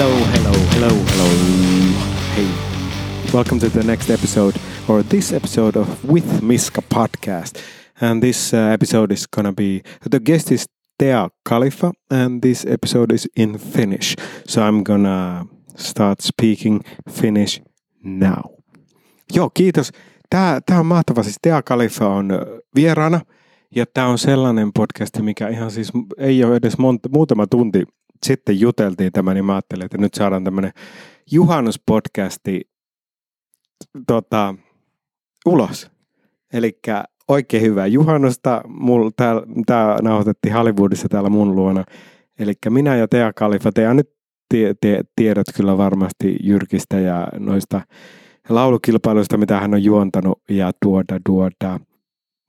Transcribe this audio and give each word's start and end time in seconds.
Hello, 0.00 0.16
hello, 0.16 0.52
hello, 0.52 0.88
hello. 0.88 1.28
Hey, 2.34 2.48
welcome 3.34 3.58
to 3.58 3.68
the 3.68 3.84
next 3.84 4.08
episode, 4.08 4.56
or 4.88 5.02
this 5.02 5.30
episode 5.30 5.76
of 5.76 6.04
With 6.04 6.42
Miska 6.42 6.80
podcast. 6.80 7.62
And 8.00 8.22
this 8.22 8.54
uh, 8.54 8.72
episode 8.72 9.12
is 9.12 9.26
gonna 9.26 9.52
be 9.52 9.82
the 10.10 10.18
guest 10.18 10.52
is 10.52 10.66
Tea 10.98 11.28
Khalifa, 11.44 11.92
and 12.10 12.40
this 12.40 12.64
episode 12.64 13.12
is 13.12 13.28
in 13.36 13.58
Finnish. 13.58 14.16
So 14.46 14.62
I'm 14.62 14.82
gonna 14.82 15.44
start 15.76 16.22
speaking 16.22 16.80
Finnish 17.10 17.60
now. 18.02 18.42
Joo, 19.32 19.50
kiitos. 19.50 19.92
Tää, 20.30 20.60
tää 20.60 20.80
on 20.80 20.86
mahtava. 20.86 21.22
Siis 21.22 21.36
Tea 21.42 21.62
Khalifa 21.62 22.08
on 22.08 22.30
ö, 22.30 22.60
vieraana. 22.74 23.20
Ja 23.76 23.86
tämä 23.86 24.06
on 24.06 24.18
sellainen 24.18 24.72
podcast, 24.72 25.18
mikä 25.18 25.48
ihan 25.48 25.70
siis 25.70 25.92
ei 26.18 26.44
ole 26.44 26.56
edes 26.56 26.78
monta, 26.78 27.08
muutama 27.08 27.46
tunti 27.46 27.84
sitten 28.26 28.60
juteltiin 28.60 29.12
tämä, 29.12 29.34
niin 29.34 29.44
mä 29.44 29.54
ajattelin, 29.54 29.84
että 29.84 29.98
nyt 29.98 30.14
saadaan 30.14 30.44
tämmöinen 30.44 30.72
juhannuspodcasti 31.30 32.60
tota, 34.06 34.54
ulos. 35.46 35.90
Eli 36.52 36.78
oikein 37.28 37.62
hyvää 37.62 37.86
juhannusta. 37.86 38.62
Tämä 39.66 39.96
nauhoitettiin 40.02 40.54
Hollywoodissa 40.54 41.08
täällä 41.08 41.30
mun 41.30 41.56
luona. 41.56 41.84
Eli 42.38 42.52
minä 42.68 42.96
ja 42.96 43.08
Tea 43.08 43.32
Kalifa, 43.32 43.72
Tea 43.72 43.94
nyt 43.94 44.10
tie, 44.48 44.74
tie, 44.80 45.00
tiedät 45.16 45.46
kyllä 45.56 45.78
varmasti 45.78 46.36
Jyrkistä 46.42 47.00
ja 47.00 47.28
noista 47.38 47.80
laulukilpailuista, 48.48 49.36
mitä 49.36 49.60
hän 49.60 49.74
on 49.74 49.84
juontanut 49.84 50.42
ja 50.48 50.70
tuoda, 50.82 51.20
tuoda. 51.26 51.80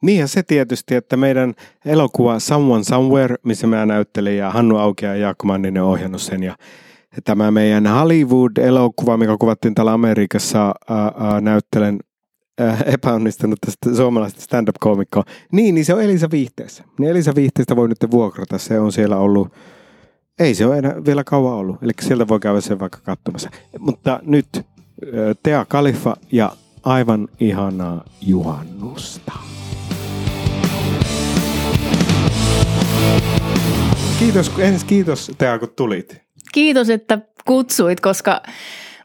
Niin 0.02 0.20
ja 0.20 0.28
se 0.28 0.44
tietysti, 0.44 0.96
että 0.96 1.18
meidän 1.18 1.54
elokuva 1.86 2.40
Someone 2.40 2.84
Somewhere, 2.84 3.36
missä 3.44 3.68
mä 3.68 3.86
näyttelin 3.86 4.38
ja 4.38 4.50
Hannu 4.50 4.78
Aukea 4.78 5.10
ja 5.10 5.22
Jaakko 5.22 5.48
Manninen 5.48 5.84
ohjannut 5.84 6.22
sen 6.22 6.44
ja 6.44 6.56
tämä 7.24 7.52
meidän 7.52 7.88
Hollywood-elokuva, 7.88 9.18
mikä 9.18 9.38
kuvattiin 9.40 9.76
täällä 9.76 9.94
Amerikassa, 9.94 10.76
ää, 10.90 11.12
ää, 11.18 11.42
näyttelen 11.42 12.00
epäonnistunut 12.86 13.60
tästä 13.66 13.96
suomalaisesta 13.96 14.42
stand-up-koomikkoa. 14.42 15.24
Niin, 15.52 15.76
niin 15.76 15.86
se 15.86 15.94
on 15.94 16.02
Elisa 16.02 16.32
Viihteessä. 16.32 16.84
Niin 17.00 17.12
Elisa 17.12 17.36
Viihteestä 17.36 17.76
voi 17.76 17.88
nyt 17.88 18.12
vuokrata, 18.12 18.58
se 18.58 18.80
on 18.80 18.92
siellä 18.92 19.18
ollut, 19.18 19.48
ei 20.40 20.56
se 20.56 20.66
ole 20.66 20.78
enää 20.78 21.06
vielä 21.06 21.24
kauan 21.24 21.54
ollut, 21.54 21.84
eli 21.84 21.92
sieltä 22.02 22.28
voi 22.28 22.40
käydä 22.40 22.62
sen 22.62 22.80
vaikka 22.80 23.00
katsomassa. 23.04 23.50
Mutta 23.80 24.20
nyt 24.24 24.48
Tea 25.44 25.66
Kalifa 25.66 26.16
ja 26.32 26.52
aivan 26.84 27.28
ihanaa 27.40 28.04
juhannusta. 28.22 29.32
Kiitos, 34.20 34.52
ensin 34.58 34.88
kiitos 34.88 35.32
Tea, 35.38 35.60
kun 35.60 35.70
tulit. 35.76 36.22
Kiitos, 36.52 36.90
että 36.90 37.20
kutsuit, 37.46 38.00
koska 38.00 38.42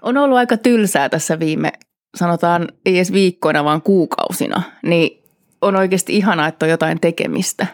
on 0.03 0.17
ollut 0.17 0.39
aika 0.39 0.57
tylsää 0.57 1.09
tässä 1.09 1.39
viime, 1.39 1.73
sanotaan 2.17 2.69
ei 2.87 2.97
edes 2.97 3.13
viikkoina, 3.13 3.65
vaan 3.65 3.83
kuukausina. 3.83 4.63
Niin 4.83 5.23
on 5.63 5.77
oikeasti 5.77 6.17
ihanaa, 6.17 6.49
että 6.49 6.67
on 6.67 6.71
jotain 6.71 7.01
tekemistä. 7.01 7.67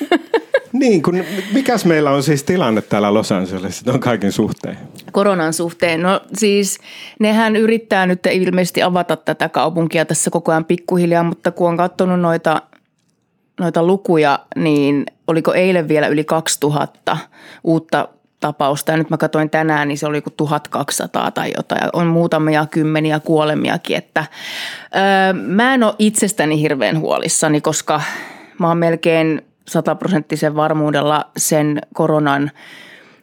Niin, 0.72 1.02
kun 1.02 1.24
mikäs 1.52 1.84
meillä 1.84 2.10
on 2.10 2.22
siis 2.22 2.42
tilanne 2.42 2.82
täällä 2.82 3.14
Los 3.14 3.32
Angelesissa 3.32 3.92
on 3.92 4.00
kaiken 4.00 4.32
suhteen? 4.32 4.78
Koronan 5.12 5.52
suhteen. 5.52 6.02
No 6.02 6.20
siis 6.34 6.78
nehän 7.20 7.56
yrittää 7.56 8.06
nyt 8.06 8.26
ilmeisesti 8.26 8.82
avata 8.82 9.16
tätä 9.16 9.48
kaupunkia 9.48 10.04
tässä 10.04 10.30
koko 10.30 10.52
ajan 10.52 10.64
pikkuhiljaa, 10.64 11.22
mutta 11.22 11.50
kun 11.50 11.68
on 11.68 11.76
katsonut 11.76 12.20
noita, 12.20 12.62
noita 13.60 13.82
lukuja, 13.82 14.38
niin 14.56 15.06
oliko 15.26 15.54
eilen 15.54 15.88
vielä 15.88 16.06
yli 16.06 16.24
2000 16.24 17.16
uutta 17.64 18.08
tapausta. 18.40 18.92
Ja 18.92 18.96
nyt 18.96 19.10
mä 19.10 19.16
katsoin 19.16 19.50
tänään, 19.50 19.88
niin 19.88 19.98
se 19.98 20.06
oli 20.06 20.22
kuin 20.22 20.34
1200 20.36 21.30
tai 21.30 21.52
jotain. 21.56 21.90
On 21.92 22.06
muutamia 22.06 22.66
kymmeniä 22.66 23.20
kuolemiakin, 23.20 23.96
että 23.96 24.24
öö, 24.96 25.32
mä 25.32 25.74
en 25.74 25.82
ole 25.82 25.94
itsestäni 25.98 26.60
hirveän 26.60 27.00
huolissani, 27.00 27.60
koska 27.60 28.02
mä 28.58 28.68
oon 28.68 28.78
melkein 28.78 29.42
sataprosenttisen 29.68 30.56
varmuudella 30.56 31.30
sen 31.36 31.80
koronan 31.94 32.50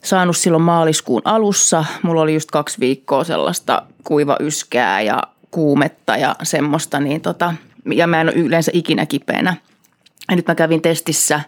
saanut 0.04 0.38
silloin 0.38 0.64
maaliskuun 0.64 1.22
alussa. 1.26 1.86
Mulla 2.04 2.22
oli 2.22 2.34
just 2.34 2.52
kaksi 2.52 2.80
viikkoa 2.80 3.24
sellaista 3.24 3.82
kuiva 4.04 4.38
yskää 4.40 5.02
ja 5.02 5.24
kuumetta 5.52 6.18
ja 6.18 6.36
semmoista, 6.44 7.00
niin 7.00 7.22
tota, 7.22 7.54
ja 7.94 8.08
mä 8.08 8.22
en 8.22 8.28
ole 8.28 8.36
yleensä 8.36 8.72
ikinä 8.74 9.06
kipeänä. 9.06 9.56
Ja 10.30 10.36
nyt 10.36 10.48
mä 10.48 10.56
kävin 10.56 10.82
testissä, 10.82 11.42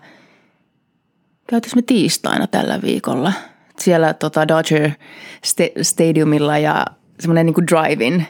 käytäis 1.47 1.75
me 1.75 1.81
tiistaina 1.81 2.47
tällä 2.47 2.81
viikolla, 2.81 3.33
siellä 3.79 4.13
tota 4.13 4.47
Dodger 4.47 4.89
Stadiumilla 5.81 6.57
ja 6.57 6.85
semmoinen 7.19 7.45
niin 7.45 7.67
drive-in 7.67 8.25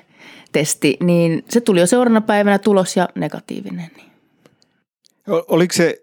testi, 0.52 0.98
niin 1.04 1.46
se 1.50 1.62
tuli 1.62 1.80
jo 1.80 1.88
seuraavana 1.88 2.22
päivänä 2.22 2.60
tulos 2.60 2.98
ja 2.98 3.10
negatiivinen. 3.16 3.92
Niin. 3.98 4.10
Oliko 5.28 5.74
se, 5.74 6.02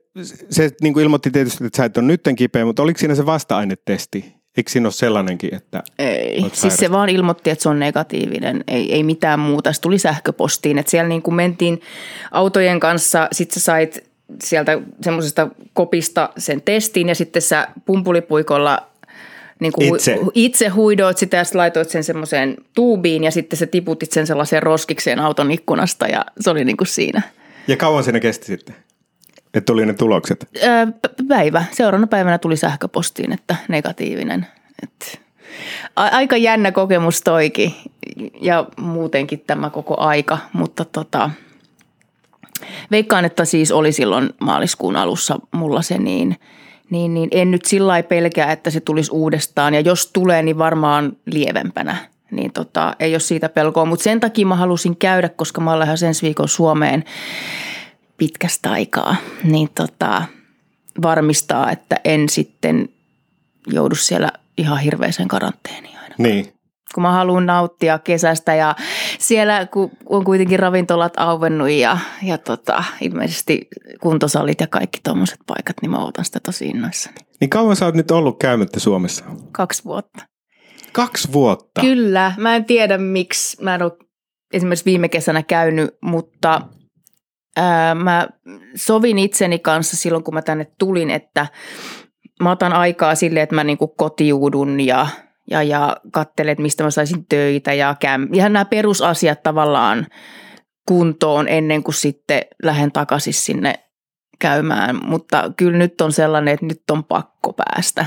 se 0.50 0.70
niin 0.82 0.92
kuin 0.92 1.02
ilmoitti 1.02 1.30
tietysti, 1.30 1.66
että 1.66 1.76
sä 1.76 1.84
et 1.84 1.96
ole 1.96 2.06
nytten 2.06 2.36
kipeä, 2.36 2.64
mutta 2.64 2.82
oliko 2.82 2.98
siinä 2.98 3.14
se 3.14 3.26
vasta-ainetesti? 3.26 4.36
Eikö 4.56 4.70
siinä 4.70 4.86
ole 4.86 4.92
sellainenkin, 4.92 5.54
että 5.54 5.82
Ei, 5.98 6.50
siis 6.52 6.76
se 6.76 6.90
vaan 6.90 7.08
ilmoitti, 7.08 7.50
että 7.50 7.62
se 7.62 7.68
on 7.68 7.78
negatiivinen, 7.78 8.64
ei, 8.68 8.92
ei 8.92 9.02
mitään 9.02 9.40
muuta. 9.40 9.72
Se 9.72 9.80
tuli 9.80 9.98
sähköpostiin, 9.98 10.78
että 10.78 10.90
siellä 10.90 11.08
niin 11.08 11.22
kuin 11.22 11.34
mentiin 11.34 11.80
autojen 12.30 12.80
kanssa, 12.80 13.28
sit 13.32 13.50
sä 13.50 13.60
sait 13.60 14.05
sieltä 14.42 14.78
semmoisesta 15.00 15.48
kopista 15.72 16.30
sen 16.38 16.62
testin 16.62 17.08
ja 17.08 17.14
sitten 17.14 17.42
sä 17.42 17.68
pumpulipuikolla 17.84 18.86
niin 19.60 19.72
kuin 19.72 19.94
itse. 19.94 20.18
itse 20.34 20.68
huidoit 20.68 21.18
sitä 21.18 21.36
ja 21.36 21.44
laitoit 21.54 21.90
sen 21.90 22.04
semmoiseen 22.04 22.56
tuubiin 22.74 23.24
ja 23.24 23.30
sitten 23.30 23.56
se 23.56 23.66
tiputit 23.66 24.12
sen 24.12 24.26
sellaiseen 24.26 24.62
roskikseen 24.62 25.18
auton 25.18 25.50
ikkunasta 25.50 26.06
ja 26.06 26.24
se 26.40 26.50
oli 26.50 26.64
niin 26.64 26.76
kuin 26.76 26.88
siinä. 26.88 27.22
Ja 27.68 27.76
kauan 27.76 28.04
siinä 28.04 28.20
kesti 28.20 28.46
sitten? 28.46 28.76
Että 29.54 29.66
tuli 29.66 29.86
ne 29.86 29.94
tulokset? 29.94 30.48
Öö, 30.62 30.86
päivä. 31.28 31.64
Seuraavana 31.72 32.06
päivänä 32.06 32.38
tuli 32.38 32.56
sähköpostiin, 32.56 33.32
että 33.32 33.56
negatiivinen. 33.68 34.46
Et 34.82 35.20
aika 35.96 36.36
jännä 36.36 36.72
kokemus 36.72 37.22
toikin 37.22 37.74
ja 38.40 38.66
muutenkin 38.76 39.44
tämä 39.46 39.70
koko 39.70 40.00
aika, 40.00 40.38
mutta 40.52 40.84
tota, 40.84 41.30
veikkaan, 42.90 43.24
että 43.24 43.44
siis 43.44 43.72
oli 43.72 43.92
silloin 43.92 44.30
maaliskuun 44.40 44.96
alussa 44.96 45.38
mulla 45.52 45.82
se 45.82 45.98
niin, 45.98 46.36
niin, 46.90 47.14
niin 47.14 47.28
en 47.32 47.50
nyt 47.50 47.64
sillä 47.64 48.02
pelkää, 48.02 48.52
että 48.52 48.70
se 48.70 48.80
tulisi 48.80 49.10
uudestaan 49.12 49.74
ja 49.74 49.80
jos 49.80 50.10
tulee, 50.12 50.42
niin 50.42 50.58
varmaan 50.58 51.16
lievempänä 51.26 51.96
niin 52.30 52.52
tota, 52.52 52.96
ei 53.00 53.14
ole 53.14 53.20
siitä 53.20 53.48
pelkoa. 53.48 53.84
Mutta 53.84 54.02
sen 54.02 54.20
takia 54.20 54.46
mä 54.46 54.56
halusin 54.56 54.96
käydä, 54.96 55.28
koska 55.28 55.60
mä 55.60 55.72
olen 55.72 55.88
ensi 56.06 56.26
viikon 56.26 56.48
Suomeen 56.48 57.04
pitkästä 58.16 58.70
aikaa, 58.70 59.16
niin 59.44 59.68
tota, 59.74 60.22
varmistaa, 61.02 61.70
että 61.70 62.00
en 62.04 62.28
sitten 62.28 62.88
joudu 63.66 63.94
siellä 63.94 64.30
ihan 64.58 64.78
hirveäseen 64.78 65.28
karanteeniin 65.28 65.98
aina. 65.98 66.14
Niin. 66.18 66.55
Kun 66.94 67.02
mä 67.02 67.12
haluan 67.12 67.46
nauttia 67.46 67.98
kesästä 67.98 68.54
ja 68.54 68.74
siellä 69.18 69.66
kun 69.66 69.90
on 70.08 70.24
kuitenkin 70.24 70.58
ravintolat 70.58 71.12
auvennut 71.16 71.70
ja, 71.70 71.98
ja 72.22 72.38
tota, 72.38 72.84
ilmeisesti 73.00 73.68
kuntosalit 74.00 74.60
ja 74.60 74.66
kaikki 74.66 75.00
tuommoiset 75.04 75.38
paikat, 75.46 75.76
niin 75.82 75.90
mä 75.90 76.04
otan 76.04 76.24
sitä 76.24 76.40
tosi 76.40 76.66
innoissani. 76.66 77.16
Niin 77.40 77.50
kauan 77.50 77.76
sä 77.76 77.84
oot 77.84 77.94
nyt 77.94 78.10
ollut 78.10 78.38
käymättä 78.38 78.80
Suomessa? 78.80 79.24
Kaksi 79.52 79.84
vuotta. 79.84 80.26
Kaksi 80.92 81.32
vuotta? 81.32 81.80
Kyllä. 81.80 82.32
Mä 82.36 82.56
en 82.56 82.64
tiedä 82.64 82.98
miksi. 82.98 83.62
Mä 83.62 83.74
en 83.74 83.82
ole 83.82 83.92
esimerkiksi 84.52 84.84
viime 84.84 85.08
kesänä 85.08 85.42
käynyt, 85.42 85.90
mutta 86.02 86.60
ää, 87.56 87.94
mä 87.94 88.28
sovin 88.74 89.18
itseni 89.18 89.58
kanssa 89.58 89.96
silloin, 89.96 90.24
kun 90.24 90.34
mä 90.34 90.42
tänne 90.42 90.66
tulin, 90.78 91.10
että 91.10 91.46
mä 92.42 92.50
otan 92.50 92.72
aikaa 92.72 93.14
sille, 93.14 93.42
että 93.42 93.54
mä 93.54 93.64
niinku 93.64 93.88
kotiudun 93.88 94.80
ja, 94.80 95.06
ja, 95.50 95.62
ja 95.62 95.96
katselen, 96.12 96.52
että 96.52 96.62
mistä 96.62 96.84
mä 96.84 96.90
saisin 96.90 97.26
töitä 97.26 97.72
ja 97.72 97.96
käm. 98.00 98.28
Ihan 98.32 98.52
nämä 98.52 98.64
perusasiat 98.64 99.42
tavallaan 99.42 100.06
kuntoon 100.88 101.48
ennen 101.48 101.82
kuin 101.82 101.94
sitten 101.94 102.42
lähden 102.62 102.92
takaisin 102.92 103.34
sinne 103.34 103.74
käymään. 104.38 105.00
Mutta 105.04 105.52
kyllä 105.56 105.78
nyt 105.78 106.00
on 106.00 106.12
sellainen, 106.12 106.54
että 106.54 106.66
nyt 106.66 106.82
on 106.90 107.04
pakko 107.04 107.52
päästä. 107.52 108.06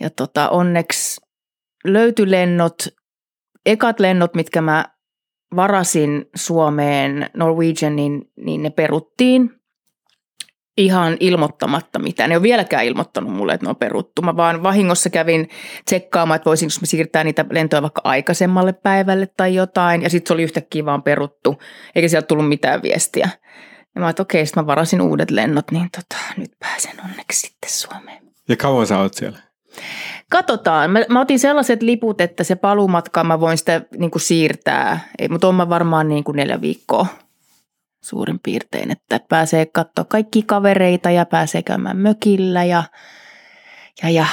Ja 0.00 0.10
tota, 0.10 0.48
onneksi 0.48 1.20
löytyi 1.84 2.30
lennot, 2.30 2.88
ekat 3.66 4.00
lennot, 4.00 4.34
mitkä 4.34 4.60
mä 4.60 4.84
varasin 5.56 6.26
Suomeen 6.36 7.30
Norwegian, 7.34 7.96
niin, 7.96 8.30
niin 8.36 8.62
ne 8.62 8.70
peruttiin 8.70 9.50
ihan 10.78 11.16
ilmoittamatta 11.20 11.98
mitään. 11.98 12.30
Ne 12.30 12.36
on 12.36 12.42
vieläkään 12.42 12.84
ilmoittanut 12.84 13.32
mulle, 13.32 13.54
että 13.54 13.66
ne 13.66 13.70
on 13.70 13.76
peruttu. 13.76 14.22
Mä 14.22 14.36
vaan 14.36 14.62
vahingossa 14.62 15.10
kävin 15.10 15.48
tsekkaamaan, 15.84 16.36
että 16.36 16.44
voisinko 16.44 16.72
mä 16.80 16.86
siirtää 16.86 17.24
niitä 17.24 17.44
lentoja 17.50 17.82
vaikka 17.82 18.00
aikaisemmalle 18.04 18.72
päivälle 18.72 19.28
tai 19.36 19.54
jotain. 19.54 20.02
Ja 20.02 20.10
sitten 20.10 20.28
se 20.28 20.34
oli 20.34 20.42
yhtäkkiä 20.42 20.84
vaan 20.84 21.02
peruttu, 21.02 21.58
eikä 21.94 22.08
sieltä 22.08 22.26
tullut 22.26 22.48
mitään 22.48 22.82
viestiä. 22.82 23.28
Ja 23.94 24.00
mä 24.00 24.10
että 24.10 24.22
okei, 24.22 24.46
sitten 24.46 24.62
mä 24.62 24.66
varasin 24.66 25.00
uudet 25.00 25.30
lennot, 25.30 25.70
niin 25.70 25.88
tota, 25.96 26.22
nyt 26.36 26.50
pääsen 26.60 27.00
onneksi 27.04 27.40
sitten 27.40 27.70
Suomeen. 27.70 28.22
Ja 28.48 28.56
kauan 28.56 28.86
sä 28.86 28.98
oot 28.98 29.14
siellä? 29.14 29.38
Katsotaan. 30.30 30.90
Mä, 30.90 31.00
mä 31.08 31.20
otin 31.20 31.38
sellaiset 31.38 31.82
liput, 31.82 32.20
että 32.20 32.44
se 32.44 32.56
paluumatka 32.56 33.24
mä 33.24 33.40
voin 33.40 33.58
sitä 33.58 33.82
niin 33.98 34.10
kuin 34.10 34.22
siirtää. 34.22 35.00
Mutta 35.30 35.48
on 35.48 35.54
mä 35.54 35.68
varmaan 35.68 36.08
niin 36.08 36.24
kuin 36.24 36.36
neljä 36.36 36.60
viikkoa 36.60 37.06
suurin 38.02 38.40
piirtein, 38.42 38.90
että 38.90 39.20
pääsee 39.28 39.66
katsoa 39.66 40.04
kaikki 40.04 40.42
kavereita 40.42 41.10
ja 41.10 41.26
pääsee 41.26 41.62
käymään 41.62 41.96
mökillä 41.96 42.64
ja, 42.64 42.82
ja, 44.02 44.10
ja 44.10 44.26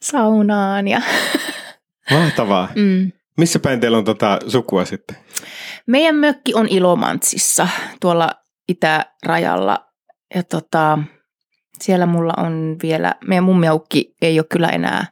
saunaan. 0.00 0.88
Ja. 0.88 1.00
Mahtavaa. 2.10 2.68
Mm. 2.74 3.12
Missä 3.38 3.58
päin 3.58 3.80
teillä 3.80 3.98
on 3.98 4.04
tota 4.04 4.38
sukua 4.48 4.84
sitten? 4.84 5.16
Meidän 5.86 6.14
mökki 6.14 6.54
on 6.54 6.68
Ilomantsissa 6.68 7.68
tuolla 8.00 8.30
itärajalla 8.68 9.86
ja 10.34 10.42
tota, 10.42 10.98
siellä 11.80 12.06
mulla 12.06 12.32
on 12.36 12.76
vielä, 12.82 13.14
meidän 13.26 13.44
mummiaukki 13.44 14.14
ei 14.22 14.38
ole 14.40 14.46
kyllä 14.50 14.68
enää 14.68 15.06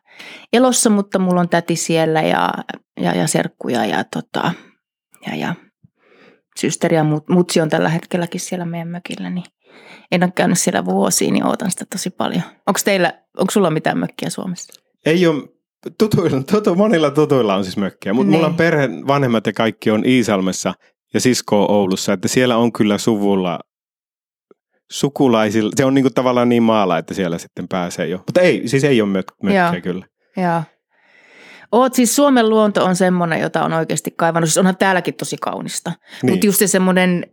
elossa, 0.53 0.91
mutta 0.91 1.19
mulla 1.19 1.41
on 1.41 1.49
täti 1.49 1.77
siellä 1.77 2.23
ja, 2.23 2.51
ja, 3.01 3.15
ja 3.17 3.27
serkkuja 3.27 3.87
ja, 3.87 4.05
tota, 4.05 4.53
ja, 5.27 5.37
ja 5.37 5.55
systeri 6.59 6.97
ja 6.97 7.05
mut, 7.05 7.29
mutsi 7.29 7.61
on 7.61 7.69
tällä 7.69 7.89
hetkelläkin 7.89 8.41
siellä 8.41 8.65
meidän 8.65 8.89
mökillä, 8.89 9.31
niin 9.31 9.45
en 10.13 10.23
ole 10.23 10.33
käynyt 10.35 10.59
siellä 10.59 10.85
vuosiin, 10.85 11.35
niin 11.35 11.47
ootan 11.47 11.71
sitä 11.71 11.85
tosi 11.93 12.11
paljon. 12.11 12.43
Onko 12.67 12.81
teillä, 12.85 13.13
onko 13.39 13.51
sulla 13.51 13.71
mitään 13.71 13.99
mökkiä 13.99 14.31
Suomessa? 14.31 14.83
Ei 15.07 15.27
ole, 15.27 15.43
tutuilla, 15.99 16.43
tutu, 16.43 16.75
monilla 16.75 17.11
tutuilla 17.11 17.55
on 17.55 17.65
siis 17.65 17.77
mökkiä, 17.77 18.13
mutta 18.13 18.33
mulla 18.33 18.47
on 18.47 18.51
Niin. 18.53 18.57
perhe, 18.57 18.89
vanhemmat 19.07 19.47
ja 19.47 19.53
kaikki 19.53 19.91
on 19.91 20.05
Iisalmessa 20.07 20.75
ja 21.15 21.21
sisko 21.21 21.63
on 21.65 21.71
Oulussa, 21.71 22.13
että 22.13 22.29
siellä 22.29 22.57
on 22.57 22.73
kyllä 22.73 22.99
suvulla 22.99 23.61
sukulaisilla, 24.93 25.71
se 25.77 25.85
on 25.85 25.95
niinku 25.95 26.11
tavallaan 26.11 26.49
niin 26.49 26.63
maala, 26.63 26.99
että 26.99 27.15
siellä 27.15 27.39
sitten 27.39 27.69
pääsee 27.69 28.07
jo. 28.07 28.17
Mutta 28.19 28.41
ei, 28.41 28.69
siis 28.69 28.85
ei 28.85 29.01
ole 29.01 29.11
mök, 29.11 29.33
mökkiä 29.43 29.73
Joo. 29.73 29.81
kyllä. 29.83 30.07
Joo. 30.37 30.63
Oot 31.73 31.95
siis 31.95 32.17
Suomen 32.17 32.49
luonto 32.49 32.85
on 32.85 32.97
semmoinen, 32.97 33.41
jota 33.41 33.65
on 33.65 33.73
oikeasti 33.73 34.11
kaivannut. 34.17 34.49
Siis 34.49 34.59
onhan 34.59 34.77
täälläkin 34.77 35.15
tosi 35.15 35.37
kaunista. 35.41 35.93
Niin. 36.23 36.33
Mutta 36.33 36.47
just 36.47 36.59
se 36.59 36.67
semmoinen, 36.67 37.27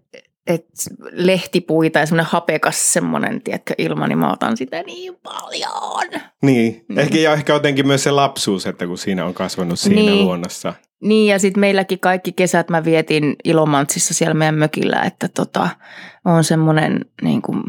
että 0.48 0.74
lehtipuita 1.12 2.00
ja 2.00 2.06
semmoinen 2.06 2.32
hapekas 2.32 2.94
semmoinen, 2.94 3.42
tiedätkö, 3.42 3.74
ilma, 3.78 4.08
niin 4.08 4.18
mä 4.18 4.32
otan 4.32 4.58
sitä 4.58 4.84
niin 4.84 5.16
paljon. 5.24 6.22
Niin, 6.42 6.86
ehkä, 6.98 7.18
ja 7.18 7.34
ehkä 7.34 7.54
jotenkin 7.54 7.88
myös 7.88 8.04
se 8.04 8.12
lapsuus, 8.12 8.66
että 8.68 8.88
kun 8.88 8.98
siinä 8.98 9.26
on 9.26 9.34
kasvanut 9.34 9.80
siinä 9.80 10.02
Niin. 10.02 10.26
luonnossa. 10.26 10.74
Niin 11.02 11.28
ja 11.28 11.40
sitten 11.40 11.62
meilläkin 11.62 12.00
kaikki 12.00 12.32
kesät 12.32 12.70
mä 12.70 12.86
vietin 12.86 13.36
Ilomantsissa 13.44 14.14
siellä 14.14 14.34
meidän 14.34 14.56
mökillä, 14.56 15.02
että 15.02 15.28
tota, 15.28 15.70
on 16.26 16.44
semmoinen 16.44 17.06
niin 17.22 17.42
kuin 17.42 17.64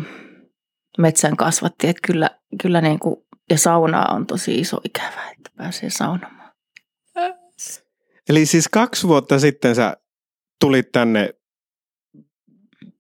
metsän 0.99 1.37
kasvatti, 1.37 1.88
että 1.88 2.06
kyllä, 2.06 2.31
kyllä 2.62 2.81
niin 2.81 2.99
kuin, 2.99 3.17
ja 3.50 3.58
saunaa 3.58 4.15
on 4.15 4.26
tosi 4.26 4.58
iso 4.58 4.81
ikävä, 4.85 5.31
että 5.38 5.50
pääsee 5.56 5.91
saunomaan. 5.91 6.42
Eli 8.29 8.47
siis 8.47 8.69
kaksi 8.69 9.09
vuotta 9.09 9.39
sitten 9.39 9.75
sä 9.75 9.97
tulit 10.61 10.93
tänne, 10.93 11.35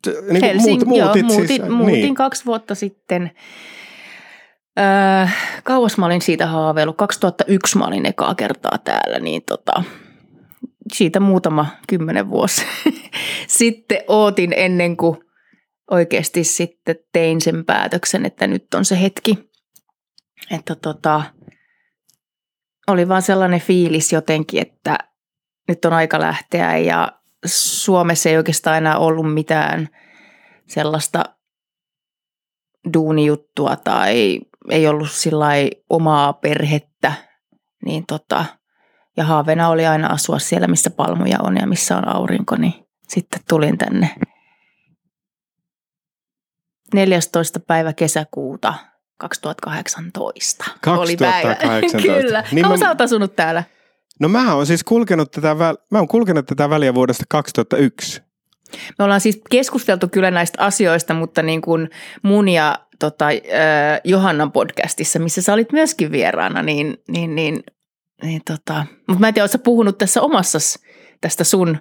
niin 0.06 0.26
kuin 0.28 0.42
Helsing, 0.42 0.84
muut, 0.84 0.98
joo, 0.98 1.06
muutit 1.06 1.26
muutin, 1.26 1.48
siis, 1.48 1.68
muutin 1.68 1.94
niin. 1.94 2.14
kaksi 2.14 2.44
vuotta 2.44 2.74
sitten. 2.74 3.30
Öö, 4.78 5.26
kauas 5.64 5.98
mä 5.98 6.06
olin 6.06 6.22
siitä 6.22 6.46
haaveillut. 6.46 6.96
2001 6.96 7.78
mä 7.78 7.84
olin 7.84 8.06
ekaa 8.06 8.34
kertaa 8.34 8.78
täällä, 8.84 9.18
niin 9.18 9.42
tota, 9.42 9.84
siitä 10.92 11.20
muutama 11.20 11.66
kymmenen 11.88 12.30
vuosi 12.30 12.62
sitten 13.48 14.02
ootin 14.08 14.52
ennen 14.56 14.96
kuin 14.96 15.18
oikeasti 15.90 16.44
sitten 16.44 16.96
tein 17.12 17.40
sen 17.40 17.64
päätöksen, 17.64 18.26
että 18.26 18.46
nyt 18.46 18.74
on 18.74 18.84
se 18.84 19.00
hetki. 19.02 19.38
Että 20.50 20.74
tota, 20.74 21.22
oli 22.88 23.08
vaan 23.08 23.22
sellainen 23.22 23.60
fiilis 23.60 24.12
jotenkin, 24.12 24.62
että 24.62 24.98
nyt 25.68 25.84
on 25.84 25.92
aika 25.92 26.20
lähteä 26.20 26.78
ja 26.78 27.12
Suomessa 27.46 28.28
ei 28.28 28.36
oikeastaan 28.36 28.76
enää 28.76 28.98
ollut 28.98 29.34
mitään 29.34 29.88
sellaista 30.66 31.24
duunijuttua 32.94 33.76
tai 33.76 34.40
ei 34.70 34.88
ollut 34.88 35.10
sillä 35.10 35.46
omaa 35.90 36.32
perhettä, 36.32 37.12
niin 37.84 38.06
tota, 38.06 38.44
ja 39.16 39.24
haaveena 39.24 39.68
oli 39.68 39.86
aina 39.86 40.06
asua 40.06 40.38
siellä, 40.38 40.66
missä 40.68 40.90
palmuja 40.90 41.38
on 41.42 41.56
ja 41.56 41.66
missä 41.66 41.96
on 41.96 42.08
aurinko, 42.08 42.56
niin 42.56 42.74
sitten 43.08 43.40
tulin 43.48 43.78
tänne 43.78 44.10
14. 46.94 47.60
päivä 47.60 47.92
kesäkuuta 47.92 48.74
2018. 49.18 50.64
Oli 50.86 51.16
päivä. 51.16 51.54
2018. 51.54 51.98
Kyllä. 52.22 52.44
Niin 52.52 52.62
Kauan 52.62 52.78
mä- 52.78 52.84
sä 52.84 52.88
oot 52.88 53.00
asunut 53.00 53.36
täällä? 53.36 53.64
No 54.20 54.28
mä 54.28 54.54
oon 54.54 54.66
siis 54.66 54.84
kulkenut 54.84 55.30
tätä, 55.30 55.54
väl- 55.54 55.84
mä 55.90 55.98
oon 55.98 56.08
kulkenut 56.08 56.46
tätä 56.46 56.70
väliä 56.70 56.94
vuodesta 56.94 57.24
2001. 57.28 58.22
Me 58.98 59.04
ollaan 59.04 59.20
siis 59.20 59.40
keskusteltu 59.50 60.08
kyllä 60.08 60.30
näistä 60.30 60.62
asioista, 60.64 61.14
mutta 61.14 61.42
niin 61.42 61.60
kuin 61.62 61.90
mun 62.22 62.48
ja 62.48 62.78
tota, 62.98 63.26
äh, 63.26 64.00
Johannan 64.04 64.52
podcastissa, 64.52 65.18
missä 65.18 65.42
sä 65.42 65.52
olit 65.52 65.72
myöskin 65.72 66.12
vieraana, 66.12 66.62
niin, 66.62 66.96
niin, 67.08 67.34
niin, 67.34 67.62
niin 68.22 68.40
tota, 68.46 68.86
mutta 69.08 69.20
mä 69.20 69.28
en 69.28 69.34
tiedä, 69.34 69.44
ootko 69.44 69.58
puhunut 69.58 69.98
tässä 69.98 70.22
omassa 70.22 70.58
tästä 71.20 71.44
sun, 71.44 71.78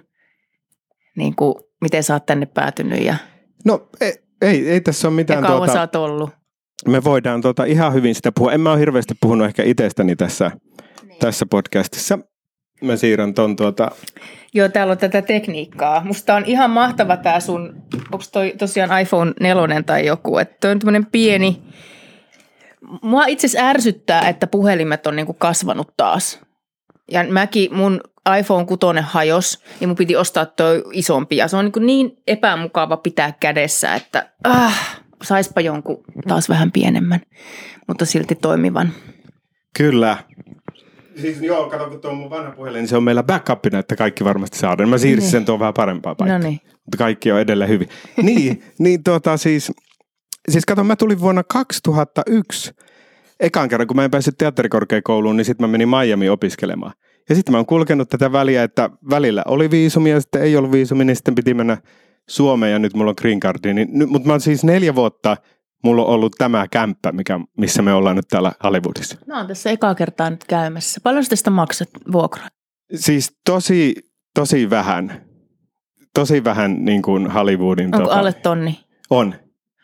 niin 1.16 1.36
kuin, 1.36 1.54
miten 1.80 2.02
sä 2.02 2.14
oot 2.14 2.26
tänne 2.26 2.46
päätynyt 2.46 3.02
ja, 3.04 3.16
No 3.64 3.88
ei, 4.00 4.14
ei, 4.42 4.70
ei 4.70 4.80
tässä 4.80 5.08
ole 5.08 5.12
ja 5.12 5.16
mitään 5.16 5.42
kauan 5.42 5.58
tuota, 5.58 5.72
sä 5.72 5.80
oot 5.80 5.96
ollut. 5.96 6.30
me 6.88 7.04
voidaan 7.04 7.40
tuota 7.42 7.64
ihan 7.64 7.94
hyvin 7.94 8.14
sitä 8.14 8.32
puhua. 8.32 8.52
En 8.52 8.60
mä 8.60 8.70
ole 8.72 8.80
hirveästi 8.80 9.14
puhunut 9.20 9.46
ehkä 9.46 9.62
itsestäni 9.62 10.16
tässä. 10.16 10.50
Tässä 11.18 11.46
podcastissa. 11.46 12.18
Mä 12.82 12.96
siirrän 12.96 13.34
ton 13.34 13.56
tuota, 13.56 13.90
Joo, 14.54 14.68
täällä 14.68 14.90
on 14.90 14.98
tätä 14.98 15.22
tekniikkaa. 15.22 16.04
Musta 16.04 16.34
on 16.34 16.44
ihan 16.46 16.70
mahtava 16.70 17.16
tää 17.16 17.40
sun, 17.40 17.82
onko 18.12 18.24
toi 18.32 18.54
tosiaan 18.58 19.00
iPhone 19.00 19.32
4 19.40 19.82
tai 19.82 20.06
joku, 20.06 20.38
että 20.38 20.56
toi 20.60 20.70
on 20.70 20.78
tämmönen 20.78 21.06
pieni, 21.06 21.62
mua 23.02 23.26
itse 23.26 23.46
asiassa 23.46 23.68
ärsyttää, 23.68 24.28
että 24.28 24.46
puhelimet 24.46 25.06
on 25.06 25.16
niinku 25.16 25.32
kasvanut 25.32 25.96
taas. 25.96 26.40
Ja 27.10 27.24
mäkin, 27.24 27.74
mun 27.74 28.00
iPhone 28.38 28.66
6 28.66 28.80
hajos, 29.02 29.64
niin 29.80 29.88
mun 29.88 29.96
piti 29.96 30.16
ostaa 30.16 30.46
toi 30.46 30.84
isompi. 30.92 31.36
Ja 31.36 31.48
se 31.48 31.56
on 31.56 31.64
niin, 31.64 31.86
niin 31.86 32.16
epämukava 32.26 32.96
pitää 32.96 33.32
kädessä, 33.40 33.94
että 33.94 34.32
ah, 34.44 35.00
saispa 35.22 35.60
jonkun 35.60 36.04
taas 36.28 36.48
vähän 36.48 36.72
pienemmän, 36.72 37.20
mutta 37.88 38.04
silti 38.04 38.34
toimivan. 38.34 38.92
Kyllä. 39.76 40.16
Siis 41.20 41.42
joo, 41.42 41.70
kato 41.70 41.88
kun 41.90 42.00
tuo 42.00 42.10
on 42.10 42.16
mun 42.16 42.30
vanha 42.30 42.50
puhelin, 42.50 42.78
niin 42.78 42.88
se 42.88 42.96
on 42.96 43.02
meillä 43.02 43.22
backupina, 43.22 43.78
että 43.78 43.96
kaikki 43.96 44.24
varmasti 44.24 44.58
saadaan. 44.58 44.88
Mä 44.88 44.98
siirsin 44.98 45.22
Niin. 45.22 45.30
sen 45.30 45.44
tuon 45.44 45.58
vähän 45.58 45.74
parempaa 45.74 46.14
paikkaa. 46.14 46.38
No 46.38 46.44
niin. 46.44 46.60
Mutta 46.64 46.98
kaikki 46.98 47.32
on 47.32 47.40
edelleen 47.40 47.70
hyvin. 47.70 47.88
niin, 48.22 48.62
niin 48.78 49.02
tuota 49.04 49.36
siis, 49.36 49.72
siis 50.48 50.64
kato, 50.66 50.84
mä 50.84 50.96
tulin 50.96 51.20
vuonna 51.20 51.42
2001 51.44 52.72
ekan 53.40 53.68
kerran, 53.68 53.86
kun 53.86 53.96
mä 53.96 54.04
en 54.04 54.10
päässyt 54.10 54.38
teatterikorkeakouluun, 54.38 55.36
niin 55.36 55.44
sitten 55.44 55.64
mä 55.68 55.72
menin 55.72 55.88
Miami 55.88 56.28
opiskelemaan. 56.28 56.92
Ja 57.28 57.34
sitten 57.34 57.52
mä 57.52 57.58
oon 57.58 57.66
kulkenut 57.66 58.08
tätä 58.08 58.32
väliä, 58.32 58.62
että 58.62 58.90
välillä 59.10 59.42
oli 59.46 59.70
viisumi 59.70 60.10
ja 60.10 60.20
sitten 60.20 60.42
ei 60.42 60.56
ollut 60.56 60.72
viisumi, 60.72 61.04
niin 61.04 61.16
sitten 61.16 61.34
piti 61.34 61.54
mennä 61.54 61.76
Suomeen 62.28 62.72
ja 62.72 62.78
nyt 62.78 62.94
mulla 62.94 63.10
on 63.10 63.14
green 63.20 63.40
cardi. 63.40 63.74
Niin, 63.74 64.08
mutta 64.08 64.26
mä 64.26 64.32
oon 64.32 64.40
siis 64.40 64.64
neljä 64.64 64.94
vuotta, 64.94 65.36
mulla 65.82 66.04
on 66.04 66.08
ollut 66.08 66.32
tämä 66.38 66.66
kämppä, 66.70 67.12
mikä, 67.12 67.40
missä 67.58 67.82
me 67.82 67.92
ollaan 67.92 68.16
nyt 68.16 68.28
täällä 68.28 68.52
Hollywoodissa. 68.64 69.16
Mä 69.26 69.38
oon 69.38 69.46
tässä 69.46 69.70
ekaa 69.70 69.94
kertaa 69.94 70.30
nyt 70.30 70.44
käymässä. 70.44 71.00
Paljon 71.02 71.24
tästä 71.28 71.50
maksat 71.50 71.88
vuokraa? 72.12 72.48
Siis 72.94 73.36
tosi, 73.44 73.94
tosi 74.34 74.70
vähän. 74.70 75.24
Tosi 76.14 76.44
vähän 76.44 76.84
niin 76.84 77.02
kuin 77.02 77.30
Hollywoodin. 77.30 77.96
Onko 77.96 78.10
alle 78.10 78.32
tonni? 78.32 78.80
On. 79.10 79.34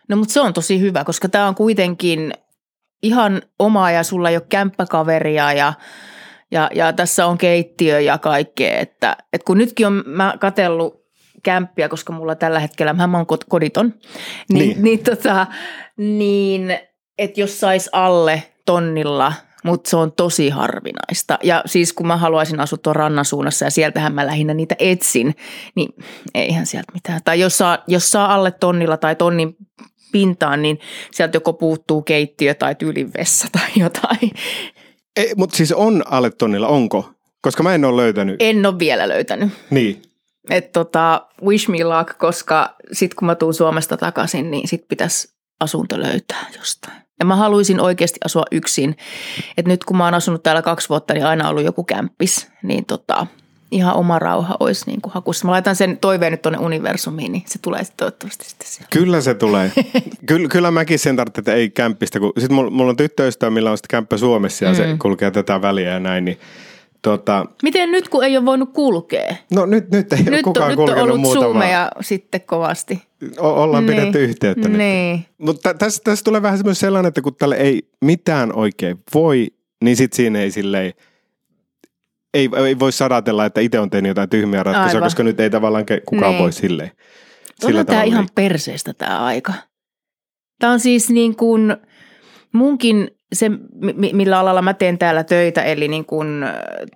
No 0.08 0.16
mutta 0.16 0.32
se 0.32 0.40
on 0.40 0.52
tosi 0.52 0.80
hyvä, 0.80 1.04
koska 1.04 1.28
tämä 1.28 1.48
on 1.48 1.54
kuitenkin 1.54 2.32
ihan 3.02 3.42
oma 3.58 3.90
ja 3.90 4.02
sulla 4.02 4.30
ei 4.30 4.36
ole 4.36 4.46
kämppäkaveria 4.48 5.52
ja, 5.52 5.72
ja, 6.50 6.70
ja 6.74 6.92
tässä 6.92 7.26
on 7.26 7.38
keittiö 7.38 8.00
ja 8.00 8.18
kaikkea. 8.18 8.78
Että, 8.78 9.16
että 9.32 9.44
kun 9.44 9.58
nytkin 9.58 9.86
on 9.86 10.02
mä 10.06 10.34
katsellut 10.40 11.07
kämppiä, 11.42 11.88
koska 11.88 12.12
mulla 12.12 12.34
tällä 12.34 12.60
hetkellä, 12.60 12.92
mä 12.92 13.08
oon 13.16 13.26
koditon, 13.48 13.94
niin, 14.52 14.68
Niin. 14.68 14.82
niin. 14.82 14.98
tota, 15.04 15.46
niin 15.96 16.78
että 17.18 17.40
jos 17.40 17.60
sais 17.60 17.88
alle 17.92 18.42
tonnilla, 18.66 19.32
mutta 19.64 19.90
se 19.90 19.96
on 19.96 20.12
tosi 20.12 20.48
harvinaista. 20.50 21.38
Ja 21.42 21.62
siis 21.66 21.92
kun 21.92 22.06
mä 22.06 22.16
haluaisin 22.16 22.60
asua 22.60 22.78
tuon 22.82 22.96
rannan 22.96 23.24
suunnassa 23.24 23.64
ja 23.64 23.70
sieltähän 23.70 24.14
mä 24.14 24.26
lähinnä 24.26 24.54
niitä 24.54 24.74
etsin, 24.78 25.34
niin 25.74 25.88
eihän 26.34 26.66
sieltä 26.66 26.92
mitään. 26.92 27.20
Tai 27.24 27.40
jos 27.40 27.58
saa, 27.58 27.78
jos 27.86 28.10
saa 28.10 28.34
alle 28.34 28.50
tonnilla 28.50 28.96
tai 28.96 29.16
tonnin 29.16 29.56
pintaan, 30.12 30.62
niin 30.62 30.78
sieltä 31.10 31.36
joko 31.36 31.52
puuttuu 31.52 32.02
keittiö 32.02 32.54
tai 32.54 32.74
tyylin 32.74 33.10
vessa 33.18 33.48
tai 33.52 33.68
jotain. 33.76 34.30
Ei, 35.16 35.32
mutta 35.36 35.56
siis 35.56 35.72
on 35.72 36.02
alle 36.10 36.30
tonnilla, 36.30 36.68
onko? 36.68 37.10
Koska 37.40 37.62
mä 37.62 37.74
en 37.74 37.84
ole 37.84 38.02
löytänyt. 38.02 38.36
En 38.40 38.66
ole 38.66 38.78
vielä 38.78 39.08
löytänyt. 39.08 39.50
Niin. 39.70 40.02
Et 40.50 40.72
tota, 40.72 41.26
wish 41.46 41.68
me 41.68 41.84
luck, 41.84 42.18
koska 42.18 42.76
sit 42.92 43.14
kun 43.14 43.26
mä 43.26 43.34
tuun 43.34 43.54
Suomesta 43.54 43.96
takaisin, 43.96 44.50
niin 44.50 44.68
sit 44.68 44.88
pitäisi 44.88 45.34
asunto 45.60 46.00
löytää 46.00 46.46
jostain. 46.58 46.96
Ja 47.18 47.24
mä 47.24 47.36
haluaisin 47.36 47.80
oikeasti 47.80 48.20
asua 48.24 48.44
yksin. 48.52 48.96
Et 49.56 49.66
nyt 49.66 49.84
kun 49.84 49.96
mä 49.96 50.04
oon 50.04 50.14
asunut 50.14 50.42
täällä 50.42 50.62
kaksi 50.62 50.88
vuotta, 50.88 51.14
niin 51.14 51.26
aina 51.26 51.48
ollut 51.48 51.64
joku 51.64 51.84
kämppis. 51.84 52.48
Niin 52.62 52.84
tota, 52.84 53.26
ihan 53.70 53.94
oma 53.94 54.18
rauha 54.18 54.56
olisi 54.60 54.86
niin 54.86 55.00
kuin 55.00 55.12
hakussa. 55.12 55.46
Mä 55.46 55.52
laitan 55.52 55.76
sen 55.76 55.98
toiveen 55.98 56.32
nyt 56.32 56.42
tuonne 56.42 56.58
universumiin, 56.58 57.32
niin 57.32 57.42
se 57.46 57.58
tulee 57.58 57.84
sitten 57.84 57.96
toivottavasti 57.96 58.44
sitten 58.44 58.68
siellä. 58.68 58.88
Kyllä 58.90 59.20
se 59.20 59.34
tulee. 59.34 59.72
Kyllä, 60.26 60.48
kyllä 60.48 60.70
mäkin 60.70 60.98
sen 60.98 61.16
tarvitsen, 61.16 61.40
että 61.40 61.54
ei 61.54 61.70
kämppistä. 61.70 62.18
Sitten 62.38 62.54
mulla, 62.54 62.70
mulla 62.70 62.90
on 62.90 62.96
tyttöystävä, 62.96 63.50
millä 63.50 63.70
on 63.70 63.78
sitten 63.78 63.90
kämppä 63.90 64.16
Suomessa 64.16 64.64
ja 64.64 64.70
mm. 64.70 64.76
se 64.76 64.96
kulkee 65.02 65.30
tätä 65.30 65.62
väliä 65.62 65.90
ja 65.90 66.00
näin, 66.00 66.24
niin 66.24 66.38
Tota, 67.02 67.46
Miten 67.62 67.90
nyt, 67.90 68.08
kun 68.08 68.24
ei 68.24 68.36
ole 68.36 68.46
voinut 68.46 68.72
kulkea? 68.72 69.34
No 69.54 69.66
nyt, 69.66 69.90
nyt 69.90 70.12
ei 70.12 70.18
nyt 70.18 70.28
ole 70.28 70.42
kukaan 70.42 70.70
on, 70.70 70.76
kulkenut 70.76 71.04
Nyt 71.04 71.14
on 71.14 71.20
ollut 71.20 71.32
zoomeja 71.32 71.90
sitten 72.00 72.40
kovasti. 72.40 73.02
O- 73.38 73.62
ollaan 73.62 73.86
Niin. 73.86 73.96
pidetty 73.98 74.24
yhteyttä 74.24 74.68
Niin. 74.68 75.12
nyt. 75.16 75.26
Mutta 75.38 75.74
tässä, 75.74 76.02
tässä 76.04 76.24
tulee 76.24 76.42
vähän 76.42 76.58
semmoinen 76.58 76.74
sellainen, 76.76 77.08
että 77.08 77.20
kun 77.20 77.34
tälle 77.34 77.56
ei 77.56 77.88
mitään 78.04 78.52
oikein 78.56 78.98
voi, 79.14 79.46
niin 79.84 79.96
sitten 79.96 80.16
siinä 80.16 80.38
ei 80.40 80.50
silleen, 80.50 80.92
ei, 82.34 82.48
ei 82.66 82.78
voi 82.78 82.92
sadatella, 82.92 83.44
että 83.44 83.60
itse 83.60 83.80
on 83.80 83.90
tehnyt 83.90 84.08
jotain 84.08 84.28
tyhmiä 84.28 84.62
ratkaisuja, 84.62 84.98
Aivan. 84.98 85.06
koska 85.06 85.22
nyt 85.22 85.40
ei 85.40 85.50
tavallaan 85.50 85.84
kukaan 86.06 86.32
Niin. 86.32 86.42
voi 86.42 86.52
silleen. 86.52 86.90
Onhan 87.64 87.86
tämä 87.86 88.02
ihan 88.02 88.28
perseestä 88.34 88.94
tämä 88.94 89.24
aika. 89.24 89.52
Tämä 90.58 90.72
on 90.72 90.80
siis 90.80 91.10
niin 91.10 91.36
kuin 91.36 91.76
munkin 92.52 93.10
se, 93.32 93.48
mi- 93.94 94.12
millä 94.12 94.38
alalla 94.38 94.62
mä 94.62 94.74
teen 94.74 94.98
täällä 94.98 95.24
töitä, 95.24 95.62
eli 95.62 95.88
niin 95.88 96.04
kuin 96.04 96.44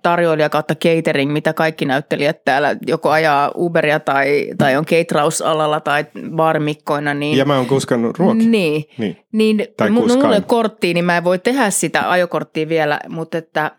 tarjoilija 0.03 0.49
kautta 0.49 0.75
catering, 0.75 1.31
mitä 1.33 1.53
kaikki 1.53 1.85
näyttelijät 1.85 2.43
täällä 2.45 2.75
joko 2.87 3.09
ajaa 3.09 3.51
Uberia 3.55 3.99
tai, 3.99 4.47
tai 4.57 4.75
on 4.77 4.85
caterausalalla 4.85 5.79
tai 5.79 6.05
baarimikkoina, 6.35 7.13
niin 7.13 7.37
Ja 7.37 7.45
mä 7.45 7.55
oon 7.57 7.65
kuskannut 7.67 8.19
ruokia. 8.19 8.47
Niin. 8.49 8.83
Niin. 8.97 9.17
Niin 9.31 9.67
Tai 9.77 9.91
kuskain. 9.91 10.25
mulla 10.25 10.41
korttia, 10.41 10.93
niin 10.93 11.05
mä 11.05 11.17
en 11.17 11.23
voi 11.23 11.39
tehdä 11.39 11.69
sitä 11.69 12.11
ajokorttia 12.11 12.69
vielä, 12.69 12.99
mutta 13.09 13.37
että 13.37 13.71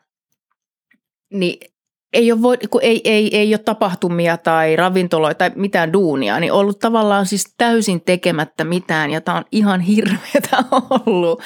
niin 1.33 1.74
ei 2.14 2.33
ole, 2.33 2.42
voi, 2.42 2.56
kun 2.71 2.80
ei, 2.85 3.00
ei, 3.04 3.37
ei 3.37 3.52
ole 3.54 3.59
tapahtumia 3.59 4.37
tai 4.37 4.76
ravintoloita 4.76 5.38
tai 5.38 5.50
mitään 5.54 5.92
duunia, 5.92 6.40
niin 6.40 6.52
ollut 6.52 6.78
tavallaan 6.78 7.26
siis 7.26 7.54
täysin 7.59 8.00
tekemättä 8.00 8.64
mitään 8.64 9.11
ja 9.11 9.21
tämä 9.21 9.38
on 9.38 9.44
ihan 9.52 9.80
hirveätä 9.80 10.56
ollut. 11.06 11.42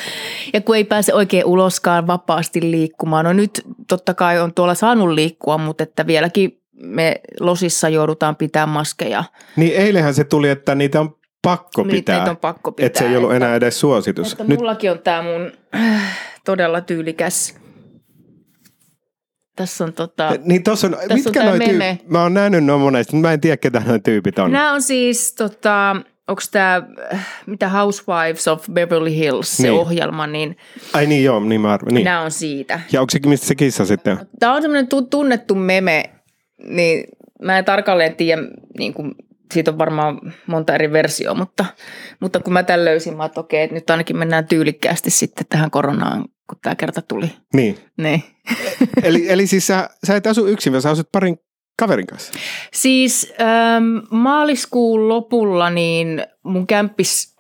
Ja 0.53 0.61
kun 0.61 0.77
ei 0.77 0.85
pääse 0.85 1.15
oikein 1.15 1.45
uloskaan 1.45 2.07
vapaasti 2.07 2.61
liikkumaan. 2.71 3.25
No 3.25 3.33
nyt 3.33 3.63
totta 3.89 4.15
kai 4.15 4.41
on 4.41 4.55
tuolla 4.55 4.75
saanut 4.75 5.09
liikkua, 5.11 5.59
mutta 5.59 5.83
että 5.83 6.07
vieläkin 6.07 6.61
me 6.83 7.21
losissa 7.41 7.89
joudutaan 7.89 8.37
pitämään 8.37 8.69
maskeja. 8.69 9.25
Niin 9.57 9.73
eilenhän 9.77 10.15
se 10.15 10.25
tuli, 10.25 10.49
että 10.49 10.75
niitä 10.75 11.01
on 11.01 11.17
pakko 11.43 11.83
Niitä- 11.83 11.95
pitää. 11.97 12.19
niitä 12.19 12.31
on 12.31 12.37
pakko 12.37 12.73
pitää. 12.73 12.87
Että 12.87 12.99
se 12.99 13.09
ei 13.09 13.17
ollut 13.17 13.33
että- 13.33 13.45
enää 13.47 13.57
edes 13.57 13.81
suositus. 13.81 14.33
Että 14.33 14.45
Nyt 14.45 14.59
mullakin 14.59 14.91
on 14.91 14.99
tämä 14.99 15.23
mun 15.23 15.53
äh, 15.75 16.19
todella 16.45 16.81
tyylikäs. 16.81 17.55
Tässä 19.59 19.85
on 19.85 19.93
tota... 19.93 20.33
Niin 20.45 20.63
tossa 20.63 20.87
on, 20.87 20.95
on 20.95 21.01
mitkä 21.15 21.31
tää 21.41 21.45
noi 21.49 21.59
meme. 21.59 21.99
mä 22.09 22.23
oon 22.23 22.35
nähnyt 22.35 22.65
noin 22.65 22.81
monesti, 22.81 23.17
mutta 23.17 23.29
mä 23.29 23.33
en 23.33 23.41
tiedä 23.41 23.57
ketä 23.57 23.83
noi 23.87 24.01
tyypit 24.01 24.39
on. 24.39 24.53
Nämä 24.53 24.73
on 24.73 24.83
siis 24.83 25.35
tota, 25.35 25.97
onko 26.29 26.43
tämä, 26.53 26.83
mitä 27.47 27.69
Housewives 27.69 28.49
of 28.49 28.67
Beverly 28.73 29.11
Hills, 29.15 29.57
se 29.57 29.63
Niin. 29.63 29.73
ohjelma, 29.73 30.27
niin, 30.27 30.57
Ai 30.93 31.07
niin 31.07 31.25
joo, 31.25 31.41
niin 31.41 31.61
mä 31.61 31.73
arvoin. 31.73 31.95
Niin. 31.95 32.05
nämä 32.05 32.21
on 32.21 32.31
siitä. 32.31 32.81
Ja 32.93 33.01
onko 33.01 33.11
se, 33.11 33.19
mistä 33.27 33.47
se 33.47 33.55
kissa 33.55 33.87
sitten 33.87 34.13
on? 34.19 34.27
Tämä 34.39 34.55
on 34.55 34.63
semmoinen 34.63 34.87
tu- 34.89 35.03
tunnettu 35.03 35.55
meme, 35.55 36.05
niin 36.65 37.05
mä 37.43 37.59
en 37.59 37.65
tarkalleen 37.65 38.17
tiedä, 38.17 38.43
niin 38.79 38.95
kuin, 38.95 39.15
siitä 39.55 39.71
on 39.71 39.79
varmaan 39.79 40.21
monta 40.47 40.75
eri 40.75 40.93
versioa, 40.93 41.35
mutta, 41.35 41.65
mutta 42.21 42.41
kun 42.41 42.53
mä 42.53 42.63
tämän 42.63 42.85
löysin, 42.85 43.17
mä 43.17 43.25
että 43.25 43.41
okei, 43.41 43.63
että 43.63 43.75
nyt 43.75 43.91
ainakin 43.91 44.17
mennään 44.17 44.47
tyylikkäästi 44.49 45.11
sitten 45.11 45.47
tähän 45.49 45.71
koronaan, 45.71 46.25
kun 46.49 46.59
tämä 46.63 46.75
kerta 46.75 47.03
tuli. 47.03 47.33
Niin. 47.55 47.79
Niin. 47.97 48.23
Eli, 49.03 49.31
eli 49.31 49.47
siis 49.47 49.67
sä, 49.67 49.91
sä 50.07 50.17
et 50.17 50.27
asu 50.27 50.47
yksin, 50.47 50.73
vaan 50.73 50.83
sä 50.83 50.91
asut 50.91 51.13
parin 51.13 51.39
kaverin 51.79 52.07
kanssa. 52.07 52.33
Siis 52.73 53.33
ähm, 53.41 53.99
maaliskuun 54.11 55.09
lopulla 55.09 55.71
niin 55.71 56.27
mun 56.43 56.67
kämppis 56.67 57.37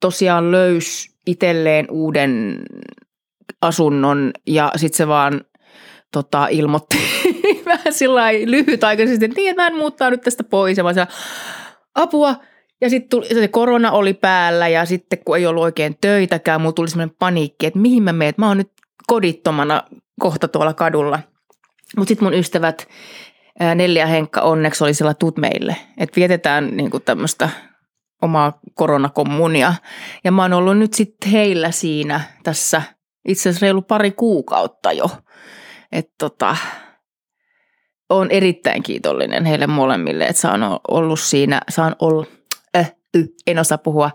tosiaan 0.00 0.50
löysi 0.50 1.10
itselleen 1.26 1.86
uuden 1.90 2.62
asunnon 3.62 4.32
ja 4.46 4.72
sitten 4.76 4.96
se 4.96 5.08
vaan 5.08 5.44
tota, 6.12 6.46
ilmoitti 6.46 6.98
vähän 7.66 7.92
sillä 7.92 8.32
lyhytaikaisesti, 8.32 9.24
että 9.24 9.36
niin, 9.36 9.50
että 9.50 9.62
mä 9.62 9.66
en 9.66 9.76
muuttaa 9.76 10.10
nyt 10.10 10.20
tästä 10.20 10.44
pois. 10.44 10.78
Ja 10.78 10.84
mä 10.84 10.92
siellä, 10.92 11.12
apua. 11.94 12.36
Ja 12.82 12.90
sitten 12.90 13.20
se 13.34 13.48
korona 13.48 13.90
oli 13.90 14.14
päällä 14.14 14.68
ja 14.68 14.84
sitten 14.84 15.18
kun 15.24 15.36
ei 15.36 15.46
ollut 15.46 15.62
oikein 15.62 15.96
töitäkään, 16.00 16.60
mulla 16.60 16.72
tuli 16.72 16.88
semmoinen 16.88 17.16
paniikki, 17.18 17.66
että 17.66 17.78
mihin 17.78 18.02
mä 18.02 18.12
menen, 18.12 18.34
mä 18.36 18.48
oon 18.48 18.56
nyt 18.56 18.72
kodittomana 19.06 19.82
kohta 20.20 20.48
tuolla 20.48 20.74
kadulla. 20.74 21.18
Mutta 21.96 22.08
sitten 22.08 22.26
mun 22.26 22.34
ystävät 22.34 22.88
Neljä 23.74 24.06
Henkka 24.06 24.40
onneksi 24.40 24.84
oli 24.84 24.94
siellä 24.94 25.14
tut 25.14 25.36
meille, 25.36 25.76
että 25.98 26.16
vietetään 26.16 26.76
niinku 26.76 27.00
tämmöistä 27.00 27.48
omaa 28.22 28.60
koronakommunia. 28.74 29.74
Ja 30.24 30.32
mä 30.32 30.42
oon 30.42 30.52
ollut 30.52 30.78
nyt 30.78 30.94
sitten 30.94 31.30
heillä 31.30 31.70
siinä 31.70 32.20
tässä 32.42 32.82
itse 33.28 33.48
asiassa 33.48 33.66
reilu 33.66 33.82
pari 33.82 34.10
kuukautta 34.10 34.92
jo. 34.92 35.10
Että 35.92 36.14
tota, 36.18 36.56
on 38.08 38.30
erittäin 38.30 38.82
kiitollinen 38.82 39.44
heille 39.44 39.66
molemmille, 39.66 40.24
että 40.24 40.42
saan 40.42 40.60
ollut 40.88 41.20
siinä, 41.20 41.60
saan 41.68 41.96
olla, 41.98 42.26
äh, 43.16 43.22
y, 43.22 43.26
en 43.46 43.58
osaa 43.58 43.78
puhua, 43.78 44.10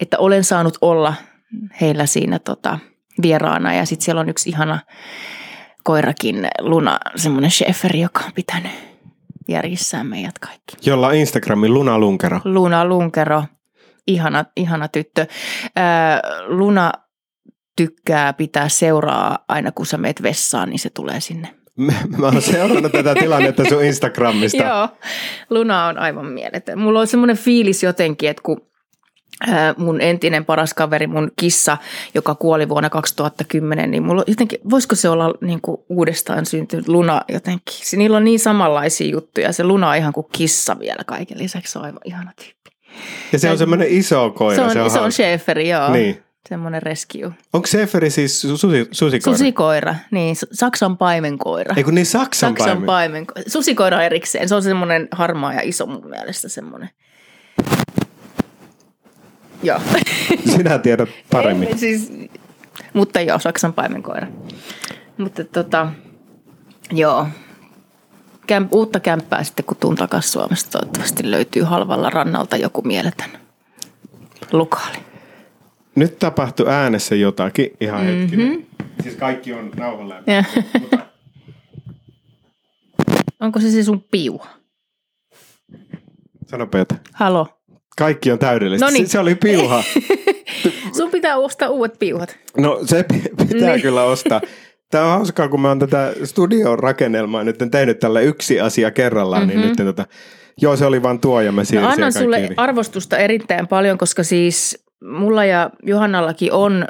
että 0.00 0.18
olen 0.18 0.44
saanut 0.44 0.78
olla 0.80 1.14
heillä 1.80 2.06
siinä 2.06 2.38
tota, 2.38 2.78
vieraana. 3.22 3.74
Ja 3.74 3.84
sitten 3.86 4.04
siellä 4.04 4.20
on 4.20 4.28
yksi 4.28 4.48
ihana 4.48 4.78
koirakin, 5.84 6.48
Luna, 6.60 6.98
semmoinen 7.16 7.50
Schäferi, 7.50 8.00
joka 8.00 8.24
on 8.24 8.32
pitänyt 8.34 8.72
järjissään 9.48 10.06
meidät 10.06 10.38
kaikki. 10.38 10.76
Jolla 10.90 11.06
on 11.06 11.14
Instagramin 11.14 11.74
Luna 11.74 11.98
Lunkero. 11.98 12.40
Luna 12.44 12.84
Lunkero, 12.84 13.44
ihana, 14.06 14.44
ihana 14.56 14.88
tyttö. 14.88 15.26
Ää, 15.76 16.20
Luna 16.46 16.92
tykkää 17.76 18.32
pitää 18.32 18.68
seuraa 18.68 19.38
aina 19.48 19.72
kun 19.72 19.86
sä 19.86 19.98
meet 19.98 20.22
vessaan, 20.22 20.70
niin 20.70 20.78
se 20.78 20.90
tulee 20.90 21.20
sinne. 21.20 21.54
Mä, 22.18 22.26
oon 22.26 22.42
seurannut 22.42 22.92
tätä 22.92 23.14
tilannetta 23.14 23.64
sun 23.68 23.84
Instagramista. 23.84 24.62
Joo, 24.62 24.88
Luna 25.50 25.86
on 25.86 25.98
aivan 25.98 26.26
mieletön. 26.26 26.78
Mulla 26.78 27.00
on 27.00 27.06
semmoinen 27.06 27.36
fiilis 27.36 27.82
jotenkin, 27.82 28.30
että 28.30 28.42
kun 28.42 28.62
ää, 29.48 29.74
mun 29.78 30.00
entinen 30.00 30.44
paras 30.44 30.74
kaveri, 30.74 31.06
mun 31.06 31.30
kissa, 31.36 31.76
joka 32.14 32.34
kuoli 32.34 32.68
vuonna 32.68 32.90
2010, 32.90 33.90
niin 33.90 34.02
mulla 34.02 34.24
jotenkin, 34.26 34.58
voisiko 34.70 34.94
se 34.94 35.08
olla 35.08 35.34
niin 35.40 35.60
kuin 35.60 35.80
uudestaan 35.88 36.46
syntynyt 36.46 36.88
Luna 36.88 37.22
jotenkin? 37.28 37.76
Niillä 37.96 38.16
on 38.16 38.24
niin 38.24 38.40
samanlaisia 38.40 39.10
juttuja. 39.10 39.52
Se 39.52 39.64
Luna 39.64 39.90
on 39.90 39.96
ihan 39.96 40.12
kuin 40.12 40.26
kissa 40.32 40.78
vielä 40.78 41.04
kaiken 41.06 41.38
lisäksi. 41.38 41.72
Se 41.72 41.78
on 41.78 41.84
aivan 41.84 42.00
ihana 42.04 42.32
tyyppi. 42.36 42.70
Ja 43.32 43.38
se 43.38 43.50
on 43.50 43.58
semmoinen 43.58 43.88
iso 43.90 44.30
koira. 44.30 44.56
se 44.56 44.62
on, 44.62 44.70
se 44.70 44.78
on, 44.78 44.90
hauska. 44.90 45.10
Schäferi, 45.10 45.68
joo. 45.68 45.92
Niin. 45.92 46.22
Semmoinen 46.48 46.82
rescue. 46.82 47.30
Onko 47.52 47.66
Seferi 47.66 48.10
siis 48.10 48.44
su- 48.44 48.56
susi, 48.56 48.88
susikoira? 48.92 49.36
Susikoira, 49.38 49.94
niin, 50.10 50.36
Saksan 50.52 50.96
paimenkoira. 50.98 51.74
Ei 51.76 51.84
kun 51.84 51.94
niin 51.94 52.06
Saksan, 52.06 52.50
Saksan 52.50 52.68
paimen. 52.68 52.86
paimenkoira. 52.86 53.42
Susikoira 53.50 54.02
erikseen. 54.02 54.48
Se 54.48 54.54
on 54.54 54.62
semmoinen 54.62 55.08
harmaa 55.12 55.52
ja 55.54 55.60
iso 55.64 55.86
mun 55.86 56.10
mielestä 56.10 56.48
semmoinen. 56.48 56.90
Joo. 59.62 59.80
Sinä 60.56 60.78
tiedät 60.78 61.08
paremmin. 61.32 61.68
Ei, 61.68 61.78
siis, 61.78 62.12
mutta 62.92 63.20
joo, 63.20 63.38
Saksan 63.38 63.72
paimenkoira. 63.72 64.26
Mutta 65.18 65.44
tota, 65.44 65.92
joo. 66.92 67.26
Kämp, 68.46 68.72
uutta 68.72 69.00
kämppää 69.00 69.44
sitten, 69.44 69.64
kun 69.64 69.76
tuun 69.76 69.96
takaisin 69.96 70.30
Suomesta. 70.32 70.78
Toivottavasti 70.78 71.30
löytyy 71.30 71.62
halvalla 71.62 72.10
rannalta 72.10 72.56
joku 72.56 72.82
mieletön 72.82 73.30
lukaali. 74.52 74.96
Nyt 75.94 76.18
tapahtui 76.18 76.68
äänessä 76.68 77.14
jotakin. 77.14 77.70
Ihan 77.80 78.00
mm-hmm. 78.04 78.20
hetkinen. 78.20 78.66
Siis 79.02 79.16
kaikki 79.16 79.52
on 79.52 79.70
nauhalla. 79.76 80.14
Ja. 80.26 80.44
Onko 83.40 83.60
se 83.60 83.70
se 83.70 83.82
sun 83.82 84.04
piuha? 84.10 84.48
Sanopa 86.46 86.78
jotain. 86.78 87.00
Halo. 87.12 87.46
Kaikki 87.98 88.32
on 88.32 88.38
täydellistä. 88.38 88.86
Noniin. 88.86 89.06
Se, 89.06 89.10
se 89.12 89.18
oli 89.18 89.34
piuha. 89.34 89.82
Sun 90.96 91.10
pitää 91.10 91.36
ostaa 91.36 91.68
uudet 91.68 91.98
piuhat. 91.98 92.36
No 92.56 92.80
se 92.84 93.02
pi- 93.12 93.46
pitää 93.48 93.70
Niin. 93.72 93.82
kyllä 93.82 94.02
ostaa. 94.04 94.40
Tämä 94.90 95.04
on 95.04 95.10
hauskaa, 95.10 95.48
kun 95.48 95.60
mä 95.60 95.68
oon 95.68 95.78
tätä 95.78 96.12
studion 96.24 96.78
rakennelmaa 96.78 97.44
nyt 97.44 97.58
tehnyt 97.70 97.98
tälle 97.98 98.24
yksi 98.24 98.60
asia 98.60 98.90
kerrallaan, 98.90 99.42
mm-hmm. 99.46 99.60
niin 99.60 99.68
nyt 99.68 99.86
tota, 99.86 100.06
joo 100.62 100.76
se 100.76 100.84
oli 100.86 101.02
vaan 101.02 101.20
tuo 101.20 101.40
ja 101.40 101.52
mä 101.52 101.60
No 101.60 101.64
siirsin 101.64 101.78
annan 101.90 101.98
kaikki 102.00 102.18
sulle 102.18 102.40
yli. 102.40 102.54
arvostusta 102.56 103.18
erittäin 103.18 103.68
paljon, 103.68 103.98
koska 103.98 104.22
siis 104.22 104.84
mulla 105.04 105.44
ja 105.44 105.70
Johannallakin 105.82 106.52
on 106.52 106.86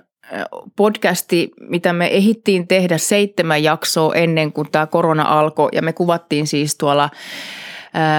podcasti, 0.76 1.50
mitä 1.60 1.92
me 1.92 2.06
ehittiin 2.06 2.68
tehdä 2.68 2.98
seitsemän 2.98 3.62
jaksoa 3.62 4.14
ennen 4.14 4.52
kuin 4.52 4.70
tämä 4.72 4.86
korona 4.86 5.22
alkoi. 5.22 5.68
Ja 5.72 5.82
me 5.82 5.92
kuvattiin 5.92 6.46
siis 6.46 6.76
tuolla 6.76 7.10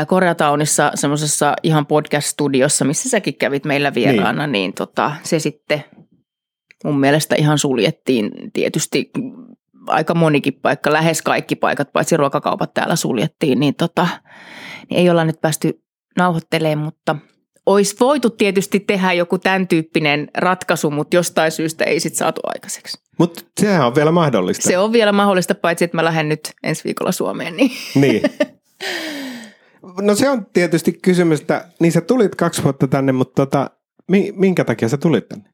Koreataunissa 0.08 0.92
semmoisessa 0.96 1.54
ihan 1.64 1.86
podcast-studiossa, 1.86 2.86
missä 2.86 3.10
säkin 3.10 3.36
kävit 3.36 3.66
meillä 3.66 3.94
vieraana, 3.94 4.48
niin, 4.48 4.52
niin 4.52 4.74
tota, 4.74 5.12
se 5.24 5.40
sitten 5.40 5.84
mun 6.84 7.00
mielestä 7.00 7.36
ihan 7.36 7.58
suljettiin 7.58 8.32
tietysti 8.54 9.12
aika 9.88 10.14
monikin 10.14 10.54
paikka, 10.54 10.94
lähes 10.94 11.22
kaikki 11.22 11.56
paikat, 11.56 11.94
paitsi 11.94 12.18
ruokakaupat 12.18 12.74
täällä 12.74 12.96
suljettiin, 12.96 13.60
niin, 13.60 13.76
tota, 13.76 14.08
niin 14.90 15.00
ei 15.00 15.10
olla 15.10 15.24
nyt 15.24 15.42
päästy 15.42 15.84
nauhoittelemaan, 16.18 16.86
mutta 16.86 17.16
olisi 17.65 17.96
voitu 18.00 18.30
tietysti 18.30 18.80
tehdä 18.80 19.13
joku 19.13 19.38
tämän 19.38 19.68
tyyppinen 19.68 20.27
ratkaisu, 20.38 20.91
mutta 20.91 21.15
jostain 21.15 21.51
syystä 21.51 21.84
ei 21.84 22.00
sitten 22.00 22.18
saatu 22.18 22.41
aikaiseksi. 22.44 22.98
Mutta 23.20 23.41
sehän 23.60 23.88
on 23.88 23.96
vielä 23.96 24.12
mahdollista. 24.12 24.70
Se 24.70 24.77
on 24.77 24.94
vielä 24.94 25.12
mahdollista, 25.12 25.56
paitsi 25.56 25.86
että 25.86 25.98
mä 25.98 26.03
lähden 26.03 26.30
nyt 26.30 26.51
ensi 26.63 26.84
viikolla 26.84 27.12
Suomeen. 27.12 27.58
Niin. 27.58 27.72
niin. 27.96 28.22
No 30.01 30.15
se 30.15 30.30
on 30.30 30.46
tietysti 30.53 30.94
kysymys, 31.01 31.41
että 31.41 31.70
niin 31.80 31.91
sä 31.91 32.01
tulit 32.01 32.36
kaksi 32.36 32.63
vuotta 32.63 32.88
tänne, 32.88 33.12
mutta 33.12 33.46
tota, 33.46 33.70
minkä 34.36 34.63
takia 34.63 34.89
sä 34.89 34.98
tulit 34.98 35.30
tänne? 35.30 35.50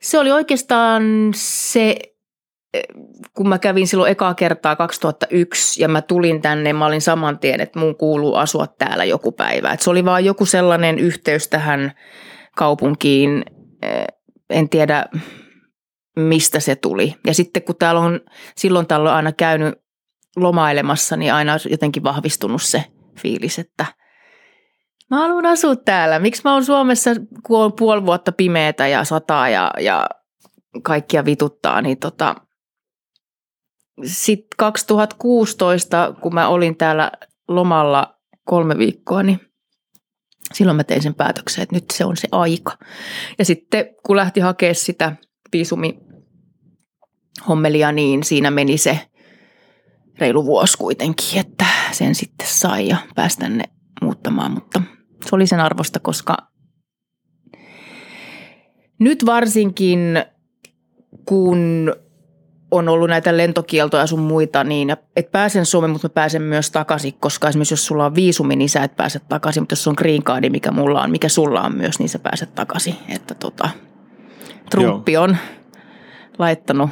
Se 0.00 0.18
oli 0.18 0.32
oikeastaan 0.32 1.02
se, 1.34 1.96
kun 3.34 3.48
mä 3.48 3.58
kävin 3.58 3.86
silloin 3.88 4.12
ekaa 4.12 4.34
kertaa 4.34 4.76
2001 4.76 5.82
ja 5.82 5.88
mä 5.88 6.02
tulin 6.02 6.42
tänne, 6.42 6.72
mä 6.72 6.86
olin 6.86 7.00
saman 7.00 7.38
tien, 7.38 7.60
että 7.60 7.78
mun 7.78 7.96
kuuluu 7.96 8.34
asua 8.34 8.66
täällä 8.66 9.04
joku 9.04 9.32
päivä. 9.32 9.72
Et 9.72 9.80
se 9.80 9.90
oli 9.90 10.04
vaan 10.04 10.24
joku 10.24 10.46
sellainen 10.46 10.98
yhteys 10.98 11.48
tähän 11.48 11.92
kaupunkiin, 12.56 13.44
eh, 13.82 14.04
en 14.50 14.68
tiedä 14.68 15.04
mistä 16.16 16.60
se 16.60 16.76
tuli. 16.76 17.14
Ja 17.26 17.34
sitten 17.34 17.62
kun 17.62 17.76
täällä 17.76 18.00
on 18.00 18.20
silloin 18.56 18.86
täällä 18.86 19.10
on 19.10 19.16
aina 19.16 19.32
käynyt 19.32 19.74
lomailemassa, 20.36 21.16
niin 21.16 21.32
aina 21.32 21.52
on 21.52 21.60
jotenkin 21.70 22.04
vahvistunut 22.04 22.62
se 22.62 22.84
fiilis, 23.22 23.58
että 23.58 23.86
mä 25.10 25.18
haluan 25.18 25.46
asua 25.46 25.76
täällä. 25.76 26.18
Miksi 26.18 26.42
mä 26.44 26.52
oon 26.52 26.64
Suomessa, 26.64 27.10
kun 27.42 27.58
on 27.58 27.72
puoli 27.72 28.06
vuotta 28.06 28.32
pimeätä 28.32 28.86
ja 28.86 29.04
sataa 29.04 29.48
ja, 29.48 29.70
ja 29.80 30.06
kaikkia 30.82 31.24
vituttaa, 31.24 31.82
niin 31.82 31.98
tota, 31.98 32.34
sitten 34.04 34.56
2016, 34.58 36.14
kun 36.22 36.34
mä 36.34 36.48
olin 36.48 36.76
täällä 36.76 37.12
lomalla 37.48 38.16
kolme 38.44 38.78
viikkoa, 38.78 39.22
niin 39.22 39.40
silloin 40.54 40.76
mä 40.76 40.84
tein 40.84 41.02
sen 41.02 41.14
päätöksen, 41.14 41.62
että 41.62 41.74
nyt 41.74 41.84
se 41.92 42.04
on 42.04 42.16
se 42.16 42.28
aika. 42.32 42.78
Ja 43.38 43.44
sitten 43.44 43.84
kun 44.06 44.16
lähti 44.16 44.40
hakemaan 44.40 44.74
sitä 44.74 45.16
viisumi 45.52 46.00
hommelia, 47.48 47.92
niin 47.92 48.24
siinä 48.24 48.50
meni 48.50 48.78
se 48.78 49.00
reilu 50.18 50.44
vuosi 50.44 50.78
kuitenkin, 50.78 51.40
että 51.40 51.66
sen 51.92 52.14
sitten 52.14 52.46
sai 52.46 52.88
ja 52.88 52.96
pääsi 53.14 53.38
tänne 53.38 53.64
muuttamaan, 54.02 54.52
mutta 54.52 54.82
se 55.24 55.36
oli 55.36 55.46
sen 55.46 55.60
arvosta, 55.60 56.00
koska 56.00 56.36
nyt 58.98 59.26
varsinkin 59.26 60.00
kun 61.24 61.92
on 62.70 62.88
ollut 62.88 63.08
näitä 63.08 63.36
lentokieltoja 63.36 64.06
sun 64.06 64.20
muita, 64.20 64.64
niin 64.64 64.96
et 65.16 65.32
pääsen 65.32 65.66
Suomeen, 65.66 65.90
mutta 65.90 66.08
mä 66.08 66.12
pääsen 66.12 66.42
myös 66.42 66.70
takaisin, 66.70 67.14
koska 67.20 67.48
esimerkiksi 67.48 67.72
jos 67.72 67.86
sulla 67.86 68.06
on 68.06 68.14
viisumi, 68.14 68.56
niin 68.56 68.68
sä 68.68 68.84
et 68.84 68.96
pääse 68.96 69.18
takaisin, 69.28 69.62
mutta 69.62 69.72
jos 69.72 69.88
on 69.88 69.94
green 69.98 70.22
card, 70.22 70.50
mikä 70.50 70.70
mulla 70.70 71.02
on, 71.02 71.10
mikä 71.10 71.28
sulla 71.28 71.62
on 71.62 71.76
myös, 71.76 71.98
niin 71.98 72.08
sä 72.08 72.18
pääset 72.18 72.54
takaisin. 72.54 72.94
Että 73.08 73.34
tota, 73.34 73.68
Trumpi 74.70 75.16
on 75.16 75.36
laittanut 76.38 76.90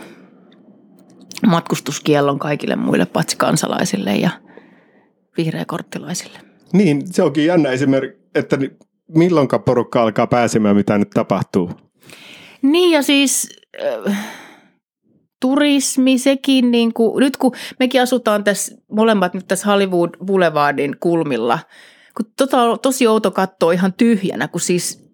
matkustuskiellon 1.47 2.38
kaikille 2.38 2.76
muille 2.76 3.06
paitsi 3.06 3.37
kansalaisille 3.37 4.16
ja 4.16 4.30
vihreäkorttilaisille. 5.37 6.38
Niin, 6.73 7.12
se 7.12 7.23
onkin 7.23 7.47
jännä 7.47 7.68
esimerkki, 7.68 8.18
että 8.35 8.58
milloinka 9.14 9.58
porukka 9.58 10.02
alkaa 10.02 10.26
pääsemään, 10.26 10.76
mitä 10.76 10.99
nyt 10.99 11.11
tapahtuu. 11.11 11.70
Niin 12.62 12.90
ja 12.90 13.02
siis 13.02 13.49
äh, 14.06 14.18
turismi, 15.40 16.18
sekin 16.18 16.71
niin 16.71 16.95
kuin, 16.95 17.21
nyt 17.21 17.37
kun 17.37 17.52
mekin 17.78 18.02
asutaan 18.02 18.45
tässä 18.45 18.76
molemmat 18.93 19.34
nyt 19.34 19.49
tässä 19.49 19.67
Hollywood 19.67 20.10
Boulevardin 20.25 20.97
kulmilla, 21.00 21.58
kun 22.17 22.32
tota 22.36 22.63
on 22.63 22.80
tosi 22.80 23.06
outo 23.06 23.30
katsoa 23.30 23.73
ihan 23.73 23.93
tyhjänä, 23.93 24.49
kun 24.49 24.60
siis 24.60 25.08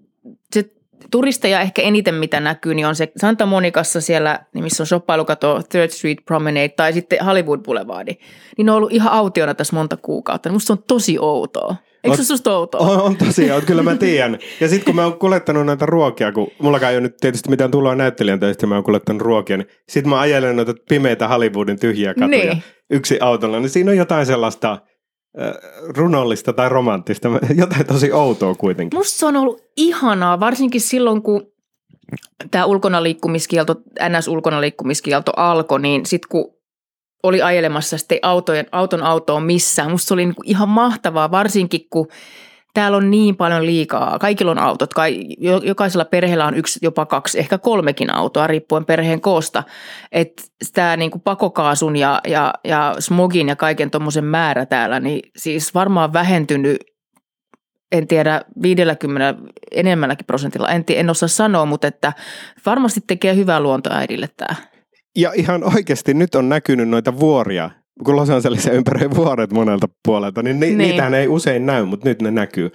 se 0.53 0.64
turisteja 1.11 1.61
ehkä 1.61 1.83
eniten 1.83 2.14
mitä 2.14 2.40
näkyy, 2.40 2.75
niin 2.75 2.87
on 2.87 2.96
se 2.96 3.12
Santa 3.16 3.46
Monicassa 3.46 4.01
siellä, 4.01 4.40
niin 4.55 4.64
missä 4.64 4.83
on 4.83 4.87
shoppailukato 4.87 5.62
Third 5.68 5.90
Street 5.90 6.18
Promenade 6.25 6.68
tai 6.68 6.92
sitten 6.92 7.25
Hollywood 7.25 7.61
Boulevardi. 7.61 8.12
Niin 8.57 8.66
ne 8.66 8.72
on 8.72 8.77
ollut 8.77 8.92
ihan 8.92 9.12
autiona 9.12 9.55
tässä 9.55 9.77
monta 9.77 9.96
kuukautta. 9.96 10.53
Musta 10.53 10.66
se 10.66 10.72
on 10.72 10.85
tosi 10.88 11.18
outoa. 11.18 11.77
Eikö 12.05 12.17
se 12.17 12.25
susta 12.25 12.57
outoa? 12.57 12.81
On, 12.81 13.01
on 13.01 13.17
tosiaan, 13.17 13.62
kyllä 13.62 13.83
mä 13.83 13.97
tiedän. 13.97 14.38
Ja 14.61 14.69
sitten 14.69 14.85
kun 14.85 14.95
mä 14.95 15.05
oon 15.05 15.19
kuljettanut 15.19 15.67
näitä 15.67 15.87
ruokia, 15.87 16.33
kun 16.33 16.51
mulla 16.59 16.90
ei 16.90 16.97
ole 16.97 17.01
nyt 17.01 17.17
tietysti 17.17 17.51
mitään 17.51 17.71
tuloa 17.71 17.95
näyttelijän 17.95 18.40
töistä, 18.40 18.67
mä 18.67 18.75
oon 18.75 18.85
kuljettanut 18.85 19.23
ruokia, 19.23 19.57
niin 19.57 19.69
sitten 19.88 20.11
mä 20.11 20.21
ajelen 20.21 20.57
noita 20.57 20.75
pimeitä 20.88 21.29
Hollywoodin 21.29 21.81
tyhjiä 21.81 22.14
katuja 22.14 22.29
niin. 22.29 22.62
yksi 22.90 23.19
autolla, 23.21 23.61
niin 23.61 23.71
siinä 23.71 23.90
on 23.90 23.97
jotain 23.97 24.27
sellaista– 24.27 24.79
runollista 25.97 26.53
tai 26.53 26.69
romanttista, 26.69 27.29
jotain 27.57 27.87
tosi 27.87 28.12
outoa 28.12 28.55
kuitenkin. 28.55 28.99
Musta 28.99 29.19
se 29.19 29.27
on 29.27 29.37
ollut 29.37 29.62
ihanaa, 29.77 30.40
varsinkin 30.40 30.81
silloin 30.81 31.23
kun 31.23 31.47
tämä 32.51 32.64
ulkonaliikkumiskielto, 32.64 33.75
NS-ulkonaliikkumiskielto 34.01 35.33
alkoi, 35.37 35.81
niin 35.81 36.07
sitten 36.07 36.29
kun 36.29 36.55
oli 37.25 37.43
ajelemassa 37.43 37.99
sitten 37.99 38.19
autojen, 38.23 38.67
auton 38.73 39.03
autoon 39.03 39.43
missään, 39.43 39.91
musta 39.91 40.09
se 40.09 40.15
oli 40.15 40.27
niinku 40.27 40.43
ihan 40.45 40.69
mahtavaa, 40.69 41.31
varsinkin 41.31 41.81
kun 41.91 42.09
täällä 42.75 42.97
on 42.97 43.11
niin 43.11 43.37
paljon 43.37 43.67
liikaa. 43.67 44.19
Kaikilla 44.19 44.51
on 44.51 44.59
autot. 44.59 44.91
Jokaisella 45.63 46.05
perheellä 46.05 46.47
on 46.47 46.55
yksi, 46.55 46.79
jopa 46.83 47.07
kaksi, 47.07 47.39
ehkä 47.39 47.59
kolmekin 47.59 48.15
autoa, 48.15 48.47
riippuen 48.47 48.85
perheen 48.85 49.21
koosta. 49.21 49.63
Että 50.13 50.43
tämä 50.75 50.97
niin 50.97 51.11
pakokaasun 51.25 51.97
ja, 51.97 52.21
ja, 52.29 52.55
ja 52.65 52.97
smogin 52.99 53.49
ja 53.49 53.57
kaiken 53.57 53.91
tuommoisen 53.91 54.25
määrä 54.25 54.67
täällä, 54.67 55.01
niin 55.01 55.31
siis 55.37 55.75
varmaan 55.75 56.13
vähentynyt 56.13 56.77
en 57.93 58.07
tiedä, 58.07 58.41
50 58.63 59.35
enemmälläkin 59.71 60.27
prosentilla, 60.27 60.69
en, 60.69 60.85
en 60.89 61.11
osaa 61.11 61.29
sanoa, 61.29 61.67
mutta 61.67 61.87
että 61.87 62.13
varmasti 62.67 63.01
tekee 63.07 63.37
hyvää 63.37 63.61
luontoäidille 63.61 64.29
tämä. 64.37 64.57
Ja 65.16 65.33
ihan 65.35 65.74
oikeasti 65.74 66.14
nyt 66.14 66.35
on 66.35 66.48
näkynyt 66.48 66.88
noita 66.88 67.20
vuoria 67.20 67.70
kun 68.05 68.16
Los 68.16 68.31
Angeles 68.31 68.66
ympäröi 68.66 69.11
vuoret 69.11 69.53
monelta 69.53 69.88
puolelta, 70.05 70.42
niin, 70.42 70.61
ni, 70.61 70.66
niin. 70.66 70.79
niitähän 70.79 71.14
ei 71.14 71.29
usein 71.29 71.66
näy, 71.66 71.85
mutta 71.85 72.09
nyt 72.09 72.22
ne 72.22 72.31
näkyy. 72.31 72.70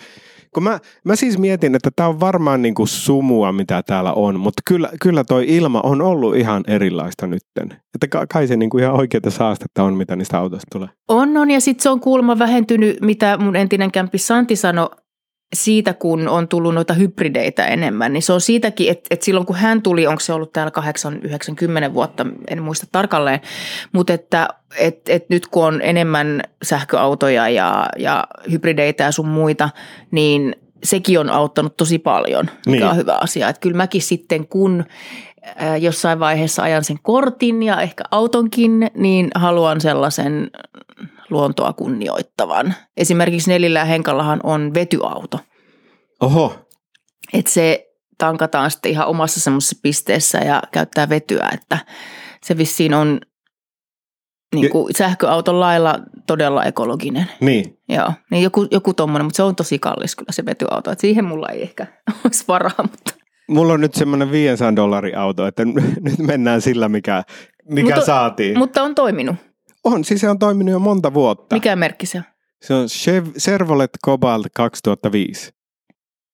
Kun 0.54 0.64
mä, 0.64 0.80
mä 1.06 1.16
siis 1.16 1.38
mietin, 1.38 1.76
että 1.76 1.90
tämä 1.96 2.10
on 2.10 2.20
varmaan 2.20 2.62
niinku 2.62 2.86
sumua, 2.86 3.52
mitä 3.52 3.84
täällä 3.84 4.14
on, 4.14 4.40
mutta 4.40 4.62
kyllä, 4.68 4.90
kyllä 5.02 5.24
toi 5.24 5.46
ilma 5.48 5.82
on 5.82 6.02
ollut 6.02 6.36
ihan 6.36 6.64
erilaista 6.68 7.28
nytten. 7.28 7.80
Että 7.96 8.26
kai 8.30 8.48
se 8.48 8.58
niinku 8.58 8.78
ihan 8.78 8.94
oikeita 8.94 9.30
saastetta 9.30 9.84
on, 9.84 9.94
mitä 9.94 10.16
niistä 10.16 10.38
autoista 10.38 10.68
tulee. 10.72 10.90
On, 11.08 11.38
on, 11.38 11.52
ja 11.52 11.62
sitten 11.62 11.84
se 11.84 11.90
on 11.90 12.00
kuulemma 12.00 12.40
vähentynyt, 12.40 13.02
mitä 13.02 13.38
mun 13.38 13.56
entinen 13.56 13.92
kämpi 13.92 14.18
Santi 14.18 14.56
sanoi, 14.56 14.90
siitä, 15.54 15.94
kun 15.94 16.28
on 16.28 16.48
tullut 16.48 16.74
noita 16.74 16.94
hybrideitä 16.94 17.66
enemmän, 17.66 18.14
niin 18.14 18.22
se 18.22 18.34
on 18.34 18.42
siitäkin, 18.42 18.92
että, 18.92 19.08
että 19.10 19.26
silloin 19.26 19.46
kun 19.46 19.56
hän 19.56 19.82
tuli, 19.82 20.08
onko 20.08 20.20
se 20.20 20.34
ollut 20.34 20.54
täällä 20.54 20.72
8-90 21.90 21.94
vuotta, 21.94 22.26
en 22.48 22.64
muista 22.64 22.88
tarkalleen, 22.92 23.40
mutta 23.92 24.14
että, 24.14 24.48
että, 24.78 25.14
että 25.14 25.28
nyt 25.30 25.48
kun 25.48 25.66
on 25.66 25.82
enemmän 25.82 26.42
sähköautoja 26.64 27.50
ja, 27.50 27.90
ja 27.98 28.28
hybrideitä 28.52 29.04
ja 29.04 29.12
sun 29.12 29.28
muita, 29.28 29.70
niin 30.12 30.56
sekin 30.84 31.20
on 31.20 31.30
auttanut 31.30 31.78
tosi 31.78 32.00
paljon, 32.00 32.50
mikä 32.66 32.80
niin. 32.80 32.92
on 32.92 32.98
hyvä 32.98 33.18
asia. 33.18 33.50
Että 33.50 33.60
kyllä 33.60 33.78
mäkin 33.78 34.02
sitten, 34.02 34.48
kun 34.48 34.86
jossain 35.80 36.20
vaiheessa 36.20 36.64
ajan 36.64 36.84
sen 36.84 37.00
kortin 37.02 37.64
ja 37.64 37.82
ehkä 37.82 38.04
autonkin, 38.12 38.92
niin 38.96 39.30
haluan 39.36 39.82
sellaisen 39.82 40.52
luontoa 41.30 41.74
kunnioittavan. 41.74 42.74
Esimerkiksi 42.98 43.50
Nelillä 43.50 43.86
Henkallahan 43.86 44.40
on 44.44 44.74
vetyauto. 44.74 45.40
Oho. 46.22 46.56
Et 47.34 47.48
se 47.48 47.90
tankataan 48.18 48.72
sitten 48.72 48.92
ihan 48.92 49.08
omassa 49.08 49.40
semmoisessa 49.40 49.80
pisteessä 49.84 50.38
ja 50.38 50.62
käyttää 50.72 51.10
vetyä, 51.10 51.50
että 51.54 51.78
se 52.44 52.58
vissiin 52.58 52.94
on 52.94 53.20
niin 54.56 54.70
kuin 54.70 54.96
sähköauton 54.96 55.60
lailla 55.60 56.00
todella 56.28 56.64
ekologinen. 56.64 57.26
Niin. 57.40 57.78
Joo, 57.90 58.14
niin 58.32 58.44
joku, 58.44 58.68
joku 58.72 58.94
tommonen, 58.94 59.26
mutta 59.26 59.38
se 59.38 59.44
on 59.44 59.56
tosi 59.56 59.80
kallis 59.80 60.16
kyllä 60.16 60.32
se 60.32 60.46
vetyauto. 60.46 60.92
Et 60.92 61.00
siihen 61.00 61.26
mulla 61.26 61.48
ei 61.48 61.62
ehkä 61.62 61.88
olisi 62.26 62.44
varaa, 62.48 62.82
mutta 62.82 63.14
mulla 63.50 63.74
on 63.74 63.82
nyt 63.82 63.94
semmoinen 63.94 64.32
500 64.32 64.76
dollarin 64.76 65.18
auto, 65.18 65.48
että 65.48 65.66
nyt 66.02 66.20
mennään 66.20 66.62
sillä, 66.62 66.90
mikä, 66.90 67.24
mikä 67.70 67.96
mutta, 67.96 68.06
saatiin. 68.06 68.58
Mutta 68.58 68.84
on 68.84 68.96
toiminut. 68.96 69.36
On, 69.84 70.04
siis 70.04 70.22
se 70.22 70.30
on 70.30 70.40
toiminut 70.40 70.72
jo 70.72 70.80
monta 70.80 71.14
vuotta. 71.14 71.56
Mikä 71.56 71.76
merkki 71.76 72.06
se 72.06 72.18
on? 72.18 72.24
Se 72.62 72.74
on 72.74 72.88
Chevrolet 73.40 73.92
Cobalt 74.06 74.48
2005. 74.56 75.52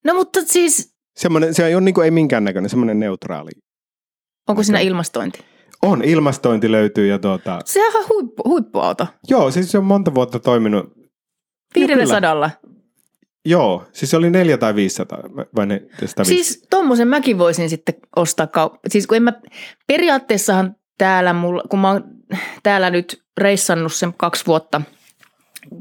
No 0.06 0.14
mutta 0.14 0.40
siis... 0.46 0.96
Semmoinen, 1.16 1.54
se 1.54 1.68
ei 1.68 1.76
ole 1.76 1.84
niin 1.84 1.96
kuin, 1.96 2.06
ei 2.06 2.12
minkäännäköinen, 2.12 2.70
semmoinen 2.70 3.00
neutraali. 3.00 3.52
Onko 4.50 4.64
siinä 4.64 4.80
ilmastointi? 4.80 5.40
On, 5.82 6.04
ilmastointi 6.04 6.72
löytyy 6.72 7.08
ja 7.08 7.20
tuota... 7.20 7.60
Sehän 7.66 7.96
on 7.96 8.06
huippu, 8.10 8.44
huippuauto. 8.46 9.08
Joo, 9.28 9.52
siis 9.52 9.72
se 9.72 9.78
on 9.78 9.84
monta 9.84 10.14
vuotta 10.14 10.40
toiminut. 10.40 10.94
500. 11.76 12.52
Joo, 13.46 13.84
siis 13.94 14.12
se 14.12 14.18
oli 14.18 14.30
neljä 14.30 14.58
tai 14.58 14.76
500, 14.76 15.20
vai 15.56 15.66
ne, 15.66 15.82
Siis 16.24 16.68
tommosen 16.70 17.08
mäkin 17.08 17.38
voisin 17.38 17.70
sitten 17.70 17.96
ostaa. 18.16 18.46
Kau- 18.46 18.80
siis 18.90 19.08
kun 19.08 19.18
en 19.18 19.24
mä, 19.24 19.34
periaatteessahan 19.88 20.76
täällä 20.98 21.34
mulla, 21.34 21.64
kun 21.70 21.80
mä 21.80 21.92
oon 21.92 22.04
täällä 22.64 22.90
nyt 22.90 23.25
reissannut 23.38 23.94
sen 23.94 24.14
kaksi 24.18 24.46
vuotta– 24.46 24.82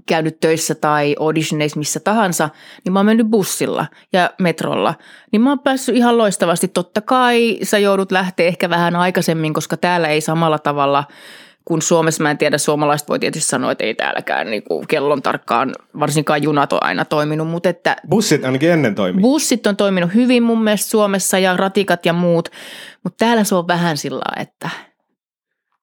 käynyt 0.06 0.40
töissä 0.40 0.74
tai 0.74 1.16
auditioneissa 1.20 1.78
missä 1.78 2.00
tahansa, 2.00 2.48
niin 2.84 2.92
mä 2.92 2.98
oon 2.98 3.06
mennyt 3.06 3.26
bussilla 3.26 3.86
ja 4.12 4.30
metrolla. 4.38 4.94
Niin 5.32 5.42
mä 5.42 5.50
oon 5.50 5.58
päässyt 5.58 5.96
ihan 5.96 6.18
loistavasti. 6.18 6.68
Totta 6.68 7.00
kai 7.00 7.58
sä 7.62 7.78
joudut 7.78 8.12
lähteä 8.12 8.46
ehkä 8.46 8.70
vähän 8.70 8.96
aikaisemmin, 8.96 9.54
koska 9.54 9.76
täällä 9.76 10.08
ei 10.08 10.20
samalla 10.20 10.58
tavalla 10.58 11.04
kun 11.64 11.82
Suomessa 11.82 12.22
mä 12.22 12.30
en 12.30 12.38
tiedä, 12.38 12.58
suomalaiset 12.58 13.08
voi 13.08 13.18
tietysti 13.18 13.48
sanoa, 13.48 13.72
että 13.72 13.84
ei 13.84 13.94
täälläkään 13.94 14.50
niin 14.50 14.62
kuin 14.62 14.86
kellon 14.86 15.22
tarkkaan, 15.22 15.72
varsinkaan 16.00 16.42
junat 16.42 16.72
on 16.72 16.82
aina 16.82 17.04
toiminut, 17.04 17.48
mutta 17.48 17.68
että... 17.68 17.96
Bussit 18.08 18.44
ainakin 18.44 18.70
ennen 18.70 18.94
toimii. 18.94 19.22
Bussit 19.22 19.66
on 19.66 19.76
toiminut 19.76 20.14
hyvin 20.14 20.42
mun 20.42 20.64
mielestä 20.64 20.90
Suomessa 20.90 21.38
ja 21.38 21.56
ratikat 21.56 22.06
ja 22.06 22.12
muut, 22.12 22.48
mutta 23.04 23.24
täällä 23.24 23.44
se 23.44 23.54
on 23.54 23.68
vähän 23.68 23.96
sillä 23.96 24.24
että 24.40 24.70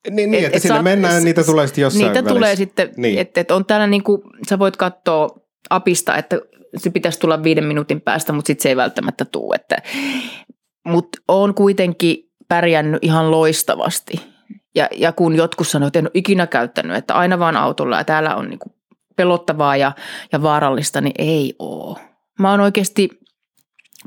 niin, 0.10 0.32
niin 0.32 0.40
et, 0.40 0.46
että 0.46 0.58
et 0.58 0.62
sinne 0.62 0.76
saat, 0.76 0.84
mennään, 0.84 1.24
niitä 1.24 1.44
tulee 1.44 1.68
sitten 1.68 1.82
jossain 1.82 2.04
Niitä 2.04 2.14
välissä. 2.14 2.34
tulee 2.34 2.56
sitten, 2.56 2.90
niin. 2.98 3.20
että 3.20 3.42
et 3.42 3.52
on 3.52 3.66
täällä 3.66 3.88
niin 3.88 4.04
kuin, 4.04 4.22
sä 4.50 4.60
voit 4.60 4.78
katsoa 4.78 5.30
apista, 5.70 6.18
että 6.18 6.40
se 6.78 6.90
pitäisi 6.90 7.20
tulla 7.20 7.44
viiden 7.44 7.64
minuutin 7.64 8.02
päästä, 8.02 8.34
mutta 8.34 8.48
sitten 8.48 8.64
se 8.64 8.70
ei 8.70 8.76
välttämättä 8.76 9.26
tule. 9.26 9.58
Mutta 10.86 11.18
on 11.28 11.54
kuitenkin 11.54 12.18
pärjännyt 12.48 13.04
ihan 13.04 13.32
loistavasti. 13.32 14.22
Ja, 14.76 14.88
ja 14.96 15.12
kun 15.12 15.36
jotkut 15.36 15.68
sanoivat, 15.68 15.90
että 15.90 16.00
en 16.00 16.06
ole 16.06 16.12
ikinä 16.14 16.48
käyttänyt, 16.48 16.98
että 16.98 17.14
aina 17.14 17.40
vaan 17.40 17.58
autolla 17.58 17.98
ja 17.98 18.04
täällä 18.04 18.36
on 18.36 18.50
niin 18.50 18.60
kuin 18.60 18.74
pelottavaa 19.16 19.78
ja, 19.78 19.92
ja 20.32 20.42
vaarallista, 20.42 21.02
niin 21.02 21.16
ei 21.18 21.56
ole. 21.60 22.00
Mä 22.40 22.52
oon 22.52 22.60
oikeasti 22.60 23.10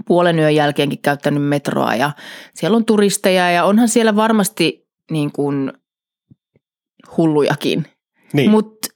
puolen 0.07 0.39
yön 0.39 0.55
jälkeenkin 0.55 1.03
käyttänyt 1.03 1.43
metroa 1.43 1.95
ja 1.95 2.11
siellä 2.55 2.77
on 2.77 2.85
turisteja 2.85 3.51
ja 3.51 3.65
onhan 3.65 3.89
siellä 3.89 4.17
varmasti 4.17 4.89
niin 5.11 5.33
kuin 5.33 5.73
hullujakin. 7.17 7.87
Niin. 8.33 8.51
Mutta 8.51 8.89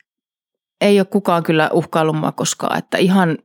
ei 0.81 1.01
ole 1.01 1.07
kukaan 1.07 1.43
kyllä 1.43 1.71
uhkaillut 1.73 2.17
mua 2.17 2.33
koskaan, 2.33 2.79
että 2.79 2.99
ihan 2.99 3.39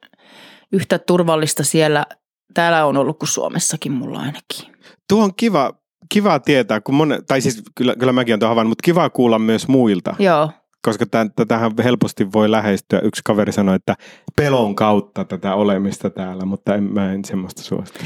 yhtä 0.72 1.00
turvallista 1.00 1.64
siellä 1.64 2.06
täällä 2.54 2.86
on 2.86 2.98
ollut 2.98 3.20
kuin 3.20 3.30
Suomessakin 3.30 3.92
mulla 3.92 4.20
ainakin. 4.20 4.76
Tuo 5.10 5.24
on 5.24 5.36
kiva, 5.36 5.74
kiva 6.10 6.40
tietää, 6.40 6.82
kun 6.82 6.96
mon, 6.96 7.18
tai 7.28 7.42
siis 7.42 7.64
kyllä, 7.76 7.96
kyllä 7.96 8.14
mäkin 8.14 8.34
olen 8.34 8.50
havainnut, 8.50 8.72
mutta 8.72 8.86
kiva 8.86 9.10
kuulla 9.10 9.40
myös 9.40 9.68
muilta. 9.68 10.16
Joo. 10.20 10.52
Koska 10.82 11.06
tätähän 11.36 11.72
helposti 11.84 12.32
voi 12.34 12.52
lähestyä. 12.52 13.00
Yksi 13.00 13.22
kaveri 13.26 13.52
sanoi, 13.52 13.76
että 13.76 13.96
pelon 14.36 14.76
kautta 14.76 15.26
tätä 15.26 15.56
olemista 15.56 16.10
täällä, 16.10 16.46
mutta 16.46 16.76
en, 16.76 16.84
mä 16.84 17.14
en 17.14 17.26
semmoista 17.26 17.62
suosta. 17.62 18.00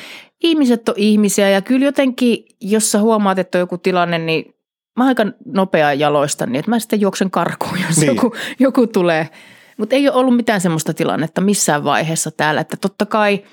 Ihmiset 0.43 0.89
on 0.89 0.95
ihmisiä 0.97 1.49
ja 1.49 1.61
kyllä 1.61 1.85
jotenkin, 1.85 2.45
jos 2.61 2.91
sä 2.91 2.99
huomaat, 2.99 3.39
että 3.39 3.57
on 3.57 3.59
joku 3.59 3.77
tilanne, 3.77 4.17
niin 4.17 4.56
mä 4.97 5.05
aika 5.05 5.25
nopea 5.45 5.93
jaloista, 5.93 6.45
niin 6.45 6.55
että 6.55 6.71
mä 6.71 6.79
sitten 6.79 7.01
juoksen 7.01 7.31
karkuun, 7.31 7.79
jos 7.87 7.97
niin. 7.97 8.07
joku, 8.07 8.35
joku 8.59 8.87
tulee. 8.87 9.29
Mutta 9.77 9.95
ei 9.95 10.09
ole 10.09 10.17
ollut 10.17 10.35
mitään 10.35 10.61
semmoista 10.61 10.93
tilannetta 10.93 11.41
missään 11.41 11.83
vaiheessa 11.83 12.31
täällä, 12.31 12.61
että 12.61 12.77
totta 12.77 13.05
kai 13.05 13.43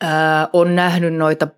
ää, 0.00 0.48
on 0.52 0.76
nähnyt 0.76 1.14
noita 1.14 1.48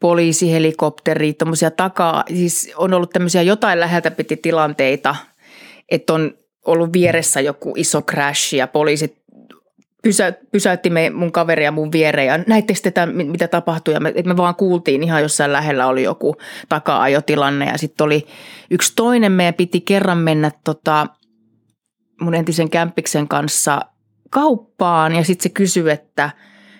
poliisihelikopteria, 0.00 1.32
tuommoisia 1.32 1.70
takaa, 1.70 2.24
siis 2.28 2.72
on 2.76 2.94
ollut 2.94 3.10
tämmöisiä 3.10 3.42
jotain 3.42 3.80
läheltä 3.80 4.10
piti 4.10 4.36
tilanteita, 4.36 5.16
että 5.90 6.12
on 6.12 6.34
ollut 6.66 6.92
vieressä 6.92 7.40
joku 7.40 7.74
iso 7.76 8.02
crash 8.02 8.54
ja 8.54 8.66
poliisit 8.66 9.21
pysä, 10.02 10.32
pysäytti 10.52 10.90
me, 10.90 11.10
mun 11.10 11.32
kaveria 11.32 11.72
mun 11.72 11.92
viereen 11.92 12.26
ja 12.26 12.38
näittekö 12.46 12.80
tätä, 12.82 13.06
mitä 13.06 13.48
tapahtui. 13.48 13.94
Ja 13.94 14.00
me, 14.00 14.14
me 14.24 14.36
vaan 14.36 14.54
kuultiin 14.54 15.02
ihan 15.02 15.22
jossain 15.22 15.52
lähellä 15.52 15.86
oli 15.86 16.02
joku 16.02 16.36
taka-ajotilanne 16.68 17.66
ja 17.66 17.78
sitten 17.78 18.04
oli 18.04 18.26
yksi 18.70 18.92
toinen. 18.96 19.32
Meidän 19.32 19.54
piti 19.54 19.80
kerran 19.80 20.18
mennä 20.18 20.50
tota, 20.64 21.06
mun 22.20 22.34
entisen 22.34 22.70
kämppiksen 22.70 23.28
kanssa 23.28 23.80
kauppaan 24.30 25.14
ja 25.14 25.24
sitten 25.24 25.42
se 25.42 25.48
kysyi, 25.48 25.90
että 25.90 26.30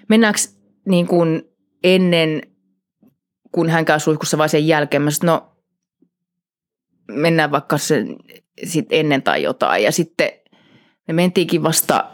mennäänkö 0.08 0.40
niin 0.88 1.06
kuin 1.06 1.42
ennen, 1.85 2.42
kun 3.52 3.70
hän 3.70 3.85
käy 3.85 4.00
suihkussa 4.00 4.38
vai 4.38 4.48
sen 4.48 4.66
jälkeen. 4.66 5.02
Mä 5.02 5.11
sanoin, 5.11 5.40
no 5.40 5.52
mennään 7.08 7.50
vaikka 7.50 7.78
sen 7.78 8.16
sit 8.64 8.87
ennen 8.90 9.22
tai 9.22 9.42
jotain. 9.42 9.82
Ja 9.82 9.92
sitten 9.92 10.30
me 11.08 11.14
mentiinkin 11.14 11.62
vasta 11.62 12.04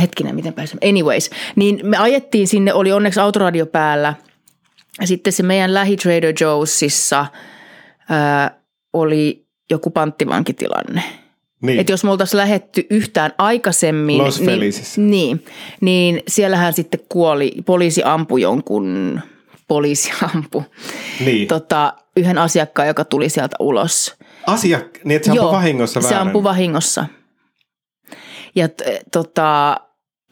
hetkinen, 0.00 0.34
miten 0.34 0.52
pääsemme, 0.52 0.88
anyways, 0.88 1.30
niin 1.56 1.80
me 1.82 1.96
ajettiin 1.96 2.48
sinne, 2.48 2.74
oli 2.74 2.92
onneksi 2.92 3.20
autoradio 3.20 3.66
päällä. 3.66 4.14
Ja 5.00 5.06
sitten 5.06 5.32
se 5.32 5.42
meidän 5.42 5.74
lähi 5.74 5.96
Trader 5.96 6.34
Joe'sissa 6.34 7.26
ää, 8.08 8.60
oli 8.92 9.46
joku 9.70 9.90
panttivankitilanne. 9.90 11.02
Niin. 11.62 11.80
Että 11.80 11.92
jos 11.92 12.04
me 12.04 12.10
oltaisiin 12.10 12.38
lähetty 12.38 12.86
yhtään 12.90 13.32
aikaisemmin, 13.38 14.18
Los 14.18 14.40
niin, 14.40 14.72
niin, 14.96 15.44
niin 15.80 16.22
siellähän 16.28 16.72
sitten 16.72 17.00
kuoli, 17.08 17.52
poliisi 17.66 18.02
ampui 18.04 18.42
jonkun, 18.42 19.20
poliisi 19.68 20.12
ampui 20.34 20.62
niin. 21.24 21.48
tota, 21.48 21.92
yhden 22.16 22.38
asiakkaan, 22.38 22.88
joka 22.88 23.04
tuli 23.04 23.28
sieltä 23.28 23.56
ulos. 23.60 24.16
Asiak, 24.46 24.86
niin 25.04 25.16
että 25.16 25.26
se 25.26 25.32
ampui 25.32 25.52
vahingossa 25.52 26.02
väärän. 26.02 26.18
se 26.18 26.20
ampui 26.20 26.42
vahingossa. 26.42 27.06
Ja 28.54 28.68
t- 28.68 28.82
tota, 29.12 29.80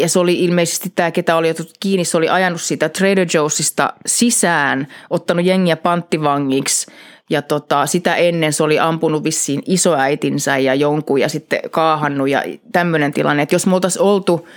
ja 0.00 0.08
se 0.08 0.18
oli 0.18 0.44
ilmeisesti 0.44 0.92
tämä, 0.94 1.10
ketä 1.10 1.36
oli 1.36 1.50
otettu 1.50 1.72
kiinni, 1.80 2.04
se 2.04 2.16
oli 2.16 2.28
ajanut 2.28 2.60
sitä 2.60 2.88
Trader 2.88 3.26
Joe'sista 3.26 3.92
sisään, 4.06 4.86
ottanut 5.10 5.46
jengiä 5.46 5.76
panttivangiksi 5.76 6.86
ja 7.30 7.42
tota, 7.42 7.86
sitä 7.86 8.14
ennen 8.14 8.52
se 8.52 8.62
oli 8.62 8.78
ampunut 8.78 9.24
vissiin 9.24 9.62
isoäitinsä 9.66 10.58
ja 10.58 10.74
jonkun 10.74 11.20
ja 11.20 11.28
sitten 11.28 11.60
kaahannut 11.70 12.28
ja 12.28 12.42
tämmöinen 12.72 13.12
tilanne. 13.12 13.42
Että 13.42 13.54
jos 13.54 13.66
me 13.66 13.74
oltaisiin 13.74 14.02
oltu 14.02 14.48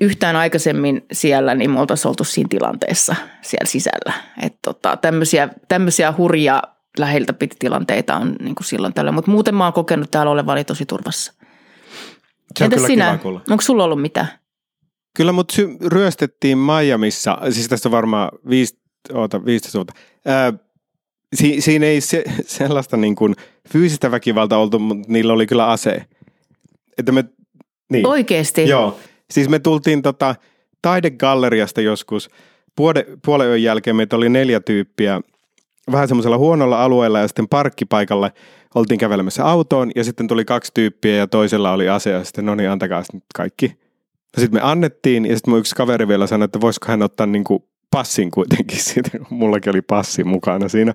yhtään 0.00 0.36
aikaisemmin 0.36 1.06
siellä, 1.12 1.54
niin 1.54 1.70
me 1.70 1.80
oltaisiin 1.80 2.08
oltu 2.08 2.24
siinä 2.24 2.48
tilanteessa 2.50 3.16
siellä 3.42 3.66
sisällä. 3.66 4.12
Että 4.42 4.58
tota, 4.62 4.96
tämmöisiä, 4.96 5.48
tämmöisiä 5.68 6.14
hurjia 6.16 6.62
läheltä 6.98 7.32
piti 7.32 7.56
tilanteita 7.58 8.16
on 8.16 8.36
niin 8.40 8.54
kuin 8.54 8.66
silloin 8.66 8.94
tällä. 8.94 9.12
Mutta 9.12 9.30
muuten 9.30 9.54
mä 9.54 9.64
oon 9.64 9.72
kokenut 9.72 10.10
täällä 10.10 10.32
olevani 10.32 10.64
tosi 10.64 10.86
turvassa. 10.86 11.32
Se 12.58 12.64
on 12.64 12.72
Entäs 12.72 12.86
sinä? 12.86 13.18
Onko 13.50 13.60
sulla 13.62 13.84
ollut 13.84 14.02
mitään? 14.02 14.28
Kyllä 15.16 15.32
mut 15.32 15.50
sy- 15.50 15.76
ryöstettiin 15.86 16.58
Miamiissa, 16.58 17.38
siis 17.50 17.68
tästä 17.68 17.90
varmaan 17.90 18.28
viisi, 18.50 18.78
oota, 19.12 19.44
15 19.44 19.78
vuotta. 19.78 19.92
Ää, 20.26 20.52
si- 21.34 21.60
siinä 21.60 21.86
ei 21.86 22.00
se, 22.00 22.24
sellaista 22.46 22.96
niin 22.96 23.16
kuin 23.16 23.34
fyysistä 23.72 24.10
väkivalta 24.10 24.58
oltu, 24.58 24.78
mutta 24.78 25.12
niillä 25.12 25.32
oli 25.32 25.46
kyllä 25.46 25.66
ase. 25.66 26.04
Että 26.98 27.12
me, 27.12 27.24
niin. 27.92 28.06
Oikeesti? 28.06 28.68
Joo. 28.68 28.98
Siis 29.30 29.48
me 29.48 29.58
tultiin 29.58 30.02
tota 30.02 30.34
taidegalleriasta 30.82 31.80
joskus. 31.80 32.30
Puole, 32.76 33.06
puolen 33.24 33.48
yön 33.48 33.62
jälkeen 33.62 33.96
meitä 33.96 34.16
oli 34.16 34.28
neljä 34.28 34.60
tyyppiä 34.60 35.20
vähän 35.92 36.08
semmoisella 36.08 36.38
huonolla 36.38 36.84
alueella 36.84 37.18
ja 37.18 37.28
sitten 37.28 37.48
parkkipaikalle 37.48 38.32
oltiin 38.74 38.98
kävelemässä 38.98 39.44
autoon 39.44 39.90
ja 39.96 40.04
sitten 40.04 40.28
tuli 40.28 40.44
kaksi 40.44 40.72
tyyppiä 40.74 41.16
ja 41.16 41.26
toisella 41.26 41.72
oli 41.72 41.88
ase 41.88 42.10
ja 42.10 42.24
sitten 42.24 42.46
no 42.46 42.54
niin 42.54 42.70
antakaa 42.70 43.02
sitten 43.02 43.22
kaikki 43.34 43.85
sitten 44.40 44.60
me 44.62 44.70
annettiin 44.70 45.26
ja 45.26 45.36
sitten 45.36 45.52
mun 45.52 45.58
yksi 45.58 45.74
kaveri 45.74 46.08
vielä 46.08 46.26
sanoi, 46.26 46.44
että 46.44 46.60
voisiko 46.60 46.86
hän 46.88 47.02
ottaa 47.02 47.26
niin 47.26 47.44
kuin 47.44 47.64
passin 47.90 48.30
kuitenkin 48.30 48.80
siitä, 48.92 49.10
mullakin 49.30 49.70
oli 49.70 49.82
passi 49.82 50.24
mukana 50.24 50.68
siinä. 50.68 50.94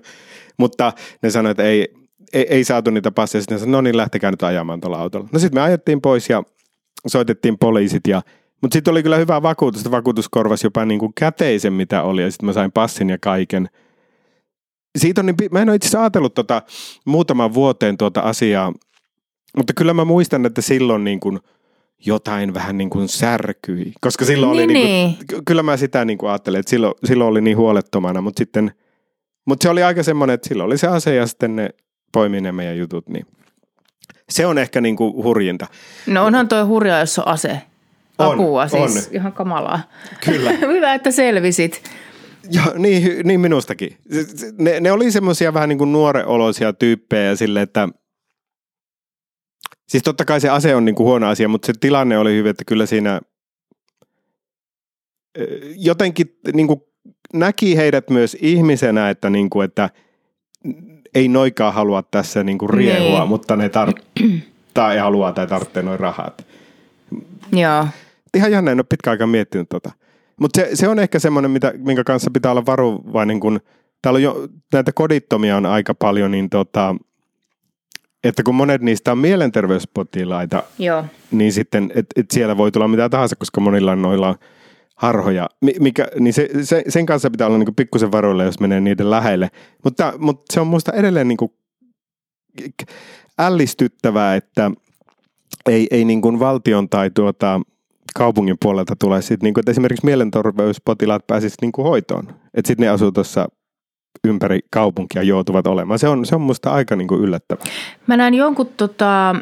Mutta 0.58 0.92
ne 1.22 1.30
sanoi, 1.30 1.50
että 1.50 1.62
ei, 1.62 1.94
ei, 2.32 2.46
ei 2.48 2.64
saatu 2.64 2.90
niitä 2.90 3.10
passeja. 3.10 3.42
Sitten 3.42 3.58
sanoi, 3.58 3.72
no 3.72 3.80
niin, 3.80 3.96
lähtekää 3.96 4.30
nyt 4.30 4.42
ajamaan 4.42 4.80
tuolla 4.80 4.98
autolla. 4.98 5.28
No 5.32 5.38
sitten 5.38 5.60
me 5.60 5.62
ajettiin 5.62 6.00
pois 6.00 6.30
ja 6.30 6.42
soitettiin 7.06 7.58
poliisit 7.58 8.06
ja 8.08 8.22
mutta 8.62 8.74
sitten 8.74 8.92
oli 8.92 9.02
kyllä 9.02 9.16
hyvä 9.16 9.42
vakuutus, 9.42 9.90
vakuutus 9.90 10.28
korvasi 10.28 10.66
jopa 10.66 10.84
niin 10.84 11.00
kuin 11.00 11.12
käteisen 11.14 11.72
mitä 11.72 12.02
oli 12.02 12.22
ja 12.22 12.30
sitten 12.30 12.46
mä 12.46 12.52
sain 12.52 12.72
passin 12.72 13.10
ja 13.10 13.18
kaiken. 13.18 13.68
Siitä 14.98 15.20
on 15.20 15.26
niin, 15.26 15.36
mä 15.50 15.62
en 15.62 15.68
ole 15.68 15.76
itse 15.76 15.86
asiassa 15.86 16.00
ajatellut 16.00 16.34
tota 16.34 16.62
muutaman 17.04 17.54
vuoteen 17.54 17.98
tuota 17.98 18.20
asiaa, 18.20 18.72
mutta 19.56 19.72
kyllä 19.76 19.94
mä 19.94 20.04
muistan, 20.04 20.46
että 20.46 20.60
silloin 20.60 21.04
niin 21.04 21.20
kuin– 21.20 21.40
jotain 22.06 22.54
vähän 22.54 22.78
niin 22.78 22.90
kuin 22.90 23.08
särkyi. 23.08 23.92
Koska 24.00 24.24
silloin 24.24 24.56
niin, 24.56 24.64
oli, 24.64 24.74
niin 24.74 25.16
kuin, 25.16 25.26
niin. 25.32 25.44
kyllä 25.44 25.62
mä 25.62 25.76
sitä 25.76 26.04
niin 26.04 26.18
kuin 26.18 26.30
ajattelin, 26.30 26.60
että 26.60 26.70
silloin, 26.70 26.94
silloin 27.04 27.30
oli 27.30 27.40
niin 27.40 27.56
huolettomana, 27.56 28.20
mutta 28.20 28.38
sitten, 28.38 28.72
mutta 29.44 29.62
se 29.62 29.68
oli 29.68 29.82
aika 29.82 30.02
semmoinen, 30.02 30.34
että 30.34 30.48
silloin 30.48 30.66
oli 30.66 30.78
se 30.78 30.86
ase 30.86 31.14
ja 31.14 31.26
sitten 31.26 31.56
ne 31.56 31.70
poimi 32.12 32.40
ne 32.40 32.52
meidän 32.52 32.78
jutut, 32.78 33.08
niin 33.08 33.26
se 34.28 34.46
on 34.46 34.58
ehkä 34.58 34.80
niin 34.80 34.96
kuin 34.96 35.24
hurjinta. 35.24 35.66
No 36.06 36.26
onhan 36.26 36.48
toi 36.48 36.62
hurjaa, 36.62 37.00
jos 37.00 37.18
on 37.18 37.28
ase. 37.28 37.62
Apua 38.18 38.62
on, 38.62 38.70
siis, 38.70 39.06
on. 39.06 39.14
ihan 39.14 39.32
kamalaa. 39.32 39.80
Kyllä. 40.24 40.52
Hyvä, 40.74 40.94
että 40.94 41.10
selvisit. 41.10 41.82
Joo, 42.50 42.74
niin, 42.76 43.26
niin 43.26 43.40
minustakin. 43.40 43.96
Ne, 44.58 44.80
ne 44.80 44.92
oli 44.92 45.10
semmoisia 45.10 45.54
vähän 45.54 45.68
niin 45.68 45.78
kuin 45.78 45.92
nuoreoloisia 45.92 46.72
tyyppejä 46.72 47.36
sille, 47.36 47.62
että– 47.62 47.88
Siis 49.92 50.02
totta 50.02 50.24
kai 50.24 50.40
se 50.40 50.48
ase 50.48 50.74
on 50.74 50.84
niin 50.84 50.94
kuin 50.94 51.04
huono 51.04 51.28
asia, 51.28 51.48
mutta 51.48 51.66
se 51.66 51.72
tilanne 51.80 52.18
oli 52.18 52.34
hyvä, 52.34 52.50
että 52.50 52.64
kyllä 52.66 52.86
siinä 52.86 53.20
jotenkin 55.76 56.38
niin 56.54 56.66
kuin, 56.66 56.80
näki 57.34 57.76
heidät 57.76 58.10
myös 58.10 58.36
ihmisenä, 58.40 59.10
että, 59.10 59.30
niin 59.30 59.50
kuin, 59.50 59.64
että 59.64 59.90
ei 61.14 61.28
noikaan 61.28 61.74
halua 61.74 62.02
tässä 62.02 62.44
niin 62.44 62.58
kuin 62.58 62.70
riehua, 62.70 63.18
niin. 63.18 63.28
mutta 63.28 63.56
ne 63.56 63.68
tar- 63.68 64.30
tai 64.74 64.98
haluaa 64.98 65.32
tai 65.32 65.46
tarvitsee 65.46 65.82
noin 65.82 66.00
rahat. 66.00 66.46
Joo. 67.52 67.86
Ihan 68.34 68.52
jännä, 68.52 68.70
en 68.70 68.78
ole 68.78 68.86
pitkä 68.88 69.10
aikaa 69.10 69.26
miettinyt 69.26 69.68
tota. 69.68 69.90
Mutta 70.40 70.60
se, 70.60 70.68
se, 70.74 70.88
on 70.88 70.98
ehkä 70.98 71.18
semmoinen, 71.18 71.50
mitä, 71.50 71.72
minkä 71.76 72.04
kanssa 72.04 72.30
pitää 72.30 72.50
olla 72.50 72.66
varovainen, 72.66 73.40
kun 73.40 73.60
täällä 74.02 74.16
on 74.16 74.22
jo, 74.22 74.48
näitä 74.72 74.92
kodittomia 74.92 75.56
on 75.56 75.66
aika 75.66 75.94
paljon, 75.94 76.30
niin 76.30 76.50
tota, 76.50 76.96
että 78.24 78.42
kun 78.42 78.54
monet 78.54 78.82
niistä 78.82 79.12
on 79.12 79.18
mielenterveyspotilaita, 79.18 80.62
Joo. 80.78 81.04
niin 81.30 81.52
sitten, 81.52 81.92
että 81.94 82.20
et 82.20 82.30
siellä 82.30 82.56
voi 82.56 82.72
tulla 82.72 82.88
mitä 82.88 83.08
tahansa, 83.08 83.36
koska 83.36 83.60
monilla 83.60 83.92
on 83.92 84.02
noilla 84.02 84.38
harhoja, 84.96 85.48
mikä, 85.80 86.08
niin 86.20 86.34
se, 86.34 86.48
se, 86.62 86.84
sen 86.88 87.06
kanssa 87.06 87.30
pitää 87.30 87.46
olla 87.46 87.58
niin 87.58 87.74
pikkusen 87.74 88.12
varoilla, 88.12 88.44
jos 88.44 88.60
menee 88.60 88.80
niiden 88.80 89.10
lähelle. 89.10 89.50
Mutta, 89.84 90.12
mutta 90.18 90.54
se 90.54 90.60
on 90.60 90.66
minusta 90.66 90.92
edelleen 90.92 91.28
niin 91.28 91.36
kuin 91.36 91.52
ällistyttävää, 93.38 94.36
että 94.36 94.70
ei, 95.66 95.86
ei 95.90 96.04
niin 96.04 96.22
kuin 96.22 96.40
valtion 96.40 96.88
tai 96.88 97.10
tuota, 97.10 97.60
kaupungin 98.14 98.56
puolelta 98.62 98.96
tule 98.96 99.22
sit, 99.22 99.42
niin 99.42 99.54
kuin, 99.54 99.62
että 99.62 99.70
esimerkiksi 99.70 100.06
mielenterveyspotilaat 100.06 101.26
pääsisivät 101.26 101.60
niin 101.62 101.72
kuin 101.72 101.88
hoitoon. 101.88 102.28
Että 102.54 102.66
sitten 102.68 102.84
ne 102.84 102.88
asuu 102.88 103.12
tuossa 103.12 103.48
ympäri 104.24 104.60
kaupunkia 104.70 105.22
joutuvat 105.22 105.66
olemaan. 105.66 105.98
Se 105.98 106.08
on, 106.08 106.26
se 106.26 106.34
on 106.34 106.40
musta 106.40 106.70
aika 106.70 106.96
niin 106.96 107.08
kuin 107.08 107.20
yllättävää. 107.20 107.64
Mä 108.06 108.16
näin 108.16 108.34
jonkun, 108.34 108.70
tota, 108.76 109.36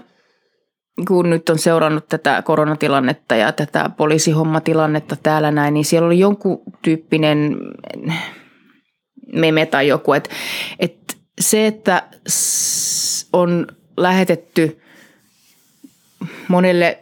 kun 1.09 1.31
nyt 1.31 1.49
on 1.49 1.59
seurannut 1.59 2.09
tätä 2.09 2.43
koronatilannetta 2.43 3.37
ja 3.37 3.53
tätä 3.53 3.91
poliisihommatilannetta 3.97 5.17
täällä 5.23 5.51
näin, 5.51 5.75
niin 5.75 5.85
siellä 5.85 6.07
oli 6.07 6.19
jonkun 6.19 6.63
tyyppinen 6.83 7.57
meme 9.33 9.67
tai 9.67 9.89
joku, 9.89 10.13
että, 10.13 10.31
että 10.79 11.15
se, 11.41 11.67
että 11.67 12.03
on 13.33 13.67
lähetetty 13.97 14.81
monelle 16.49 16.99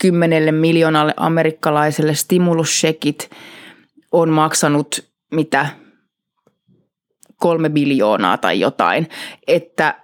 kymmenelle 0.00 0.52
miljoonalle 0.52 1.14
amerikkalaiselle 1.16 2.14
stimulussekit 2.14 3.30
on 4.12 4.30
maksanut 4.30 5.04
mitä 5.32 5.66
kolme 7.40 7.70
biljoonaa 7.70 8.38
tai 8.38 8.60
jotain, 8.60 9.08
että 9.46 9.94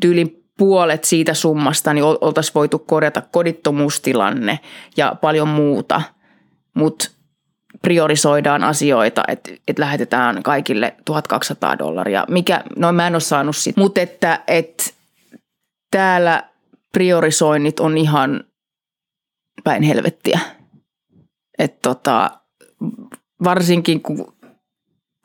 tyylin 0.00 0.44
puolet 0.58 1.04
siitä 1.04 1.34
summasta 1.34 1.94
niin 1.94 2.04
oltaisiin 2.04 2.54
voitu 2.54 2.78
korjata 2.78 3.20
kodittomuustilanne 3.20 4.58
ja 4.96 5.16
paljon 5.20 5.48
muuta, 5.48 6.02
mutta 6.74 7.10
priorisoidaan 7.82 8.64
asioita, 8.64 9.22
että, 9.28 9.50
että 9.68 9.82
lähetetään 9.82 10.42
kaikille 10.42 10.96
1200 11.04 11.78
dollaria, 11.78 12.24
mikä, 12.28 12.64
no 12.76 12.92
mä 12.92 13.06
en 13.06 13.14
ole 13.14 13.20
saanut 13.20 13.56
sitä, 13.56 13.80
mutta 13.80 14.00
että, 14.00 14.40
että 14.46 14.84
täällä 15.90 16.42
priorisoinnit 16.92 17.80
on 17.80 17.98
ihan 17.98 18.44
päin 19.64 19.82
helvettiä. 19.82 20.40
Että 21.58 21.78
tota, 21.82 22.30
varsinkin 23.44 24.02
kun 24.02 24.34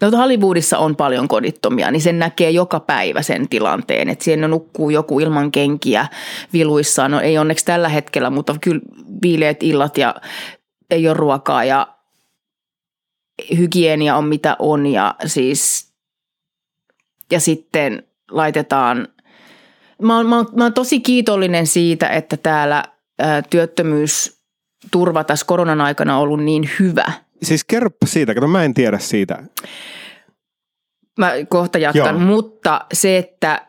No 0.04 0.18
Hollywoodissa 0.18 0.78
on 0.78 0.96
paljon 0.96 1.28
kodittomia, 1.28 1.92
niin 1.92 2.02
sen 2.02 2.20
näkee 2.20 2.50
joka 2.50 2.80
päivä 2.80 3.22
sen 3.22 3.50
tilanteen, 3.50 4.10
että 4.10 4.24
siellä 4.24 4.48
nukkuu 4.48 4.90
joku 4.90 5.20
ilman 5.20 5.52
kenkiä 5.52 6.08
viluissaan. 6.54 7.12
No 7.12 7.20
ei 7.20 7.38
onneksi 7.38 7.66
tällä 7.66 7.90
hetkellä, 7.90 8.30
mutta 8.30 8.56
kyllä 8.62 8.82
viileät 9.22 9.64
illat 9.64 9.98
ja 9.98 10.16
ei 10.90 11.08
ole 11.08 11.14
ruokaa 11.14 11.64
ja 11.64 11.88
hygienia 13.58 14.16
on 14.16 14.26
mitä 14.26 14.56
on 14.60 14.86
ja 14.86 15.16
siis 15.26 15.94
ja 17.32 17.40
sitten 17.40 18.04
laitetaan, 18.32 19.08
mä 20.02 20.18
oon, 20.18 20.26
mä 20.26 20.36
oon, 20.36 20.48
mä 20.56 20.64
oon 20.64 20.74
tosi 20.74 21.00
kiitollinen 21.00 21.68
siitä, 21.68 22.08
että 22.08 22.38
täällä 22.38 22.84
ää, 23.20 23.42
työttömyysturva 23.42 25.24
tässä 25.24 25.46
koronan 25.46 25.82
aikana 25.82 26.16
on 26.16 26.22
ollut 26.22 26.44
niin 26.44 26.70
hyvä– 26.80 27.12
siis 27.44 27.64
kerropa 27.64 28.06
siitä, 28.06 28.34
kato 28.34 28.48
mä 28.48 28.64
en 28.64 28.74
tiedä 28.74 29.00
siitä. 29.00 29.44
Mä 31.18 31.32
kohta 31.50 31.78
jatkan, 31.78 32.16
Joo. 32.16 32.26
mutta 32.26 32.86
se, 32.94 33.18
että 33.18 33.68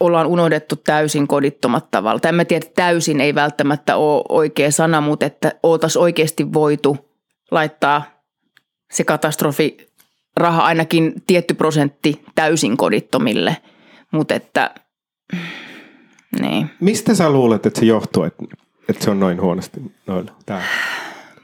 ollaan 0.00 0.26
unohdettu 0.26 0.76
täysin 0.76 1.28
kodittomat 1.28 1.90
tavalla. 1.90 2.20
Tai 2.20 2.32
mä 2.32 2.44
tiedän, 2.44 2.66
että 2.66 2.82
täysin 2.82 3.20
ei 3.20 3.34
välttämättä 3.34 3.96
ole 3.96 4.22
oikea 4.28 4.70
sana, 4.70 5.00
mutta 5.00 5.26
että 5.26 5.52
oltaisiin 5.62 6.02
oikeasti 6.02 6.52
voitu 6.52 6.96
laittaa 7.50 8.02
se 8.92 9.04
katastrofi 9.04 9.76
raha 10.36 10.62
ainakin 10.62 11.12
tietty 11.26 11.54
prosentti 11.54 12.24
täysin 12.34 12.76
kodittomille. 12.76 13.56
Mutta 14.10 14.34
että, 14.34 14.74
niin. 16.40 16.70
Mistä 16.80 17.14
sä 17.14 17.30
luulet, 17.30 17.66
että 17.66 17.80
se 17.80 17.86
johtuu, 17.86 18.22
että, 18.22 18.44
että 18.88 19.04
se 19.04 19.10
on 19.10 19.20
noin 19.20 19.40
huonosti 19.40 19.80
noilla 20.06 20.32
täällä? 20.46 20.66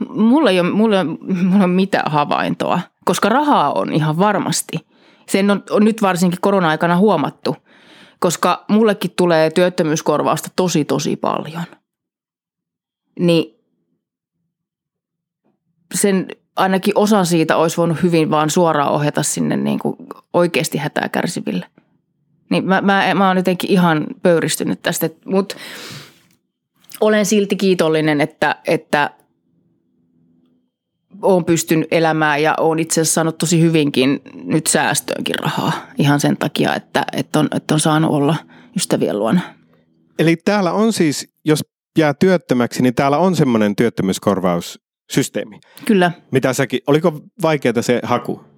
Mulla 0.09 0.51
ei 0.51 0.61
ole, 0.61 0.71
mulla, 0.71 1.05
mulla 1.05 1.65
ole 1.65 1.67
mitään 1.67 2.13
havaintoa, 2.13 2.81
koska 3.05 3.29
rahaa 3.29 3.73
on 3.73 3.93
ihan 3.93 4.19
varmasti. 4.19 4.87
Sen 5.29 5.51
on, 5.51 5.63
on 5.71 5.85
nyt 5.85 6.03
varsinkin 6.03 6.41
korona-aikana 6.41 6.97
huomattu, 6.97 7.57
koska 8.19 8.65
mullekin 8.69 9.11
tulee 9.17 9.51
työttömyyskorvausta 9.51 10.49
tosi 10.57 10.85
tosi 10.85 11.17
paljon. 11.17 11.63
Niin 13.19 13.61
sen 15.95 16.29
ainakin 16.57 16.99
osa 16.99 17.25
siitä 17.25 17.57
olisi 17.57 17.77
voinut 17.77 18.03
hyvin 18.03 18.31
vaan 18.31 18.51
suoraan 18.51 18.93
ohjata 18.93 19.23
sinne 19.23 19.57
niin 19.57 19.79
kuin 19.79 19.97
oikeasti 20.33 20.79
hätää 20.79 21.09
kärsiville. 21.09 21.67
Niin 22.51 22.65
mä, 22.65 22.81
mä, 22.81 23.15
mä 23.15 23.29
oon 23.29 23.37
jotenkin 23.37 23.71
ihan 23.71 24.07
pöyristynyt 24.23 24.83
tästä, 24.83 25.11
mutta 25.25 25.57
olen 27.01 27.27
silti 27.27 27.57
kiitollinen, 27.57 28.21
että, 28.21 28.57
että– 28.67 29.11
olen 31.23 31.45
pystynyt 31.45 31.89
elämään 31.91 32.43
ja 32.43 32.55
olen 32.59 32.79
itse 32.79 33.01
asiassa 33.01 33.15
saanut 33.15 33.39
tosi 33.39 33.61
hyvinkin 33.61 34.21
nyt 34.35 34.67
säästöönkin 34.67 35.35
rahaa 35.35 35.73
ihan 35.99 36.21
sen 36.21 36.37
takia, 36.37 36.75
että, 36.75 37.05
että, 37.13 37.39
on, 37.39 37.49
että 37.57 37.75
on 37.75 37.81
saanut 37.81 38.11
olla 38.11 38.37
ystävien 38.77 39.19
luona. 39.19 39.41
Eli 40.19 40.37
täällä 40.37 40.73
on 40.73 40.93
siis, 40.93 41.29
jos 41.45 41.61
jää 41.99 42.15
työttömäksi, 42.15 42.83
niin 42.83 42.95
täällä 42.95 43.19
on 43.19 43.37
semmoinen 43.37 43.77
työttömyyskorvaussysteemi. 43.77 45.61
Kyllä. 45.85 46.13
Mitä 46.31 46.53
säkin, 46.53 46.81
oliko 46.87 47.21
vaikeaa 47.43 47.83
se 47.83 48.01
haku? 48.03 48.56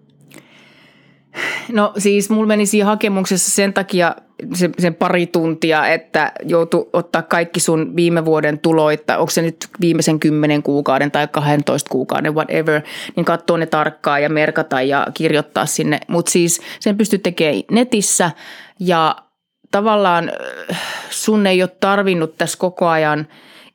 No 1.72 1.92
siis 1.98 2.30
mulla 2.30 2.46
meni 2.46 2.66
siinä 2.66 2.86
hakemuksessa 2.86 3.50
sen 3.50 3.72
takia 3.72 4.14
sen, 4.54 4.72
sen 4.78 4.94
pari 4.94 5.26
tuntia, 5.26 5.88
että 5.88 6.32
joutu 6.42 6.90
ottaa 6.92 7.22
kaikki 7.22 7.60
sun 7.60 7.96
viime 7.96 8.24
vuoden 8.24 8.58
tuloita, 8.58 9.18
onko 9.18 9.30
se 9.30 9.42
nyt 9.42 9.56
viimeisen 9.80 10.20
kymmenen 10.20 10.62
kuukauden 10.62 11.10
tai 11.10 11.28
12 11.28 11.90
kuukauden, 11.90 12.34
whatever, 12.34 12.82
niin 13.16 13.24
katsoa 13.24 13.58
ne 13.58 13.66
tarkkaan 13.66 14.22
ja 14.22 14.28
merkata 14.28 14.82
ja 14.82 15.06
kirjoittaa 15.14 15.66
sinne. 15.66 16.00
Mutta 16.08 16.30
siis 16.30 16.60
sen 16.80 16.98
pystyy 16.98 17.18
tekemään 17.18 17.62
netissä 17.70 18.30
ja 18.80 19.16
tavallaan 19.70 20.32
äh, 20.70 20.80
sun 21.10 21.46
ei 21.46 21.62
ole 21.62 21.70
tarvinnut 21.80 22.38
tässä 22.38 22.58
koko 22.58 22.88
ajan 22.88 23.26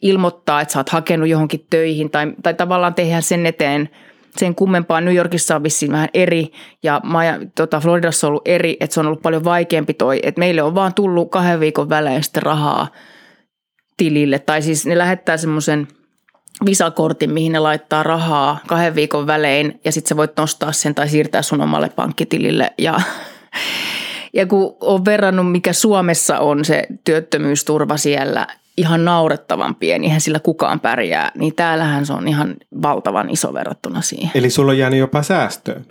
ilmoittaa, 0.01 0.61
että 0.61 0.71
sä 0.71 0.79
oot 0.79 0.89
hakenut 0.89 1.29
johonkin 1.29 1.65
töihin 1.69 2.09
tai, 2.09 2.33
tai 2.43 2.53
tavallaan 2.53 2.93
tehdä 2.93 3.21
sen 3.21 3.45
eteen– 3.45 3.89
sen 4.37 4.55
kummempaa. 4.55 5.01
New 5.01 5.15
Yorkissa 5.15 5.55
on 5.55 5.63
vissiin 5.63 5.91
vähän 5.91 6.09
eri 6.13 6.51
ja 6.83 7.01
Maja, 7.03 7.39
tota, 7.55 7.79
Floridassa 7.79 8.27
on 8.27 8.29
ollut 8.29 8.47
eri, 8.47 8.77
että 8.79 8.93
se 8.93 8.99
on 8.99 9.05
ollut 9.05 9.21
paljon 9.21 9.43
vaikeampi 9.43 9.93
toi, 9.93 10.19
että 10.23 10.39
meille 10.39 10.63
on 10.63 10.75
vaan 10.75 10.93
tullut 10.93 11.31
kahden 11.31 11.59
viikon 11.59 11.89
välein 11.89 12.23
sitten 12.23 12.43
rahaa 12.43 12.87
tilille. 13.97 14.39
Tai 14.39 14.61
siis 14.61 14.85
ne 14.85 14.97
lähettää 14.97 15.37
semmoisen 15.37 15.87
visakortin, 16.65 17.31
mihin 17.31 17.51
ne 17.51 17.59
laittaa 17.59 18.03
rahaa 18.03 18.59
kahden 18.67 18.95
viikon 18.95 19.27
välein 19.27 19.79
ja 19.85 19.91
sitten 19.91 20.09
sä 20.09 20.17
voit 20.17 20.37
nostaa 20.37 20.71
sen 20.71 20.95
tai 20.95 21.09
siirtää 21.09 21.41
sun 21.41 21.61
omalle 21.61 21.89
pankkitilille 21.89 22.73
ja 22.77 23.01
ja 24.33 24.45
kun 24.45 24.77
on 24.81 25.05
verrannut, 25.05 25.51
mikä 25.51 25.73
Suomessa 25.73 26.39
on 26.39 26.65
se 26.65 26.87
työttömyysturva 27.03 27.97
siellä, 27.97 28.47
ihan 28.77 29.05
naurettavan 29.05 29.75
pieni, 29.75 30.05
eihän 30.05 30.21
sillä 30.21 30.39
kukaan 30.39 30.79
pärjää, 30.79 31.31
niin 31.35 31.55
täällähän 31.55 32.05
se 32.05 32.13
on 32.13 32.27
ihan 32.27 32.55
valtavan 32.81 33.29
iso 33.29 33.53
verrattuna 33.53 34.01
siihen. 34.01 34.31
Eli 34.35 34.49
sulla 34.49 34.71
on 34.71 34.77
jäänyt 34.77 34.99
jopa 34.99 35.23
säästöön? 35.23 35.85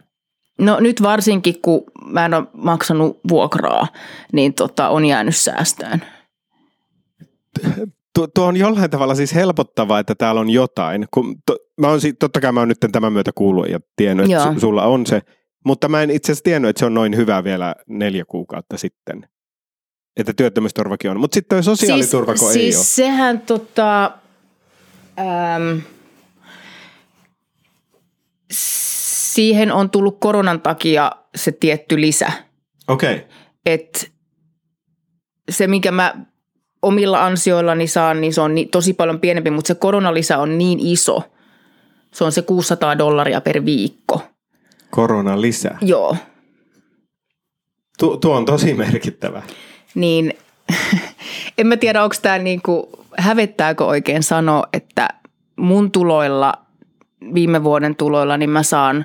No 0.58 0.80
nyt 0.80 1.02
varsinkin, 1.02 1.62
kun 1.62 1.84
mä 2.06 2.24
en 2.24 2.34
ole 2.34 2.46
maksanut 2.52 3.20
vuokraa, 3.28 3.86
niin 4.32 4.54
tota, 4.54 4.88
on 4.88 5.04
jäänyt 5.04 5.36
säästöön. 5.36 6.02
Tuo, 8.14 8.26
tuo 8.26 8.46
on 8.46 8.56
jollain 8.56 8.90
tavalla 8.90 9.14
siis 9.14 9.34
helpottavaa, 9.34 9.98
että 9.98 10.14
täällä 10.14 10.40
on 10.40 10.50
jotain. 10.50 11.06
Kun 11.10 11.36
to, 11.46 11.56
mä 11.80 11.88
on, 11.88 12.00
totta 12.18 12.40
kai 12.40 12.52
mä 12.52 12.60
oon 12.60 12.68
nyt 12.68 12.78
tämän 12.92 13.12
myötä 13.12 13.30
kuullut 13.34 13.68
ja 13.68 13.80
tiennyt, 13.96 14.24
että 14.24 14.48
Joo. 14.48 14.58
sulla 14.58 14.84
on 14.84 15.06
se. 15.06 15.20
Mutta 15.64 15.88
mä 15.88 16.02
en 16.02 16.10
itse 16.10 16.32
asiassa 16.32 16.44
tiennyt, 16.44 16.68
että 16.68 16.80
se 16.80 16.86
on 16.86 16.94
noin 16.94 17.16
hyvä 17.16 17.44
vielä 17.44 17.74
neljä 17.88 18.24
kuukautta 18.24 18.78
sitten 18.78 19.28
että 20.16 20.32
työttömyysturvakin 20.32 21.10
on. 21.10 21.20
Mutta 21.20 21.34
sitten 21.34 21.62
sosiaaliturvako 21.62 22.38
siis, 22.38 22.56
ei 22.56 22.62
siis 22.62 22.76
ole. 22.76 22.84
sehän 22.84 23.40
tota, 23.40 24.04
äm, 25.18 25.82
siihen 29.32 29.72
on 29.72 29.90
tullut 29.90 30.20
koronan 30.20 30.60
takia 30.60 31.12
se 31.34 31.52
tietty 31.52 32.00
lisä. 32.00 32.32
Okei. 32.88 33.14
Okay. 33.14 33.26
Että 33.66 34.06
se, 35.50 35.66
minkä 35.66 35.92
mä 35.92 36.14
omilla 36.82 37.24
ansioillani 37.24 37.86
saan, 37.86 38.20
niin 38.20 38.32
se 38.34 38.40
on 38.40 38.52
tosi 38.70 38.92
paljon 38.92 39.20
pienempi, 39.20 39.50
mutta 39.50 39.68
se 39.68 39.74
koronalisä 39.74 40.38
on 40.38 40.58
niin 40.58 40.80
iso. 40.80 41.22
Se 42.14 42.24
on 42.24 42.32
se 42.32 42.42
600 42.42 42.98
dollaria 42.98 43.40
per 43.40 43.64
viikko. 43.64 44.22
Korona 44.90 45.40
lisää. 45.40 45.78
Joo. 45.80 46.16
Tu- 47.98 48.16
tuo 48.16 48.36
on 48.36 48.44
tosi 48.44 48.74
merkittävä. 48.74 49.42
Niin 49.94 50.34
en 51.58 51.66
mä 51.66 51.76
tiedä, 51.76 52.02
onko 52.02 52.16
tämä 52.22 52.38
niinku, 52.38 53.06
hävettääkö 53.18 53.84
oikein 53.84 54.22
sanoa, 54.22 54.64
että 54.72 55.08
mun 55.56 55.90
tuloilla, 55.90 56.54
viime 57.34 57.64
vuoden 57.64 57.96
tuloilla, 57.96 58.36
niin 58.36 58.50
mä 58.50 58.62
saan 58.62 59.04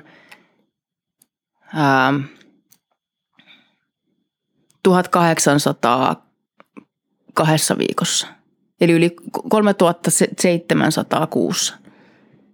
ää, 1.74 2.14
1800 4.82 6.26
kahdessa 7.34 7.78
viikossa. 7.78 8.26
Eli 8.80 8.92
yli 8.92 9.16
3700 9.48 11.26
kuussa. 11.26 11.76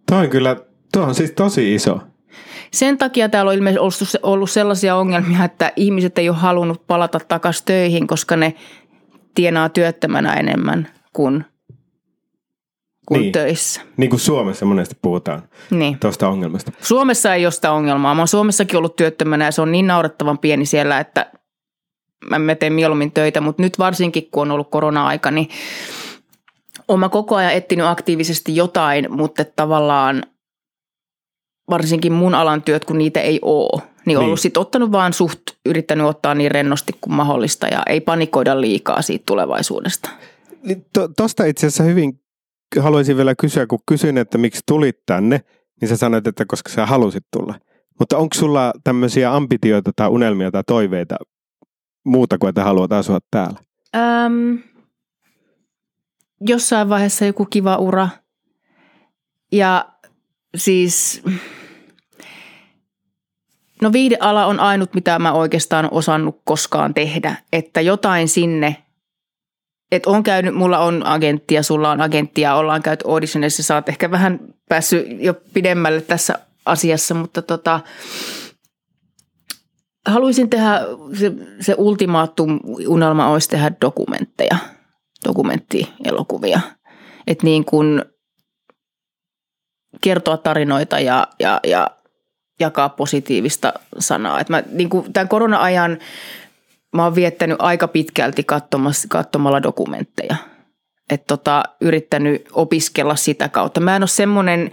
Tuo 0.08 0.18
on 0.18 0.30
kyllä, 0.30 0.56
tuo 0.92 1.02
on 1.02 1.14
siis 1.14 1.30
tosi 1.30 1.74
iso. 1.74 2.00
Sen 2.74 2.98
takia 2.98 3.28
täällä 3.28 3.48
on 3.48 3.54
ilmeisesti 3.54 4.18
ollut 4.22 4.50
sellaisia 4.50 4.96
ongelmia, 4.96 5.44
että 5.44 5.72
ihmiset 5.76 6.18
ei 6.18 6.28
ole 6.28 6.36
halunnut 6.36 6.86
palata 6.86 7.20
takaisin 7.28 7.64
töihin, 7.64 8.06
koska 8.06 8.36
ne 8.36 8.54
tienaa 9.34 9.68
työttömänä 9.68 10.34
enemmän 10.34 10.88
kuin, 11.12 11.44
kuin 13.08 13.20
Niin. 13.20 13.32
töissä. 13.32 13.80
Niin 13.96 14.10
kuin 14.10 14.20
Suomessa 14.20 14.66
monesti 14.66 14.96
puhutaan 15.02 15.42
Niin. 15.70 15.98
tuosta 15.98 16.28
ongelmasta. 16.28 16.72
Suomessa 16.80 17.34
ei 17.34 17.46
ole 17.46 17.52
sitä 17.52 17.72
ongelmaa. 17.72 18.14
Mä 18.14 18.20
oon 18.20 18.28
Suomessakin 18.28 18.76
ollut 18.76 18.96
työttömänä 18.96 19.44
ja 19.44 19.52
se 19.52 19.62
on 19.62 19.72
niin 19.72 19.86
naurettavan 19.86 20.38
pieni 20.38 20.66
siellä, 20.66 21.00
että 21.00 21.30
mä, 22.38 22.54
teen 22.54 22.72
mieluummin 22.72 23.12
töitä. 23.12 23.40
Mutta 23.40 23.62
nyt 23.62 23.78
varsinkin, 23.78 24.28
kun 24.30 24.42
on 24.42 24.50
ollut 24.50 24.70
korona-aika, 24.70 25.30
niin 25.30 25.48
oon 26.88 27.00
mä 27.00 27.08
koko 27.08 27.36
ajan 27.36 27.52
etsinyt 27.52 27.86
aktiivisesti 27.86 28.56
jotain, 28.56 29.06
mutta 29.12 29.44
tavallaan 29.56 30.22
varsinkin 31.70 32.12
mun 32.12 32.34
alan 32.34 32.62
työt, 32.62 32.84
kun 32.84 32.98
niitä 32.98 33.20
ei 33.20 33.38
ole, 33.42 33.82
niin, 33.82 33.88
niin. 34.06 34.18
ollut 34.18 34.40
sit 34.40 34.56
ottanut 34.56 34.92
vaan 34.92 35.12
suht, 35.12 35.40
yrittänyt 35.66 36.06
ottaa 36.06 36.34
niin 36.34 36.50
rennosti 36.50 36.92
kuin 37.00 37.14
mahdollista 37.14 37.66
ja 37.66 37.82
ei 37.86 38.00
panikoida 38.00 38.60
liikaa 38.60 39.02
siitä 39.02 39.22
tulevaisuudesta. 39.26 40.10
Niin 40.62 40.86
to, 40.92 41.08
tosta 41.08 41.44
itse 41.44 41.66
asiassa 41.66 41.84
hyvin 41.84 42.20
haluaisin 42.80 43.16
vielä 43.16 43.34
kysyä, 43.34 43.66
kun 43.66 43.78
kysyin, 43.86 44.18
että 44.18 44.38
miksi 44.38 44.62
tulit 44.66 44.96
tänne, 45.06 45.40
niin 45.80 45.88
sä 45.88 45.96
sanoit, 45.96 46.26
että 46.26 46.44
koska 46.48 46.70
sä 46.70 46.86
halusit 46.86 47.24
tulla. 47.32 47.54
Mutta 47.98 48.18
onko 48.18 48.34
sulla 48.34 48.72
tämmöisiä 48.84 49.34
ambitioita 49.34 49.90
tai 49.96 50.08
unelmia 50.08 50.50
tai 50.50 50.62
toiveita 50.66 51.16
muuta 52.04 52.38
kuin, 52.38 52.48
että 52.48 52.64
haluat 52.64 52.92
asua 52.92 53.18
täällä? 53.30 53.58
Öm, 53.96 54.58
jossain 56.40 56.88
vaiheessa 56.88 57.24
joku 57.24 57.44
kiva 57.44 57.76
ura. 57.76 58.08
Ja 59.52 59.93
siis, 60.54 61.22
no 63.82 63.92
viihdeala 63.92 64.46
on 64.46 64.60
ainut, 64.60 64.94
mitä 64.94 65.18
mä 65.18 65.32
oikeastaan 65.32 65.88
osannut 65.90 66.40
koskaan 66.44 66.94
tehdä. 66.94 67.36
Että 67.52 67.80
jotain 67.80 68.28
sinne, 68.28 68.76
että 69.92 70.10
on 70.10 70.22
käynyt, 70.22 70.54
mulla 70.54 70.78
on 70.78 71.06
agenttia, 71.06 71.62
sulla 71.62 71.90
on 71.90 72.00
agenttia, 72.00 72.54
ollaan 72.54 72.82
käyty 72.82 73.08
auditionissa, 73.08 73.62
sä 73.62 73.74
oot 73.74 73.88
ehkä 73.88 74.10
vähän 74.10 74.40
päässyt 74.68 75.06
jo 75.18 75.34
pidemmälle 75.54 76.00
tässä 76.00 76.34
asiassa, 76.66 77.14
mutta 77.14 77.42
tota, 77.42 77.80
haluaisin 80.06 80.50
tehdä, 80.50 80.80
se, 81.18 81.32
se 81.60 81.74
ultimaattum 81.78 82.60
unelma 82.88 83.28
olisi 83.28 83.48
tehdä 83.48 83.70
dokumentteja, 83.80 84.56
dokumenttielokuvia. 85.28 86.60
Että 87.26 87.44
niin 87.44 87.64
kuin 87.64 88.02
kertoa 90.04 90.36
tarinoita 90.36 91.00
ja, 91.00 91.26
ja, 91.40 91.60
ja 91.66 91.90
jakaa 92.60 92.88
positiivista 92.88 93.72
sanaa. 93.98 94.40
Et 94.40 94.48
mä, 94.48 94.62
niin 94.70 94.88
kuin 94.90 95.12
tämän 95.12 95.28
korona-ajan 95.28 95.98
mä 96.94 97.04
oon 97.04 97.14
viettänyt 97.14 97.56
aika 97.60 97.88
pitkälti 97.88 98.44
katsomalla 99.08 99.62
dokumentteja. 99.62 100.36
Että 101.10 101.24
tota, 101.26 101.62
yrittänyt 101.80 102.48
opiskella 102.52 103.16
sitä 103.16 103.48
kautta. 103.48 103.80
Mä 103.80 103.96
en 103.96 104.02
ole 104.02 104.08
semmoinen 104.08 104.70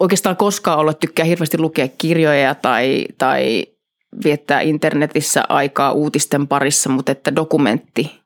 oikeastaan 0.00 0.36
koskaan 0.36 0.78
ollut, 0.78 1.00
tykkää 1.00 1.24
hirveästi 1.24 1.58
lukea 1.58 1.88
kirjoja 1.98 2.54
tai, 2.54 3.06
tai 3.18 3.66
viettää 4.24 4.60
internetissä 4.60 5.44
aikaa 5.48 5.92
uutisten 5.92 6.48
parissa, 6.48 6.90
mutta 6.90 7.12
että 7.12 7.36
dokumentti 7.36 8.20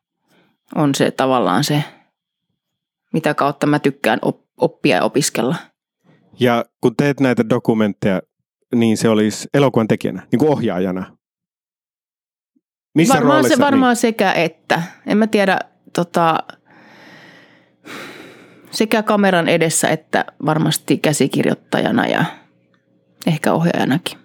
on 0.74 0.94
se 0.94 1.10
tavallaan 1.10 1.64
se, 1.64 1.84
mitä 3.12 3.34
kautta 3.34 3.66
mä 3.66 3.78
tykkään 3.78 4.18
oppia 4.56 4.96
ja 4.96 5.04
opiskella. 5.04 5.56
Ja 6.40 6.64
kun 6.81 6.97
teet 6.97 7.20
näitä 7.20 7.49
dokumentteja, 7.49 8.23
niin 8.75 8.97
se 8.97 9.09
olisi 9.09 9.49
elokuvan 9.55 9.88
tekijänä, 9.88 10.23
niin 10.33 10.38
kuin 10.38 10.51
ohjaajana. 10.51 11.16
Missä 12.94 13.14
varmaan 13.14 13.35
roolissa, 13.35 13.57
se 13.57 13.62
varmaan 13.62 13.90
niin? 13.90 14.01
sekä 14.01 14.33
että. 14.33 14.83
En 15.07 15.18
mä 15.18 15.27
tiedä, 15.27 15.59
tota, 15.92 16.38
sekä 18.70 19.03
kameran 19.03 19.49
edessä 19.49 19.88
että 19.88 20.25
varmasti 20.47 20.99
käsikirjoittajana 20.99 22.07
ja 22.07 22.25
ehkä 23.27 23.53
ohjaajanakin. 23.53 24.18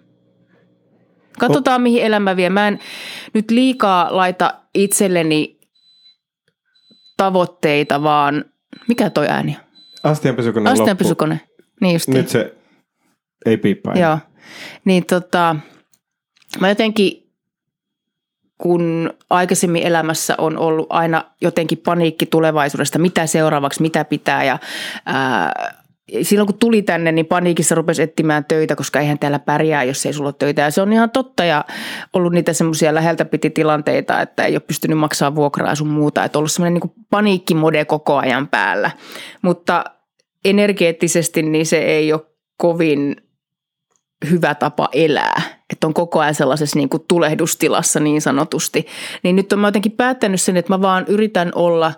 Katsotaan, 1.39 1.81
mihin 1.81 2.03
elämä 2.03 2.35
vie. 2.35 2.49
Mä 2.49 2.67
en 2.67 2.79
nyt 3.33 3.51
liikaa 3.51 4.17
laita 4.17 4.53
itselleni 4.73 5.59
tavoitteita, 7.17 8.03
vaan 8.03 8.45
mikä 8.87 9.09
toi 9.09 9.27
ääni 9.29 9.57
on? 9.59 10.11
Astianpesukone 10.11 10.69
Astianpesukone. 10.69 11.48
Niin 11.81 11.93
just. 11.93 12.07
Nyt 12.07 12.29
se 12.29 12.55
ei 13.45 13.57
piippaa. 13.57 13.95
Joo. 13.95 14.17
Niin 14.85 15.05
tota, 15.05 15.55
mä 16.59 16.69
jotenkin, 16.69 17.29
kun 18.57 19.13
aikaisemmin 19.29 19.83
elämässä 19.83 20.35
on 20.37 20.57
ollut 20.57 20.87
aina 20.89 21.23
jotenkin 21.41 21.77
paniikki 21.77 22.25
tulevaisuudesta, 22.25 22.99
mitä 22.99 23.27
seuraavaksi, 23.27 23.81
mitä 23.81 24.05
pitää 24.05 24.43
ja 24.43 24.59
ää, 25.05 25.73
silloin 26.21 26.47
kun 26.47 26.59
tuli 26.59 26.81
tänne, 26.81 27.11
niin 27.11 27.25
paniikissa 27.25 27.75
rupesi 27.75 28.01
etsimään 28.01 28.45
töitä, 28.45 28.75
koska 28.75 28.99
eihän 28.99 29.19
täällä 29.19 29.39
pärjää, 29.39 29.83
jos 29.83 30.05
ei 30.05 30.13
sulla 30.13 30.27
ole 30.27 30.35
töitä. 30.39 30.61
Ja 30.61 30.71
se 30.71 30.81
on 30.81 30.93
ihan 30.93 31.09
totta 31.09 31.43
ja 31.43 31.65
ollut 32.13 32.33
niitä 32.33 32.53
semmoisia 32.53 32.95
läheltä 32.95 33.25
piti 33.25 33.49
tilanteita, 33.49 34.21
että 34.21 34.43
ei 34.43 34.53
ole 34.53 34.59
pystynyt 34.59 34.97
maksaa 34.97 35.35
vuokraa 35.35 35.75
sun 35.75 35.87
muuta. 35.87 36.23
Että 36.23 36.39
ollut 36.39 36.51
semmoinen 36.51 36.81
niin 36.81 37.05
paniikkimode 37.09 37.85
koko 37.85 38.17
ajan 38.17 38.47
päällä. 38.47 38.91
Mutta 39.41 39.85
energeettisesti 40.45 41.41
niin 41.41 41.65
se 41.65 41.77
ei 41.77 42.13
ole 42.13 42.21
kovin 42.57 43.15
hyvä 44.29 44.55
tapa 44.55 44.89
elää. 44.93 45.41
Että 45.69 45.87
on 45.87 45.93
koko 45.93 46.19
ajan 46.19 46.35
sellaisessa 46.35 46.79
niin 46.79 46.89
kuin 46.89 47.03
tulehdustilassa 47.07 47.99
niin 47.99 48.21
sanotusti. 48.21 48.87
Niin 49.23 49.35
nyt 49.35 49.53
on 49.53 49.59
mä 49.59 49.67
jotenkin 49.67 49.91
päättänyt 49.91 50.41
sen, 50.41 50.57
että 50.57 50.73
mä 50.73 50.81
vaan 50.81 51.05
yritän 51.07 51.51
olla 51.55 51.93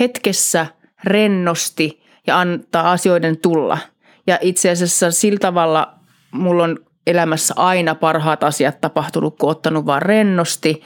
hetkessä 0.00 0.66
rennosti 1.04 2.02
ja 2.26 2.40
antaa 2.40 2.92
asioiden 2.92 3.38
tulla. 3.38 3.78
Ja 4.26 4.38
itse 4.40 4.70
asiassa 4.70 5.10
sillä 5.10 5.38
tavalla 5.38 5.94
mulla 6.30 6.64
on 6.64 6.78
elämässä 7.06 7.54
aina 7.56 7.94
parhaat 7.94 8.42
asiat 8.44 8.80
tapahtunut, 8.80 9.38
kun 9.38 9.50
ottanut 9.50 9.86
vaan 9.86 10.02
rennosti, 10.02 10.82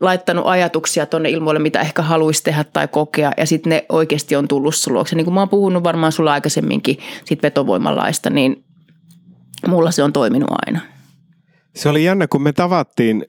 laittanut 0.00 0.46
ajatuksia 0.46 1.06
tuonne 1.06 1.30
ilmoille, 1.30 1.60
mitä 1.60 1.80
ehkä 1.80 2.02
haluaisi 2.02 2.42
tehdä 2.42 2.64
tai 2.64 2.88
kokea, 2.88 3.32
ja 3.36 3.46
sitten 3.46 3.70
ne 3.70 3.86
oikeasti 3.88 4.36
on 4.36 4.48
tullut 4.48 4.74
sun 4.74 4.92
luokse. 4.92 5.16
Niin 5.16 5.24
kuin 5.24 5.34
mä 5.34 5.40
oon 5.40 5.48
puhunut 5.48 5.84
varmaan 5.84 6.12
sulla 6.12 6.32
aikaisemminkin 6.32 6.98
sit 7.24 7.42
vetovoimalaista, 7.42 8.30
niin 8.30 8.64
mulla 9.66 9.90
se 9.90 10.02
on 10.02 10.12
toiminut 10.12 10.50
aina. 10.66 10.80
Se 11.74 11.88
oli 11.88 12.04
jännä, 12.04 12.26
kun 12.26 12.42
me 12.42 12.52
tavattiin, 12.52 13.26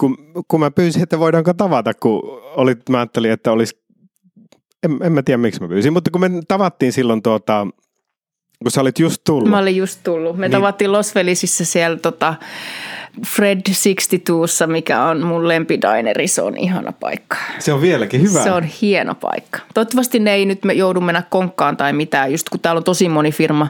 kun, 0.00 0.16
kun 0.48 0.60
mä 0.60 0.70
pyysin, 0.70 1.02
että 1.02 1.18
voidaanko 1.18 1.54
tavata, 1.54 1.94
kun 1.94 2.22
olit, 2.56 2.88
mä 2.88 2.98
ajattelin, 2.98 3.30
että 3.30 3.52
olisi, 3.52 3.82
en, 4.82 4.98
en 5.02 5.12
mä 5.12 5.22
tiedä 5.22 5.38
miksi 5.38 5.60
mä 5.60 5.68
pyysin, 5.68 5.92
mutta 5.92 6.10
kun 6.10 6.20
me 6.20 6.30
tavattiin 6.48 6.92
silloin 6.92 7.22
tuota, 7.22 7.66
kun 8.64 8.70
sä 8.70 8.80
olit 8.80 8.98
just 8.98 9.20
tullut. 9.24 9.50
Mä 9.50 9.58
olin 9.58 9.76
just 9.76 10.00
tullut. 10.02 10.36
Me 10.36 10.46
niin. 10.46 10.52
tavattiin 10.52 10.92
Los 10.92 11.12
Felisissä 11.12 11.64
siellä 11.64 11.96
tota 11.96 12.34
Fred 13.26 13.60
62, 13.60 14.66
mikä 14.66 15.04
on 15.04 15.22
mun 15.22 15.48
lempidineri. 15.48 16.28
Se 16.28 16.42
on 16.42 16.56
ihana 16.56 16.92
paikka. 16.92 17.36
Se 17.58 17.72
on 17.72 17.80
vieläkin 17.80 18.22
hyvä. 18.22 18.42
Se 18.42 18.52
on 18.52 18.62
hieno 18.62 19.14
paikka. 19.14 19.58
Toivottavasti 19.74 20.18
ne 20.18 20.34
ei 20.34 20.46
nyt 20.46 20.64
me 20.64 20.72
joudu 20.72 21.00
mennä 21.00 21.22
konkkaan 21.22 21.76
tai 21.76 21.92
mitään, 21.92 22.32
just 22.32 22.48
kun 22.48 22.60
täällä 22.60 22.78
on 22.78 22.84
tosi 22.84 23.08
moni 23.08 23.32
firma 23.32 23.68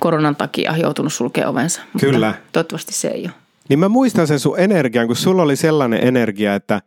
koronan 0.00 0.36
takia 0.36 0.76
joutunut 0.76 1.12
sulkemaan 1.12 1.50
ovensa. 1.50 1.82
Mutta 1.92 2.06
Kyllä. 2.06 2.34
Toivottavasti 2.52 2.92
se 2.92 3.08
ei 3.08 3.22
ole. 3.22 3.32
Niin 3.68 3.78
mä 3.78 3.88
muistan 3.88 4.26
sen 4.26 4.40
sun 4.40 4.58
energian, 4.58 5.06
kun 5.06 5.16
sulla 5.16 5.42
oli 5.42 5.56
sellainen 5.56 6.08
energia, 6.08 6.54
että 6.54 6.82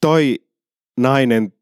toi 0.00 0.38
nainen, 1.00 1.52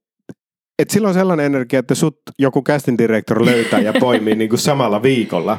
että 0.79 0.93
sillä 0.95 1.09
on 1.09 1.14
sellainen 1.14 1.47
energia, 1.47 1.79
että 1.79 1.95
sut 1.95 2.18
joku 2.39 2.62
casting 2.62 2.99
director 2.99 3.45
löytää 3.45 3.81
ja 3.81 3.93
poimii 4.01 4.35
niin 4.35 4.49
kuin 4.51 4.59
samalla 4.59 5.03
viikolla. 5.03 5.59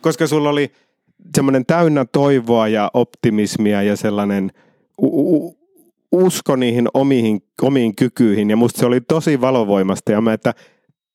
Koska 0.00 0.26
sulla 0.26 0.50
oli 0.50 0.72
semmoinen 1.36 1.66
täynnä 1.66 2.04
toivoa 2.12 2.68
ja 2.68 2.90
optimismia 2.94 3.82
ja 3.82 3.96
sellainen 3.96 4.50
u- 5.02 5.36
u- 5.36 5.56
usko 6.12 6.56
niihin 6.56 6.88
omiin, 6.94 7.42
omiin 7.62 7.96
kykyihin. 7.96 8.50
Ja 8.50 8.56
musta 8.56 8.80
se 8.80 8.86
oli 8.86 9.00
tosi 9.00 9.40
valovoimasta. 9.40 10.12
Ja 10.12 10.20
mä, 10.20 10.32
että 10.32 10.54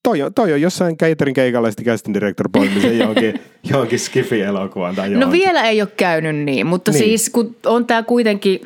toi 0.04 0.22
on, 0.22 0.34
toi 0.34 0.54
on 0.54 0.62
jossain 0.62 0.98
catering 0.98 1.36
keikalla 1.36 1.70
sitten 1.72 1.86
casting 1.86 2.14
director 2.14 2.50
poimisen 2.54 3.00
johonkin, 3.00 3.40
johonkin 3.72 4.00
skifi-elokuvaan 4.00 4.96
tai 4.96 5.10
No 5.10 5.14
johonkin. 5.14 5.42
vielä 5.42 5.64
ei 5.64 5.82
ole 5.82 5.90
käynyt 5.98 6.36
niin, 6.36 6.68
mutta 6.68 6.92
Niin. 6.92 7.00
siis 7.04 7.30
kun 7.30 7.56
on 7.66 7.86
tämä 7.86 8.04
kuitenkin 8.04 8.60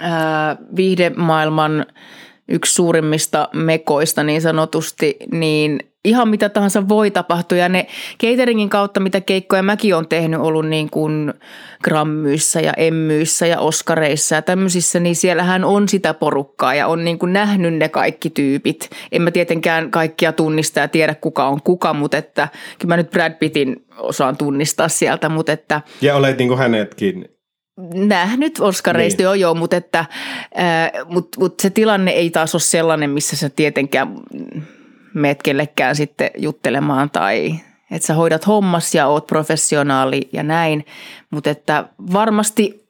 ää, 0.00 0.56
viihdemaailman 0.76 1.86
yksi 2.48 2.74
suurimmista 2.74 3.48
mekoista 3.52 4.22
niin 4.22 4.42
sanotusti, 4.42 5.16
niin 5.32 5.80
ihan 6.06 6.28
mitä 6.28 6.48
tahansa 6.48 6.88
voi 6.88 7.10
tapahtua. 7.10 7.58
Ja 7.58 7.68
ne 7.68 7.86
cateringin 8.22 8.68
kautta, 8.68 9.00
mitä 9.00 9.20
keikkoja 9.20 9.62
mäkin 9.62 9.94
on 9.94 10.08
tehnyt, 10.08 10.40
ollut 10.40 10.66
niin 10.66 10.90
kuin 10.90 11.34
grammyissä 11.84 12.60
ja 12.60 12.72
emmyissä 12.76 13.46
ja 13.46 13.60
oskareissa 13.60 14.34
ja 14.34 14.42
tämmöisissä, 14.42 15.00
niin 15.00 15.16
siellähän 15.16 15.64
on 15.64 15.88
sitä 15.88 16.14
porukkaa 16.14 16.74
ja 16.74 16.86
on 16.86 17.04
niin 17.04 17.18
kuin 17.18 17.32
nähnyt 17.32 17.74
ne 17.74 17.88
kaikki 17.88 18.30
tyypit. 18.30 18.90
En 19.12 19.22
mä 19.22 19.30
tietenkään 19.30 19.90
kaikkia 19.90 20.32
tunnista 20.32 20.80
ja 20.80 20.88
tiedä 20.88 21.14
kuka 21.14 21.48
on 21.48 21.62
kuka, 21.62 21.94
mutta 21.94 22.16
että 22.16 22.48
kyllä 22.78 22.92
mä 22.92 22.96
nyt 22.96 23.10
Brad 23.10 23.32
Pittin 23.38 23.84
osaan 23.98 24.36
tunnistaa 24.36 24.88
sieltä, 24.88 25.28
mutta 25.28 25.52
että– 25.52 25.80
Ja 26.00 26.16
olet 26.16 26.38
niin 26.38 26.48
kuin 26.48 26.58
hänetkin. 26.58 27.35
Nähnyt 27.94 28.60
Oscareista, 28.60 29.18
Niin. 29.18 29.24
joo 29.24 29.34
joo, 29.34 29.54
mutta 29.54 29.76
että, 29.76 30.04
mut, 31.08 31.28
mut 31.38 31.60
se 31.60 31.70
tilanne 31.70 32.10
ei 32.10 32.30
taas 32.30 32.54
ole 32.54 32.60
sellainen, 32.62 33.10
missä 33.10 33.36
sä 33.36 33.50
tietenkään 33.50 34.14
meet 35.14 35.42
kellekään 35.42 35.96
sitten 35.96 36.30
juttelemaan 36.38 37.10
tai 37.10 37.54
että 37.90 38.06
sä 38.06 38.14
hoidat 38.14 38.46
hommas 38.46 38.94
ja 38.94 39.06
oot 39.06 39.26
professionaali 39.26 40.28
ja 40.32 40.42
näin, 40.42 40.86
mutta 41.30 41.50
että 41.50 41.88
varmasti 42.12 42.86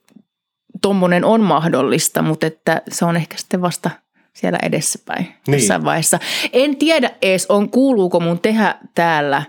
tommonen 0.82 1.24
on 1.24 1.40
mahdollista, 1.40 2.22
mutta 2.22 2.46
että 2.46 2.82
se 2.90 3.04
on 3.04 3.16
ehkä 3.16 3.36
sitten 3.36 3.62
vasta 3.62 3.90
siellä 4.32 4.58
edessäpäin 4.62 5.22
Niin. 5.24 5.34
niin. 5.46 5.58
jossain 5.58 5.84
vaiheessa. 5.84 6.18
En 6.52 6.76
tiedä 6.76 7.10
edes, 7.22 7.46
on, 7.48 7.70
kuuluuko 7.70 8.20
mun 8.20 8.38
tehdä 8.38 8.74
täällä 8.94 9.42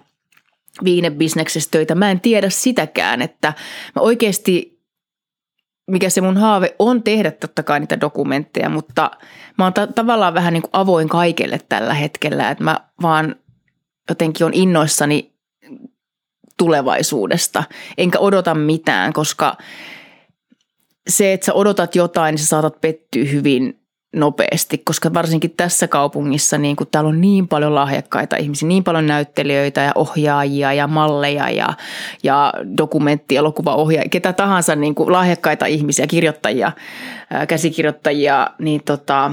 viinebisneksessä 0.83 1.71
töitä. 1.71 1.95
Mä 1.95 2.11
en 2.11 2.19
tiedä 2.19 2.49
sitäkään, 2.49 3.21
että 3.21 3.53
mä 3.95 4.01
oikeasti, 4.01 4.76
mikä 5.87 6.09
se 6.09 6.21
mun 6.21 6.37
haave 6.37 6.75
on 6.79 7.03
tehdä 7.03 7.31
totta 7.31 7.63
kai 7.63 7.79
niitä 7.79 8.01
dokumentteja, 8.01 8.69
mutta 8.69 9.11
mä 9.57 9.63
oon 9.63 9.73
ta- 9.73 9.87
tavallaan 9.87 10.33
vähän 10.33 10.53
niin 10.53 10.61
kuin 10.61 10.71
avoin 10.73 11.09
kaikelle 11.09 11.59
tällä 11.69 11.93
hetkellä, 11.93 12.49
että 12.49 12.63
mä 12.63 12.79
vaan 13.01 13.35
jotenkin 14.09 14.45
on 14.45 14.53
innoissani 14.53 15.33
tulevaisuudesta, 16.57 17.63
enkä 17.97 18.19
odota 18.19 18.55
mitään, 18.55 19.13
koska 19.13 19.57
se, 21.09 21.33
että 21.33 21.45
sä 21.45 21.53
odotat 21.53 21.95
jotain, 21.95 22.33
niin 22.33 22.39
sä 22.39 22.45
saatat 22.45 22.81
pettyä 22.81 23.25
hyvin 23.25 23.86
nopeasti, 24.19 24.77
koska 24.77 25.13
varsinkin 25.13 25.53
tässä 25.57 25.87
kaupungissa, 25.87 26.57
niin 26.57 26.75
kun 26.75 26.87
täällä 26.91 27.07
on 27.07 27.21
niin 27.21 27.47
paljon 27.47 27.75
lahjakkaita 27.75 28.35
ihmisiä, 28.35 28.67
niin 28.67 28.83
paljon 28.83 29.07
näyttelijöitä 29.07 29.81
ja 29.81 29.91
ohjaajia 29.95 30.73
ja 30.73 30.87
malleja 30.87 31.49
ja, 31.49 31.73
ja 32.23 32.53
dokumenttielokuvaohjaajia, 32.77 34.09
ketä 34.09 34.33
tahansa 34.33 34.75
niin 34.75 34.95
kuin 34.95 35.11
lahjakkaita 35.11 35.65
ihmisiä, 35.65 36.07
kirjoittajia, 36.07 36.71
ää, 37.29 37.45
käsikirjoittajia, 37.45 38.47
niin 38.59 38.81
tota, 38.85 39.31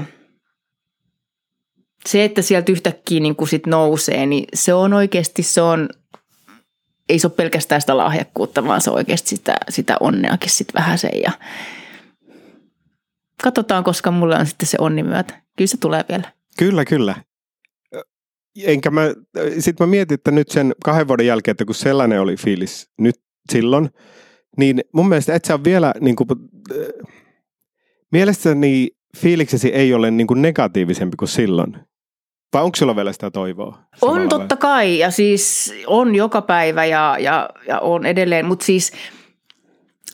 se, 2.05 2.23
että 2.23 2.41
sieltä 2.41 2.71
yhtäkkiä 2.71 3.19
niin 3.19 3.35
kuin 3.35 3.47
sit 3.47 3.67
nousee, 3.67 4.25
niin 4.25 4.45
se 4.53 4.73
on 4.73 4.93
oikeasti, 4.93 5.43
se 5.43 5.61
on, 5.61 5.89
ei 7.09 7.19
se 7.19 7.27
ole 7.27 7.33
pelkästään 7.35 7.81
sitä 7.81 7.97
lahjakkuutta, 7.97 8.65
vaan 8.65 8.81
se 8.81 8.89
on 8.89 8.95
oikeasti 8.95 9.29
sitä, 9.29 9.55
sitä 9.69 9.97
onneakin 9.99 10.49
sitten 10.49 10.79
vähän 10.81 10.97
sen 10.97 11.21
ja 11.23 11.31
katsotaan, 13.45 13.83
koska 13.83 14.11
mulle 14.11 14.35
on 14.35 14.45
sitten 14.45 14.67
se 14.67 14.77
onni 14.81 15.03
myötä. 15.03 15.41
Kyllä 15.57 15.67
se 15.67 15.77
tulee 15.77 16.05
vielä. 16.09 16.31
Kyllä, 16.57 16.85
kyllä. 16.85 17.15
Enkä 18.63 18.91
mä, 18.91 19.01
sit 19.59 19.79
mä 19.79 19.85
mietin, 19.85 20.15
että 20.15 20.31
nyt 20.31 20.49
sen 20.49 20.75
kahden 20.85 21.07
vuoden 21.07 21.25
jälkeen, 21.25 21.51
että 21.51 21.65
kun 21.65 21.75
sellainen 21.75 22.21
oli 22.21 22.35
fiilis 22.35 22.89
nyt 22.99 23.15
silloin, 23.51 23.89
niin 24.57 24.81
mun 24.93 25.09
mielestä 25.09 25.33
et 25.33 25.45
sä 25.45 25.53
ole 25.53 25.63
vielä 25.63 25.93
niin 25.99 26.15
kuin, 26.15 26.27
äh, 26.31 27.13
mielestäni 28.11 28.87
fiiliksesi 29.17 29.67
ei 29.67 29.93
ole 29.93 30.11
niin 30.11 30.27
kuin 30.27 30.41
negatiivisempi 30.41 31.17
kuin 31.17 31.29
silloin. 31.29 31.77
Vai 32.53 32.63
onko 32.63 32.75
sulla 32.75 32.95
vielä 32.95 33.13
sitä 33.13 33.31
toivoa? 33.31 33.79
On 34.01 34.29
totta 34.29 34.57
kai 34.57 34.99
ja 34.99 35.11
siis 35.11 35.73
on 35.87 36.15
joka 36.15 36.41
päivä 36.41 36.85
ja, 36.85 37.17
ja, 37.19 37.49
ja 37.67 37.79
on 37.79 38.05
edelleen, 38.05 38.45
mutta 38.45 38.65
siis 38.65 38.91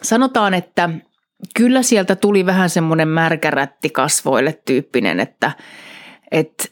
sanotaan, 0.02 0.54
että 0.54 0.90
kyllä 1.56 1.84
sieltä 1.84 2.16
tuli 2.16 2.46
vähän 2.46 2.70
semmoinen 2.70 3.08
märkärätti 3.08 3.90
kasvoille 3.90 4.60
tyyppinen, 4.66 5.20
että, 5.20 5.52
että 6.32 6.64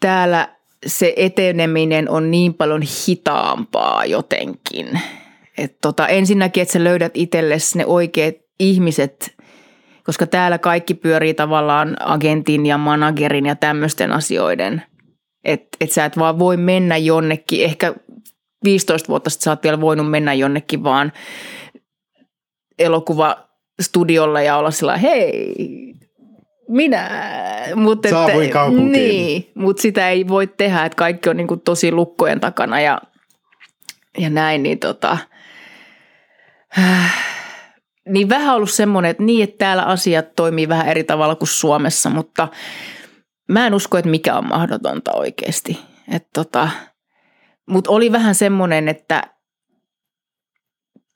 täällä 0.00 0.48
se 0.86 1.12
eteneminen 1.16 2.10
on 2.10 2.30
niin 2.30 2.54
paljon 2.54 2.82
hitaampaa 3.08 4.04
jotenkin. 4.04 5.00
Että 5.58 5.78
tota, 5.82 6.08
ensinnäkin, 6.08 6.62
että 6.62 6.72
sä 6.72 6.84
löydät 6.84 7.12
itsellesi 7.14 7.78
ne 7.78 7.86
oikeat 7.86 8.34
ihmiset, 8.60 9.36
koska 10.04 10.26
täällä 10.26 10.58
kaikki 10.58 10.94
pyörii 10.94 11.34
tavallaan 11.34 11.96
agentin 12.00 12.66
ja 12.66 12.78
managerin 12.78 13.46
ja 13.46 13.56
tämmöisten 13.56 14.12
asioiden. 14.12 14.82
Että 15.44 15.68
et 15.80 15.92
sä 15.92 16.04
et 16.04 16.18
vaan 16.18 16.38
voi 16.38 16.56
mennä 16.56 16.96
jonnekin, 16.96 17.64
ehkä 17.64 17.94
15 18.64 19.08
vuotta 19.08 19.30
sitten 19.30 19.44
sä 19.44 19.50
oot 19.50 19.62
vielä 19.62 19.80
voinut 19.80 20.10
mennä 20.10 20.34
jonnekin 20.34 20.84
vaan 20.84 21.12
elokuvastudiolle 22.78 24.44
ja 24.44 24.56
olla 24.56 24.70
sillä 24.70 24.96
hei, 24.96 25.54
minä. 26.68 27.10
Mut 27.74 27.98
Saavuin 28.10 28.50
kaupunkiin. 28.50 28.92
Niin, 28.92 29.50
mutta 29.54 29.82
sitä 29.82 30.10
ei 30.10 30.28
voi 30.28 30.46
tehdä, 30.46 30.84
että 30.84 30.96
kaikki 30.96 31.28
on 31.28 31.36
niinku 31.36 31.56
tosi 31.56 31.92
lukkojen 31.92 32.40
takana 32.40 32.80
ja, 32.80 33.00
ja 34.18 34.30
näin, 34.30 34.62
niin 34.62 34.78
tota, 34.78 35.18
niin 38.08 38.28
vähän 38.28 38.56
ollut 38.56 38.70
semmoinen, 38.70 39.10
että 39.10 39.22
niin, 39.22 39.44
että 39.44 39.58
täällä 39.58 39.82
asiat 39.82 40.36
toimii 40.36 40.68
vähän 40.68 40.88
eri 40.88 41.04
tavalla 41.04 41.34
kuin 41.34 41.48
Suomessa, 41.48 42.10
mutta 42.10 42.48
mä 43.48 43.66
en 43.66 43.74
usko, 43.74 43.98
että 43.98 44.10
mikä 44.10 44.34
on 44.34 44.48
mahdotonta 44.48 45.12
oikeasti. 45.12 45.78
Tota, 46.34 46.68
mutta 47.68 47.90
oli 47.90 48.12
vähän 48.12 48.34
semmoinen, 48.34 48.88
että 48.88 49.22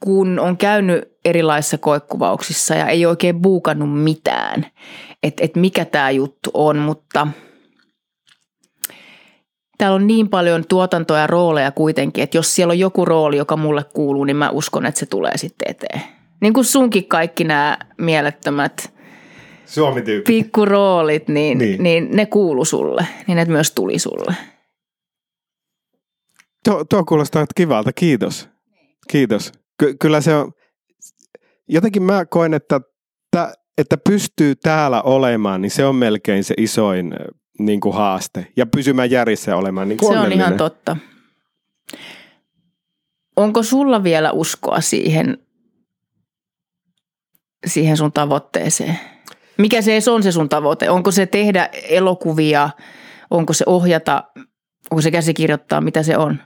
kun 0.05 0.39
on 0.39 0.57
käynyt 0.57 1.13
erilaisissa 1.25 1.79
koekuvauksissa 1.79 2.75
ja 2.75 2.89
ei 2.89 3.07
oikein 3.07 3.43
buukannut 3.43 4.03
mitään, 4.03 4.67
että 5.23 5.45
et 5.45 5.57
mikä 5.57 5.85
tämä 5.85 6.11
juttu 6.11 6.51
on, 6.55 6.79
mutta 6.79 7.27
täällä 9.79 9.95
on 9.95 10.07
niin 10.07 10.29
paljon 10.29 10.65
tuotantoja 10.69 11.21
ja 11.21 11.27
rooleja 11.27 11.71
kuitenkin, 11.73 12.25
että 12.25 12.37
jos 12.37 12.55
siellä 12.55 12.73
on 12.73 12.79
joku 12.79 13.05
rooli, 13.05 13.37
joka 13.37 13.57
mulle 13.57 13.85
kuuluu, 13.85 14.25
niin 14.25 14.37
mä 14.37 14.51
uskon, 14.51 14.87
että 14.87 14.99
se 15.01 15.07
tulee 15.07 15.39
sitten 15.39 15.71
eteen. 15.71 16.03
Niin 16.41 16.53
kuin 16.53 16.65
sunkin 16.65 17.09
kaikki 17.09 17.45
nämä 17.45 17.79
mielettömät 17.99 18.93
Suomi-tyyppi. 19.67 20.33
pikkuroolit, 20.33 21.29
niin, 21.29 21.59
Niin. 21.59 21.83
niin. 21.83 21.83
niin 21.83 22.17
ne 22.17 22.27
kuulu 22.27 22.65
sulle, 22.65 23.07
niin 23.27 23.37
ne 23.37 23.45
myös 23.45 23.73
tuli 23.73 23.99
sulle. 23.99 24.35
Tuo, 26.65 26.85
tuo 26.85 27.05
kuulostaa 27.05 27.47
kivalta, 27.55 27.93
kiitos. 27.93 28.49
Kiitos. 29.09 29.53
Ky- 29.79 29.95
kyllä 30.01 30.21
se 30.21 30.35
on, 30.35 30.53
jotenkin 31.69 32.03
mä 32.03 32.25
koen, 32.25 32.55
että, 32.55 32.81
että, 33.27 33.55
että 33.79 33.97
pystyy 33.97 34.57
täällä 34.57 35.03
olemaan, 35.03 35.63
niin 35.63 35.71
se 35.71 35.85
on 35.85 35.97
melkein 35.97 36.45
se 36.45 36.55
isoin 36.59 37.15
niin 37.59 37.81
kuin 37.81 37.95
haaste. 37.95 38.47
Ja 38.57 38.67
pysymään 38.67 39.11
järjissä 39.11 39.57
olemaan 39.57 39.89
niin 39.89 39.99
kuin 39.99 40.13
Se 40.13 40.19
on 40.19 40.33
ihan 40.33 40.57
totta. 40.57 40.97
Onko 43.37 43.63
sulla 43.63 44.03
vielä 44.03 44.33
uskoa 44.33 44.81
siihen, 44.81 45.39
siihen 47.67 47.97
sun 47.97 48.13
tavoitteeseen? 48.13 48.99
Mikä 49.59 49.83
se 49.83 50.11
on 50.11 50.23
se 50.23 50.33
sun 50.33 50.49
tavoite? 50.49 50.91
Onko 50.91 51.11
se 51.11 51.27
tehdä 51.27 51.69
elokuvia? 51.89 52.71
Onko 53.31 53.53
se 53.53 53.65
ohjata? 53.67 54.25
Onko 54.91 55.03
se 55.03 55.11
käsikirjoittaa? 55.11 55.81
Mitä 55.81 56.03
se 56.03 56.17
on? 56.17 56.39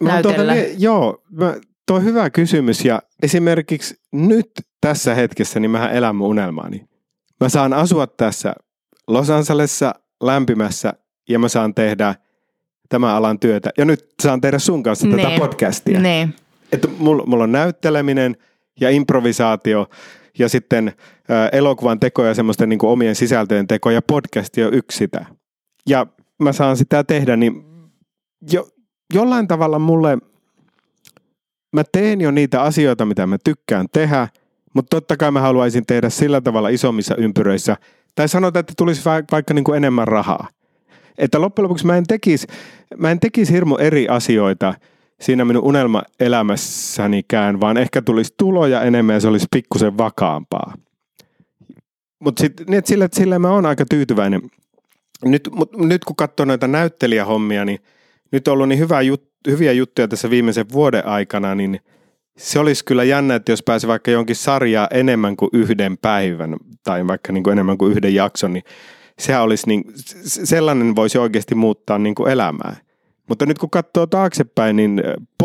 Mä 0.00 0.10
tuota, 0.10 0.28
näytellä? 0.28 0.52
mie- 0.54 0.74
joo, 0.78 1.22
mä, 1.30 1.54
tuo 1.86 1.96
on 1.96 2.04
hyvä 2.04 2.30
kysymys 2.30 2.84
ja 2.84 3.02
esimerkiksi 3.22 3.96
nyt 4.12 4.50
tässä 4.80 5.14
hetkessä 5.14 5.60
niin 5.60 5.70
mähän 5.70 5.92
elän 5.92 6.16
mun 6.16 6.28
unelmaani. 6.28 6.84
Mä 7.40 7.48
saan 7.48 7.72
asua 7.72 8.06
tässä 8.06 8.54
Los 9.08 9.30
Angelesissa 9.30 9.94
lämpimässä 10.22 10.92
ja 11.28 11.38
mä 11.38 11.48
saan 11.48 11.74
tehdä 11.74 12.14
tämän 12.88 13.10
alan 13.10 13.38
työtä. 13.38 13.70
Ja 13.78 13.84
nyt 13.84 14.06
saan 14.22 14.40
tehdä 14.40 14.58
sun 14.58 14.82
kanssa 14.82 15.06
tätä 15.10 15.28
Nee. 15.28 15.38
podcastia. 15.38 16.00
Niin. 16.00 16.34
Että 16.72 16.88
mulla, 16.98 17.26
mulla 17.26 17.44
on 17.44 17.52
näytteleminen 17.52 18.36
ja 18.80 18.90
improvisaatio 18.90 19.86
ja 20.38 20.48
sitten 20.48 20.88
ä, 21.30 21.48
elokuvan 21.52 22.00
teko 22.00 22.24
ja 22.24 22.34
semmoisten 22.34 22.68
niin 22.68 22.78
omien 22.84 23.14
sisältöjen 23.14 23.66
teko 23.66 23.90
ja 23.90 24.02
podcasti 24.02 24.64
on 24.64 24.74
yksi 24.74 24.98
sitä. 24.98 25.26
Ja 25.88 26.06
mä 26.42 26.52
saan 26.52 26.76
sitä 26.76 27.04
tehdä, 27.04 27.36
niin 27.36 27.64
jo, 28.52 28.68
jollain 29.14 29.48
tavalla 29.48 29.78
mulle, 29.78 30.18
mä 31.72 31.82
teen 31.92 32.20
jo 32.20 32.30
niitä 32.30 32.62
asioita, 32.62 33.06
mitä 33.06 33.26
mä 33.26 33.36
tykkään 33.44 33.86
tehdä, 33.92 34.28
mutta 34.74 34.96
totta 34.96 35.16
kai 35.16 35.30
mä 35.30 35.40
haluaisin 35.40 35.86
tehdä 35.86 36.10
sillä 36.10 36.40
tavalla 36.40 36.68
isommissa 36.68 37.16
ympyröissä, 37.16 37.76
tai 38.14 38.28
sanotaan, 38.28 38.60
että 38.60 38.72
tulisi 38.76 39.02
vaikka 39.32 39.54
niin 39.54 39.64
kuin 39.64 39.76
enemmän 39.76 40.08
rahaa. 40.08 40.48
Että 41.18 41.40
loppujen 41.40 41.64
lopuksi 41.64 41.86
mä 41.86 41.96
en 41.96 42.06
tekisi, 42.06 42.46
tekisi 43.20 43.52
hirmu 43.52 43.76
eri 43.76 44.08
asioita 44.08 44.74
siinä 45.20 45.44
minun 45.44 45.64
unelmaelämässänikään, 45.64 47.60
vaan 47.60 47.76
ehkä 47.76 48.02
tulisi 48.02 48.34
tuloja 48.36 48.82
enemmän 48.82 49.14
ja 49.14 49.20
se 49.20 49.28
olisi 49.28 49.46
pikkusen 49.50 49.98
vakaampaa. 49.98 50.74
Mutta 52.18 52.44
niin, 52.68 52.82
sillä, 52.84 53.08
sillä 53.12 53.38
mä 53.38 53.50
oon 53.50 53.66
aika 53.66 53.84
tyytyväinen. 53.90 54.42
Nyt, 55.24 55.48
mut, 55.52 55.76
nyt 55.76 56.04
kun 56.04 56.16
katsoo 56.16 56.46
noita 56.46 56.68
näyttelijähommia, 56.68 57.64
niin 57.64 57.78
nyt 58.32 58.48
ollut 58.48 58.68
niin 58.68 58.78
hyvä 58.78 59.00
jut, 59.00 59.28
hyviä 59.46 59.72
juttuja 59.72 60.08
tässä 60.08 60.30
viimeisen 60.30 60.66
vuoden 60.72 61.06
aikana, 61.06 61.54
niin 61.54 61.80
se 62.38 62.58
olisi 62.58 62.84
kyllä 62.84 63.04
jännä, 63.04 63.34
että 63.34 63.52
jos 63.52 63.62
pääsi 63.62 63.86
vaikka 63.86 64.10
jonkin 64.10 64.36
sarjaa 64.36 64.88
enemmän 64.90 65.36
kuin 65.36 65.50
yhden 65.52 65.98
päivän 65.98 66.56
tai 66.84 67.06
vaikka 67.06 67.32
niin 67.32 67.44
kuin 67.44 67.52
enemmän 67.52 67.78
kuin 67.78 67.92
yhden 67.92 68.14
jakson, 68.14 68.52
niin 68.52 68.62
sehän 69.18 69.42
olisi 69.42 69.66
niin, 69.66 69.84
sellainen 70.24 70.96
voisi 70.96 71.18
oikeasti 71.18 71.54
muuttaa 71.54 71.98
niin 71.98 72.14
kuin 72.14 72.30
elämää. 72.30 72.76
Mutta 73.28 73.46
nyt 73.46 73.58
kun 73.58 73.70
katsoo 73.70 74.06
taaksepäin, 74.06 74.76
niin 74.76 75.02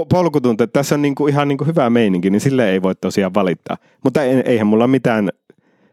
polku 0.10 0.42
tuntuu, 0.42 0.64
että 0.64 0.80
tässä 0.80 0.96
on 0.96 1.02
niin 1.02 1.16
kuin 1.16 1.34
ihan 1.34 1.48
niin 1.48 1.58
kuin 1.58 1.68
hyvä 1.68 1.90
meininki, 1.90 2.30
niin 2.30 2.42
sille 2.42 2.72
ei 2.72 2.82
voi 2.82 2.96
tosiaan 2.96 3.34
valittaa. 3.34 3.78
Mutta 4.04 4.24
eihän 4.24 4.68
mulla 4.68 4.88
mitään 4.88 5.30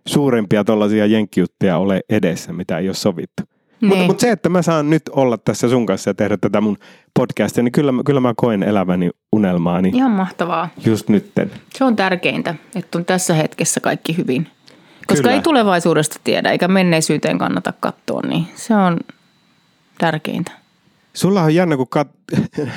suurempia 0.06 0.64
tuollaisia 0.64 1.06
jenkkijuttuja 1.06 1.78
ole 1.78 2.00
edessä, 2.10 2.52
mitä 2.52 2.78
ei 2.78 2.88
ole 2.88 2.94
sovittu. 2.94 3.42
Niin. 3.80 3.88
Mutta, 3.88 4.04
mutta 4.04 4.20
se, 4.20 4.30
että 4.30 4.48
mä 4.48 4.62
saan 4.62 4.90
nyt 4.90 5.02
olla 5.08 5.38
tässä 5.38 5.68
sun 5.68 5.86
kanssa 5.86 6.10
ja 6.10 6.14
tehdä 6.14 6.36
tätä 6.36 6.60
mun 6.60 6.76
podcastia, 7.14 7.64
niin 7.64 7.72
kyllä, 7.72 7.92
kyllä 8.04 8.20
mä 8.20 8.34
koen 8.36 8.62
eläväni 8.62 9.10
unelmaani. 9.32 9.90
Ihan 9.94 10.10
mahtavaa. 10.10 10.68
Just 10.86 11.08
nytten. 11.08 11.50
Se 11.74 11.84
on 11.84 11.96
tärkeintä, 11.96 12.54
että 12.74 12.98
on 12.98 13.04
tässä 13.04 13.34
hetkessä 13.34 13.80
kaikki 13.80 14.16
hyvin. 14.16 14.46
Koska 15.06 15.22
kyllä. 15.22 15.34
ei 15.34 15.42
tulevaisuudesta 15.42 16.20
tiedä, 16.24 16.50
eikä 16.50 16.68
menneisyyteen 16.68 17.38
kannata 17.38 17.72
katsoa, 17.80 18.20
niin 18.28 18.46
se 18.54 18.74
on 18.74 18.98
tärkeintä. 19.98 20.52
Sulla 21.14 21.42
on 21.42 21.54
jännä, 21.54 21.76
kun 21.76 21.86
kat- 21.96 22.68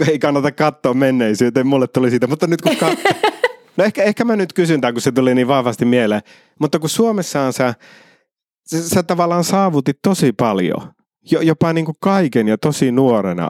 ei 0.10 0.18
kannata 0.18 0.52
katsoa 0.52 0.94
menneisyyteen, 0.94 1.66
mulle 1.66 1.86
tuli 1.86 2.10
siitä, 2.10 2.26
mutta 2.26 2.46
nyt 2.46 2.62
kun 2.62 2.72
kat- 2.72 3.14
No 3.76 3.84
ehkä, 3.84 4.02
ehkä 4.02 4.24
mä 4.24 4.36
nyt 4.36 4.52
kysyn 4.52 4.80
tämän, 4.80 4.94
kun 4.94 5.02
se 5.02 5.12
tuli 5.12 5.34
niin 5.34 5.48
vahvasti 5.48 5.84
mieleen. 5.84 6.22
Mutta 6.58 6.78
kun 6.78 6.88
Suomessaan 6.88 7.52
sä, 7.52 7.74
sä, 8.70 8.88
sä 8.88 9.02
tavallaan 9.02 9.44
saavutit 9.44 9.98
tosi 10.02 10.32
paljon, 10.32 10.92
jopa 11.30 11.72
niin 11.72 11.84
kuin 11.84 11.96
kaiken 12.00 12.48
ja 12.48 12.58
tosi 12.58 12.92
nuorena. 12.92 13.48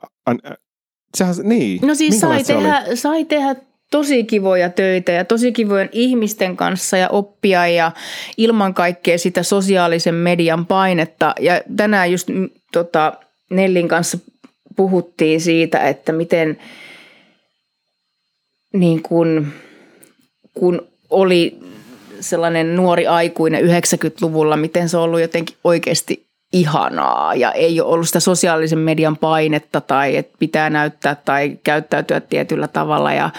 Sehän, 1.15 1.35
niin. 1.43 1.81
No 1.87 1.95
siis 1.95 2.21
sai 2.21 2.45
tehdä, 2.45 2.85
sai 2.95 3.25
tehdä 3.25 3.57
tosi 3.91 4.25
kivoja 4.25 4.71
töitä 4.71 5.13
ja 5.13 5.25
tosi 5.25 5.53
kivojen 5.53 5.89
ihmisten 5.93 6.57
kanssa 6.57 6.97
ja 6.97 7.09
oppia 7.09 7.67
ja 7.67 7.93
ilman 8.37 8.75
kaikkea 8.75 9.19
sitä 9.19 9.43
sosiaalisen 9.43 10.15
median 10.15 10.67
painetta. 10.67 11.35
Ja 11.41 11.61
tänään 11.77 12.13
just 12.13 12.29
tota, 12.73 13.13
Nellin 13.51 13.89
kanssa 13.89 14.19
puhuttiin 14.77 15.41
siitä, 15.41 15.89
että 15.89 16.13
miten 16.13 16.59
niin 18.73 19.03
kuin, 19.03 19.47
kun 20.55 20.89
oli 21.11 21.59
sellainen 22.21 22.77
nuori 22.77 23.07
aikuinen 23.07 23.65
90-luvulla, 23.65 24.57
miten 24.57 24.89
se 24.89 24.97
on 24.97 25.03
ollut 25.03 25.21
jotenkin 25.21 25.57
oikeasti 25.65 26.29
ihanaa 26.53 27.35
ja 27.35 27.53
ei 27.53 27.81
ole 27.81 27.93
ollut 27.93 28.07
sitä 28.07 28.21
sosiaalisen 28.21 28.79
median 28.79 29.17
painetta 29.17 29.81
tai 29.81 30.17
että 30.17 30.37
pitää 30.39 30.71
näyttää 30.71 31.15
tai 31.15 31.59
käyttäytyä 31.65 32.21
tietyllä 32.21 32.69
tavalla 32.69 33.13
ja 33.13 33.31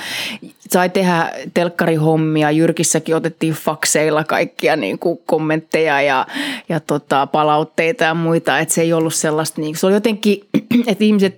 sai 0.69 0.89
tehdä 0.89 1.31
telkkarihommia. 1.53 2.51
Jyrkissäkin 2.51 3.15
otettiin 3.15 3.53
fakseilla 3.53 4.23
kaikkia 4.23 4.75
niin 4.75 4.99
kuin 4.99 5.19
kommentteja 5.25 6.01
ja, 6.01 6.27
ja 6.69 6.79
tota, 6.79 7.27
palautteita 7.27 8.03
ja 8.03 8.13
muita, 8.13 8.59
että 8.59 8.73
se 8.73 8.81
ei 8.81 8.93
ollut 8.93 9.13
sellaista, 9.13 9.61
niin, 9.61 9.75
se 9.75 9.85
oli 9.85 9.93
jotenkin, 9.93 10.41
että 10.87 11.03
ihmiset, 11.03 11.37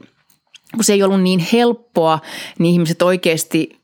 kun 0.75 0.83
se 0.83 0.93
ei 0.93 1.03
ollut 1.03 1.21
niin 1.21 1.45
helppoa, 1.53 2.19
niin 2.59 2.73
ihmiset 2.73 3.01
oikeasti 3.01 3.80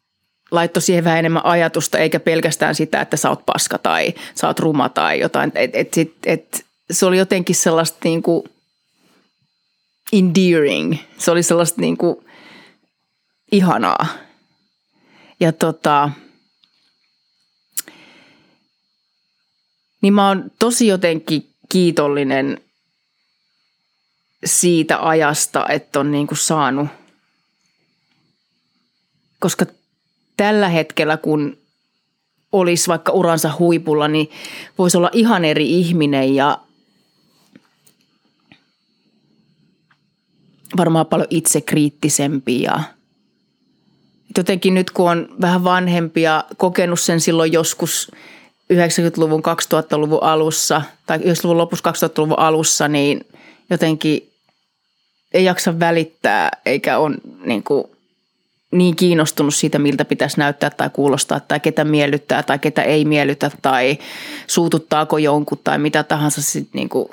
laittoi 0.51 0.81
siihen 0.81 1.03
vähän 1.03 1.19
enemmän 1.19 1.45
ajatusta, 1.45 1.97
eikä 1.97 2.19
pelkästään 2.19 2.75
sitä, 2.75 3.01
että 3.01 3.17
sä 3.17 3.29
oot 3.29 3.45
paska 3.45 3.77
tai 3.77 4.13
sä 4.35 4.47
oot 4.47 4.59
ruma 4.59 4.89
tai 4.89 5.19
jotain. 5.19 5.51
Et, 5.55 5.75
et, 5.75 5.97
et, 5.97 6.13
et, 6.25 6.65
se 6.91 7.05
oli 7.05 7.17
jotenkin 7.17 7.55
sellaista 7.55 7.97
niin 8.03 8.23
kuin 8.23 8.43
endearing. 10.13 10.95
Se 11.17 11.31
oli 11.31 11.43
sellaista 11.43 11.81
niin 11.81 11.97
kuin 11.97 12.25
ihanaa. 13.51 14.07
Ja 15.39 15.51
tota, 15.51 16.09
niin 20.01 20.13
mä 20.13 20.27
oon 20.27 20.51
tosi 20.59 20.87
jotenkin 20.87 21.49
kiitollinen 21.69 22.61
siitä 24.45 25.07
ajasta, 25.07 25.65
että 25.69 25.99
on 25.99 26.11
niin 26.11 26.27
kuin 26.27 26.37
saanut, 26.37 26.87
koska 29.39 29.65
tällä 30.37 30.69
hetkellä, 30.69 31.17
kun 31.17 31.57
olisi 32.51 32.87
vaikka 32.87 33.11
uransa 33.11 33.51
huipulla, 33.59 34.07
niin 34.07 34.31
voisi 34.77 34.97
olla 34.97 35.09
ihan 35.13 35.45
eri 35.45 35.79
ihminen 35.79 36.35
ja 36.35 36.57
varmaan 40.77 41.05
paljon 41.05 41.27
itsekriittisempi 41.29 42.61
ja 42.61 42.79
jotenkin 44.37 44.73
nyt 44.73 44.91
kun 44.91 45.11
on 45.11 45.35
vähän 45.41 45.63
vanhempi 45.63 46.21
ja 46.21 46.45
kokenut 46.57 46.99
sen 46.99 47.21
silloin 47.21 47.51
joskus 47.51 48.11
90-luvun, 48.73 49.43
2000-luvun 49.45 50.23
alussa 50.23 50.81
tai 51.05 51.17
90-luvun 51.17 51.57
lopussa 51.57 51.91
2000-luvun 51.91 52.39
alussa, 52.39 52.87
niin 52.87 53.25
jotenkin 53.69 54.29
ei 55.33 55.45
jaksa 55.45 55.79
välittää 55.79 56.49
eikä 56.65 56.97
ole 56.97 57.15
niin 57.45 57.63
kuin 57.63 57.83
niin 58.71 58.95
kiinnostunut 58.95 59.55
siitä, 59.55 59.79
miltä 59.79 60.05
pitäisi 60.05 60.39
näyttää 60.39 60.69
tai 60.69 60.89
kuulostaa 60.93 61.39
tai 61.39 61.59
ketä 61.59 61.83
miellyttää 61.83 62.43
tai 62.43 62.59
ketä 62.59 62.83
ei 62.83 63.05
miellytä 63.05 63.51
tai 63.61 63.97
suututtaako 64.47 65.17
jonkun 65.17 65.59
tai 65.63 65.77
mitä 65.77 66.03
tahansa. 66.03 66.41
Sit 66.41 66.69
niin 66.73 66.89
kuin. 66.89 67.09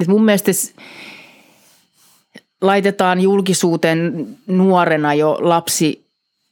Et 0.00 0.08
mun 0.08 0.24
mielestä 0.24 0.52
laitetaan 2.60 3.20
julkisuuteen 3.20 4.28
nuorena 4.46 5.14
jo 5.14 5.38
lapsi, 5.40 6.06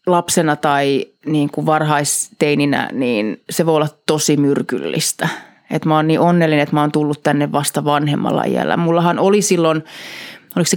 lapsena 0.06 0.56
tai 0.56 1.06
niin 1.26 1.50
kuin 1.50 1.66
varhaisteininä, 1.66 2.88
niin 2.92 3.42
se 3.50 3.66
voi 3.66 3.76
olla 3.76 3.88
tosi 4.06 4.36
myrkyllistä. 4.36 5.28
Et 5.70 5.84
mä 5.84 5.96
oon 5.96 6.06
niin 6.06 6.20
onnellinen, 6.20 6.62
että 6.62 6.74
mä 6.74 6.80
oon 6.80 6.92
tullut 6.92 7.22
tänne 7.22 7.52
vasta 7.52 7.84
vanhemmalla 7.84 8.44
iällä. 8.44 8.76
Mullahan 8.76 9.18
oli 9.18 9.42
silloin, 9.42 9.84
oliko 10.56 10.70
se 10.70 10.76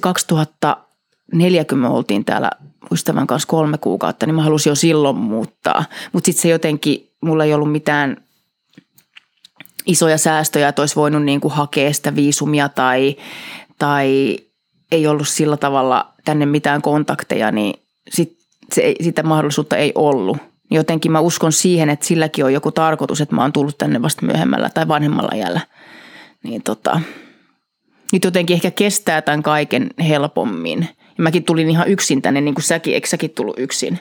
2040 1.32 1.89
oltiin 1.89 2.25
täällä 2.25 2.49
ystävän 2.91 3.28
kanssa 3.28 3.47
kolme 3.47 3.78
kuukautta, 3.78 4.25
niin 4.25 4.36
mä 4.36 4.43
halusin 4.43 4.71
jo 4.71 4.75
silloin 4.75 5.15
muuttaa. 5.15 5.86
Mutta 6.13 6.25
sitten 6.25 6.41
se 6.41 6.49
jotenkin, 6.49 7.09
mulla 7.21 7.43
ei 7.43 7.53
ollut 7.53 7.71
mitään 7.71 8.17
isoja 9.86 10.17
säästöjä, 10.17 10.67
että 10.67 10.82
olisi 10.82 10.95
voinut 10.95 11.23
niin 11.23 11.41
kuin 11.41 11.53
hakea 11.53 11.93
sitä 11.93 12.15
viisumia 12.15 12.69
tai, 12.69 13.15
tai 13.80 14.38
ei 14.91 15.07
ollut 15.07 15.28
sillä 15.28 15.57
tavalla 15.57 16.13
tänne 16.25 16.45
mitään 16.45 16.82
kontakteja, 16.82 17.51
niin 17.51 17.73
sit 18.09 18.38
se, 18.73 18.95
sitä 19.01 19.23
mahdollisuutta 19.23 19.78
ei 19.78 19.91
ollut. 19.95 20.38
Jotenkin 20.71 21.11
mä 21.11 21.19
uskon 21.19 21.51
siihen, 21.51 21.89
että 21.89 22.05
silläkin 22.05 22.45
on 22.45 22.53
joku 22.53 22.71
tarkoitus, 22.71 23.21
että 23.21 23.36
mä 23.36 23.41
oon 23.41 23.53
tullut 23.53 23.78
tänne 23.78 24.01
vasta 24.01 24.25
myöhemmällä 24.25 24.69
tai 24.69 24.88
vanhemmalla 24.88 25.38
jällä. 25.38 25.61
Niin 26.43 26.63
tota, 26.63 27.01
nyt 28.13 28.23
jotenkin 28.23 28.53
ehkä 28.53 28.71
kestää 28.71 29.21
tämän 29.21 29.43
kaiken 29.43 29.89
helpommin. 29.99 30.88
Mäkin 31.18 31.43
tulin 31.43 31.70
ihan 31.70 31.88
yksin 31.88 32.22
tänne, 32.22 32.41
niin 32.41 32.55
kuin 32.55 32.63
säkin, 32.63 32.93
eikö 32.93 33.07
säkin 33.07 33.32
tullut 33.32 33.59
yksin? 33.59 33.99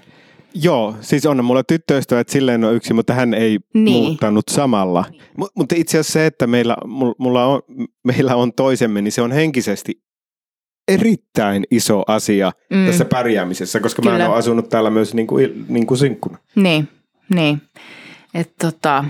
Joo, 0.54 0.94
siis 1.00 1.26
on 1.26 1.44
mulla 1.44 1.64
tyttöystävä, 1.64 2.20
että 2.20 2.32
silleen 2.32 2.64
on 2.64 2.74
yksi, 2.74 2.94
mutta 2.94 3.14
hän 3.14 3.34
ei 3.34 3.58
niin. 3.74 4.04
muuttanut 4.04 4.44
samalla. 4.50 5.04
M- 5.38 5.42
mutta 5.54 5.74
itse 5.78 5.98
asiassa 5.98 6.12
se, 6.12 6.26
että 6.26 6.46
meillä, 6.46 6.76
mulla 7.18 7.46
on, 7.46 7.62
meillä 8.04 8.36
on 8.36 8.52
toisemme, 8.52 9.02
niin 9.02 9.12
se 9.12 9.22
on 9.22 9.32
henkisesti 9.32 10.02
erittäin 10.88 11.64
iso 11.70 12.02
asia 12.06 12.52
mm. 12.70 12.86
tässä 12.86 13.04
pärjäämisessä, 13.04 13.80
koska 13.80 14.02
Kyllä. 14.02 14.18
mä 14.18 14.28
oon 14.28 14.38
asunut 14.38 14.68
täällä 14.68 14.90
myös 14.90 15.14
niin 15.14 15.26
kuin, 15.26 15.66
niin 15.68 15.86
kuin 15.86 15.98
sinkkuna. 15.98 16.38
Niin, 16.54 16.88
niin. 17.34 17.62
Että 18.34 18.70
tota, 18.70 19.04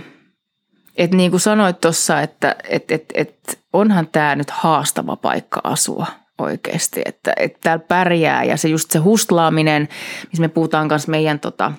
et 0.97 1.15
niin 1.15 1.31
kuin 1.31 1.41
sanoit 1.41 1.81
tuossa, 1.81 2.21
että 2.21 2.57
et, 2.69 2.91
et, 2.91 3.05
et 3.15 3.61
onhan 3.73 4.09
tämä 4.13 4.37
nyt 4.37 4.51
haastava 4.51 5.17
paikka 5.17 5.61
asua 5.65 6.07
oikeasti, 6.39 7.03
että, 7.05 7.33
että 7.37 7.59
täällä 7.63 7.85
pärjää 7.89 8.45
ja 8.45 8.57
se 8.57 8.69
just 8.69 8.91
se 8.91 8.99
hustlaaminen, 8.99 9.89
missä 10.29 10.41
me 10.41 10.49
puhutaan 10.49 10.89
kanssa 10.89 11.11
meidän 11.11 11.41
tota 11.41 11.73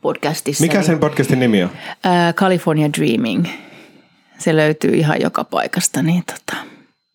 podcastissa. 0.00 0.64
Mikä 0.64 0.82
sen 0.82 0.98
podcastin 0.98 1.40
nimi 1.40 1.62
on? 1.62 1.70
Ää, 2.04 2.32
California 2.32 2.90
Dreaming. 2.98 3.46
Se 4.38 4.56
löytyy 4.56 4.90
ihan 4.90 5.20
joka 5.20 5.44
paikasta, 5.44 6.02
niin 6.02 6.24
tota. 6.24 6.64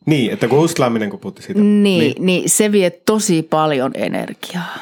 Niin, 0.06 0.34
että 0.34 0.48
kun 0.48 0.60
hustlaaminen, 0.60 1.10
kun 1.10 1.20
puhuttiin 1.20 1.46
siitä. 1.46 1.62
Niin, 1.62 1.84
niin, 2.00 2.26
niin 2.26 2.50
se 2.50 2.72
vie 2.72 2.90
tosi 2.90 3.44
paljon 3.44 3.92
energiaa. 3.96 4.76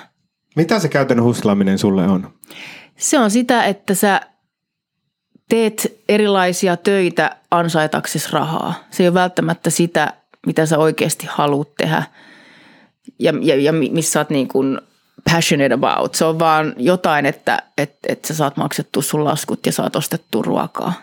Mitä 0.56 0.80
se 0.80 0.90
käytännön 0.90 1.26
hustlaaminen 1.26 1.78
sulle 1.78 2.08
on? 2.08 2.34
Se 2.98 3.20
on 3.20 3.32
sitä, 3.32 3.66
että 3.66 3.94
sä 3.94 4.22
teet 5.50 6.02
erilaisia 6.10 6.78
töitä 6.78 7.36
ansaitaksesi 7.52 8.30
rahaa. 8.32 8.74
Se 8.92 9.04
ei 9.04 9.08
ole 9.08 9.14
välttämättä 9.14 9.70
sitä, 9.70 10.14
mitä 10.46 10.66
sä 10.66 10.78
oikeasti 10.78 11.28
haluat 11.30 11.76
tehdä 11.78 12.04
ja, 13.20 13.34
ja, 13.42 13.56
ja 13.56 13.74
missä 13.74 14.12
sä 14.12 14.20
oot 14.20 14.30
niin 14.30 14.48
kuin 14.48 14.80
passionate 15.32 15.74
about. 15.74 16.16
Se 16.16 16.26
on 16.26 16.40
vaan 16.40 16.74
jotain, 16.78 17.26
että, 17.26 17.64
että, 17.78 17.98
että 18.08 18.28
sä 18.28 18.34
saat 18.34 18.58
maksettua 18.58 19.04
sun 19.04 19.24
laskut 19.24 19.66
ja 19.66 19.72
saat 19.72 19.96
ostettua 19.96 20.44
ruokaa. 20.46 20.94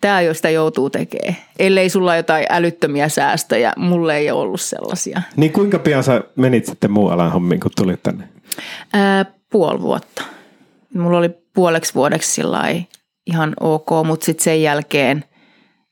Tämä 0.00 0.20
jo 0.20 0.34
sitä 0.34 0.50
joutuu 0.50 0.90
tekemään. 0.90 1.36
Ellei 1.58 1.88
sulla 1.88 2.16
jotain 2.16 2.46
älyttömiä 2.50 3.08
säästöjä, 3.08 3.72
mulle 3.76 4.16
ei 4.16 4.30
ole 4.30 4.40
ollut 4.40 4.60
sellaisia. 4.60 5.22
Niin 5.36 5.52
kuinka 5.52 5.78
pian 5.78 6.04
sä 6.04 6.24
menit 6.36 6.66
sitten 6.66 6.90
muu 6.90 7.08
alan 7.08 7.32
hommiin, 7.32 7.60
kun 7.60 7.70
tulit 7.76 8.02
tänne? 8.02 8.28
Ää, 8.92 9.24
puoli 9.50 9.80
vuotta. 9.80 10.22
Mulla 10.94 11.18
oli 11.18 11.30
puoleksi 11.54 11.94
vuodeksi 11.94 12.32
sillä 12.32 12.64
ihan 13.26 13.54
ok, 13.60 13.88
mutta 14.06 14.26
sitten 14.26 14.44
sen 14.44 14.62
jälkeen 14.62 15.24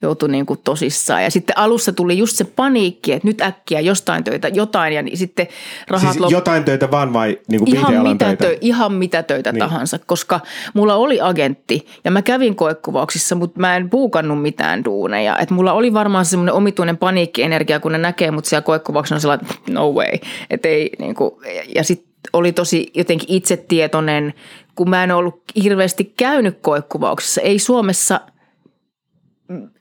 joutui 0.02 0.28
niin 0.28 0.46
kuin 0.46 0.60
tosissaan. 0.64 1.22
Ja 1.24 1.30
sitten 1.30 1.58
alussa 1.58 1.92
tuli 1.92 2.18
just 2.18 2.36
se 2.36 2.44
paniikki, 2.44 3.12
että 3.12 3.28
nyt 3.28 3.40
äkkiä 3.40 3.80
jostain 3.80 4.24
töitä, 4.24 4.48
jotain 4.48 4.92
ja 4.92 5.02
niin 5.02 5.16
sitten 5.18 5.46
rahat 5.88 6.12
Siis 6.12 6.24
lop- 6.24 6.32
jotain 6.32 6.64
töitä 6.64 6.90
vaan 6.90 7.12
vai 7.12 7.38
niin 7.48 7.58
kuin 7.64 7.74
ihan 7.76 8.02
mitä, 8.02 8.24
töitä? 8.24 8.44
tö- 8.44 8.58
ihan 8.60 8.92
mitä 8.92 9.22
töitä 9.22 9.52
Niin. 9.52 9.58
tahansa, 9.58 9.98
koska 10.06 10.40
mulla 10.74 10.94
oli 10.94 11.20
agentti 11.20 11.86
ja 12.04 12.10
mä 12.10 12.22
kävin 12.22 12.56
koekuvauksissa, 12.56 13.34
mutta 13.34 13.60
mä 13.60 13.76
en 13.76 13.90
puukannut 13.90 14.42
mitään 14.42 14.84
duuneja. 14.84 15.38
Et 15.38 15.50
mulla 15.50 15.72
oli 15.72 15.92
varmaan 15.92 16.24
semmoinen 16.24 16.54
omituinen 16.54 16.96
paniikkienergia, 16.96 17.80
kun 17.80 17.92
ne 17.92 17.98
näkee 17.98 18.30
mut 18.30 18.44
siellä 18.44 18.62
koekuvauksessa 18.62 19.14
on 19.14 19.20
sellainen, 19.20 19.46
että 19.50 19.72
no 19.72 19.90
way. 19.92 20.12
Et 20.50 20.66
ei, 20.66 20.90
niin 20.98 21.14
kuin, 21.14 21.30
ja 21.74 21.84
sitten 21.84 22.08
oli 22.32 22.52
tosi 22.52 22.90
jotenkin 22.94 23.28
itsetietoinen, 23.36 24.34
kun 24.74 24.90
mä 24.90 25.04
en 25.04 25.10
ollut 25.12 25.42
hirveästi 25.62 26.12
käynyt 26.16 26.58
koekuvauksissa. 26.60 27.40
Ei 27.40 27.58
Suomessa, 27.58 28.20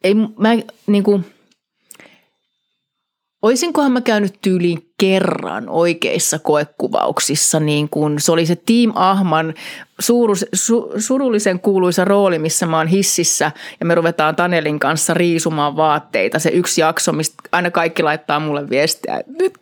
ei, 0.03 0.15
mä 0.15 0.49
niin 0.87 1.03
kuin, 1.03 1.25
Oisinkohan 3.41 3.91
mä 3.91 4.01
käynyt 4.01 4.41
tyyliin 4.41 4.89
kerran 4.99 5.69
oikeissa 5.69 6.39
koekuvauksissa, 6.39 7.59
niin 7.59 7.89
kun 7.89 8.19
se 8.19 8.31
oli 8.31 8.45
se 8.45 8.55
Team 8.55 8.91
Ahman 8.95 9.53
suurus, 9.99 10.45
su, 10.53 10.91
surullisen 10.97 11.59
kuuluisa 11.59 12.05
rooli, 12.05 12.39
missä 12.39 12.65
mä 12.65 12.77
oon 12.77 12.87
hississä 12.87 13.51
ja 13.79 13.85
me 13.85 13.95
ruvetaan 13.95 14.35
Tanelin 14.35 14.79
kanssa 14.79 15.13
riisumaan 15.13 15.75
vaatteita. 15.75 16.39
Se 16.39 16.49
yksi 16.49 16.81
jakso, 16.81 17.11
mistä 17.11 17.35
aina 17.51 17.71
kaikki 17.71 18.03
laittaa 18.03 18.39
mulle 18.39 18.69
viestiä. 18.69 19.21
Nyt 19.39 19.53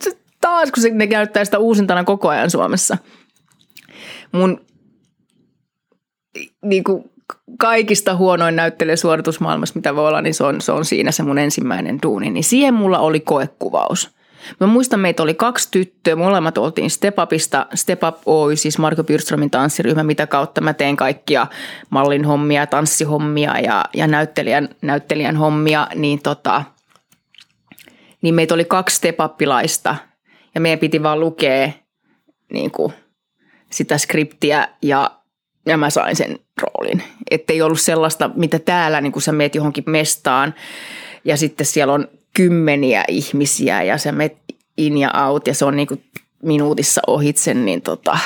taas, 0.41 0.71
kun 0.71 0.83
se, 0.83 0.89
ne 0.89 1.07
käyttää 1.07 1.45
sitä 1.45 1.59
uusintana 1.59 2.03
koko 2.03 2.29
ajan 2.29 2.51
Suomessa. 2.51 2.97
Mun 4.31 4.65
niin 6.63 6.83
kuin 6.83 7.11
kaikista 7.59 8.15
huonoin 8.15 8.55
näyttelijä 8.55 8.95
suoritusmaailmassa, 8.95 9.75
mitä 9.75 9.95
voi 9.95 10.07
olla, 10.07 10.21
niin 10.21 10.33
se 10.33 10.43
on, 10.43 10.61
se 10.61 10.71
on 10.71 10.85
siinä 10.85 11.11
se 11.11 11.23
mun 11.23 11.37
ensimmäinen 11.37 11.99
duuni. 12.03 12.29
Niin 12.29 12.43
siihen 12.43 12.73
mulla 12.73 12.99
oli 12.99 13.19
koekuvaus. 13.19 14.15
Mä 14.59 14.67
muistan, 14.67 14.99
meitä 14.99 15.23
oli 15.23 15.33
kaksi 15.33 15.71
tyttöä, 15.71 16.15
molemmat 16.15 16.57
oltiin 16.57 16.89
Step 16.89 17.19
Upista, 17.19 17.65
Step 17.73 18.03
Up 18.03 18.15
Oy, 18.25 18.55
siis 18.55 18.77
Marko 18.77 19.03
Byrströmin 19.03 19.49
tanssiryhmä, 19.49 20.03
mitä 20.03 20.27
kautta 20.27 20.61
mä 20.61 20.73
teen 20.73 20.95
kaikkia 20.95 21.47
mallin 21.89 22.25
hommia, 22.25 22.67
tanssihommia 22.67 23.59
ja, 23.59 23.85
ja 23.93 24.07
näyttelijän, 24.07 24.69
näyttelijän 24.81 25.37
hommia, 25.37 25.87
niin 25.95 26.21
tota, 26.21 26.63
niin 28.21 28.35
meitä 28.35 28.53
oli 28.53 28.65
kaksi 28.65 28.95
Step 28.95 29.19
Upilaista 29.19 29.95
ja 30.55 30.61
meidän 30.61 30.79
piti 30.79 31.03
vaan 31.03 31.19
lukea 31.19 31.71
niin 32.53 32.71
kuin, 32.71 32.93
sitä 33.71 33.97
skriptiä 33.97 34.67
ja, 34.81 35.11
ja 35.65 35.77
mä 35.77 35.89
sain 35.89 36.15
sen 36.15 36.39
roolin. 36.61 37.03
Että 37.31 37.53
ei 37.53 37.61
ollut 37.61 37.81
sellaista, 37.81 38.29
mitä 38.35 38.59
täällä, 38.59 39.01
niin 39.01 39.11
kun 39.11 39.21
sä 39.21 39.31
meet 39.31 39.55
johonkin 39.55 39.83
mestaan 39.87 40.53
ja 41.25 41.37
sitten 41.37 41.65
siellä 41.65 41.93
on 41.93 42.07
kymmeniä 42.35 43.03
ihmisiä 43.07 43.83
ja 43.83 43.97
sä 43.97 44.11
meet 44.11 44.37
in 44.77 44.97
ja 44.97 45.27
out 45.27 45.47
ja 45.47 45.53
se 45.53 45.65
on 45.65 45.75
niin 45.75 45.87
kuin 45.87 46.03
minuutissa 46.43 47.01
ohitse, 47.07 47.53
niin 47.53 47.81
tota, 47.81 48.17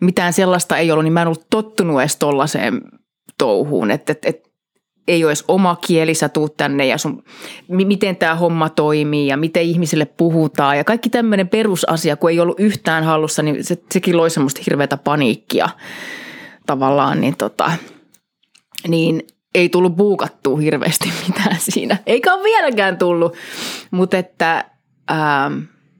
mitään 0.00 0.32
sellaista 0.32 0.76
ei 0.76 0.90
ollut, 0.90 1.04
niin 1.04 1.12
mä 1.12 1.22
en 1.22 1.28
ollut 1.28 1.46
tottunut 1.50 2.00
edes 2.00 2.16
tollaiseen 2.16 2.82
touhuun, 3.38 3.90
että 3.90 4.12
et, 4.12 4.24
et, 4.24 4.46
ei 5.08 5.24
ole 5.24 5.30
edes 5.30 5.44
oma 5.48 5.76
kieli, 5.86 6.14
sä 6.14 6.28
tuut 6.28 6.56
tänne 6.56 6.86
ja 6.86 6.98
sun, 6.98 7.24
mi- 7.68 7.84
miten 7.84 8.16
tämä 8.16 8.34
homma 8.34 8.68
toimii 8.68 9.26
ja 9.26 9.36
miten 9.36 9.62
ihmisille 9.62 10.04
puhutaan. 10.04 10.76
Ja 10.76 10.84
kaikki 10.84 11.10
tämmöinen 11.10 11.48
perusasia, 11.48 12.16
kun 12.16 12.30
ei 12.30 12.40
ollut 12.40 12.60
yhtään 12.60 13.04
hallussa, 13.04 13.42
niin 13.42 13.64
se, 13.64 13.78
sekin 13.90 14.16
loi 14.16 14.30
semmoista 14.30 14.60
hirveätä 14.66 14.96
paniikkia 14.96 15.68
tavallaan, 16.66 17.20
niin, 17.20 17.36
tota, 17.36 17.72
niin 18.88 19.22
ei 19.54 19.68
tullut 19.68 19.96
buukattua 19.96 20.58
hirveästi 20.58 21.12
mitään 21.28 21.56
siinä. 21.58 21.96
Eikä 22.06 22.34
ole 22.34 22.44
vieläkään 22.44 22.98
tullut, 22.98 23.36
mutta 23.90 24.18
että... 24.18 24.64
Ähm, 25.10 25.58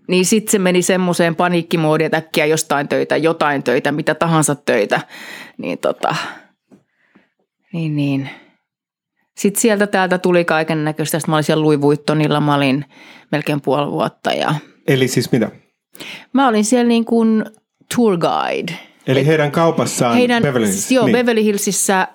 niin 0.09 0.25
sitten 0.25 0.53
se 0.53 0.59
meni 0.59 0.83
semmoiseen 0.83 1.37
paniikkimoodiin, 1.37 2.07
että 2.07 2.17
äkkiä 2.17 2.47
jostain 2.47 2.89
töitä, 2.89 3.17
jotain 3.17 3.63
töitä, 3.63 3.93
mitä 3.93 4.15
tahansa 4.15 4.55
töitä. 4.55 5.01
Niin 5.59 5.79
tota, 5.79 6.17
niin 7.73 7.97
niin. 7.97 8.31
Sitten 9.37 9.61
sieltä 9.61 9.87
täältä 9.87 10.19
tuli 10.19 10.45
kaiken 10.45 10.85
näköistä. 10.85 11.19
Sitten 11.19 11.33
mä 11.33 11.37
olin 11.37 11.45
siellä 11.45 11.63
Louis 11.63 11.81
Vuittonilla, 11.81 12.41
mä 12.41 12.55
olin 12.55 12.85
melkein 13.33 13.61
puoli 13.61 13.91
vuotta 13.91 14.33
ja 14.33 14.55
Eli 14.87 15.09
siis 15.09 15.33
mitä? 15.33 15.51
mä 16.33 16.49
olin 16.49 16.65
siellä 16.65 16.89
niin 16.89 17.05
kuin 17.05 17.45
tour 17.97 18.19
guide. 18.19 18.73
Eli 19.07 19.27
heidän 19.27 19.53
kaupassaan 19.53 20.17
Heidän, 20.17 20.43
Beverly 20.43 20.67
Hills. 20.67 20.91
Joo, 20.91 21.07
niin. 21.07 21.17
Beverly 21.17 21.43
Hillsissä 21.45 22.09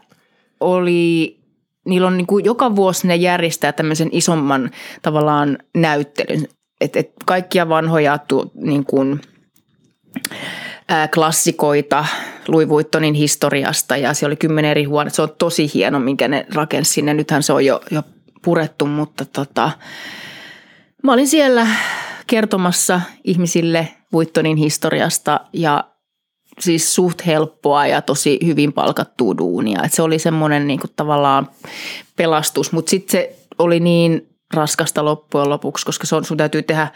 oli, 0.60 1.40
niillä 1.86 2.08
on 2.08 2.18
niin 2.18 2.28
kuin 2.28 2.46
joka 2.46 2.76
vuosi 2.76 3.08
ne 3.08 3.16
järjestää 3.16 3.72
tämmöisen 3.72 4.10
isomman 4.12 4.72
tavallaan 5.02 5.58
näyttelyn. 5.76 6.48
Että 6.82 7.00
et 7.00 7.12
kaikkia 7.26 7.70
vanhoja 7.70 8.18
tu, 8.18 8.52
niin 8.56 8.86
kuin, 8.86 9.22
ää, 10.88 11.08
klassikoita 11.08 12.06
Louis 12.48 12.70
Vuittonin 12.70 13.14
historiasta 13.14 13.98
ja 13.98 14.14
se 14.14 14.26
oli 14.26 14.36
kymmenen 14.36 14.72
eri 14.72 14.84
huonetta. 14.84 15.16
Se 15.16 15.22
on 15.22 15.36
tosi 15.38 15.72
hieno, 15.74 16.00
minkä 16.00 16.28
ne 16.28 16.46
rakensi 16.54 16.94
sinne. 16.94 17.14
Nythän 17.14 17.44
se 17.44 17.54
on 17.54 17.66
jo, 17.66 17.82
jo 17.92 18.04
purettu, 18.42 18.86
mutta 18.86 19.26
tota, 19.26 19.72
mä 21.04 21.14
olin 21.14 21.28
siellä 21.28 21.68
kertomassa 22.28 23.02
ihmisille 23.24 23.88
Vuittonin 24.14 24.58
historiasta 24.58 25.40
ja 25.54 25.91
siis 26.60 26.96
suht 26.96 27.26
helppoa 27.26 27.88
ja 27.88 28.02
tosi 28.02 28.40
hyvin 28.46 28.74
palkattua 28.74 29.38
duunia. 29.38 29.84
Et 29.84 29.94
se 29.94 30.02
oli 30.02 30.20
semmoinen 30.20 30.68
niinku 30.68 30.88
tavallaan 30.96 31.50
pelastus, 32.18 32.72
mutta 32.72 32.90
sitten 32.90 33.12
se 33.12 33.36
oli 33.60 33.80
niin 33.80 34.28
raskasta 34.54 35.06
loppujen 35.06 35.50
lopuksi, 35.50 35.86
koska 35.86 36.08
se 36.08 36.16
on, 36.16 36.26
sun 36.26 36.38
täytyy 36.38 36.64
tehdä 36.64 36.88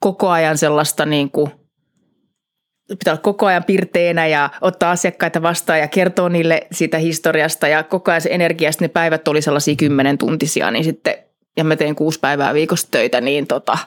koko 0.00 0.28
ajan 0.28 0.58
sellaista 0.58 1.06
niinku, 1.06 1.50
pitää 2.88 3.12
olla 3.12 3.22
koko 3.22 3.46
ajan 3.46 3.64
pirteänä 3.64 4.26
ja 4.26 4.50
ottaa 4.60 4.90
asiakkaita 4.90 5.42
vastaan 5.42 5.78
ja 5.78 5.88
kertoa 5.88 6.28
niille 6.28 6.66
siitä 6.72 6.98
historiasta 6.98 7.68
ja 7.68 7.82
koko 7.82 8.10
ajan 8.10 8.20
se 8.20 8.28
energia, 8.32 8.70
ne 8.80 8.88
päivät 8.88 9.28
oli 9.28 9.42
sellaisia 9.42 9.76
kymmenen 9.76 10.18
tuntisia, 10.18 10.70
niin 10.70 10.84
sitten, 10.84 11.14
ja 11.56 11.64
mä 11.64 11.76
tein 11.76 11.94
kuusi 11.94 12.20
päivää 12.20 12.54
viikossa 12.54 12.88
töitä, 12.90 13.20
niin 13.20 13.46
tota, 13.46 13.78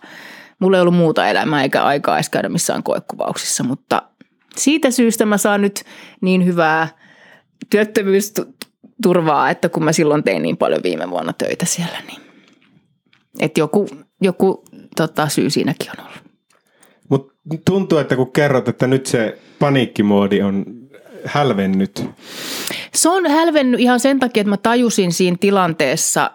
mulla 0.59 0.77
ei 0.77 0.81
ollut 0.81 0.95
muuta 0.95 1.27
elämää 1.27 1.63
eikä 1.63 1.83
aikaa 1.83 2.17
edes 2.17 2.29
käydä 2.29 2.49
missään 2.49 2.83
koekuvauksissa, 2.83 3.63
mutta 3.63 4.01
siitä 4.57 4.91
syystä 4.91 5.25
mä 5.25 5.37
saan 5.37 5.61
nyt 5.61 5.83
niin 6.21 6.45
hyvää 6.45 6.87
työttömyysturvaa, 7.69 9.49
että 9.49 9.69
kun 9.69 9.83
mä 9.83 9.93
silloin 9.93 10.23
tein 10.23 10.43
niin 10.43 10.57
paljon 10.57 10.83
viime 10.83 11.09
vuonna 11.09 11.33
töitä 11.33 11.65
siellä, 11.65 12.01
niin 12.07 12.21
että 13.39 13.59
joku, 13.59 13.87
joku 14.21 14.63
tota, 14.95 15.29
syy 15.29 15.49
siinäkin 15.49 15.91
on 15.91 16.05
ollut. 16.05 16.23
Mutta 17.09 17.33
tuntuu, 17.65 17.97
että 17.97 18.15
kun 18.15 18.31
kerrot, 18.31 18.67
että 18.67 18.87
nyt 18.87 19.05
se 19.05 19.37
paniikkimoodi 19.59 20.41
on 20.41 20.65
hälvennyt. 21.25 22.05
Se 22.93 23.09
on 23.09 23.27
hälvennyt 23.27 23.79
ihan 23.79 23.99
sen 23.99 24.19
takia, 24.19 24.41
että 24.41 24.49
mä 24.49 24.57
tajusin 24.57 25.11
siinä 25.11 25.37
tilanteessa, 25.39 26.31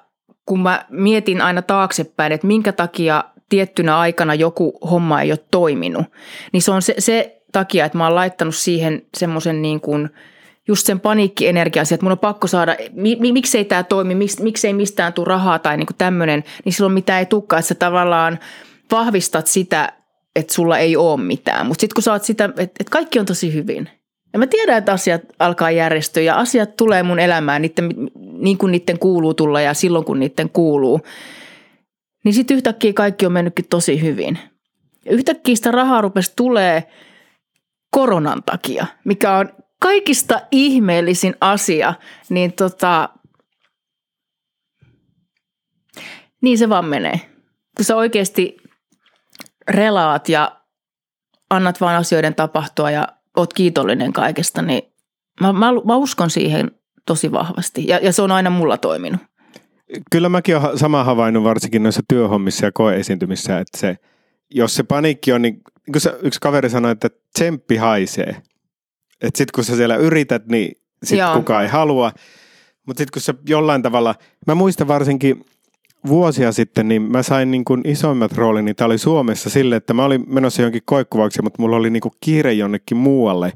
kun 0.47 0.61
mä 0.61 0.87
mietin 0.91 1.41
aina 1.41 1.63
taaksepäin, 1.63 2.33
että 2.33 2.47
minkä 2.47 2.73
takia 2.73 3.25
tiettynä 3.49 3.99
aikana 3.99 4.35
joku 4.35 4.79
homma 4.91 5.23
ei 5.23 5.33
ole 5.33 5.45
toiminut. 5.51 6.07
Niin 6.53 6.63
se 6.63 6.71
on 6.71 6.83
se, 6.83 6.95
se 6.99 7.38
takia, 7.53 7.85
että 7.85 7.99
mä 7.99 8.05
oon 8.05 8.15
laittanut 8.15 8.55
siihen 8.55 9.03
semmoisen 9.17 9.63
niin 9.63 9.81
kuin, 9.81 10.11
just 10.69 10.87
sen 10.87 11.01
paniikkienergian, 11.01 11.87
että 11.93 12.05
mun 12.05 12.13
on 12.13 12.19
pakko 12.19 12.47
saada, 12.47 12.77
mi, 12.93 13.17
mi, 13.21 13.33
miksei 13.33 13.65
tämä 13.65 13.83
toimi, 13.83 14.15
miksi, 14.15 14.43
miksei 14.43 14.73
mistään 14.73 15.13
tule 15.13 15.29
rahaa 15.29 15.59
tai 15.59 15.77
niin 15.77 15.87
kuin 15.87 15.97
tämmöinen, 15.97 16.45
niin 16.65 16.73
silloin 16.73 16.93
mitä 16.93 17.19
ei 17.19 17.27
tukkaa, 17.27 17.59
että 17.59 17.69
sä 17.69 17.75
tavallaan 17.75 18.39
vahvistat 18.91 19.47
sitä, 19.47 19.93
että 20.37 20.55
sulla 20.55 20.79
ei 20.79 20.97
ole 20.97 21.21
mitään. 21.21 21.67
Mutta 21.67 21.81
sitten 21.81 21.95
kun 21.95 22.03
sä 22.03 22.13
oot 22.13 22.25
sitä, 22.25 22.45
että, 22.45 22.63
että 22.63 22.91
kaikki 22.91 23.19
on 23.19 23.27
tosi 23.27 23.55
hyvin. 23.55 23.89
Ja 24.33 24.39
mä 24.39 24.47
tiedän, 24.47 24.79
että 24.79 24.93
asiat 24.93 25.23
alkaa 25.39 25.71
järjestyä 25.71 26.23
ja 26.23 26.39
asiat 26.39 26.77
tulee 26.77 27.03
mun 27.03 27.19
elämään 27.19 27.63
niiden, 27.63 27.91
niin 28.39 28.59
kuin 28.59 28.73
niiden 28.73 28.99
kuuluu 28.99 29.35
tulla 29.35 29.61
ja 29.61 29.75
silloin 29.75 30.05
kun 30.05 30.21
niiden 30.21 30.51
kuuluu. 30.51 31.01
Niin 32.25 32.35
sitten 32.35 32.57
yhtäkkiä 32.57 32.93
kaikki 32.93 33.27
on 33.27 33.33
mennytkin 33.33 33.69
tosi 33.71 34.03
hyvin. 34.03 34.39
Ja 35.05 35.13
yhtäkkiä 35.13 35.57
sitä 35.57 35.71
rahaa 35.71 36.01
rupesi 36.01 36.33
tulee 36.37 36.85
koronan 37.91 38.43
takia, 38.43 38.87
mikä 39.05 39.37
on 39.37 39.53
kaikista 39.81 40.41
ihmeellisin 40.51 41.35
asia, 41.41 41.95
niin 42.29 42.53
tota, 42.53 43.09
niin 46.43 46.59
se 46.59 46.69
vaan 46.69 46.85
menee. 46.85 47.21
Kun 47.77 47.85
sä 47.85 47.97
oikeasti 47.97 48.57
relaat 49.69 50.29
ja 50.29 50.61
annat 51.51 51.81
vaan 51.81 51.97
asioiden 51.97 52.35
tapahtua 52.35 52.91
ja 52.91 53.09
oot 53.37 53.55
kiitollinen 53.55 54.13
kaikesta, 54.13 54.63
niin 54.63 54.83
mä, 55.41 55.53
mä, 55.53 55.73
mä 55.85 55.97
uskon 55.97 56.31
siihen 56.31 56.71
tosi 57.07 57.33
vahvasti. 57.33 57.87
Ja, 57.87 57.99
ja 58.03 58.13
se 58.13 58.23
on 58.23 58.33
aina 58.33 58.51
mulla 58.51 58.77
toiminut. 58.77 59.21
Kyllä 60.11 60.29
mäkin 60.29 60.57
olen 60.57 60.79
sama 60.79 61.05
havainnut 61.05 61.45
varsinkin 61.45 61.83
noissa 61.83 62.03
työhommissa 62.09 62.67
ja 62.67 62.73
koeesiintymissä, 62.73 63.59
että 63.59 63.79
se, 63.79 63.97
jos 64.51 64.75
se 64.75 64.83
paniikki 64.83 65.33
on, 65.33 65.43
niin, 65.43 65.55
niin 65.55 66.03
kuin 66.03 66.15
yksi 66.23 66.41
kaveri 66.41 66.71
sanoi, 66.71 66.93
että 66.93 67.11
tsemppi 67.35 67.77
haisee. 67.77 68.37
Että 69.21 69.39
sitten 69.39 69.53
kun 69.55 69.65
sä 69.65 69.77
siellä 69.77 69.97
yrität, 69.97 70.47
niin 70.47 70.77
sitten 71.05 71.29
kukaan 71.35 71.63
ei 71.63 71.69
halua. 71.69 72.13
Mutta 72.87 73.01
sitten 73.01 73.13
kun 73.13 73.23
sä 73.23 73.35
jollain 73.49 73.83
tavalla, 73.83 74.15
mä 74.47 74.55
muistan 74.55 74.89
varsinkin 74.89 75.45
vuosia 76.07 76.53
sitten, 76.53 76.89
niin 76.89 77.03
mä 77.03 77.23
sain 77.23 77.51
niin 77.51 77.65
kuin 77.65 77.81
isoimmat 77.85 78.33
roolini, 78.33 78.65
niin 78.65 78.77
tämä 78.77 78.87
oli 78.87 78.99
Suomessa 78.99 79.51
sille, 79.51 79.77
että 79.77 79.95
mä 79.95 80.05
olin 80.05 80.25
menossa 80.27 80.63
jonkin 80.63 80.83
koikkuvaukseen, 80.85 81.45
mutta 81.45 81.63
mulla 81.63 81.77
oli 81.77 81.91
niin 81.91 82.01
kuin 82.01 82.13
kiire 82.21 82.53
jonnekin 82.53 82.97
muualle. 82.97 83.53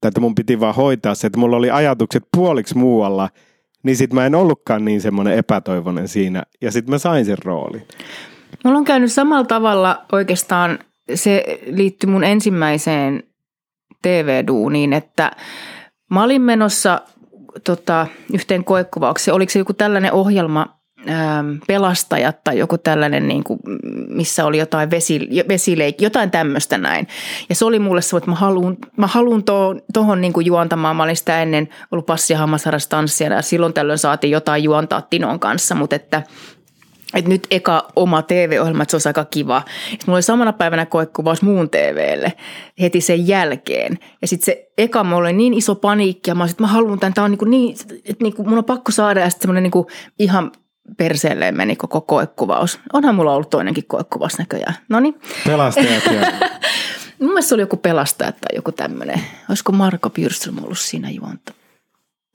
Tai 0.00 0.08
että 0.08 0.20
mun 0.20 0.34
piti 0.34 0.60
vaan 0.60 0.74
hoitaa 0.74 1.14
se, 1.14 1.26
että 1.26 1.38
mulla 1.38 1.56
oli 1.56 1.70
ajatukset 1.70 2.24
puoliksi 2.36 2.76
muualla, 2.76 3.28
niin 3.82 3.96
sit 3.96 4.12
mä 4.12 4.26
en 4.26 4.34
ollutkaan 4.34 4.84
niin 4.84 5.00
semmoinen 5.00 5.34
epätoivoinen 5.34 6.08
siinä. 6.08 6.42
Ja 6.60 6.72
sitten 6.72 6.94
mä 6.94 6.98
sain 6.98 7.24
sen 7.24 7.38
roolin. 7.44 7.82
Mulla 8.64 8.78
on 8.78 8.84
käynyt 8.84 9.12
samalla 9.12 9.44
tavalla 9.44 10.04
oikeastaan, 10.12 10.78
se 11.14 11.60
liittyy 11.66 12.10
mun 12.10 12.24
ensimmäiseen 12.24 13.22
TV-duuniin, 14.02 14.92
että 14.92 15.32
mä 16.10 16.22
olin 16.22 16.42
menossa 16.42 17.00
tota, 17.64 18.06
yhteen 18.34 18.64
koekuvaukseen. 18.64 19.34
Oliko 19.34 19.50
se 19.50 19.58
joku 19.58 19.72
tällainen 19.72 20.12
ohjelma, 20.12 20.76
ähm, 21.08 21.56
pelastajat 21.66 22.44
tai 22.44 22.58
joku 22.58 22.78
tällainen, 22.78 23.28
niin 23.28 23.44
kuin, 23.44 23.60
missä 24.08 24.44
oli 24.44 24.58
jotain 24.58 24.90
vesi, 24.90 25.28
vesileik, 25.48 26.00
jotain 26.00 26.30
tämmöistä 26.30 26.78
näin. 26.78 27.08
Ja 27.48 27.54
se 27.54 27.64
oli 27.64 27.78
mulle 27.78 28.02
se, 28.02 28.16
että 28.16 28.30
mä 28.30 28.36
haluan, 28.36 28.76
mä 28.96 29.06
tuohon 29.92 30.20
niin 30.20 30.32
juontamaan. 30.44 30.96
Mä 30.96 31.02
olin 31.02 31.16
sitä 31.16 31.42
ennen 31.42 31.68
ollut 31.90 32.06
passi- 32.06 32.32
ja 32.32 32.38
ja 33.36 33.42
silloin 33.42 33.72
tällöin 33.72 33.98
saatiin 33.98 34.30
jotain 34.30 34.64
juontaa 34.64 35.02
Tinon 35.02 35.40
kanssa, 35.40 35.74
mutta 35.74 35.96
että– 35.96 36.22
että 37.14 37.28
nyt 37.28 37.46
eka 37.50 37.88
oma 37.96 38.22
TV-ohjelma, 38.22 38.82
että 38.82 38.90
se 38.90 38.96
olisi 38.96 39.08
aika 39.08 39.24
kiva. 39.24 39.62
Sitten 39.90 40.04
mulla 40.06 40.16
oli 40.16 40.22
samana 40.22 40.52
päivänä 40.52 40.86
koekuvaus 40.86 41.42
muun 41.42 41.70
TVlle 41.70 42.32
heti 42.80 43.00
sen 43.00 43.28
jälkeen. 43.28 43.98
Ja 44.22 44.28
sitten 44.28 44.44
se 44.44 44.68
eka 44.78 45.04
mulla 45.04 45.18
oli 45.18 45.32
niin 45.32 45.54
iso 45.54 45.74
paniikki 45.74 46.30
ja 46.30 46.34
mä 46.34 46.44
että 46.44 46.62
mä 46.62 46.66
haluan 46.66 46.98
tämän, 46.98 47.14
tämä 47.14 47.24
on 47.24 47.30
niin, 47.30 47.50
niin 47.50 47.76
että 48.04 48.24
niin 48.24 48.34
kuin, 48.34 48.48
mun 48.48 48.58
on 48.58 48.64
pakko 48.64 48.92
saada 48.92 49.20
ja 49.20 49.30
sitten 49.30 49.42
semmoinen 49.42 49.62
niin 49.62 49.70
kuin 49.70 49.86
ihan 50.18 50.52
perseelleen 50.96 51.56
meni 51.56 51.76
koko 51.76 52.00
koekuvaus. 52.00 52.80
Onhan 52.92 53.14
mulla 53.14 53.34
ollut 53.34 53.50
toinenkin 53.50 53.84
koekuvaus 53.86 54.38
näköjään. 54.38 54.74
No 54.88 55.00
niin. 55.00 55.20
Pelastajat 55.46 56.04
ja... 56.04 56.12
Mun 57.18 57.28
mielestä 57.28 57.48
se 57.48 57.54
oli 57.54 57.62
joku 57.62 57.76
pelastaja 57.76 58.32
tai 58.32 58.56
joku 58.56 58.72
tämmöinen. 58.72 59.20
Olisiko 59.48 59.72
Marko 59.72 60.10
Pyrström 60.10 60.58
ollut 60.62 60.78
siinä 60.78 61.10
juonta? 61.10 61.52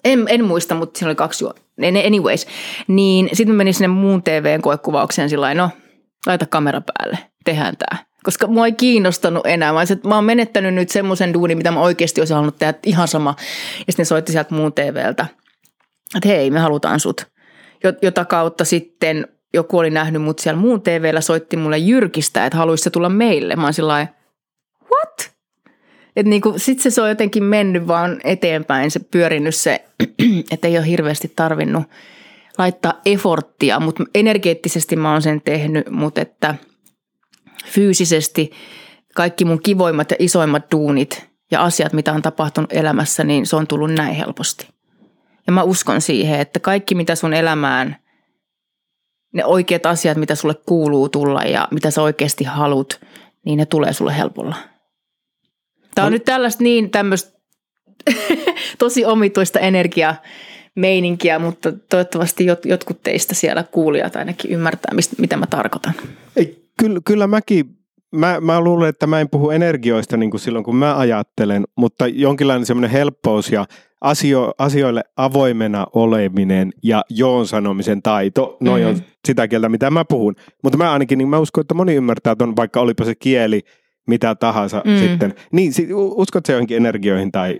En, 0.04 0.26
en 0.30 0.44
muista, 0.46 0.76
mutta 0.76 1.00
siinä 1.00 1.10
oli 1.10 1.16
kaksi 1.16 1.44
juonta 1.44 1.62
anyways, 2.06 2.48
niin 2.88 3.30
sitten 3.34 3.56
menin 3.56 3.74
sinne 3.74 3.88
muun 3.88 4.24
TVn 4.24 4.62
koekuvaukseen 4.62 5.30
sillä 5.30 5.54
no 5.54 5.70
laita 6.28 6.46
kamera 6.46 6.82
päälle, 6.82 7.18
tehdään 7.46 7.78
tämä. 7.78 8.04
Koska 8.24 8.48
mua 8.48 8.66
ei 8.66 8.72
kiinnostanut 8.72 9.46
enää, 9.46 9.74
vaan 9.74 9.88
että 9.92 10.08
mä 10.08 10.16
oon 10.16 10.24
menettänyt 10.24 10.74
nyt 10.74 10.90
semmoisen 10.90 11.34
duunin, 11.34 11.58
mitä 11.58 11.72
mä 11.72 11.82
oikeasti 11.82 12.22
olisin 12.22 12.36
halunnut 12.36 12.60
tehdä 12.60 12.74
ihan 12.86 13.08
sama. 13.08 13.36
Ja 13.88 13.94
sitten 13.94 14.06
soitti 14.06 14.32
sieltä 14.32 14.56
muun 14.56 14.74
TVltä, 14.74 15.26
että 16.16 16.30
hei, 16.30 16.52
me 16.52 16.60
halutaan 16.60 17.00
sut. 17.00 17.26
Jota 18.02 18.26
kautta 18.26 18.66
sitten 18.66 19.28
joku 19.54 19.78
oli 19.78 19.90
nähnyt 19.90 20.22
mut 20.22 20.40
siellä 20.40 20.62
muun 20.62 20.82
TVllä, 20.82 21.22
soitti 21.22 21.58
mulle 21.58 21.78
Jyrkistä, 21.78 22.46
että 22.46 22.58
haluaisi 22.58 22.84
se 22.84 22.90
tulla 22.90 23.10
meille. 23.10 23.56
Mä 23.56 23.64
oon 23.64 23.74
sillä? 23.74 24.08
Et 26.16 26.26
niinku, 26.26 26.54
sitten 26.58 26.92
se 26.92 27.02
on 27.02 27.10
jotenkin 27.10 27.44
mennyt 27.44 27.88
vaan 27.88 28.22
eteenpäin, 28.24 28.92
se 28.92 29.00
pyörinyt 29.00 29.56
se, 29.56 29.86
että 30.52 30.68
ei 30.68 30.78
ole 30.78 30.88
hirveästi 30.88 31.34
tarvinnut 31.36 31.84
laittaa 32.58 32.94
eforttia, 33.06 33.80
mutta 33.80 34.04
energeettisesti 34.16 34.96
mä 34.96 35.12
oon 35.12 35.22
sen 35.22 35.42
tehnyt, 35.42 35.90
mutta 35.90 36.22
että 36.22 36.56
fyysisesti 37.66 38.52
kaikki 39.16 39.46
mun 39.46 39.62
kivoimmat 39.64 40.12
ja 40.12 40.18
isoimmat 40.20 40.72
duunit 40.72 41.30
ja 41.52 41.64
asiat, 41.64 41.94
mitä 41.94 42.14
on 42.14 42.22
tapahtunut 42.22 42.74
elämässä, 42.74 43.24
niin 43.24 43.46
se 43.46 43.56
on 43.56 43.68
tullut 43.68 43.94
näin 43.94 44.16
helposti. 44.16 44.68
Ja 45.48 45.54
mä 45.54 45.64
uskon 45.64 46.02
siihen, 46.02 46.40
että 46.40 46.60
kaikki 46.60 46.96
mitä 46.96 47.16
sun 47.16 47.34
elämään, 47.34 47.96
ne 49.34 49.46
oikeat 49.46 49.86
asiat, 49.86 50.18
mitä 50.18 50.36
sulle 50.36 50.56
kuuluu 50.66 51.10
tulla 51.10 51.44
ja 51.44 51.68
mitä 51.72 51.92
sä 51.92 52.02
oikeasti 52.02 52.44
haluat, 52.44 53.02
niin 53.46 53.58
ne 53.58 53.66
tulee 53.66 53.94
sulle 53.94 54.18
helpolla. 54.18 54.56
Tämä 55.96 56.06
on, 56.06 56.08
on 56.08 56.14
nyt 56.14 56.26
tällaista 56.26 56.64
niin 56.64 56.90
tämmöistä 56.90 57.42
tosi 58.80 59.06
omituista 59.06 59.60
energiaa 59.60 60.16
meininkiä, 60.76 61.40
mutta 61.40 61.72
toivottavasti 61.90 62.46
jot, 62.46 62.66
jotkut 62.66 63.04
teistä 63.04 63.34
siellä 63.34 63.64
kuulijat 63.64 64.16
ainakin 64.16 64.52
ymmärtää, 64.52 64.96
mistä, 64.96 65.16
mitä 65.20 65.38
mä 65.38 65.48
tarkoitan. 65.48 65.94
Ei, 66.36 66.66
kyllä, 66.80 67.00
kyllä 67.06 67.28
mäkin, 67.28 67.66
mä, 68.16 68.40
mä 68.42 68.62
luulen, 68.62 68.90
että 68.90 69.08
mä 69.08 69.20
en 69.20 69.30
puhu 69.30 69.50
energioista 69.50 70.18
niin 70.18 70.32
kuin 70.32 70.42
silloin, 70.42 70.66
kun 70.66 70.76
mä 70.76 70.98
ajattelen, 70.98 71.64
mutta 71.78 72.08
jonkinlainen 72.08 72.66
semmoinen 72.66 72.92
helppous 72.92 73.52
ja 73.52 73.66
asio, 74.02 74.52
asioille 74.58 75.04
avoimena 75.18 75.88
oleminen 75.94 76.72
ja 76.84 77.04
joon 77.10 77.48
sanomisen 77.48 78.02
taito, 78.02 78.58
noin 78.60 78.84
mm-hmm. 78.84 79.00
on 79.00 79.06
sitä 79.28 79.48
kieltä, 79.48 79.70
mitä 79.70 79.92
mä 79.92 80.06
puhun. 80.06 80.36
Mutta 80.64 80.78
mä 80.78 80.92
ainakin, 80.94 81.18
niin 81.18 81.30
mä 81.30 81.40
uskon, 81.40 81.62
että 81.62 81.74
moni 81.74 81.96
ymmärtää 81.96 82.36
ton, 82.36 82.56
vaikka 82.56 82.82
olipa 82.82 83.06
se 83.06 83.16
kieli– 83.16 83.62
mitä 84.08 84.36
tahansa 84.36 84.82
mm. 84.86 84.98
sitten. 84.98 85.34
Niin, 85.52 85.72
uskot 85.96 86.46
se 86.46 86.54
johonkin 86.54 86.78
energioihin 86.78 87.32
tai... 87.32 87.60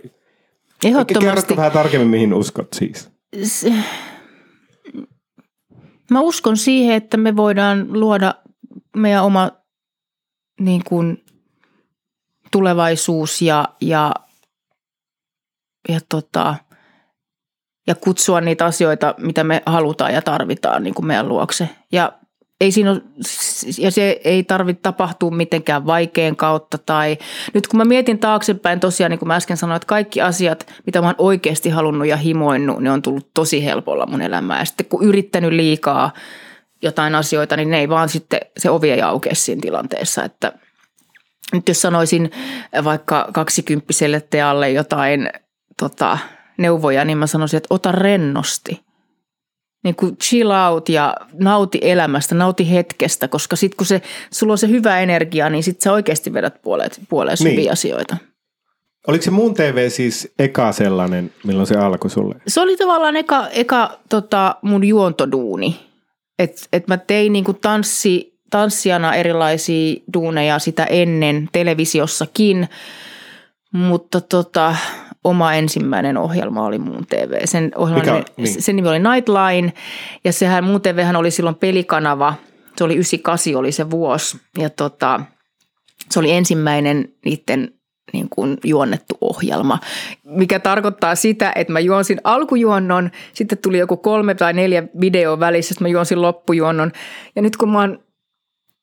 Ehdottomasti. 0.84 1.26
Kerrotko 1.26 1.56
vähän 1.56 1.72
tarkemmin, 1.72 2.08
mihin 2.08 2.34
uskot 2.34 2.72
siis? 2.72 3.10
Se, 3.42 3.72
mä 6.10 6.20
uskon 6.20 6.56
siihen, 6.56 6.96
että 6.96 7.16
me 7.16 7.36
voidaan 7.36 8.00
luoda 8.00 8.34
meidän 8.96 9.24
oma 9.24 9.50
niin 10.60 10.82
kuin, 10.84 11.24
tulevaisuus 12.52 13.42
ja, 13.42 13.68
ja, 13.80 14.14
ja, 15.88 16.00
tota, 16.08 16.54
ja 17.86 17.94
kutsua 17.94 18.40
niitä 18.40 18.64
asioita, 18.64 19.14
mitä 19.18 19.44
me 19.44 19.62
halutaan 19.66 20.14
ja 20.14 20.22
tarvitaan 20.22 20.82
niin 20.82 20.94
kuin 20.94 21.06
meidän 21.06 21.28
luokse. 21.28 21.68
Ja 21.92 22.12
ei 22.62 22.72
siinä 22.72 22.90
ole, 22.90 23.02
ja 23.78 23.90
se 23.90 24.20
ei 24.24 24.44
tarvitse 24.44 24.82
tapahtua 24.82 25.30
mitenkään 25.30 25.86
vaikean 25.86 26.36
kautta 26.36 26.78
tai 26.78 27.18
nyt 27.54 27.68
kun 27.68 27.78
mä 27.78 27.84
mietin 27.84 28.18
taaksepäin 28.18 28.80
tosiaan, 28.80 29.10
niin 29.10 29.18
kuin 29.18 29.26
mä 29.26 29.36
äsken 29.36 29.56
sanoin, 29.56 29.76
että 29.76 29.86
kaikki 29.86 30.20
asiat, 30.20 30.72
mitä 30.86 31.00
mä 31.00 31.06
oon 31.06 31.14
oikeasti 31.18 31.70
halunnut 31.70 32.08
ja 32.08 32.16
himoinnut, 32.16 32.80
ne 32.80 32.90
on 32.90 33.02
tullut 33.02 33.28
tosi 33.34 33.64
helpolla 33.64 34.06
mun 34.06 34.22
elämään. 34.22 34.60
Ja 34.60 34.64
sitten 34.64 34.86
kun 34.86 35.04
yrittänyt 35.04 35.52
liikaa 35.52 36.12
jotain 36.82 37.14
asioita, 37.14 37.56
niin 37.56 37.70
ne 37.70 37.78
ei 37.78 37.88
vaan 37.88 38.08
sitten, 38.08 38.40
se 38.56 38.70
ovi 38.70 38.90
ei 38.90 39.02
aukea 39.02 39.34
siinä 39.34 39.60
tilanteessa, 39.60 40.24
että 40.24 40.52
nyt 41.52 41.68
jos 41.68 41.82
sanoisin 41.82 42.30
vaikka 42.84 43.28
kaksikymppiselle 43.32 44.20
tealle 44.30 44.70
jotain 44.70 45.30
tota, 45.78 46.18
neuvoja, 46.56 47.04
niin 47.04 47.18
mä 47.18 47.26
sanoisin, 47.26 47.56
että 47.56 47.74
ota 47.74 47.92
rennosti– 47.92 48.80
niin 49.84 49.96
kuin 49.96 50.16
chill 50.16 50.50
out 50.50 50.88
ja 50.88 51.16
nauti 51.32 51.78
elämästä, 51.82 52.34
nauti 52.34 52.70
hetkestä, 52.70 53.28
koska 53.28 53.56
sitten 53.56 53.76
kun 53.76 53.86
se, 53.86 54.02
sulla 54.30 54.52
on 54.52 54.58
se 54.58 54.68
hyvä 54.68 55.00
energia, 55.00 55.50
niin 55.50 55.62
sitten 55.62 55.82
sä 55.82 55.92
oikeasti 55.92 56.32
vedät 56.32 56.62
puoleen, 56.62 56.90
puoleen 57.08 57.36
niin. 57.40 57.50
hyviä 57.50 57.72
asioita. 57.72 58.16
Oliko 59.06 59.24
se 59.24 59.30
muun 59.30 59.54
TV 59.54 59.90
siis 59.90 60.32
eka 60.38 60.72
sellainen, 60.72 61.32
milloin 61.44 61.66
se 61.66 61.76
alkoi 61.76 62.10
sulle? 62.10 62.34
Se 62.46 62.60
oli 62.60 62.76
tavallaan 62.76 63.16
eka, 63.16 63.48
eka 63.48 63.98
tota, 64.08 64.56
mun 64.62 64.84
juontoduuni. 64.84 65.80
Että 66.38 66.62
et 66.72 66.88
mä 66.88 66.96
tein 66.96 67.32
niinku 67.32 67.52
tanssi, 67.52 68.38
tanssijana 68.50 69.14
erilaisia 69.14 69.96
duuneja 70.14 70.58
sitä 70.58 70.84
ennen 70.84 71.48
televisiossakin, 71.52 72.68
mutta 73.72 74.20
tota, 74.20 74.76
oma 75.24 75.54
ensimmäinen 75.54 76.16
ohjelma 76.16 76.66
oli 76.66 76.78
Muun 76.78 77.06
TV. 77.06 77.40
Sen, 77.44 77.72
ohjelman 77.76 78.16
Mikä, 78.16 78.24
niin. 78.36 78.62
sen 78.62 78.76
nimi 78.76 78.88
oli 78.88 78.98
Nightline 78.98 79.72
ja 80.24 80.32
sehän 80.32 80.64
Muun 80.64 80.80
TVhän 80.80 81.16
oli 81.16 81.30
silloin 81.30 81.56
pelikanava. 81.56 82.34
Se 82.76 82.84
oli 82.84 82.94
98 82.94 83.56
oli 83.56 83.72
se 83.72 83.90
vuosi 83.90 84.40
ja 84.58 84.70
tota, 84.70 85.20
se 86.10 86.18
oli 86.18 86.30
ensimmäinen 86.30 87.08
niiden 87.24 87.74
niin 88.12 88.28
kuin 88.30 88.58
juonnettu 88.64 89.18
ohjelma, 89.20 89.78
mikä 90.24 90.58
tarkoittaa 90.58 91.14
sitä, 91.14 91.52
että 91.54 91.72
mä 91.72 91.80
juonsin 91.80 92.20
alkujuonnon, 92.24 93.10
sitten 93.32 93.58
tuli 93.58 93.78
joku 93.78 93.96
kolme 93.96 94.34
tai 94.34 94.52
neljä 94.52 94.82
videoa 95.00 95.40
välissä, 95.40 95.68
sitten 95.68 95.84
mä 95.84 95.88
juonsin 95.88 96.22
loppujuonnon. 96.22 96.92
Ja 97.36 97.42
nyt 97.42 97.56
kun 97.56 97.72
mä 97.72 97.80
oon 97.80 97.98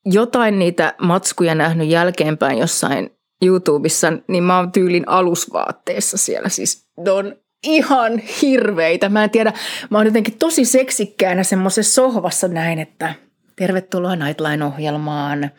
jotain 0.05 0.59
niitä 0.59 0.93
matskuja 1.01 1.55
nähnyt 1.55 1.87
jälkeenpäin 1.87 2.57
jossain 2.57 3.18
YouTubessa, 3.41 4.13
niin 4.27 4.43
mä 4.43 4.57
oon 4.57 4.71
tyylin 4.71 5.07
alusvaatteessa 5.07 6.17
siellä. 6.17 6.49
Siis 6.49 6.85
ne 7.05 7.11
on 7.11 7.35
ihan 7.63 8.17
hirveitä. 8.17 9.09
Mä 9.09 9.23
en 9.23 9.29
tiedä, 9.29 9.53
mä 9.89 9.97
oon 9.97 10.07
jotenkin 10.07 10.37
tosi 10.37 10.65
seksikkäänä 10.65 11.43
semmoisessa 11.43 11.93
sohvassa 11.93 12.47
näin, 12.47 12.79
että 12.79 13.13
tervetuloa 13.55 14.15
Nightline-ohjelmaan. 14.15 15.49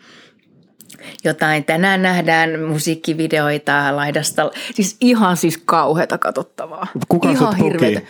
Jotain, 1.24 1.64
tänään 1.64 2.02
nähdään 2.02 2.60
musiikkivideoita 2.60 3.96
laidasta. 3.96 4.50
Siis 4.74 4.96
ihan 5.00 5.36
siis 5.36 5.58
kauheata 5.64 6.18
katsottavaa. 6.18 6.86
Kuka 7.08 7.30
ihan 7.30 7.56
puki? 7.58 8.06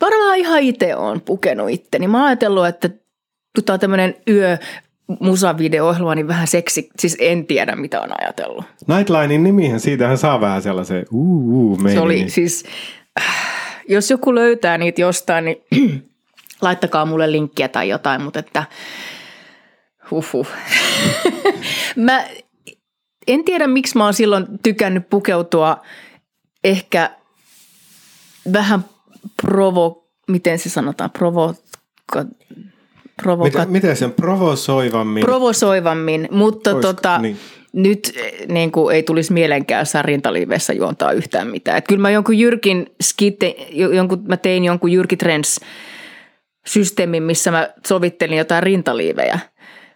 Varmaan 0.00 0.36
ihan 0.36 0.62
itse 0.62 0.96
on 0.96 1.20
pukenut 1.20 1.70
itteni. 1.70 2.08
Mä 2.08 2.18
oon 2.18 2.26
ajatellut, 2.26 2.66
että 2.66 2.90
tää 3.66 3.74
on 3.74 3.80
tämmöinen 3.80 4.14
yö 4.28 4.58
musavideo-ohjelma, 5.20 6.14
niin 6.14 6.28
vähän 6.28 6.46
seksi, 6.46 6.90
siis 6.98 7.16
en 7.20 7.46
tiedä 7.46 7.76
mitä 7.76 8.00
on 8.00 8.10
ajatellut. 8.20 8.64
Nightlinein 8.86 9.42
nimihän, 9.42 9.80
siitähän 9.80 10.18
saa 10.18 10.40
vähän 10.40 10.62
sellaisen 10.62 11.06
uu, 11.10 11.60
uu 11.60 11.78
Se 11.92 12.00
oli 12.00 12.28
siis, 12.28 12.64
äh, 13.20 13.82
jos 13.88 14.10
joku 14.10 14.34
löytää 14.34 14.78
niitä 14.78 15.00
jostain, 15.00 15.44
niin 15.44 15.62
laittakaa 16.60 17.06
mulle 17.06 17.32
linkkiä 17.32 17.68
tai 17.68 17.88
jotain, 17.88 18.22
mutta 18.22 18.38
että 18.38 18.64
huhhuh. 20.10 20.48
mä 21.96 22.26
en 23.26 23.44
tiedä, 23.44 23.66
miksi 23.66 23.98
mä 23.98 24.04
oon 24.04 24.14
silloin 24.14 24.46
tykännyt 24.62 25.10
pukeutua 25.10 25.82
ehkä 26.64 27.10
vähän 28.52 28.84
provo, 29.42 30.08
miten 30.28 30.58
se 30.58 30.68
sanotaan, 30.68 31.10
provo, 31.10 31.54
provoka- 33.22 33.44
Miten, 33.58 33.70
miten 33.70 33.96
sen 33.96 34.12
provosoivammin? 34.12 35.24
provosoivammin, 35.24 36.28
mutta 36.30 36.70
Olisiko- 36.70 36.82
tota, 36.94 37.18
niin. 37.18 37.36
nyt 37.72 38.12
eh, 38.16 38.48
niin 38.48 38.72
kuin, 38.72 38.94
ei 38.96 39.02
tulisi 39.02 39.32
mielenkään 39.32 39.86
sarintaliivessä 39.86 40.72
juontaa 40.72 41.12
yhtään 41.12 41.46
mitään. 41.48 41.78
Et 41.78 41.88
kyllä 41.88 42.00
mä 42.02 42.10
jonkun 42.10 42.38
Jyrkin 42.38 42.86
skitte, 43.02 43.54
jo- 43.70 43.90
jonkun, 43.92 44.24
mä 44.28 44.36
tein 44.36 44.64
jonkun 44.64 44.92
Jyrki 44.92 45.16
Trends 45.16 45.60
systeemin, 46.66 47.22
missä 47.22 47.50
mä 47.50 47.68
sovittelin 47.86 48.38
jotain 48.38 48.62
rintaliivejä. 48.62 49.38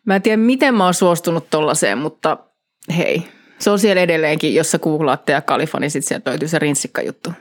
Mä 0.07 0.17
en 0.17 0.23
tiedä, 0.23 0.37
miten 0.37 0.75
mä 0.75 0.85
oon 0.85 0.95
suostunut 0.95 1.51
tollaiseen, 1.51 1.99
mutta 1.99 2.37
hei, 2.97 3.23
se 3.59 3.71
on 3.71 3.79
siellä 3.79 4.03
edelleenkin, 4.03 4.55
jos 4.55 4.71
sä 4.71 4.79
googlaatte 4.79 5.33
ja 5.33 5.41
kalifa, 5.41 5.81
niin 5.81 5.91
sitten 5.91 6.09
sieltä 6.09 6.31
löytyy 6.31 6.49
se 6.49 6.59
rinssikkajuttu. 6.59 7.33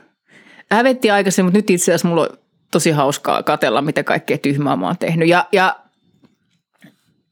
Hävetti 0.70 1.10
aikaisemmin, 1.10 1.46
mutta 1.46 1.58
nyt 1.58 1.70
itse 1.70 1.84
asiassa 1.92 2.08
mulla 2.08 2.22
on 2.22 2.28
tosi 2.72 2.90
hauskaa 2.90 3.42
katella, 3.42 3.82
mitä 3.82 4.04
kaikkea 4.04 4.38
tyhmää 4.38 4.76
mä 4.76 4.86
oon 4.86 4.98
tehnyt. 4.98 5.28
Ja, 5.28 5.48
ja 5.52 5.76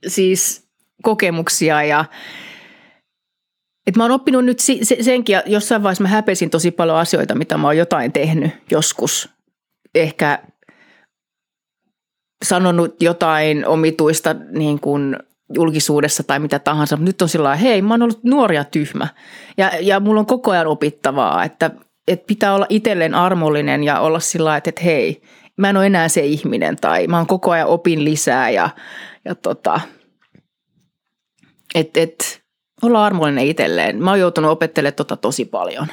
siis 0.07 0.69
kokemuksia 1.03 1.83
ja 1.83 2.05
et 3.87 3.97
mä 3.97 4.05
oon 4.05 4.13
oppinut 4.13 4.45
nyt 4.45 4.59
senkin, 5.01 5.33
ja 5.33 5.43
jossain 5.47 5.83
vaiheessa 5.83 6.03
mä 6.03 6.09
häpesin 6.09 6.51
tosi 6.51 6.71
paljon 6.71 6.97
asioita, 6.97 7.35
mitä 7.35 7.59
mä 7.59 7.67
oon 7.67 7.77
jotain 7.77 8.13
tehnyt 8.13 8.51
joskus. 8.71 9.29
Ehkä 9.95 10.43
sanonut 12.45 13.03
jotain 13.03 13.67
omituista 13.67 14.35
niin 14.51 14.81
kuin 14.81 15.17
julkisuudessa 15.55 16.23
tai 16.23 16.39
mitä 16.39 16.59
tahansa, 16.59 16.97
mutta 16.97 17.09
nyt 17.09 17.23
on 17.23 17.29
sillä 17.29 17.57
hei, 17.57 17.83
mä 17.83 17.95
oon 17.95 18.03
ollut 18.03 18.25
nuori 18.25 18.57
ja 18.57 18.65
tyhmä. 18.65 19.09
Ja, 19.57 19.71
ja 19.81 20.01
mulla 20.01 20.21
on 20.21 20.27
koko 20.27 20.51
ajan 20.51 20.67
opittavaa, 20.67 21.45
että, 21.45 21.71
että 22.13 22.27
pitää 22.27 22.55
olla 22.55 22.67
itselleen 22.69 23.15
armollinen 23.15 23.85
ja 23.85 24.01
olla 24.01 24.21
sillä 24.21 24.57
että, 24.57 24.71
että 24.71 24.83
hei, 24.83 25.23
mä 25.57 25.71
en 25.71 25.77
ole 25.77 25.87
enää 25.87 26.09
se 26.09 26.21
ihminen 26.21 26.77
tai 26.77 27.07
mä 27.07 27.17
oon 27.17 27.27
koko 27.27 27.51
ajan 27.51 27.69
opin 27.69 28.05
lisää 28.05 28.51
ja, 28.51 28.69
ja 29.25 29.35
tota, 29.35 29.81
että 31.75 32.01
et, 32.01 32.43
olla 32.83 33.05
armollinen 33.05 33.47
itselleen. 33.47 34.03
Mä 34.03 34.11
oon 34.11 34.21
joutunut 34.21 34.51
opettelemaan 34.51 34.95
tota 34.95 35.17
tosi 35.17 35.45
paljon. 35.45 35.87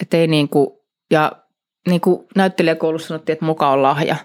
Että 0.00 0.16
ei 0.16 0.26
niinku, 0.26 0.84
ja 1.10 1.32
niin 1.88 2.00
kuin 2.00 2.26
näyttelijäkoulussa 2.36 3.08
sanottiin, 3.08 3.32
että 3.32 3.44
moka 3.44 3.70
on 3.70 3.82
lahja. 3.82 4.16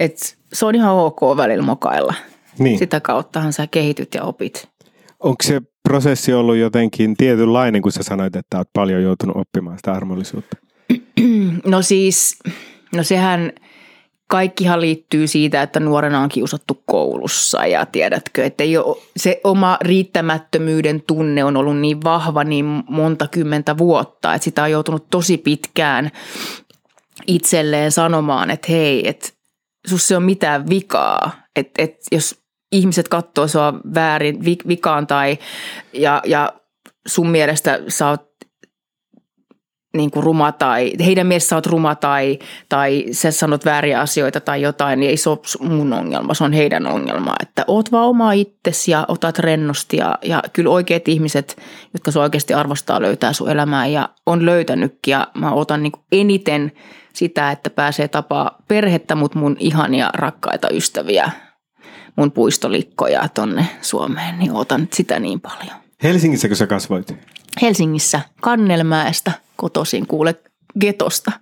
Et 0.00 0.38
se 0.52 0.66
on 0.66 0.74
ihan 0.74 0.94
ok 0.94 1.20
välillä 1.36 1.64
mokailla. 1.64 2.14
Niin. 2.58 2.78
Sitä 2.78 3.00
kauttahan 3.00 3.52
sä 3.52 3.66
kehityt 3.66 4.14
ja 4.14 4.22
opit. 4.22 4.68
Onko 5.20 5.42
se 5.42 5.60
prosessi 5.88 6.32
ollut 6.32 6.56
jotenkin 6.56 7.16
tietynlainen, 7.16 7.82
kun 7.82 7.92
sä 7.92 8.02
sanoit, 8.02 8.36
että 8.36 8.58
oot 8.58 8.68
paljon 8.72 9.02
joutunut 9.02 9.36
oppimaan 9.36 9.78
sitä 9.78 9.92
armollisuutta? 9.92 10.56
No 11.66 11.82
siis, 11.82 12.38
no 12.94 13.02
sehän 13.02 13.52
kaikkihan 14.26 14.80
liittyy 14.80 15.26
siitä, 15.26 15.62
että 15.62 15.80
nuorena 15.80 16.20
on 16.20 16.28
kiusattu 16.28 16.82
koulussa 16.86 17.66
ja 17.66 17.86
tiedätkö, 17.86 18.44
että 18.44 18.64
ole, 18.84 18.96
se 19.16 19.40
oma 19.44 19.78
riittämättömyyden 19.80 21.02
tunne 21.06 21.44
on 21.44 21.56
ollut 21.56 21.78
niin 21.78 22.04
vahva 22.04 22.44
niin 22.44 22.82
monta 22.88 23.28
kymmentä 23.28 23.78
vuotta, 23.78 24.34
että 24.34 24.44
sitä 24.44 24.62
on 24.62 24.70
joutunut 24.70 25.10
tosi 25.10 25.38
pitkään 25.38 26.10
itselleen 27.26 27.92
sanomaan, 27.92 28.50
että 28.50 28.72
hei, 28.72 29.08
että 29.08 29.28
sus 29.86 30.08
se 30.08 30.16
on 30.16 30.22
mitään 30.22 30.68
vikaa, 30.68 31.32
että, 31.56 31.82
että 31.82 31.98
jos 32.12 32.43
ihmiset 32.74 33.08
katsoo 33.08 33.48
sua 33.48 33.74
väärin 33.94 34.44
vi- 34.44 34.68
vikaan 34.68 35.06
tai 35.06 35.38
ja, 35.92 36.22
ja 36.26 36.52
sun 37.06 37.30
mielestä 37.30 37.80
sä 37.88 38.08
oot 38.08 38.34
niin 39.96 40.10
kuin 40.10 40.24
ruma 40.24 40.52
tai 40.52 40.92
heidän 41.06 41.26
mielestä 41.26 41.48
sä 41.48 41.56
oot 41.56 41.66
ruma 41.66 41.94
tai, 41.94 42.38
tai 42.68 43.04
sä 43.12 43.30
sanot 43.30 43.64
vääriä 43.64 44.00
asioita 44.00 44.40
tai 44.40 44.62
jotain, 44.62 45.00
niin 45.00 45.10
ei 45.10 45.16
se 45.16 45.30
ole 45.30 45.68
mun 45.68 45.92
ongelma, 45.92 46.34
se 46.34 46.44
on 46.44 46.52
heidän 46.52 46.86
ongelma. 46.86 47.34
Että 47.42 47.64
oot 47.66 47.92
vaan 47.92 48.08
oma 48.08 48.32
itsesi 48.32 48.90
ja 48.90 49.04
otat 49.08 49.38
rennosti 49.38 49.96
ja, 49.96 50.18
ja 50.22 50.42
kyllä 50.52 50.70
oikeat 50.70 51.08
ihmiset, 51.08 51.56
jotka 51.92 52.10
sua 52.10 52.22
oikeasti 52.22 52.54
arvostaa, 52.54 53.02
löytää 53.02 53.32
sun 53.32 53.50
elämää 53.50 53.86
ja 53.86 54.08
on 54.26 54.46
löytänytkin 54.46 55.12
ja 55.12 55.28
mä 55.34 55.52
otan 55.52 55.82
niin 55.82 55.92
eniten 56.12 56.72
sitä, 57.12 57.50
että 57.50 57.70
pääsee 57.70 58.08
tapaa 58.08 58.58
perhettä, 58.68 59.14
mutta 59.14 59.38
mun 59.38 59.56
ihania 59.60 60.10
rakkaita 60.14 60.68
ystäviä, 60.70 61.30
mun 62.16 62.32
puistolikkoja 62.32 63.28
tonne 63.28 63.66
Suomeen, 63.80 64.38
niin 64.38 64.52
otan 64.52 64.88
sitä 64.92 65.18
niin 65.18 65.40
paljon. 65.40 65.76
Helsingissä, 66.02 66.48
kun 66.48 66.56
sä 66.56 66.66
kasvoit? 66.66 67.16
Helsingissä 67.62 68.20
Kannelmäestä 68.40 69.32
kotoisin 69.56 70.06
kuule 70.06 70.34
getosta. 70.80 71.32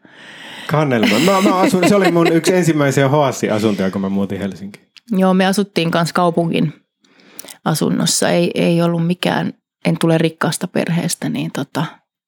Kannelma. 0.67 1.19
Mä, 1.19 1.41
mä 1.41 1.57
asun, 1.57 1.89
se 1.89 1.97
oli 1.97 2.13
mun 2.13 2.33
yksi 2.33 2.55
ensimmäisiä 2.55 3.09
hoassi-asuntoja, 3.09 3.91
kun 3.91 4.01
mä 4.01 4.09
muutin 4.09 4.39
Helsinkiin. 4.39 4.87
Joo, 5.11 5.35
me 5.35 5.47
asuttiin 5.47 5.91
kanssa 5.91 6.13
kaupungin 6.13 6.73
asunnossa. 7.65 8.31
Ei, 8.31 8.51
ei 8.55 8.83
ollut 8.83 9.07
mikään, 9.07 9.53
en 9.85 9.97
tule 10.01 10.19
rikkaasta 10.19 10.69
perheestä, 10.69 11.29
niin 11.29 11.51
tota. 11.53 11.85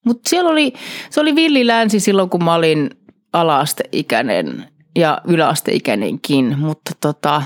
Mutta 0.06 0.30
siellä 0.30 0.50
oli, 0.50 0.72
se 1.10 1.20
oli 1.20 1.34
villi 1.34 1.66
länsi 1.66 2.00
silloin, 2.00 2.30
kun 2.30 2.44
mä 2.44 2.54
olin 2.54 2.90
ala-asteikäinen 3.32 4.68
ja 4.96 5.20
yläasteikäinenkin, 5.24 6.58
mutta 6.58 6.90
tota, 7.00 7.42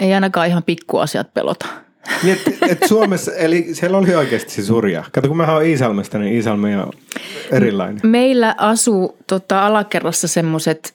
ei 0.00 0.14
ainakaan 0.14 0.48
ihan 0.48 0.62
pikkuasiat 0.62 1.34
pelota. 1.34 1.66
Niin, 2.22 2.38
et, 2.46 2.70
et 2.70 2.88
Suomessa, 2.88 3.32
eli 3.32 3.68
siellä 3.72 3.98
oli 3.98 4.14
oikeasti 4.14 4.52
siis 4.52 4.70
hurjaa. 4.70 5.04
Kato, 5.12 5.28
kun 5.28 5.36
mä 5.36 5.52
oon 5.52 5.64
Iisalmesta, 5.64 6.18
niin 6.18 6.34
Iisalmi 6.34 6.74
on 6.74 6.92
erilainen. 7.52 8.00
Meillä 8.02 8.54
asuu 8.58 9.16
tota, 9.26 9.66
alakerrassa 9.66 10.28
semmoiset 10.28 10.94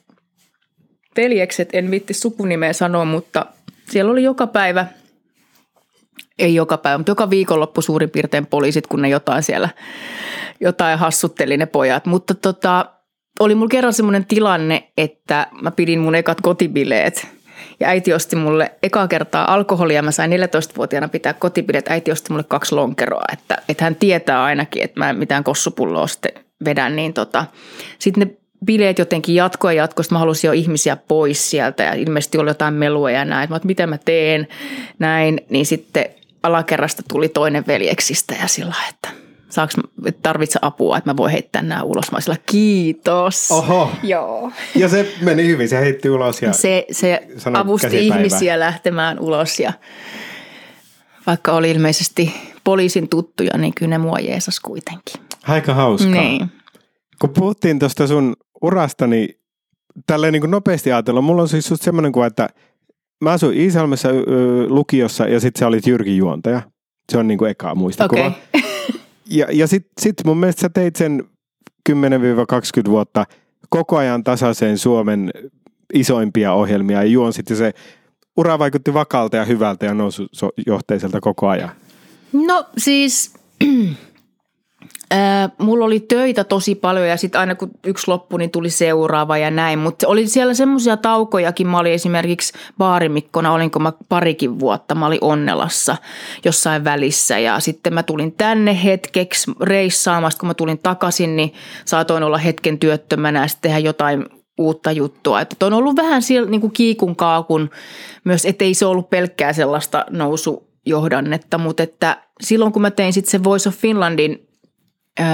veljekset, 1.16 1.68
en 1.72 1.90
vitti 1.90 2.14
sukunimeä 2.14 2.72
sanoa, 2.72 3.04
mutta 3.04 3.46
siellä 3.90 4.12
oli 4.12 4.22
joka 4.22 4.46
päivä, 4.46 4.86
ei 6.38 6.54
joka 6.54 6.76
päivä, 6.76 6.98
mutta 6.98 7.10
joka 7.10 7.30
viikonloppu 7.30 7.82
suurin 7.82 8.10
piirtein 8.10 8.46
poliisit, 8.46 8.86
kun 8.86 9.02
ne 9.02 9.08
jotain 9.08 9.42
siellä, 9.42 9.68
jotain 10.60 10.98
hassutteli 10.98 11.56
ne 11.56 11.66
pojat. 11.66 12.06
Mutta 12.06 12.34
tota, 12.34 12.90
oli 13.40 13.54
mulla 13.54 13.68
kerran 13.68 13.92
semmoinen 13.92 14.26
tilanne, 14.26 14.92
että 14.96 15.46
mä 15.62 15.70
pidin 15.70 16.00
mun 16.00 16.14
ekat 16.14 16.40
kotibileet 16.40 17.35
ja 17.80 17.88
äiti 17.88 18.12
osti 18.12 18.36
mulle 18.36 18.72
eka 18.82 19.08
kertaa 19.08 19.54
alkoholia. 19.54 20.02
Mä 20.02 20.10
sain 20.10 20.30
14-vuotiaana 20.30 21.08
pitää 21.08 21.32
kotibileet. 21.32 21.88
Äiti 21.88 22.12
osti 22.12 22.32
mulle 22.32 22.44
kaksi 22.48 22.74
lonkeroa, 22.74 23.24
että, 23.32 23.56
että 23.68 23.84
hän 23.84 23.96
tietää 23.96 24.44
ainakin, 24.44 24.82
että 24.82 25.00
mä 25.00 25.10
en 25.10 25.18
mitään 25.18 25.44
kossupulloa 25.44 26.06
sitten 26.06 26.32
vedän. 26.64 26.96
Niin 26.96 27.12
tota, 27.12 27.44
sitten 27.98 28.28
ne 28.28 28.36
bileet 28.64 28.98
jotenkin 28.98 29.34
jatkoi 29.34 29.76
ja 29.76 29.82
jatkoi, 29.82 30.04
sitten 30.04 30.16
mä 30.16 30.20
halusin 30.20 30.48
jo 30.48 30.52
ihmisiä 30.52 30.96
pois 30.96 31.50
sieltä 31.50 31.82
ja 31.82 31.94
ilmeisesti 31.94 32.38
oli 32.38 32.50
jotain 32.50 32.74
melua 32.74 33.10
ja 33.10 33.24
näin. 33.24 33.50
Mä, 33.50 33.60
mitä 33.64 33.86
mä 33.86 33.98
teen 33.98 34.48
näin, 34.98 35.40
niin 35.50 35.66
sitten 35.66 36.06
alakerrasta 36.42 37.02
tuli 37.12 37.28
toinen 37.28 37.66
veljeksistä 37.66 38.34
ja 38.40 38.48
sillä 38.48 38.74
että 38.90 39.25
saaks, 39.48 39.74
että 40.06 40.22
tarvitse 40.22 40.58
apua, 40.62 40.98
että 40.98 41.10
mä 41.10 41.16
voin 41.16 41.32
heittää 41.32 41.62
nämä 41.62 41.82
ulos. 41.82 42.12
Mä 42.12 42.20
sillä, 42.20 42.36
kiitos. 42.46 43.50
Oho. 43.50 43.90
Joo. 44.02 44.52
Ja 44.74 44.88
se 44.88 45.14
meni 45.22 45.46
hyvin, 45.46 45.68
se 45.68 45.80
heitti 45.80 46.10
ulos. 46.10 46.42
Ja... 46.42 46.52
Se, 46.52 46.86
se 46.90 47.20
avusti 47.54 47.86
käsipäivää. 47.86 48.16
ihmisiä 48.16 48.60
lähtemään 48.60 49.18
ulos 49.20 49.60
ja 49.60 49.72
vaikka 51.26 51.52
oli 51.52 51.70
ilmeisesti 51.70 52.34
poliisin 52.64 53.08
tuttuja, 53.08 53.58
niin 53.58 53.74
kyllä 53.74 53.90
ne 53.90 53.98
mua 53.98 54.18
jeesas 54.18 54.60
kuitenkin. 54.60 55.20
Aika 55.48 55.74
hauskaa. 55.74 56.10
Niin. 56.10 56.50
Kun 57.20 57.30
puhuttiin 57.30 57.78
tuosta 57.78 58.06
sun 58.06 58.36
urasta, 58.62 59.06
niin 59.06 59.28
tälleen 60.06 60.32
niin 60.32 60.40
kuin 60.40 60.50
nopeasti 60.50 60.92
ajatella, 60.92 61.20
mulla 61.20 61.42
on 61.42 61.48
siis 61.48 61.72
semmoinen 61.74 62.12
kuva, 62.12 62.26
että 62.26 62.48
mä 63.20 63.30
asuin 63.30 63.58
Iisalmessa 63.58 64.08
lukiossa 64.68 65.28
ja 65.28 65.40
sitten 65.40 65.60
sä 65.60 65.66
olit 65.66 65.86
Jyrki 65.86 66.16
Juontaja. 66.16 66.62
Se 67.12 67.18
on 67.18 67.28
niinku 67.28 67.44
eka 67.44 67.74
muistikuva. 67.74 68.26
Okei. 68.26 68.75
Ja, 69.30 69.46
ja 69.52 69.66
sitten 69.66 69.92
sit 70.00 70.14
mun 70.24 70.38
mielestä 70.38 70.60
sä 70.60 70.68
teit 70.68 70.96
sen 70.96 71.24
10-20 71.90 71.92
vuotta 72.90 73.26
koko 73.68 73.96
ajan 73.96 74.24
tasaiseen 74.24 74.78
Suomen 74.78 75.30
isoimpia 75.94 76.52
ohjelmia 76.52 77.02
ja 77.02 77.10
juonsit 77.10 77.50
ja 77.50 77.56
se 77.56 77.72
ura 78.36 78.58
vaikutti 78.58 78.94
vakaalta 78.94 79.36
ja 79.36 79.44
hyvältä 79.44 79.86
ja 79.86 79.94
nousujohteiselta 79.94 81.20
koko 81.20 81.48
ajan. 81.48 81.70
No 82.32 82.64
siis, 82.78 83.34
ää, 85.10 85.50
mulla 85.58 85.84
oli 85.84 86.00
töitä 86.00 86.44
tosi 86.44 86.74
paljon 86.74 87.08
ja 87.08 87.16
sitten 87.16 87.40
aina 87.40 87.54
kun 87.54 87.70
yksi 87.86 88.08
loppui, 88.08 88.38
niin 88.38 88.50
tuli 88.50 88.70
seuraava 88.70 89.38
ja 89.38 89.50
näin. 89.50 89.78
Mutta 89.78 90.08
oli 90.08 90.26
siellä 90.26 90.54
semmoisia 90.54 90.96
taukojakin. 90.96 91.66
Mä 91.66 91.78
olin 91.78 91.92
esimerkiksi 91.92 92.52
baarimikkona, 92.78 93.52
olinko 93.52 93.78
mä 93.78 93.92
parikin 94.08 94.60
vuotta. 94.60 94.94
Mä 94.94 95.06
olin 95.06 95.18
Onnelassa 95.20 95.96
jossain 96.44 96.84
välissä 96.84 97.38
ja 97.38 97.60
sitten 97.60 97.94
mä 97.94 98.02
tulin 98.02 98.32
tänne 98.32 98.84
hetkeksi 98.84 99.50
reissaamasta. 99.60 100.40
Kun 100.40 100.46
mä 100.46 100.54
tulin 100.54 100.78
takaisin, 100.78 101.36
niin 101.36 101.52
saatoin 101.84 102.22
olla 102.22 102.38
hetken 102.38 102.78
työttömänä 102.78 103.40
ja 103.40 103.48
sitten 103.48 103.70
tehdä 103.70 103.78
jotain 103.78 104.26
uutta 104.58 104.92
juttua. 104.92 105.40
Että 105.40 105.66
on 105.66 105.72
ollut 105.72 105.96
vähän 105.96 106.22
siellä 106.22 106.50
niin 106.50 106.60
kuin 106.60 106.72
kiikun 106.72 107.16
kaakun 107.16 107.70
myös, 108.24 108.44
ettei 108.44 108.74
se 108.74 108.86
ollut 108.86 109.10
pelkkää 109.10 109.52
sellaista 109.52 110.04
nousujohdannetta, 110.10 111.58
mutta 111.58 111.82
että 111.82 112.22
silloin 112.40 112.72
kun 112.72 112.82
mä 112.82 112.90
tein 112.90 113.12
sitten 113.12 113.30
se 113.30 113.44
Voice 113.44 113.68
of 113.68 113.74
Finlandin 113.74 114.45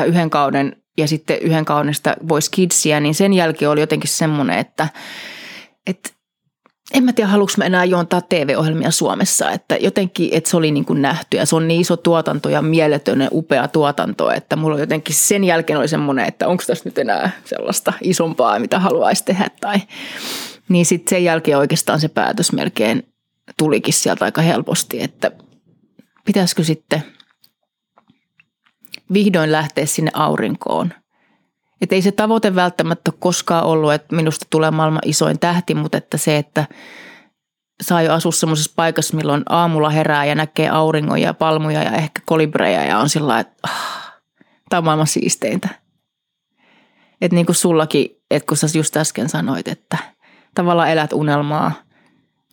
yhden 0.06 0.30
kauden 0.30 0.76
ja 0.98 1.08
sitten 1.08 1.38
yhden 1.38 1.64
kauden 1.64 1.94
sitä 1.94 2.16
Voice 2.28 2.48
Kidsia, 2.50 3.00
niin 3.00 3.14
sen 3.14 3.32
jälkeen 3.32 3.70
oli 3.70 3.80
jotenkin 3.80 4.10
semmoinen, 4.10 4.58
että, 4.58 4.88
että 5.86 6.10
en 6.94 7.04
mä 7.04 7.12
tiedä, 7.12 7.30
haluanko 7.30 7.52
mä 7.56 7.64
enää 7.64 7.84
juontaa 7.84 8.20
TV-ohjelmia 8.20 8.90
Suomessa, 8.90 9.50
että 9.50 9.76
jotenkin, 9.76 10.28
että 10.32 10.50
se 10.50 10.56
oli 10.56 10.70
niin 10.70 10.84
kuin 10.84 11.02
nähty 11.02 11.36
ja 11.36 11.46
se 11.46 11.56
on 11.56 11.68
niin 11.68 11.80
iso 11.80 11.96
tuotanto 11.96 12.48
ja 12.48 12.62
mieletön 12.62 13.20
ja 13.20 13.28
upea 13.32 13.68
tuotanto, 13.68 14.30
että 14.30 14.56
mulla 14.56 14.80
jotenkin 14.80 15.14
sen 15.14 15.44
jälkeen 15.44 15.78
oli 15.78 15.88
semmoinen, 15.88 16.28
että 16.28 16.48
onko 16.48 16.64
tässä 16.66 16.84
nyt 16.84 16.98
enää 16.98 17.30
sellaista 17.44 17.92
isompaa, 18.00 18.58
mitä 18.58 18.78
haluaisi 18.78 19.24
tehdä 19.24 19.48
tai 19.60 19.76
niin 20.68 20.86
sitten 20.86 21.10
sen 21.10 21.24
jälkeen 21.24 21.58
oikeastaan 21.58 22.00
se 22.00 22.08
päätös 22.08 22.52
melkein 22.52 23.06
tulikin 23.58 23.94
sieltä 23.94 24.24
aika 24.24 24.42
helposti, 24.42 25.02
että 25.02 25.30
pitäisikö 26.24 26.64
sitten 26.64 27.02
vihdoin 29.12 29.52
lähteä 29.52 29.86
sinne 29.86 30.10
aurinkoon. 30.14 30.92
Että 31.80 31.94
ei 31.94 32.02
se 32.02 32.12
tavoite 32.12 32.54
välttämättä 32.54 33.10
ole 33.10 33.18
koskaan 33.20 33.64
ollut, 33.64 33.92
että 33.92 34.16
minusta 34.16 34.46
tulee 34.50 34.70
maailman 34.70 35.02
isoin 35.04 35.38
tähti, 35.38 35.74
mutta 35.74 35.98
että 35.98 36.16
se, 36.16 36.36
että 36.36 36.66
saa 37.82 38.02
jo 38.02 38.12
asua 38.12 38.32
semmoisessa 38.32 38.72
paikassa, 38.76 39.16
milloin 39.16 39.42
aamulla 39.48 39.90
herää 39.90 40.24
ja 40.24 40.34
näkee 40.34 40.68
auringon 40.68 41.20
ja 41.20 41.34
palmuja 41.34 41.82
ja 41.82 41.90
ehkä 41.90 42.22
kolibreja 42.26 42.84
ja 42.84 42.98
on 42.98 43.08
sillä 43.08 43.40
että 43.40 43.54
ah, 43.62 44.12
tämä 44.68 44.78
on 44.78 44.84
maailman 44.84 45.06
siisteintä. 45.06 45.68
Että 47.20 47.34
niin 47.34 47.46
kuin 47.46 47.56
sullakin, 47.56 48.06
että 48.30 48.46
kun 48.46 48.56
sä 48.56 48.66
just 48.74 48.96
äsken 48.96 49.28
sanoit, 49.28 49.68
että 49.68 49.98
tavallaan 50.54 50.90
elät 50.90 51.12
unelmaa, 51.12 51.72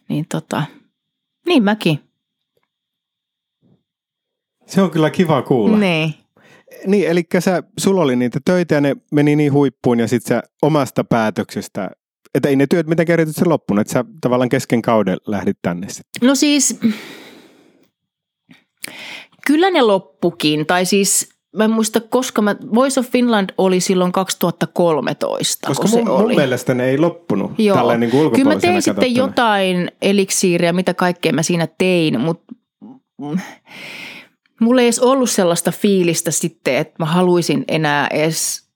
niin 0.09 0.25
tota, 0.31 0.63
niin 1.47 1.63
mäkin. 1.63 2.03
Se 4.65 4.81
on 4.81 4.91
kyllä 4.91 5.09
kiva 5.09 5.41
kuulla. 5.41 5.77
Niin. 5.77 6.15
Niin, 6.85 7.07
eli 7.09 7.23
sä, 7.39 7.63
sulla 7.79 8.01
oli 8.01 8.15
niitä 8.15 8.39
töitä 8.45 8.75
ja 8.75 8.81
ne 8.81 8.95
meni 9.11 9.35
niin 9.35 9.53
huippuun 9.53 9.99
ja 9.99 10.07
sit 10.07 10.25
sä 10.25 10.43
omasta 10.61 11.03
päätöksestä, 11.03 11.91
että 12.35 12.49
ei 12.49 12.55
ne 12.55 12.67
työt 12.67 12.87
mitenkään 12.87 13.13
erityisesti 13.13 13.45
loppunut, 13.45 13.81
että 13.81 13.93
sä 13.93 14.05
tavallaan 14.21 14.49
kesken 14.49 14.81
kauden 14.81 15.17
lähdit 15.27 15.57
tänne 15.61 15.89
sitten. 15.89 16.27
No 16.27 16.35
siis, 16.35 16.79
kyllä 19.47 19.71
ne 19.71 19.81
loppukin, 19.81 20.65
tai 20.65 20.85
siis 20.85 21.29
mä 21.55 21.63
en 21.63 21.71
muista, 21.71 22.01
koska 22.01 22.41
mä, 22.41 22.55
Voice 22.75 22.99
of 22.99 23.09
Finland 23.09 23.49
oli 23.57 23.79
silloin 23.79 24.11
2013, 24.11 25.67
Koska 25.67 25.81
kun 25.81 25.91
se 25.91 25.97
mun, 25.97 26.09
oli. 26.09 26.21
mun 26.21 26.35
mielestä 26.35 26.73
ne 26.73 26.89
ei 26.89 26.97
loppunut 26.97 27.51
Joo. 27.57 27.77
tälleen 27.77 27.99
niin 27.99 28.11
kuin 28.11 28.31
Kyllä 28.31 28.53
mä 28.53 28.59
tein 28.59 28.81
sitten 28.81 29.15
jotain 29.15 29.91
eliksiiriä, 30.01 30.73
mitä 30.73 30.93
kaikkea 30.93 31.33
mä 31.33 31.43
siinä 31.43 31.67
tein, 31.77 32.19
mutta 32.19 32.53
mulla 34.59 34.81
ei 34.81 34.87
edes 34.87 34.99
ollut 34.99 35.29
sellaista 35.29 35.71
fiilistä 35.71 36.31
sitten, 36.31 36.75
että 36.75 36.93
mä 36.99 37.05
haluaisin 37.05 37.65
enää 37.67 38.07
edes 38.07 38.69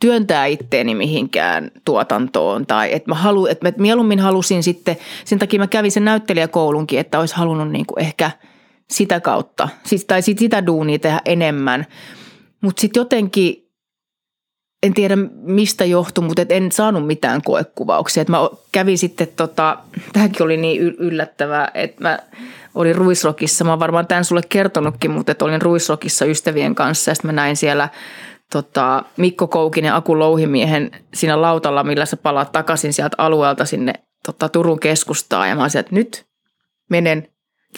työntää 0.00 0.46
itteeni 0.46 0.94
mihinkään 0.94 1.70
tuotantoon 1.84 2.66
tai 2.66 2.94
että 2.94 3.10
mä, 3.10 3.14
halu, 3.14 3.46
että 3.46 3.68
mä 3.68 3.72
mieluummin 3.78 4.20
halusin 4.20 4.62
sitten, 4.62 4.96
sen 5.24 5.38
takia 5.38 5.60
mä 5.60 5.66
kävin 5.66 5.92
sen 5.92 6.04
näyttelijäkoulunkin, 6.04 6.98
että 6.98 7.20
olisi 7.20 7.36
halunnut 7.36 7.70
niin 7.70 7.86
kuin 7.86 8.04
ehkä 8.04 8.30
sitä 8.90 9.20
kautta, 9.20 9.68
siis, 9.84 10.04
tai 10.04 10.22
sit 10.22 10.38
sitä 10.38 10.66
duunia 10.66 10.98
tehdä 10.98 11.20
enemmän. 11.24 11.86
Mutta 12.60 12.80
sitten 12.80 13.00
jotenkin, 13.00 13.65
en 14.86 14.94
tiedä 14.94 15.16
mistä 15.42 15.84
johtui, 15.84 16.24
mutta 16.24 16.42
et 16.42 16.52
en 16.52 16.72
saanut 16.72 17.06
mitään 17.06 17.42
koekuvauksia. 17.42 18.20
Et 18.20 18.28
mä 18.28 18.38
kävin 18.72 18.98
sitten, 18.98 19.28
tota, 19.36 19.78
tämäkin 20.12 20.42
oli 20.42 20.56
niin 20.56 20.80
yllättävää, 20.80 21.70
että 21.74 22.02
mä 22.02 22.18
olin 22.74 22.94
Ruisrokissa, 22.94 23.64
mä 23.64 23.70
oon 23.70 23.80
varmaan 23.80 24.06
tämän 24.06 24.24
sulle 24.24 24.42
kertonutkin, 24.48 25.10
mutta 25.10 25.32
että 25.32 25.44
olin 25.44 25.62
Ruisrokissa 25.62 26.24
ystävien 26.24 26.74
kanssa 26.74 27.10
ja 27.10 27.14
mä 27.22 27.32
näin 27.32 27.56
siellä 27.56 27.88
tota, 28.52 29.02
Mikko 29.16 29.46
Koukinen 29.46 29.94
Aku 29.94 30.18
Louhimiehen 30.18 30.90
siinä 31.14 31.42
lautalla, 31.42 31.84
millä 31.84 32.06
sä 32.06 32.16
palaat 32.16 32.52
takaisin 32.52 32.92
sieltä 32.92 33.14
alueelta 33.18 33.64
sinne 33.64 33.92
tota, 34.26 34.48
Turun 34.48 34.80
keskustaan. 34.80 35.48
Ja 35.48 35.54
mä 35.54 35.62
olisin, 35.62 35.78
että 35.78 35.94
nyt 35.94 36.26
menen 36.90 37.28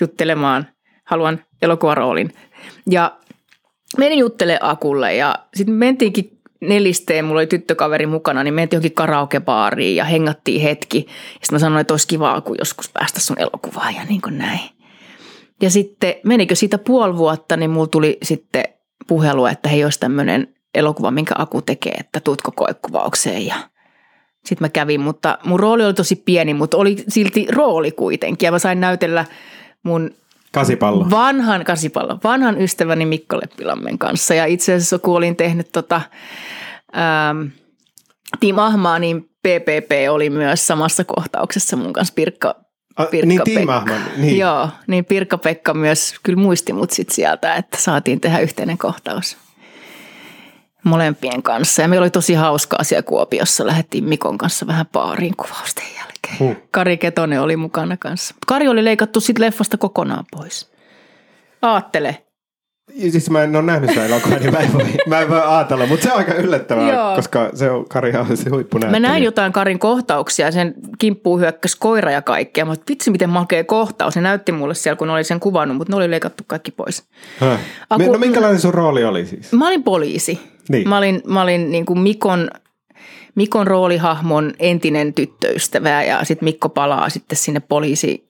juttelemaan, 0.01 0.67
haluan 1.05 1.45
elokuvaroolin. 1.63 2.33
Ja 2.91 3.17
menin 3.99 4.19
juttelemaan 4.19 4.71
Akulle 4.71 5.15
ja 5.15 5.35
sitten 5.55 5.75
mentiinkin 5.75 6.38
nelisteen, 6.61 7.25
mulla 7.25 7.41
oli 7.41 7.47
tyttökaveri 7.47 8.07
mukana, 8.07 8.43
niin 8.45 8.55
mentiin 8.55 8.77
johonkin 8.77 8.95
karaokebaariin 8.95 9.97
ja 9.97 10.05
hengattiin 10.05 10.63
hetki. 10.63 10.99
Sitten 11.33 11.53
mä 11.53 11.59
sanoin, 11.59 11.81
että 11.81 11.95
olisi 11.95 12.09
kiva 12.09 12.41
kun 12.41 12.57
joskus 12.59 12.89
päästä 12.89 13.21
sun 13.21 13.41
elokuvaan 13.41 13.95
ja 13.95 14.05
niin 14.05 14.21
kuin 14.21 14.39
näin. 14.39 14.61
Ja 15.63 15.71
sitten 15.71 16.15
menikö 16.25 16.55
siitä 16.55 16.79
puoli 16.79 17.17
vuotta, 17.17 17.57
niin 17.57 17.71
mulla 17.71 17.87
tuli 17.87 18.19
sitten 18.23 18.65
puhelu, 19.09 19.47
että 19.47 19.69
hei, 19.69 19.85
olisi 19.85 20.01
tämmöinen 20.01 20.55
elokuva, 20.75 21.11
minkä 21.11 21.35
Aku 21.39 21.63
tekee, 21.63 21.93
että 21.93 22.21
tuutko 22.21 22.53
koekuvaukseen 22.53 23.47
ja 23.47 23.55
sitten 24.45 24.65
mä 24.65 24.69
kävin, 24.69 25.01
mutta 25.01 25.39
mun 25.45 25.61
rooli 25.61 25.85
oli 25.85 25.95
tosi 25.95 26.17
pieni, 26.17 26.55
mutta 26.55 26.77
oli 26.77 27.05
silti 27.09 27.47
rooli 27.51 27.91
kuitenkin. 27.91 28.47
Ja 28.47 28.53
mä 28.53 28.59
sain 28.59 28.81
näytellä 28.81 29.25
mun 29.83 30.11
Kasipallo. 30.53 31.11
vanhan 31.11 31.65
kasipallon, 31.65 32.21
vanhan 32.25 32.63
ystäväni 32.63 33.07
Mikko 33.07 33.37
Leppilammen 33.37 33.99
kanssa. 33.99 34.35
Ja 34.35 34.47
itse 34.47 34.75
asiassa 34.75 34.99
kun 34.99 35.17
olin 35.17 35.37
tehnyt 35.37 35.73
tota, 35.73 36.01
ähm, 36.97 37.47
Team 38.41 38.59
Ahmaa, 38.59 38.99
niin 38.99 39.23
PPP 39.23 39.93
oli 40.11 40.31
myös 40.31 40.67
samassa 40.67 41.05
kohtauksessa 41.05 41.77
mun 41.77 41.93
kanssa 41.93 42.15
Pirkka, 42.15 42.55
A, 42.97 43.05
Pirkka 43.05 43.27
niin 43.27 43.41
Pekka. 43.45 43.61
Team 43.61 43.69
Ahman, 43.69 44.01
niin. 44.17 44.39
Joo, 44.39 44.69
niin 44.87 45.05
Pirkka-Pekka 45.05 45.75
myös 45.75 46.15
kyllä 46.23 46.43
muisti 46.43 46.73
mut 46.73 46.91
sit 46.91 47.11
sieltä, 47.11 47.55
että 47.55 47.77
saatiin 47.81 48.21
tehdä 48.21 48.39
yhteinen 48.39 48.79
kohtaus 48.79 49.37
molempien 50.85 51.43
kanssa. 51.43 51.83
Ja 51.83 51.89
meillä 51.89 52.05
oli 52.05 52.11
tosi 52.11 52.35
hauskaa 52.35 52.85
siellä 52.85 53.03
Kuopiossa. 53.03 53.67
Lähdettiin 53.67 54.05
Mikon 54.05 54.39
kanssa 54.39 54.67
vähän 54.67 54.87
baariin 54.93 55.37
kuvausten 55.37 55.85
jälkeen. 55.85 56.18
Huh. 56.41 56.57
Kari 56.70 56.97
Ketonen 56.97 57.41
oli 57.41 57.57
mukana 57.57 57.97
kanssa. 57.97 58.35
Kari 58.47 58.68
oli 58.68 58.85
leikattu 58.85 59.20
sit 59.20 59.39
leffasta 59.39 59.76
kokonaan 59.76 60.24
pois. 60.31 60.70
Aattele. 61.62 62.22
Ja 62.95 63.11
Siis 63.12 63.31
mä 63.31 63.43
en 63.43 63.57
ole 63.57 63.64
nähnyt 63.64 63.91
sitä 63.91 64.07
elokuvaa, 64.07 64.39
niin 64.39 64.53
mä 64.53 64.59
en 64.59 64.72
voi, 64.72 64.85
mä 65.07 65.20
en 65.20 65.29
voi 65.29 65.41
ajatella, 65.45 65.87
mutta 65.87 66.05
se 66.07 66.12
on 66.12 66.18
aika 66.18 66.35
yllättävää, 66.35 66.93
Joo. 66.93 67.14
koska 67.16 67.51
se 67.55 67.70
on 67.70 67.89
Kari 67.89 68.12
on 68.16 68.37
se 68.37 68.51
huippunäyttelijä. 68.51 69.01
Mä 69.01 69.09
näin 69.09 69.24
jotain 69.24 69.53
Karin 69.53 69.79
kohtauksia, 69.79 70.53
sen 70.53 70.74
kimppuun 70.99 71.41
hyökkäsi 71.41 71.76
koira 71.81 72.11
ja 72.11 72.22
kaikkea. 72.22 72.64
Oon, 72.66 72.76
vitsi 72.89 73.11
miten 73.11 73.31
makea 73.31 73.64
kohtaus. 73.64 74.14
Se 74.14 74.20
näytti 74.20 74.53
mulle 74.53 74.74
siellä, 74.74 74.97
kun 74.97 75.11
oli 75.11 75.24
sen 75.24 75.41
kuvannut, 75.41 75.76
mutta 75.76 75.93
ne 75.93 75.97
oli 75.97 76.11
leikattu 76.11 76.45
kaikki 76.47 76.70
pois. 76.70 77.05
Häh. 77.41 77.61
Aku- 77.95 78.12
No 78.12 78.18
minkälainen 78.18 78.61
sun 78.61 78.74
rooli 78.74 79.05
oli 79.05 79.26
siis? 79.26 79.53
Mä 79.53 79.66
olin 79.68 79.83
poliisi. 79.83 80.41
Niin. 80.68 80.89
Mä 80.89 80.99
olin, 80.99 81.22
mä 81.26 81.43
olin 81.43 81.70
niin 81.70 81.87
kuin 81.87 81.99
Mikon, 81.99 82.51
Mikon 83.39 83.66
roolihahmon 83.66 84.53
entinen 84.59 85.14
tyttöystävä 85.14 86.03
ja 86.03 86.24
sitten 86.24 86.47
Mikko 86.47 86.68
palaa 86.68 87.09
sitten 87.09 87.39
sinne 87.39 87.61
poliisi, 87.61 88.28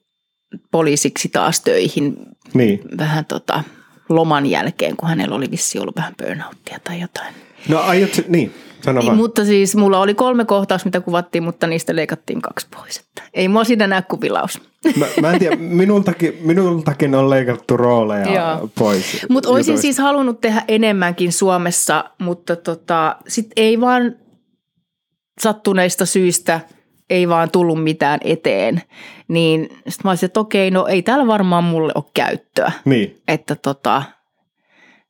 poliisiksi 0.71 1.29
taas 1.29 1.61
töihin 1.61 2.17
Niin. 2.53 2.81
vähän 2.97 3.25
tota 3.25 3.63
loman 4.09 4.45
jälkeen, 4.45 4.97
kun 4.97 5.09
hänellä 5.09 5.35
oli 5.35 5.51
vissi 5.51 5.79
ollut 5.79 5.95
vähän 5.95 6.13
burnouttia 6.23 6.79
tai 6.83 6.99
jotain. 7.01 7.33
No 7.69 7.79
aiot, 7.79 8.11
niin, 8.27 8.53
sano 8.81 9.05
vaan. 9.05 9.17
Mutta 9.17 9.45
siis 9.45 9.75
mulla 9.75 9.99
oli 9.99 10.13
kolme 10.13 10.45
kohtausta, 10.45 10.87
mitä 10.87 11.01
kuvattiin, 11.01 11.43
mutta 11.43 11.67
niistä 11.67 11.95
leikattiin 11.95 12.41
kaksi 12.41 12.67
pois. 12.75 12.97
Että 12.99 13.21
ei 13.33 13.47
mua 13.47 13.63
siinä 13.63 13.87
näe 13.87 14.01
kuin 14.01 14.21
vilaus. 14.21 14.61
Mä, 14.95 15.05
mä 15.21 15.31
en 15.31 15.39
tiedä, 15.39 15.55
minultakin, 15.55 16.37
minultakin 16.41 17.15
on 17.15 17.29
leikattu 17.29 17.77
rooleja 17.77 18.33
Joo. 18.33 18.69
pois. 18.79 19.25
Mutta 19.29 19.49
olisin 19.49 19.77
siis 19.77 19.97
halunnut 19.97 20.41
tehdä 20.41 20.63
enemmänkin 20.67 21.31
Suomessa, 21.31 22.03
mutta 22.19 22.55
tota, 22.55 23.15
sit 23.27 23.47
ei 23.55 23.81
vaan 23.81 24.15
sattuneista 25.41 26.05
syistä 26.05 26.59
ei 27.09 27.29
vaan 27.29 27.51
tullut 27.51 27.83
mitään 27.83 28.19
eteen. 28.23 28.81
Niin 29.27 29.61
sitten 29.71 30.01
mä 30.03 30.11
olisin, 30.11 30.27
että 30.27 30.39
okei, 30.39 30.71
no 30.71 30.87
ei 30.87 31.01
täällä 31.01 31.27
varmaan 31.27 31.63
mulle 31.63 31.91
ole 31.95 32.03
käyttöä. 32.13 32.71
Niin. 32.85 33.21
Että 33.27 33.55
tota, 33.55 34.03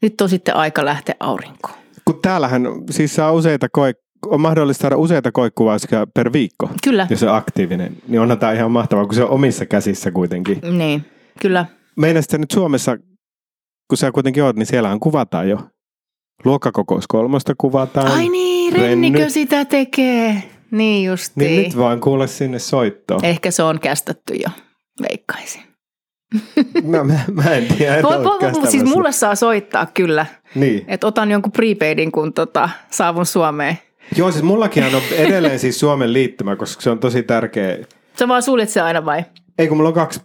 nyt 0.02 0.22
on 0.22 0.30
sitten 0.30 0.56
aika 0.56 0.86
lähteä 0.86 1.16
aurinkoon. 1.20 1.74
Kun 2.06 2.20
täällähän 2.22 2.64
siis 2.90 3.16
saa 3.16 3.32
useita 3.32 3.68
koik- 3.78 4.10
on 4.26 4.42
mahdollista 4.42 4.82
saada 4.82 4.98
useita 4.98 5.32
koikkuvauskia 5.32 6.08
per 6.14 6.34
viikko, 6.34 6.70
Kyllä, 6.84 7.08
jos 7.10 7.24
on 7.24 7.36
aktiivinen. 7.36 7.98
Niin 8.08 8.22
onhan 8.22 8.40
tämä 8.40 8.52
ihan 8.52 8.72
mahtavaa, 8.72 9.06
kun 9.06 9.16
se 9.16 9.24
on 9.24 9.30
omissa 9.30 9.66
käsissä 9.66 10.12
kuitenkin. 10.12 10.60
niin, 10.78 11.06
kyllä. 11.42 11.66
Meinasit 11.96 12.40
nyt 12.40 12.52
Suomessa, 12.52 12.98
kun 13.88 13.98
sä 13.98 14.12
kuitenkin 14.12 14.44
oot, 14.44 14.56
niin 14.56 14.66
siellähän 14.66 15.00
kuvataan 15.00 15.50
jo. 15.50 15.60
Luokkakokous 16.46 17.08
kolmosta 17.08 17.54
kuvataan. 17.58 18.12
Ai 18.12 18.30
niin, 18.30 18.74
Rennikö 18.74 19.18
Renny. 19.18 19.30
sitä 19.32 19.66
tekee? 19.66 20.44
Niin 20.72 21.06
justiin. 21.06 21.52
Niin 21.52 21.64
nyt 21.64 21.78
vaan 21.78 22.00
kuule 22.00 22.28
sinne 22.28 22.60
soittoon. 22.60 23.26
Ehkä 23.26 23.52
se 23.52 23.64
on 23.64 23.80
kästetty 23.80 24.34
jo, 24.34 24.50
veikkaisin. 25.10 25.62
Mä, 26.84 27.04
mä, 27.04 27.20
mä 27.32 27.44
en 27.50 27.66
tiedä, 27.78 27.96
en 27.98 28.04
Vo, 28.04 28.08
ole 28.08 28.24
vo, 28.24 28.30
vo, 28.30 28.38
kästämässä. 28.40 28.72
siis 28.72 28.84
mulle 28.84 29.12
saa 29.12 29.36
soittaa 29.36 29.86
kyllä. 29.86 30.26
Niin. 30.56 30.86
Että 30.88 31.08
otan 31.08 31.32
jonkun 31.32 31.52
prepaidin, 31.52 32.12
kun 32.12 32.34
tota, 32.34 32.70
saavun 32.92 33.26
Suomeen. 33.26 33.78
Joo, 34.16 34.32
siis 34.32 34.44
mullakin 34.44 34.84
on 34.84 35.02
edelleen 35.12 35.60
siis 35.60 35.80
Suomen 35.80 36.14
liittymä, 36.14 36.56
koska 36.56 36.82
se 36.82 36.90
on 36.90 37.00
tosi 37.00 37.24
tärkeä. 37.24 37.78
Sä 38.20 38.28
vaan 38.28 38.44
suljet 38.44 38.70
se 38.70 38.82
aina 38.82 39.06
vai? 39.06 39.24
Ei 39.58 39.68
kun 39.68 39.78
mulla 39.78 39.90
on 39.90 39.96
kaksi, 39.96 40.22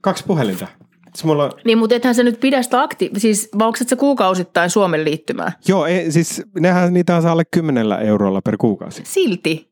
kaksi 0.00 0.24
puhelinta. 0.26 0.66
Siis 1.14 1.24
mulla 1.24 1.50
Niin, 1.64 1.78
mutta 1.78 1.94
ethän 1.94 2.14
sä 2.14 2.22
nyt 2.22 2.40
pidä 2.40 2.62
sitä 2.62 2.82
akti... 2.82 3.10
Siis, 3.16 3.48
onko 3.60 3.78
se 3.86 3.96
kuukausittain 3.96 4.70
Suomen 4.70 5.04
liittymää? 5.04 5.52
joo, 5.68 5.86
ei, 5.86 6.12
siis 6.12 6.42
nehän 6.60 6.94
niitä 6.94 7.20
saa 7.20 7.32
alle 7.32 7.44
kymmenellä 7.50 7.98
eurolla 7.98 8.40
per 8.42 8.56
kuukausi. 8.56 9.02
Silti. 9.06 9.68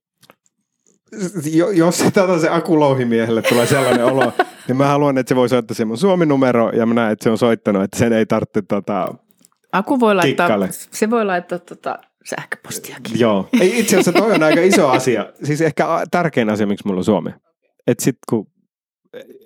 Jo, 1.53 1.71
jos 1.71 1.99
se, 1.99 2.11
tota, 2.11 2.39
se 2.39 2.49
akulouhimiehelle 2.49 3.43
tulee 3.43 3.67
sellainen 3.67 4.05
olo, 4.05 4.33
niin 4.69 4.77
mä 4.77 4.87
haluan, 4.87 5.19
että 5.19 5.29
se 5.29 5.37
voi 5.37 5.49
soittaa 5.49 5.75
sen 5.75 5.89
mun 5.89 5.99
Suomi-numero 5.99 6.71
ja 6.71 6.87
mä 6.87 6.95
näen, 6.95 7.13
että 7.13 7.23
se 7.23 7.31
on 7.31 7.39
soittanut, 7.39 7.83
että 7.83 7.99
sen 7.99 8.13
ei 8.13 8.27
tarvitse 8.27 8.63
tota, 8.63 9.15
Aku 9.73 10.01
voi 10.01 10.15
laittaa, 10.15 10.47
Kikkaile. 10.47 10.69
se 10.71 11.11
voi 11.11 11.25
laittaa 11.25 11.59
tota, 11.59 11.99
sähköpostiakin. 12.25 13.21
Joo. 13.21 13.49
Ei, 13.61 13.81
itse 13.81 13.97
asiassa 13.97 14.13
toi 14.13 14.33
on 14.33 14.43
aika 14.43 14.61
iso 14.61 14.89
asia. 14.89 15.27
Siis 15.43 15.61
ehkä 15.61 15.87
tärkein 16.11 16.51
asia, 16.51 16.67
miksi 16.67 16.87
mulla 16.87 17.01
on 17.01 17.05
Suomi. 17.05 17.31
Et 17.87 18.01
sit 18.01 18.17
kun, 18.31 18.47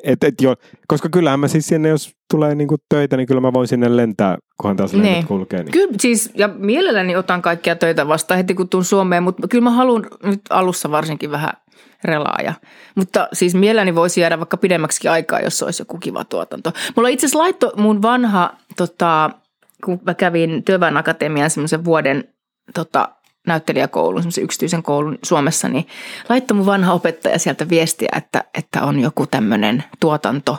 et, 0.04 0.24
et 0.24 0.34
jo, 0.40 0.54
koska 0.88 1.08
kyllähän 1.08 1.40
mä 1.40 1.48
siis 1.48 1.66
sinne, 1.66 1.88
jos 1.88 2.10
tulee 2.30 2.54
niinku 2.54 2.76
töitä, 2.88 3.16
niin 3.16 3.26
kyllä 3.26 3.40
mä 3.40 3.52
voin 3.52 3.68
sinne 3.68 3.96
lentää, 3.96 4.38
kunhan 4.60 4.76
taas 4.76 4.92
lennot 4.92 5.12
Niin. 5.12 5.26
kulkee. 5.26 5.62
Niin. 5.62 5.72
Kyllä 5.72 5.94
siis, 6.00 6.30
ja 6.34 6.48
mielelläni 6.48 7.16
otan 7.16 7.42
kaikkia 7.42 7.76
töitä 7.76 8.08
vastaan 8.08 8.38
heti 8.38 8.54
kun 8.54 8.68
tuun 8.68 8.84
Suomeen, 8.84 9.22
mutta 9.22 9.48
kyllä 9.48 9.64
mä 9.64 9.70
haluan 9.70 10.06
nyt 10.22 10.40
alussa 10.50 10.90
varsinkin 10.90 11.30
vähän 11.30 11.50
relaaja. 12.04 12.54
Mutta 12.94 13.28
siis 13.32 13.54
mielelläni 13.54 13.94
voisi 13.94 14.20
jäädä 14.20 14.38
vaikka 14.38 14.56
pidemmäksi 14.56 15.08
aikaa, 15.08 15.40
jos 15.40 15.62
olisi 15.62 15.82
joku 15.82 15.98
kiva 15.98 16.24
tuotanto. 16.24 16.72
Mulla 16.96 17.08
itse 17.08 17.26
asiassa 17.26 17.38
laitto 17.38 17.72
mun 17.76 18.02
vanha, 18.02 18.54
tota, 18.76 19.30
kun 19.84 20.00
mä 20.06 20.14
kävin 20.14 20.64
Työväen 20.64 20.96
Akatemian 20.96 21.50
semmoisen 21.50 21.84
vuoden 21.84 22.24
tota, 22.74 23.08
näyttelijäkoulun, 23.46 24.22
semmoisen 24.22 24.44
yksityisen 24.44 24.82
koulun 24.82 25.18
Suomessa, 25.22 25.68
niin 25.68 25.86
laittoi 26.28 26.56
mun 26.56 26.66
vanha 26.66 26.92
opettaja 26.92 27.38
sieltä 27.38 27.68
viestiä, 27.68 28.08
että, 28.16 28.44
että 28.58 28.82
on 28.82 29.00
joku 29.00 29.26
tämmöinen 29.26 29.84
tuotanto. 30.00 30.58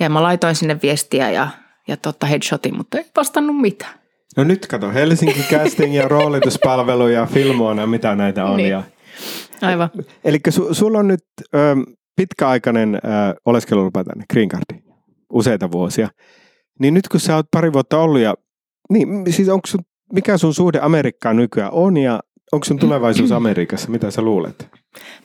Ja 0.00 0.10
mä 0.10 0.22
laitoin 0.22 0.54
sinne 0.54 0.78
viestiä 0.82 1.30
ja, 1.30 1.48
ja 1.88 1.96
tota 1.96 2.26
headshotin, 2.26 2.76
mutta 2.76 2.98
ei 2.98 3.04
vastannut 3.16 3.60
mitään. 3.60 3.94
No 4.36 4.44
nyt 4.44 4.66
kato, 4.66 4.92
Helsinki 4.92 5.44
Casting 5.50 5.94
ja 5.94 6.08
roolituspalvelu 6.08 7.08
ja 7.08 7.26
Filmoona, 7.26 7.86
mitä 7.86 8.14
näitä 8.14 8.44
on. 8.44 8.56
Niin. 8.56 8.70
Ja, 8.70 8.82
Aivan. 9.62 9.90
eli 10.24 10.38
su, 10.48 10.74
sulla 10.74 10.98
on 10.98 11.08
nyt 11.08 11.24
ö, 11.54 11.76
pitkäaikainen 12.16 12.94
ö, 12.94 12.98
oleskelulupa 13.44 14.04
tänne, 14.04 14.24
Green 14.32 14.48
Card, 14.48 14.82
useita 15.32 15.72
vuosia. 15.72 16.08
Niin 16.80 16.94
nyt 16.94 17.08
kun 17.08 17.20
sä 17.20 17.36
oot 17.36 17.46
pari 17.50 17.72
vuotta 17.72 17.98
ollut 17.98 18.20
ja, 18.20 18.34
niin 18.90 19.32
siis 19.32 19.48
onko 19.48 19.66
sun, 19.66 19.80
mikä 20.12 20.38
sun 20.38 20.54
suhde 20.54 20.78
Amerikkaan 20.82 21.36
nykyään 21.36 21.72
on 21.72 21.96
ja 21.96 22.20
onko 22.52 22.64
sun 22.64 22.78
tulevaisuus 22.78 23.32
Amerikassa, 23.42 23.90
mitä 23.90 24.10
sä 24.10 24.22
luulet? 24.22 24.68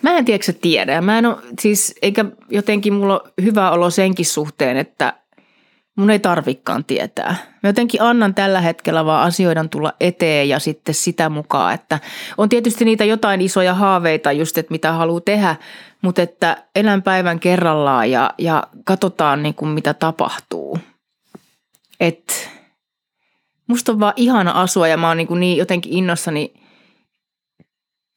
Mä 0.01 0.17
en 0.17 0.25
tiedä, 0.25 0.43
tiedä. 0.61 1.01
Mä 1.01 1.17
en 1.17 1.25
ole, 1.25 1.37
siis, 1.59 1.95
eikä 2.01 2.25
jotenkin 2.49 2.93
mulla 2.93 3.19
ole 3.19 3.31
hyvä 3.41 3.71
olo 3.71 3.89
senkin 3.89 4.25
suhteen, 4.25 4.77
että 4.77 5.13
mun 5.95 6.09
ei 6.09 6.19
tarvikkaan 6.19 6.85
tietää. 6.85 7.35
Mä 7.63 7.69
jotenkin 7.69 8.01
annan 8.01 8.35
tällä 8.35 8.61
hetkellä 8.61 9.05
vaan 9.05 9.27
asioiden 9.27 9.69
tulla 9.69 9.93
eteen 9.99 10.49
ja 10.49 10.59
sitten 10.59 10.95
sitä 10.95 11.29
mukaan, 11.29 11.73
että 11.73 11.99
on 12.37 12.49
tietysti 12.49 12.85
niitä 12.85 13.05
jotain 13.05 13.41
isoja 13.41 13.73
haaveita 13.73 14.31
just, 14.31 14.57
että 14.57 14.71
mitä 14.71 14.91
haluaa 14.91 15.21
tehdä, 15.21 15.55
mutta 16.01 16.21
että 16.21 16.63
elän 16.75 17.03
päivän 17.03 17.39
kerrallaan 17.39 18.11
ja, 18.11 18.33
ja 18.37 18.63
katsotaan 18.83 19.43
niin 19.43 19.55
kuin 19.55 19.69
mitä 19.69 19.93
tapahtuu. 19.93 20.79
Et 21.99 22.49
musta 23.69 23.91
on 23.91 23.99
vaan 23.99 24.13
ihana 24.15 24.51
asua 24.51 24.87
ja 24.87 24.97
mä 24.97 25.07
oon 25.07 25.17
niin, 25.17 25.27
kuin 25.27 25.39
niin 25.39 25.57
jotenkin 25.57 25.93
innossani 25.93 26.53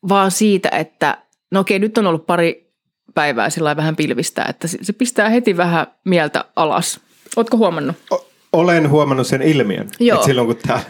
vaan 0.08 0.30
siitä, 0.30 0.68
että 0.68 1.18
no 1.50 1.60
okei, 1.60 1.78
nyt 1.78 1.98
on 1.98 2.06
ollut 2.06 2.26
pari 2.26 2.72
päivää 3.14 3.50
sillä 3.50 3.76
vähän 3.76 3.96
pilvistä, 3.96 4.44
että 4.48 4.68
se 4.68 4.92
pistää 4.92 5.28
heti 5.28 5.56
vähän 5.56 5.86
mieltä 6.04 6.44
alas. 6.56 7.00
Ootko 7.36 7.56
huomannut? 7.56 7.96
O- 8.12 8.28
olen 8.52 8.90
huomannut 8.90 9.26
sen 9.26 9.42
ilmiön, 9.42 9.88
Joo. 10.00 10.14
että 10.14 10.26
silloin 10.26 10.46
kun 10.46 10.56
täällä, 10.66 10.84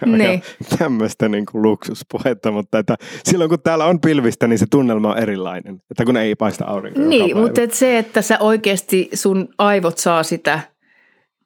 tämä 0.00 0.12
on 0.12 0.18
Niin. 0.18 0.42
tämmöistä 0.78 1.28
niin 1.28 1.46
kuin 1.46 1.62
luksuspuhetta, 1.62 2.50
mutta 2.50 2.78
että 2.78 2.96
silloin 3.24 3.50
kun 3.50 3.62
täällä 3.62 3.84
on 3.84 4.00
pilvistä, 4.00 4.46
niin 4.46 4.58
se 4.58 4.66
tunnelma 4.70 5.10
on 5.12 5.18
erilainen, 5.18 5.82
että 5.90 6.04
kun 6.04 6.16
ei 6.16 6.34
paista 6.34 6.64
aurinko 6.64 7.00
Niin, 7.00 7.36
mutta 7.36 7.62
et 7.62 7.74
se, 7.74 7.98
että 7.98 8.22
sä 8.22 8.38
oikeasti 8.40 9.08
sun 9.14 9.48
aivot 9.58 9.98
saa 9.98 10.22
sitä 10.22 10.60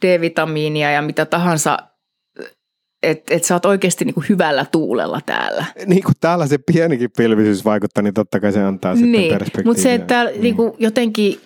D-vitamiinia 0.05 0.91
ja 0.91 1.03
mitä 1.03 1.25
tahansa, 1.27 1.79
että 3.03 3.35
et 3.35 3.45
sä 3.45 3.55
oot 3.55 3.67
oikeasti 3.67 4.05
niinku 4.05 4.25
hyvällä 4.29 4.67
tuulella 4.73 5.21
täällä. 5.27 5.65
Niin 5.87 6.03
kuin 6.03 6.15
täällä 6.21 6.47
se 6.47 6.59
pienikin 6.59 7.11
pilvisyys 7.17 7.65
vaikuttaa, 7.65 8.03
niin 8.03 8.15
totta 8.15 8.41
kai 8.41 8.53
se 8.53 8.63
antaa 8.63 8.95
sitten 8.95 9.13
Niin, 9.13 9.29
perspektiiviä. 9.33 9.69
mutta 9.71 9.83
se, 9.83 9.95
että 9.95 10.25
Mm. 10.25 10.41
niinku 10.43 10.77
jotenkin 10.79 11.41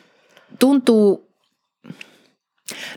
tuntuu, 0.59 1.29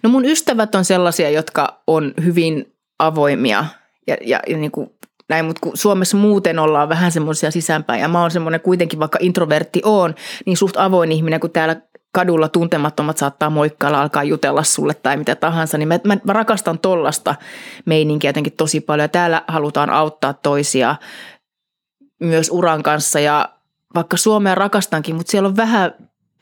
no 0.03 0.09
mun 0.09 0.25
ystävät 0.25 0.75
on 0.75 0.85
sellaisia, 0.85 1.29
jotka 1.29 1.81
on 1.87 2.13
hyvin 2.25 2.73
avoimia 2.99 3.65
ja, 4.07 4.17
ja, 4.21 4.39
ja 4.47 4.57
niinku 4.57 4.95
näin, 5.29 5.45
mutta 5.45 5.59
kun 5.63 5.71
Suomessa 5.77 6.17
muuten 6.17 6.59
ollaan 6.59 6.89
vähän 6.89 7.11
semmoisia 7.11 7.51
sisäänpäin 7.51 8.01
ja 8.01 8.07
mä 8.07 8.21
oon 8.21 8.31
semmoinen 8.31 8.61
kuitenkin, 8.61 8.99
vaikka 8.99 9.19
introvertti 9.21 9.81
on, 9.85 10.15
niin 10.45 10.57
suht 10.57 10.77
avoin 10.77 11.11
ihminen, 11.11 11.39
kun 11.39 11.51
täällä 11.51 11.81
kadulla 12.11 12.47
tuntemattomat 12.47 13.17
saattaa 13.17 13.49
moikkailla, 13.49 14.01
alkaa 14.01 14.23
jutella 14.23 14.63
sulle 14.63 14.93
tai 14.93 15.17
mitä 15.17 15.35
tahansa, 15.35 15.77
niin 15.77 15.87
mä, 15.87 15.99
mä, 16.03 16.17
mä 16.23 16.33
rakastan 16.33 16.79
tollasta 16.79 17.35
meininkiä 17.85 18.29
jotenkin 18.29 18.53
tosi 18.53 18.81
paljon. 18.81 19.03
Ja 19.03 19.07
täällä 19.07 19.43
halutaan 19.47 19.89
auttaa 19.89 20.33
toisia 20.33 20.95
myös 22.19 22.49
uran 22.51 22.83
kanssa 22.83 23.19
ja 23.19 23.49
vaikka 23.95 24.17
Suomea 24.17 24.55
rakastankin, 24.55 25.15
mutta 25.15 25.31
siellä 25.31 25.47
on 25.47 25.57
vähän 25.57 25.93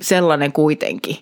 sellainen 0.02 0.52
kuitenkin, 0.52 1.16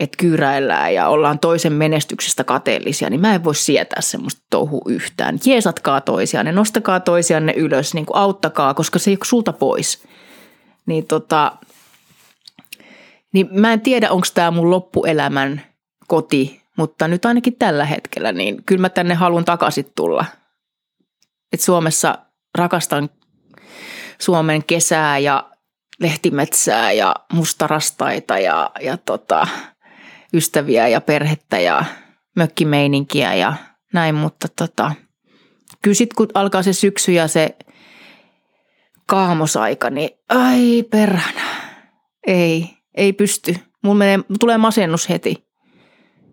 että 0.00 0.16
kyyräillään 0.16 0.94
ja 0.94 1.08
ollaan 1.08 1.38
toisen 1.38 1.72
menestyksestä 1.72 2.44
kateellisia, 2.44 3.10
niin 3.10 3.20
mä 3.20 3.34
en 3.34 3.44
voi 3.44 3.54
sietää 3.54 4.00
semmoista 4.00 4.42
touhua 4.50 4.82
yhtään. 4.86 5.38
Jeesatkaa 5.46 6.00
toisianne, 6.00 6.52
nostakaa 6.52 7.00
toisianne 7.00 7.52
ylös, 7.52 7.94
niin 7.94 8.06
kuin 8.06 8.16
auttakaa, 8.16 8.74
koska 8.74 8.98
se 8.98 9.10
ei 9.10 9.16
ole 9.20 9.26
sulta 9.26 9.52
pois. 9.52 10.02
Niin 10.86 11.06
tota, 11.06 11.52
niin 13.32 13.48
mä 13.50 13.72
en 13.72 13.80
tiedä, 13.80 14.10
onko 14.10 14.26
tämä 14.34 14.50
mun 14.50 14.70
loppuelämän 14.70 15.62
koti, 16.06 16.60
mutta 16.76 17.08
nyt 17.08 17.24
ainakin 17.24 17.56
tällä 17.56 17.84
hetkellä, 17.84 18.32
niin 18.32 18.64
kyllä 18.64 18.80
mä 18.80 18.88
tänne 18.88 19.14
haluan 19.14 19.44
takaisin 19.44 19.92
tulla. 19.96 20.24
Et 21.52 21.60
Suomessa 21.60 22.18
rakastan 22.58 23.10
Suomen 24.18 24.64
kesää 24.64 25.18
ja 25.18 25.50
lehtimetsää 26.00 26.92
ja 26.92 27.14
mustarastaita 27.32 28.38
ja, 28.38 28.70
ja 28.80 28.96
tota, 28.96 29.46
ystäviä 30.34 30.88
ja 30.88 31.00
perhettä 31.00 31.58
ja 31.60 31.84
mökkimeininkiä 32.36 33.34
ja 33.34 33.54
näin, 33.92 34.14
mutta 34.14 34.48
tota, 34.56 34.92
kyllä 35.82 35.94
sitten 35.94 36.16
kun 36.16 36.28
alkaa 36.34 36.62
se 36.62 36.72
syksy 36.72 37.12
ja 37.12 37.28
se 37.28 37.56
kaamosaika, 39.06 39.90
niin 39.90 40.10
ai 40.28 40.82
perhana, 40.90 41.40
ei, 42.26 42.79
ei 43.00 43.12
pysty. 43.12 43.56
Mulla 43.84 43.98
menee, 43.98 44.18
tulee 44.40 44.58
masennus 44.58 45.08
heti, 45.08 45.44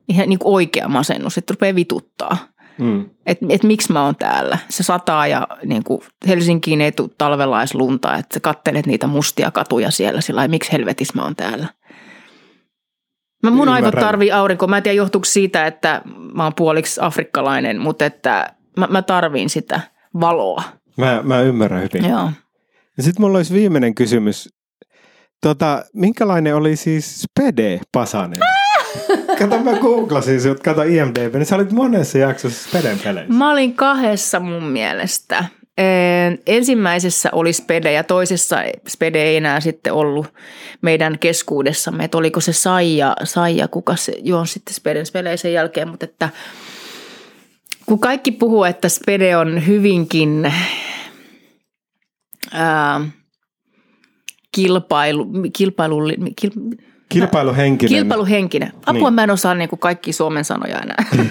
ihan 0.09 0.29
niin 0.29 0.39
kuin 0.39 0.53
oikea 0.53 0.87
masennus, 0.87 1.37
että 1.37 1.53
rupeaa 1.53 1.75
vituttaa. 1.75 2.37
Mm. 2.77 3.09
Että 3.25 3.45
et 3.49 3.63
miksi 3.63 3.93
mä 3.93 4.05
oon 4.05 4.15
täällä. 4.15 4.57
Se 4.69 4.83
sataa 4.83 5.27
ja 5.27 5.47
niin 5.65 5.83
kuin 5.83 6.01
Helsinkiin 6.27 6.81
ei 6.81 6.91
tule 6.91 7.09
talvella 7.17 7.59
edes 7.61 7.75
lunta, 7.75 8.15
että 8.15 8.33
sä 8.33 8.39
kattelet 8.39 8.85
niitä 8.85 9.07
mustia 9.07 9.51
katuja 9.51 9.91
siellä 9.91 10.21
sillä 10.21 10.37
lailla, 10.37 10.51
miksi 10.51 10.71
helvetissä 10.71 11.13
mä 11.15 11.23
oon 11.23 11.35
täällä. 11.35 11.67
Mä 13.43 13.49
mun 13.49 13.69
aivot 13.69 13.95
tarvii 13.95 14.31
aurinkoa. 14.31 14.67
Mä 14.67 14.77
en 14.77 14.83
tiedä 14.83 14.95
johtuuko 14.95 15.25
siitä, 15.25 15.67
että 15.67 16.01
mä 16.33 16.43
oon 16.43 16.53
puoliksi 16.55 17.01
afrikkalainen, 17.03 17.81
mutta 17.81 18.05
että 18.05 18.53
mä, 18.77 18.87
mä 18.91 19.01
tarviin 19.01 19.49
sitä 19.49 19.81
valoa. 20.19 20.63
Mä, 20.97 21.21
mä 21.23 21.41
ymmärrän 21.41 21.81
hyvin. 21.81 22.09
Joo. 22.09 22.31
Ja 22.97 23.03
sitten 23.03 23.21
mulla 23.21 23.37
olisi 23.37 23.53
viimeinen 23.53 23.95
kysymys. 23.95 24.56
Tota, 25.41 25.85
minkälainen 25.93 26.55
oli 26.55 26.75
siis 26.75 27.21
Spede 27.21 27.79
Pasanen? 27.91 28.39
Kato, 29.39 29.59
mä 29.59 29.73
googlasin 29.73 30.41
sinut, 30.41 30.59
kato 30.59 30.81
IMDb, 30.81 31.35
niin 31.35 31.45
sä 31.45 31.55
olit 31.55 31.71
monessa 31.71 32.17
jaksossa 32.17 32.69
Speden 32.69 32.99
peleissä. 32.99 33.33
Mä 33.33 33.51
olin 33.51 33.75
kahdessa 33.75 34.39
mun 34.39 34.63
mielestä. 34.63 35.45
Ensimmäisessä 36.47 37.29
oli 37.31 37.53
Spede 37.53 37.91
ja 37.91 38.03
toisessa 38.03 38.57
Spede 38.87 39.23
ei 39.23 39.35
enää 39.35 39.59
sitten 39.59 39.93
ollut 39.93 40.33
meidän 40.81 41.19
keskuudessamme. 41.19 42.03
Että 42.03 42.17
oliko 42.17 42.39
se 42.39 42.53
Saija, 42.53 43.15
Saija 43.23 43.67
kuka 43.67 43.95
se 43.95 44.13
juon 44.19 44.47
sitten 44.47 44.73
Speden 44.73 45.05
Speden 45.05 45.37
sen 45.37 45.53
jälkeen, 45.53 45.87
mutta 45.87 46.05
että 46.05 46.29
kun 47.85 47.99
kaikki 47.99 48.31
puhuu, 48.31 48.63
että 48.63 48.89
Spede 48.89 49.37
on 49.37 49.67
hyvinkin 49.67 50.53
ää, 52.53 53.01
kilpailu, 54.61 55.27
kilpailu, 55.57 55.97
kil, 56.35 56.51
Kilpailuhenkinen. 57.09 57.89
kilpailuhenkinen. 57.89 58.71
Apua 58.85 59.09
Niin. 59.09 59.13
mä 59.13 59.23
en 59.23 59.31
osaa 59.31 59.55
niin 59.55 59.69
kuin 59.69 59.79
kaikki 59.79 60.13
Suomen 60.13 60.45
sanoja 60.45 60.79
enää. 60.79 61.05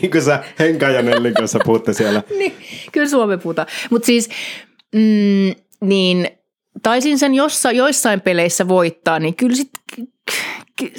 niin 0.00 0.10
kuin 0.10 0.22
sä 0.22 0.44
Henka 0.58 0.88
ja 0.88 1.02
Nellin 1.02 1.34
kanssa 1.34 1.58
puhutte 1.64 1.92
siellä. 1.92 2.22
niin, 2.38 2.52
kyllä 2.92 3.08
Suomen 3.08 3.40
puhutaan. 3.40 3.68
Mutta 3.90 4.06
siis, 4.06 4.28
mm, 4.94 5.54
niin 5.88 6.28
taisin 6.82 7.18
sen 7.18 7.34
jossa, 7.34 7.72
joissain 7.72 8.20
peleissä 8.20 8.68
voittaa, 8.68 9.18
niin 9.18 9.36
kyllä 9.36 9.56
sit 9.56 9.70
k- 9.96 10.08
k- 10.80 10.92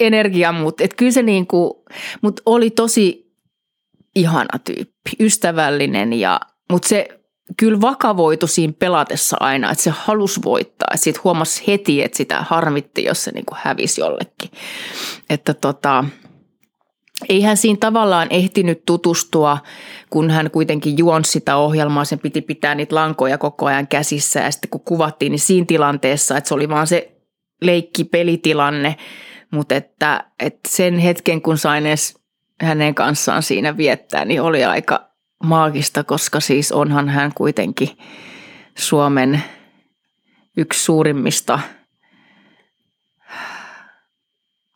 energia, 0.00 0.52
mutta 0.52 0.84
et 0.84 0.94
kyllä 0.94 1.12
se 1.12 1.22
niinku, 1.22 1.84
mut 2.22 2.40
oli 2.46 2.70
tosi 2.70 3.32
ihana 4.16 4.58
tyyppi, 4.64 5.10
ystävällinen 5.20 6.12
ja, 6.12 6.40
mutta 6.70 6.88
se 6.88 7.19
kyllä 7.56 7.80
vakavoitu 7.80 8.46
siinä 8.46 8.72
pelatessa 8.78 9.36
aina, 9.40 9.70
että 9.70 9.84
se 9.84 9.90
halusi 9.90 10.40
voittaa. 10.44 10.88
Että 10.94 11.04
sit 11.04 11.24
huomasi 11.24 11.64
heti, 11.66 12.02
että 12.02 12.16
sitä 12.16 12.44
harmitti, 12.48 13.04
jos 13.04 13.24
se 13.24 13.30
niinku 13.30 13.54
hävisi 13.58 14.00
jollekin. 14.00 14.50
Että 15.30 15.54
tota, 15.54 16.04
ei 17.28 17.42
hän 17.42 17.56
siinä 17.56 17.78
tavallaan 17.80 18.28
ehtinyt 18.30 18.82
tutustua, 18.86 19.58
kun 20.10 20.30
hän 20.30 20.50
kuitenkin 20.50 20.98
juonsi 20.98 21.30
sitä 21.30 21.56
ohjelmaa, 21.56 22.04
sen 22.04 22.18
piti 22.18 22.40
pitää 22.40 22.74
niitä 22.74 22.94
lankoja 22.94 23.38
koko 23.38 23.66
ajan 23.66 23.88
käsissä 23.88 24.40
ja 24.40 24.50
sitten 24.50 24.70
kun 24.70 24.80
kuvattiin, 24.80 25.32
niin 25.32 25.40
siinä 25.40 25.66
tilanteessa, 25.66 26.36
että 26.36 26.48
se 26.48 26.54
oli 26.54 26.68
vaan 26.68 26.86
se 26.86 27.16
leikki 27.62 28.04
pelitilanne, 28.04 28.96
mutta 29.50 29.74
että, 29.74 30.24
että 30.40 30.60
sen 30.68 30.98
hetken, 30.98 31.42
kun 31.42 31.58
sain 31.58 31.86
edes 31.86 32.14
hänen 32.60 32.94
kanssaan 32.94 33.42
siinä 33.42 33.76
viettää, 33.76 34.24
niin 34.24 34.42
oli 34.42 34.64
aika 34.64 35.09
maagista, 35.44 36.04
koska 36.04 36.40
siis 36.40 36.72
onhan 36.72 37.08
hän 37.08 37.32
kuitenkin 37.34 37.88
Suomen 38.78 39.42
yksi 40.56 40.84
suurimmista 40.84 41.60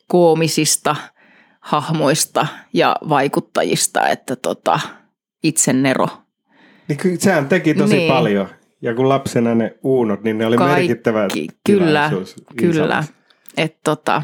koomisista 0.09 0.97
hahmoista 1.61 2.47
ja 2.73 2.97
vaikuttajista, 3.09 4.09
että 4.09 4.36
tota, 4.36 4.81
itse 5.43 5.73
Nero. 5.73 6.09
Niin 6.89 6.99
kyllä 6.99 7.16
sehän 7.19 7.49
teki 7.49 7.74
tosi 7.74 7.97
Niin. 7.97 8.12
paljon. 8.12 8.49
Ja 8.82 8.95
kun 8.95 9.09
lapsena 9.09 9.55
ne 9.55 9.78
uunot, 9.82 10.23
niin 10.23 10.39
ne 10.39 10.47
oli 10.47 10.57
Kaikki, 10.57 10.77
merkittävä 10.81 11.28
kyllä, 11.66 12.11
Kyllä, 12.57 13.05
että 13.57 13.78
tota, 13.85 14.23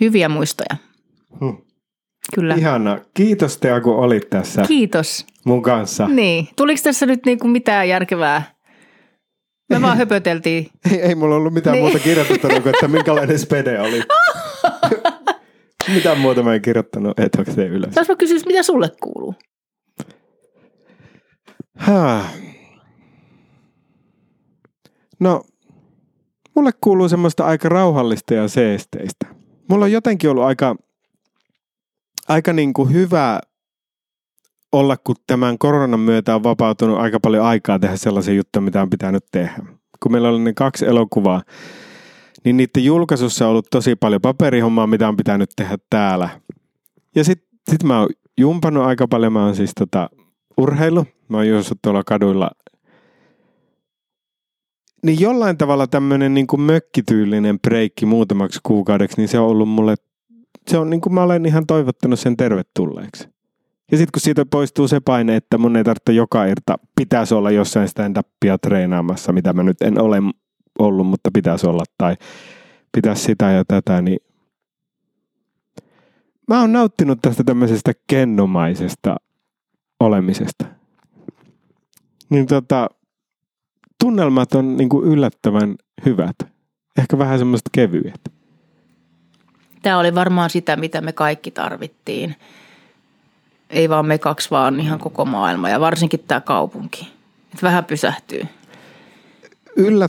hyviä 0.00 0.28
muistoja. 0.28 0.76
Hmm. 1.40 1.56
Kyllä. 2.34 2.54
Ihana. 2.54 2.98
Kiitos 3.14 3.58
Tea, 3.58 3.80
kun 3.80 3.96
olit 3.96 4.30
tässä 4.30 4.62
Kiitos. 4.68 5.26
mun 5.44 5.62
kanssa. 5.62 6.08
Niin. 6.08 6.48
Tuliko 6.56 6.80
tässä 6.84 7.06
nyt 7.06 7.20
niinku 7.26 7.48
mitään 7.48 7.88
järkevää? 7.88 8.42
Me 9.70 9.82
vaan 9.82 9.96
höpöteltiin. 9.98 10.68
Ei, 10.92 11.00
ei 11.00 11.14
mulla 11.14 11.34
ollut 11.34 11.54
mitään 11.54 11.74
Niin. 11.74 11.84
muuta 11.84 11.98
kirjoitettuna 11.98 12.60
kuin, 12.60 12.74
että 12.74 12.88
minkälainen 12.88 13.38
spede 13.38 13.80
oli. 13.80 14.02
mitään 15.94 16.18
muuta 16.18 16.42
mä 16.42 16.54
en 16.54 16.62
kirjoittanut 16.62 17.18
etukäteen 17.20 17.70
ylös. 17.72 17.94
Saanko 17.94 18.12
mä 18.12 18.16
kysyä, 18.16 18.38
mitä 18.46 18.62
sulle 18.62 18.90
kuuluu? 19.02 19.34
Häh. 21.76 22.34
No, 25.20 25.42
mulle 26.56 26.70
kuuluu 26.80 27.08
semmoista 27.08 27.44
aika 27.46 27.68
rauhallista 27.68 28.34
ja 28.34 28.48
seesteistä. 28.48 29.26
Mulla 29.70 29.84
on 29.84 29.92
jotenkin 29.92 30.30
ollut 30.30 30.44
aika, 30.44 30.76
aika 32.28 32.52
niin 32.52 32.72
kuin 32.72 32.92
hyvä 32.92 33.40
olla, 34.72 34.96
kun 34.96 35.16
tämän 35.26 35.58
koronan 35.58 36.00
myötä 36.00 36.34
on 36.34 36.42
vapautunut 36.42 36.98
aika 36.98 37.20
paljon 37.20 37.44
aikaa 37.44 37.78
tehdä 37.78 37.96
sellaisia 37.96 38.34
juttuja, 38.34 38.62
mitä 38.62 38.82
on 38.82 38.90
pitänyt 38.90 39.24
tehdä. 39.32 39.56
Kun 40.02 40.12
meillä 40.12 40.28
oli 40.28 40.40
ne 40.40 40.52
kaksi 40.52 40.86
elokuvaa, 40.86 41.42
niin 42.44 42.56
niiden 42.56 42.84
julkaisussa 42.84 43.44
on 43.44 43.50
ollut 43.50 43.66
tosi 43.70 43.96
paljon 43.96 44.20
paperihommaa, 44.20 44.86
mitä 44.86 45.08
on 45.08 45.16
pitänyt 45.16 45.50
tehdä 45.56 45.78
täällä. 45.90 46.28
Ja 47.14 47.24
sitten 47.24 47.58
sit 47.70 47.82
mä 47.82 48.00
oon 48.00 48.08
jumpannut 48.38 48.84
aika 48.84 49.08
paljon, 49.08 49.32
mä 49.32 49.44
oon 49.44 49.56
siis 49.56 49.72
tota, 49.78 50.10
urheilu, 50.56 51.06
mä 51.28 51.36
oon 51.36 51.48
juossut 51.48 51.78
tuolla 51.82 52.04
kaduilla. 52.04 52.50
Niin 55.02 55.20
jollain 55.20 55.58
tavalla 55.58 55.86
tämmöinen 55.86 56.34
niin 56.34 56.46
mökkityylinen 56.58 57.60
breikki 57.60 58.06
muutamaksi 58.06 58.60
kuukaudeksi, 58.62 59.16
niin 59.16 59.28
se 59.28 59.38
on 59.38 59.48
ollut 59.48 59.68
mulle, 59.68 59.94
se 60.68 60.78
on 60.78 60.90
niin 60.90 61.00
kuin 61.00 61.14
mä 61.14 61.22
olen 61.22 61.46
ihan 61.46 61.66
toivottanut 61.66 62.20
sen 62.20 62.36
tervetulleeksi. 62.36 63.28
Ja 63.90 63.98
sitten 63.98 64.12
kun 64.12 64.20
siitä 64.20 64.46
poistuu 64.46 64.88
se 64.88 65.00
paine, 65.00 65.36
että 65.36 65.58
mun 65.58 65.76
ei 65.76 65.84
tarvitse 65.84 66.12
joka 66.12 66.44
irta, 66.44 66.78
pitäisi 66.96 67.34
olla 67.34 67.50
jossain 67.50 67.88
stand-upia 67.88 68.58
treenaamassa, 68.62 69.32
mitä 69.32 69.52
mä 69.52 69.62
nyt 69.62 69.82
en 69.82 70.00
ole 70.00 70.18
ollut, 70.78 71.06
mutta 71.06 71.30
pitäisi 71.32 71.66
olla, 71.66 71.84
tai 71.98 72.16
pitäisi 72.92 73.22
sitä 73.22 73.50
ja 73.50 73.64
tätä, 73.64 74.02
niin 74.02 74.18
mä 76.48 76.60
oon 76.60 76.72
nauttinut 76.72 77.18
tästä 77.22 77.44
tämmöisestä 77.44 77.92
kennomaisesta 78.06 79.16
olemisesta. 80.00 80.64
Niin 82.30 82.46
tota, 82.46 82.88
tunnelmat 84.04 84.54
on 84.54 84.76
niinku 84.76 85.02
yllättävän 85.02 85.76
hyvät. 86.06 86.36
Ehkä 86.98 87.18
vähän 87.18 87.38
semmoista 87.38 87.70
kevyet. 87.72 88.37
Tämä 89.82 89.98
oli 89.98 90.14
varmaan 90.14 90.50
sitä, 90.50 90.76
mitä 90.76 91.00
me 91.00 91.12
kaikki 91.12 91.50
tarvittiin. 91.50 92.36
Ei 93.70 93.88
vaan 93.88 94.06
me 94.06 94.18
kaksi, 94.18 94.50
vaan 94.50 94.80
ihan 94.80 94.98
koko 94.98 95.24
maailma 95.24 95.68
ja 95.68 95.80
varsinkin 95.80 96.24
tämä 96.28 96.40
kaupunki. 96.40 97.08
Et 97.54 97.62
vähän 97.62 97.84
pysähtyy. 97.84 98.42
Yllä, 99.76 100.08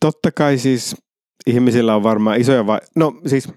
totta 0.00 0.32
kai 0.32 0.58
siis 0.58 0.96
ihmisillä 1.46 1.94
on 1.94 2.02
varmaan 2.02 2.40
isoja 2.40 2.66
vai... 2.66 2.78
No 2.96 3.20
siis 3.26 3.48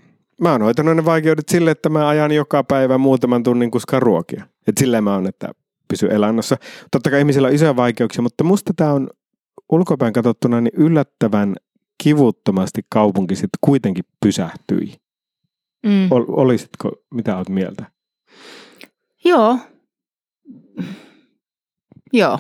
mä 0.42 0.52
oon 0.52 0.62
hoitanut 0.62 0.96
ne 0.96 1.06
vaikeudet 1.06 1.50
sille, 1.50 1.72
että 1.72 1.90
mä 1.90 2.08
ajan 2.08 2.32
joka 2.32 2.64
päivä 2.64 2.98
muutaman 2.98 3.44
tunnin 3.44 3.72
kuskaan 3.72 4.02
ruokia. 4.02 4.46
Et 4.68 4.78
silleen 4.78 5.04
mä 5.04 5.14
oon, 5.14 5.28
että 5.28 5.50
pysy 5.88 6.08
elannossa. 6.12 6.58
Totta 6.92 7.10
kai 7.10 7.20
ihmisillä 7.20 7.48
on 7.48 7.54
isoja 7.54 7.76
vaikeuksia, 7.76 8.22
mutta 8.22 8.44
musta 8.44 8.74
tämä 8.76 8.94
on 8.94 9.10
ulkopäin 9.72 10.14
katsottuna 10.14 10.62
niin 10.62 10.74
yllättävän 10.78 11.56
kivuttomasti 12.04 12.82
kaupunki 12.90 13.36
sitten 13.36 13.58
kuitenkin 13.62 14.04
pysähtyi. 14.26 15.01
Mm. 15.86 16.08
Ol, 16.12 16.26
olisitko, 16.28 16.92
mitä 17.14 17.38
oot 17.38 17.50
mieltä? 17.50 17.86
Joo. 19.26 19.58
Joo. 22.14 22.40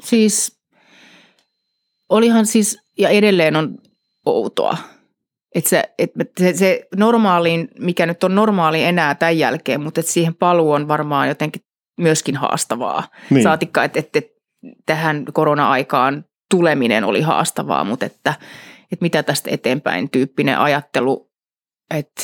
Siis 0.00 0.60
olihan 2.08 2.46
siis, 2.46 2.78
ja 2.98 3.08
edelleen 3.08 3.56
on 3.56 3.78
outoa. 4.26 4.76
Että 5.54 5.70
se, 5.70 5.82
et 5.98 6.10
se, 6.38 6.52
se 6.52 6.86
normaaliin, 6.96 7.68
mikä 7.78 8.06
nyt 8.06 8.24
on 8.24 8.34
normaali 8.34 8.84
enää 8.84 9.14
tämän 9.14 9.38
jälkeen, 9.38 9.80
mutta 9.80 10.00
et 10.00 10.06
siihen 10.06 10.34
paluu 10.34 10.72
on 10.72 10.88
varmaan 10.88 11.28
jotenkin 11.28 11.62
myöskin 11.98 12.36
haastavaa. 12.36 13.08
Niin. 13.30 13.42
Saatikka, 13.42 13.84
että, 13.84 13.98
että 13.98 14.20
tähän 14.86 15.24
korona-aikaan 15.32 16.24
tuleminen 16.50 17.04
oli 17.04 17.20
haastavaa, 17.20 17.84
mutta 17.84 18.06
että, 18.06 18.34
että 18.92 19.02
mitä 19.02 19.22
tästä 19.22 19.50
eteenpäin 19.50 20.10
tyyppinen 20.10 20.58
ajattelu, 20.58 21.30
että 21.94 22.22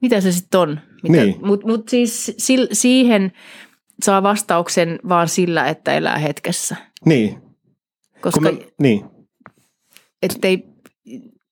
mitä 0.00 0.20
se 0.20 0.32
sitten 0.32 0.60
on. 0.60 0.80
Mitä, 1.02 1.16
Niin. 1.16 1.46
Mutta 1.46 1.66
mut 1.66 1.88
siis 1.88 2.34
sil, 2.44 2.64
siihen 2.72 3.32
saa 4.02 4.22
vastauksen 4.22 4.98
vaan 5.08 5.28
sillä, 5.28 5.68
että 5.68 5.94
elää 5.94 6.18
hetkessä. 6.18 6.76
Niin. 7.04 7.42
Koska 8.20 8.40
Kun 8.40 8.42
mä, 8.42 8.64
niin. 8.80 9.04
ettei 10.22 10.64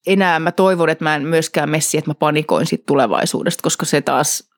enää 0.06 0.38
mä 0.40 0.52
toivon, 0.52 0.88
että 0.88 1.04
mä 1.04 1.16
en 1.16 1.22
myöskään 1.22 1.70
messi, 1.70 1.98
että 1.98 2.10
mä 2.10 2.14
panikoin 2.14 2.66
siitä 2.66 2.84
tulevaisuudesta, 2.86 3.62
koska 3.62 3.86
se 3.86 4.00
taas 4.00 4.50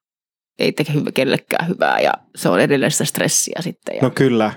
ei 0.58 0.72
teke 0.72 0.92
hyvä, 0.92 1.12
kellekään 1.12 1.68
hyvää 1.68 2.00
ja 2.00 2.12
se 2.36 2.48
on 2.48 2.60
edelleen 2.60 2.92
sitä 2.92 3.04
stressiä 3.04 3.60
sitten. 3.60 3.96
Ja, 3.96 4.02
No 4.02 4.10
kyllä. 4.10 4.52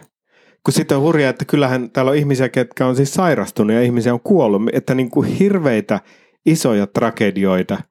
Kun 0.65 0.73
sitten 0.73 0.97
on 0.97 1.03
hurjaa, 1.03 1.29
että 1.29 1.45
kyllähän 1.45 1.91
täällä 1.91 2.11
on 2.11 2.17
ihmisiä, 2.17 2.49
ketkä 2.49 2.87
on 2.87 2.95
siis 2.95 3.13
sairastunut 3.13 3.75
ja 3.75 3.81
ihmisiä 3.81 4.13
on 4.13 4.19
kuollut. 4.19 4.61
Että 4.73 4.95
niin 4.95 5.09
kuin 5.09 5.29
hirveitä 5.29 5.99
isoja 6.45 6.87
tragedioita. 6.87 7.81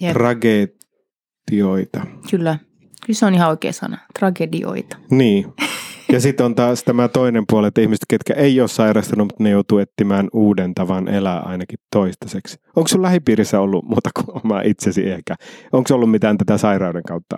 Jep. 0.00 0.12
Tragedioita. 0.12 2.06
Kyllä. 2.30 2.58
Kyllä 3.06 3.18
se 3.18 3.26
on 3.26 3.34
ihan 3.34 3.50
oikea 3.50 3.72
sana. 3.72 3.98
Tragedioita. 4.18 4.96
Niin. 5.10 5.46
Ja 6.12 6.20
sitten 6.20 6.46
on 6.46 6.54
taas 6.54 6.84
tämä 6.84 7.08
toinen 7.08 7.44
puoli, 7.48 7.68
että 7.68 7.80
ihmiset, 7.80 8.04
ketkä 8.08 8.34
ei 8.34 8.60
ole 8.60 8.68
sairastunut, 8.68 9.26
mutta 9.26 9.42
ne 9.42 9.50
joutuu 9.50 9.78
etsimään 9.78 10.28
uuden 10.32 10.74
tavan 10.74 11.08
elää 11.08 11.40
ainakin 11.40 11.78
toistaiseksi. 11.92 12.56
Onko 12.76 12.88
sun 12.88 13.02
lähipiirissä 13.02 13.60
ollut 13.60 13.84
muuta 13.84 14.10
kuin 14.14 14.36
oma 14.44 14.60
itsesi 14.60 15.10
ehkä? 15.10 15.34
Onko 15.72 15.94
ollut 15.94 16.10
mitään 16.10 16.38
tätä 16.38 16.58
sairauden 16.58 17.02
kautta? 17.02 17.36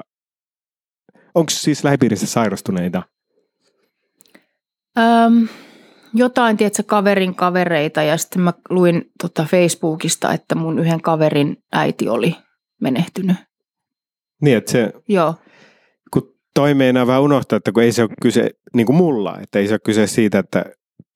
Onko 1.35 1.51
siis 1.51 1.85
lähipiirissä 1.85 2.27
sairastuneita? 2.27 3.03
Öm, 4.99 5.49
jotain, 6.15 6.57
tiedätkö, 6.57 6.83
kaverin 6.87 7.35
kavereita 7.35 8.03
ja 8.03 8.17
sitten 8.17 8.43
mä 8.43 8.53
luin 8.71 9.11
tota 9.23 9.47
Facebookista, 9.51 10.33
että 10.33 10.55
mun 10.55 10.79
yhden 10.79 11.01
kaverin 11.01 11.57
äiti 11.73 12.09
oli 12.09 12.37
menehtynyt. 12.81 13.37
Niin, 14.43 14.57
että 14.57 14.73
se, 14.73 14.93
Joo, 15.09 15.35
kun 16.13 16.35
toi 16.55 16.75
meinaa 16.75 17.07
vähän 17.07 17.23
unohtaa, 17.23 17.57
että 17.57 17.73
kun 17.73 17.83
ei 17.83 17.93
se 17.93 18.03
ole 18.03 18.11
kyse, 18.23 18.51
niin 18.75 18.87
kuin 18.87 18.97
mulla, 18.97 19.39
että 19.41 19.59
ei 19.59 19.67
se 19.69 19.75
ole 19.75 19.81
kyse 19.85 20.07
siitä, 20.07 20.39
että 20.39 20.65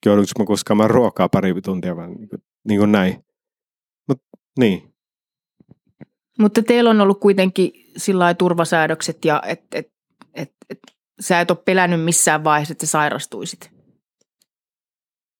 joudunko 0.05 0.29
mä 0.39 0.45
kuskaamaan 0.45 0.89
ruokaa 0.89 1.29
pari 1.29 1.61
tuntia, 1.61 1.95
vaan 1.95 2.11
niin 2.11 2.29
kuin, 2.29 2.41
niin 2.67 2.79
kuin 2.79 2.91
näin. 2.91 3.23
Mutta 4.07 4.25
niin, 4.59 4.89
mutta 6.39 6.63
teillä 6.63 6.89
on 6.89 7.01
ollut 7.01 7.19
kuitenkin 7.19 7.71
sillä 7.97 8.33
turvasäädökset 8.33 9.25
ja 9.25 9.41
että 9.45 9.77
et, 9.77 9.91
et, 10.33 10.51
et, 10.69 10.79
sä 11.19 11.41
et 11.41 11.51
ole 11.51 11.59
pelännyt 11.65 12.01
missään 12.01 12.43
vaiheessa, 12.43 12.71
että 12.71 12.85
sä 12.85 12.91
sairastuisit. 12.91 13.78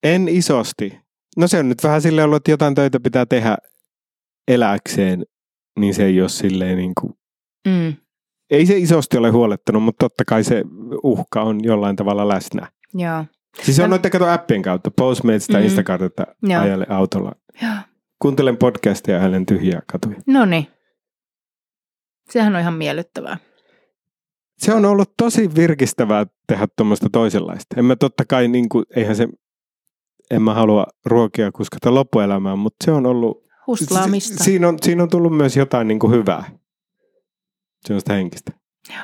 En 0.04 0.28
isosti. 0.28 1.00
No 1.38 1.48
se 1.48 1.60
on 1.60 1.70
nyt 1.70 1.84
vähän 1.84 2.02
silleen 2.02 2.26
ollut, 2.26 2.38
että 2.38 2.52
jotain 2.52 2.76
töitä 2.76 3.00
pitää 3.00 3.26
tehdä 3.26 3.58
eläkseen, 4.48 5.26
niin 5.80 5.94
se 5.94 6.06
ei 6.06 6.22
ole 6.22 6.30
silleen 6.30 6.78
niin 6.78 6.94
kuin, 7.02 7.14
Mm, 7.68 7.94
ei 8.52 8.66
se 8.66 8.78
isosti 8.78 9.18
ole 9.18 9.30
huolettanut, 9.30 9.84
mutta 9.84 10.06
totta 10.06 10.24
kai 10.26 10.44
se 10.44 10.64
uhka 11.04 11.42
on 11.42 11.64
jollain 11.64 11.96
tavalla 11.96 12.28
läsnä. 12.28 12.72
joo. 12.94 13.26
Siis 13.64 13.78
se 13.78 13.84
on 13.84 13.90
noita 13.90 14.10
kato 14.10 14.30
appien 14.30 14.62
kautta, 14.62 14.92
Postmates 14.92 15.48
tai 15.48 15.62
Mm. 15.62 15.66
Instacartetta 15.66 16.26
autolla. 16.90 17.32
joo. 17.62 17.74
Kuuntelen 18.22 18.58
podcastia 18.58 19.16
ja 19.16 19.22
ajelen 19.22 19.46
tyhjiä 19.46 19.82
katuja. 19.92 20.16
No 20.28 20.46
niin. 20.46 20.68
Sehän 22.30 22.56
on 22.56 22.62
ihan 22.62 22.74
miellyttävää. 22.74 23.38
Se 24.58 24.74
on 24.74 24.86
ollut 24.86 25.14
tosi 25.18 25.56
virkistävää 25.56 26.26
tehdä 26.48 26.68
tuommoista 26.78 27.08
toisenlaista. 27.12 27.76
En 27.78 27.86
mä 27.86 27.96
totta 27.96 28.24
kai, 28.26 28.48
niin 28.48 28.70
kuin, 28.70 28.86
eihän 28.96 29.16
se, 29.16 29.28
en 30.32 30.42
mä 30.42 30.54
halua 30.54 30.86
ruokia 31.06 31.52
kuskata 31.52 31.94
loppuelämään, 31.94 32.60
mutta 32.60 32.86
se 32.86 32.92
on 32.92 33.06
ollut, 33.06 33.44
Hustlaamista. 33.68 34.38
si- 34.38 34.44
siinä, 34.44 34.68
on, 34.68 34.78
siinä 34.82 35.04
on 35.04 35.10
tullut 35.10 35.38
myös 35.38 35.58
jotain 35.58 35.88
niin 35.88 36.00
kuin 36.00 36.14
hyvää. 36.14 36.44
Semmoista 37.86 38.14
henkistä. 38.14 38.52
Ja 38.90 38.96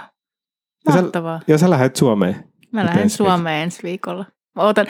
sä, 0.94 1.02
Mahtavaa. 1.02 1.40
ja 1.48 1.58
sä 1.58 1.70
lähdet 1.70 1.96
Suomeen. 1.96 2.52
Mä 2.72 2.86
lähden. 2.86 3.10
Suomeen 3.10 3.64
ensi 3.64 3.84
viikolla. 3.84 4.26
Mä, 4.56 4.64
otan, 4.64 4.88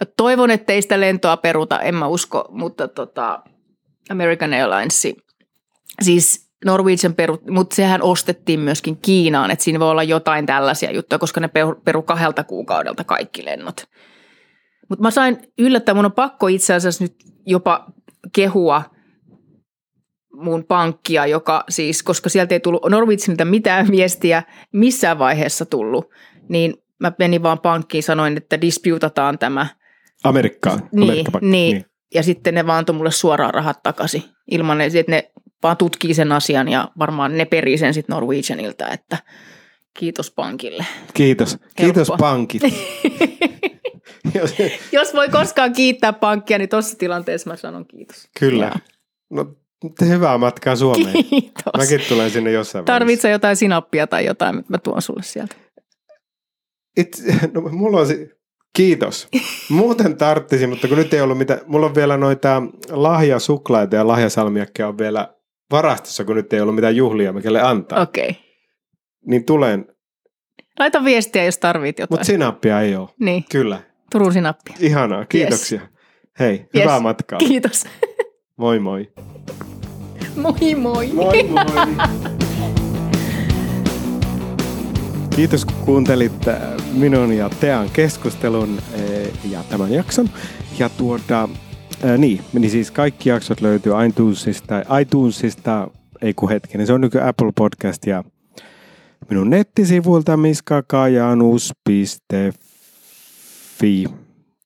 mä 0.00 0.06
toivon, 0.16 0.50
että 0.50 0.72
ei 0.72 0.82
sitä 0.82 1.00
lentoa 1.00 1.36
peruta, 1.36 1.80
en 1.80 1.94
mä 1.94 2.06
usko, 2.06 2.48
mutta 2.50 2.88
tota, 2.88 3.42
American 4.10 4.52
Airlines, 4.52 5.02
siis 6.02 6.50
Norwegian 6.64 7.14
peru, 7.14 7.38
mutta 7.50 7.76
sehän 7.76 8.02
ostettiin 8.02 8.60
myöskin 8.60 8.96
Kiinaan, 8.96 9.50
että 9.50 9.64
siinä 9.64 9.80
voi 9.80 9.90
olla 9.90 10.02
jotain 10.02 10.46
tällaisia 10.46 10.92
juttuja, 10.92 11.18
koska 11.18 11.40
ne 11.40 11.48
peru, 11.48 11.74
peru 11.84 12.02
kahdelta 12.02 12.44
kuukaudelta 12.44 13.04
kaikki 13.04 13.44
lennot. 13.44 13.88
Mutta 14.88 15.02
mä 15.02 15.10
sain 15.10 15.38
yllättää, 15.58 15.94
mun 15.94 16.04
on 16.04 16.12
pakko 16.12 16.48
itse 16.48 16.74
asiassa 16.74 17.04
nyt 17.04 17.14
jopa 17.46 17.86
kehua 18.32 18.82
mun 20.36 20.64
pankkia, 20.64 21.26
joka 21.26 21.64
siis, 21.68 22.02
koska 22.02 22.28
sieltä 22.28 22.54
ei 22.54 22.60
tullut 22.60 22.90
Norwegianilta 22.90 23.44
mitään 23.44 23.90
viestiä 23.96 24.42
missään 24.72 25.18
vaiheessa 25.18 25.66
tullut, 25.66 26.10
niin 26.48 26.74
mä 27.00 27.12
menin 27.18 27.42
vaan 27.42 27.58
pankkiin 27.58 28.02
sanoin, 28.02 28.36
että 28.36 28.60
disputataan 28.60 29.38
tämä. 29.38 29.66
Amerikkaan. 30.24 30.88
Niin, 30.92 31.26
Amerikka- 31.26 31.38
niin. 31.40 31.84
Ja 32.14 32.22
sitten 32.22 32.54
ne 32.54 32.66
vaan 32.66 32.78
antoi 32.78 32.96
mulle 32.96 33.10
suoraan 33.10 33.54
rahat 33.54 33.82
takaisin. 33.82 34.22
Ilman, 34.50 34.80
että 34.80 35.04
ne 35.08 35.30
vaan 35.62 35.76
tutkii 35.76 36.14
sen 36.14 36.32
asian 36.32 36.68
ja 36.68 36.88
varmaan 36.98 37.38
ne 37.38 37.44
perii 37.44 37.78
sen 37.78 37.94
sitten 37.94 38.14
Norwegianilta, 38.14 38.88
että 38.88 39.18
kiitos 39.98 40.30
pankille. 40.30 40.86
Kiitos. 41.14 41.58
Kiitos 41.76 42.08
Helppo. 42.08 42.16
pankit. 42.16 42.62
Jos- 44.34 44.54
Jos 44.92 45.14
voi 45.14 45.28
koskaan 45.28 45.72
kiittää 45.72 46.12
pankkia, 46.12 46.58
niin 46.58 46.68
tuossa 46.68 46.98
tilanteessa 46.98 47.50
mä 47.50 47.56
sanon 47.56 47.86
kiitos. 47.86 48.28
Kyllä. 48.40 48.72
No, 49.30 49.54
hyvää 50.00 50.38
matkaa 50.38 50.76
Suomeen. 50.76 51.24
Kiitos. 51.24 51.72
Mäkin 51.76 52.00
tulen 52.08 52.30
sinne 52.30 52.50
jossain 52.52 52.84
Tarvitsetko 52.84 53.32
jotain 53.32 53.56
sinappia 53.56 54.06
tai 54.06 54.24
jotain, 54.26 54.64
mä 54.68 54.78
tuon 54.78 55.02
sulle 55.02 55.22
sieltä. 55.22 55.54
It, 56.96 57.22
no, 57.52 57.60
mulla 57.60 58.00
on 58.00 58.06
se, 58.06 58.28
kiitos. 58.76 59.28
Muuten 59.68 60.16
tarttisin, 60.16 60.68
mutta 60.68 60.88
kun 60.88 60.96
nyt 60.96 61.14
ei 61.14 61.20
ollut 61.20 61.38
mitään, 61.38 61.60
mulla 61.66 61.86
on 61.86 61.94
vielä 61.94 62.16
noita 62.16 62.62
lahjasuklaita 62.90 63.96
ja 63.96 64.06
lahjasalmiakkeja 64.06 64.88
on 64.88 64.98
vielä 64.98 65.34
varastossa, 65.70 66.24
kun 66.24 66.36
nyt 66.36 66.52
ei 66.52 66.60
ollut 66.60 66.74
mitään 66.74 66.96
juhlia, 66.96 67.32
mikälle 67.32 67.60
antaa. 67.62 68.02
Okei. 68.02 68.30
Okay. 68.30 68.42
Niin 69.26 69.44
tulen, 69.44 69.86
Laita 70.78 71.04
viestiä, 71.04 71.44
jos 71.44 71.58
tarvit 71.58 71.98
jotain. 71.98 72.18
mutta 72.18 72.26
sinappia 72.26 72.80
ei 72.80 72.96
ole. 72.96 73.08
Niin, 73.20 73.44
Kyllä, 73.50 73.82
Turun 74.12 74.32
sinappia. 74.32 74.76
ihanaa, 74.80 75.24
kiitoksia. 75.24 75.80
Hei, 76.38 76.52
Yes. 76.58 76.68
hyvää 76.74 77.00
matkaa. 77.00 77.38
Kiitos. 77.38 77.84
Moi 78.56 78.78
moi. 78.78 79.08
moi 80.36 80.74
moi. 80.74 81.06
Moi 81.12 81.42
moi. 81.42 81.64
Kiitos 85.36 85.64
kun 85.64 85.74
kuuntelit 85.84 86.32
minun 86.92 87.32
ja 87.32 87.50
Tean 87.60 87.90
keskustelun 87.92 88.78
äh, 88.94 89.50
ja 89.50 89.64
tämän 89.70 89.92
jakson. 89.92 90.30
Ja 90.78 90.88
tuota, 90.88 91.48
äh, 92.04 92.18
niin, 92.18 92.40
niin 92.52 92.70
siis 92.70 92.90
kaikki 92.90 93.28
jaksot 93.28 93.60
löytyy 93.60 93.92
iTunesista, 94.08 94.74
iTunesista 95.00 95.88
ei 96.22 96.34
kun 96.34 96.48
hetken, 96.48 96.86
se 96.86 96.92
on 96.92 97.00
nyky 97.00 97.20
Apple 97.20 97.52
Podcast 97.56 98.06
ja 98.06 98.24
minun 99.30 99.50
nettisivuilta 99.50 100.36
miskakajanus.fi 100.36 102.02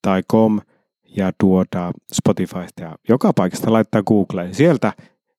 tai 0.03 0.23
com 0.33 0.61
ja 1.17 1.33
tuota 1.41 1.93
Spotifysta 2.13 2.83
ja 2.83 2.97
joka 3.09 3.33
paikasta 3.33 3.73
laittaa 3.73 4.03
Googleen. 4.03 4.55
Sieltä 4.55 4.93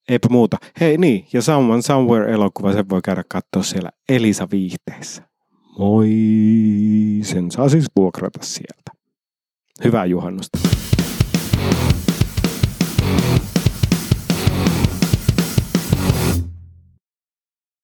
Eipä 0.10 0.28
muuta. 0.30 0.58
Hei 0.80 0.98
niin, 0.98 1.28
ja 1.34 1.42
Someone 1.42 1.82
Somewhere-elokuva, 1.82 2.74
sen 2.74 2.90
voi 2.90 3.02
käydä 3.04 3.24
katsoa 3.30 3.64
siellä 3.64 3.90
Elisa 4.10 4.48
Viihteessä. 4.52 5.24
Moi! 5.80 6.10
Sen 7.22 7.52
saa 7.52 7.70
siis 7.70 7.86
vuokrata 7.96 8.40
sieltä. 8.42 8.92
Hyvää 9.84 10.06
juhannusta. 10.06 10.60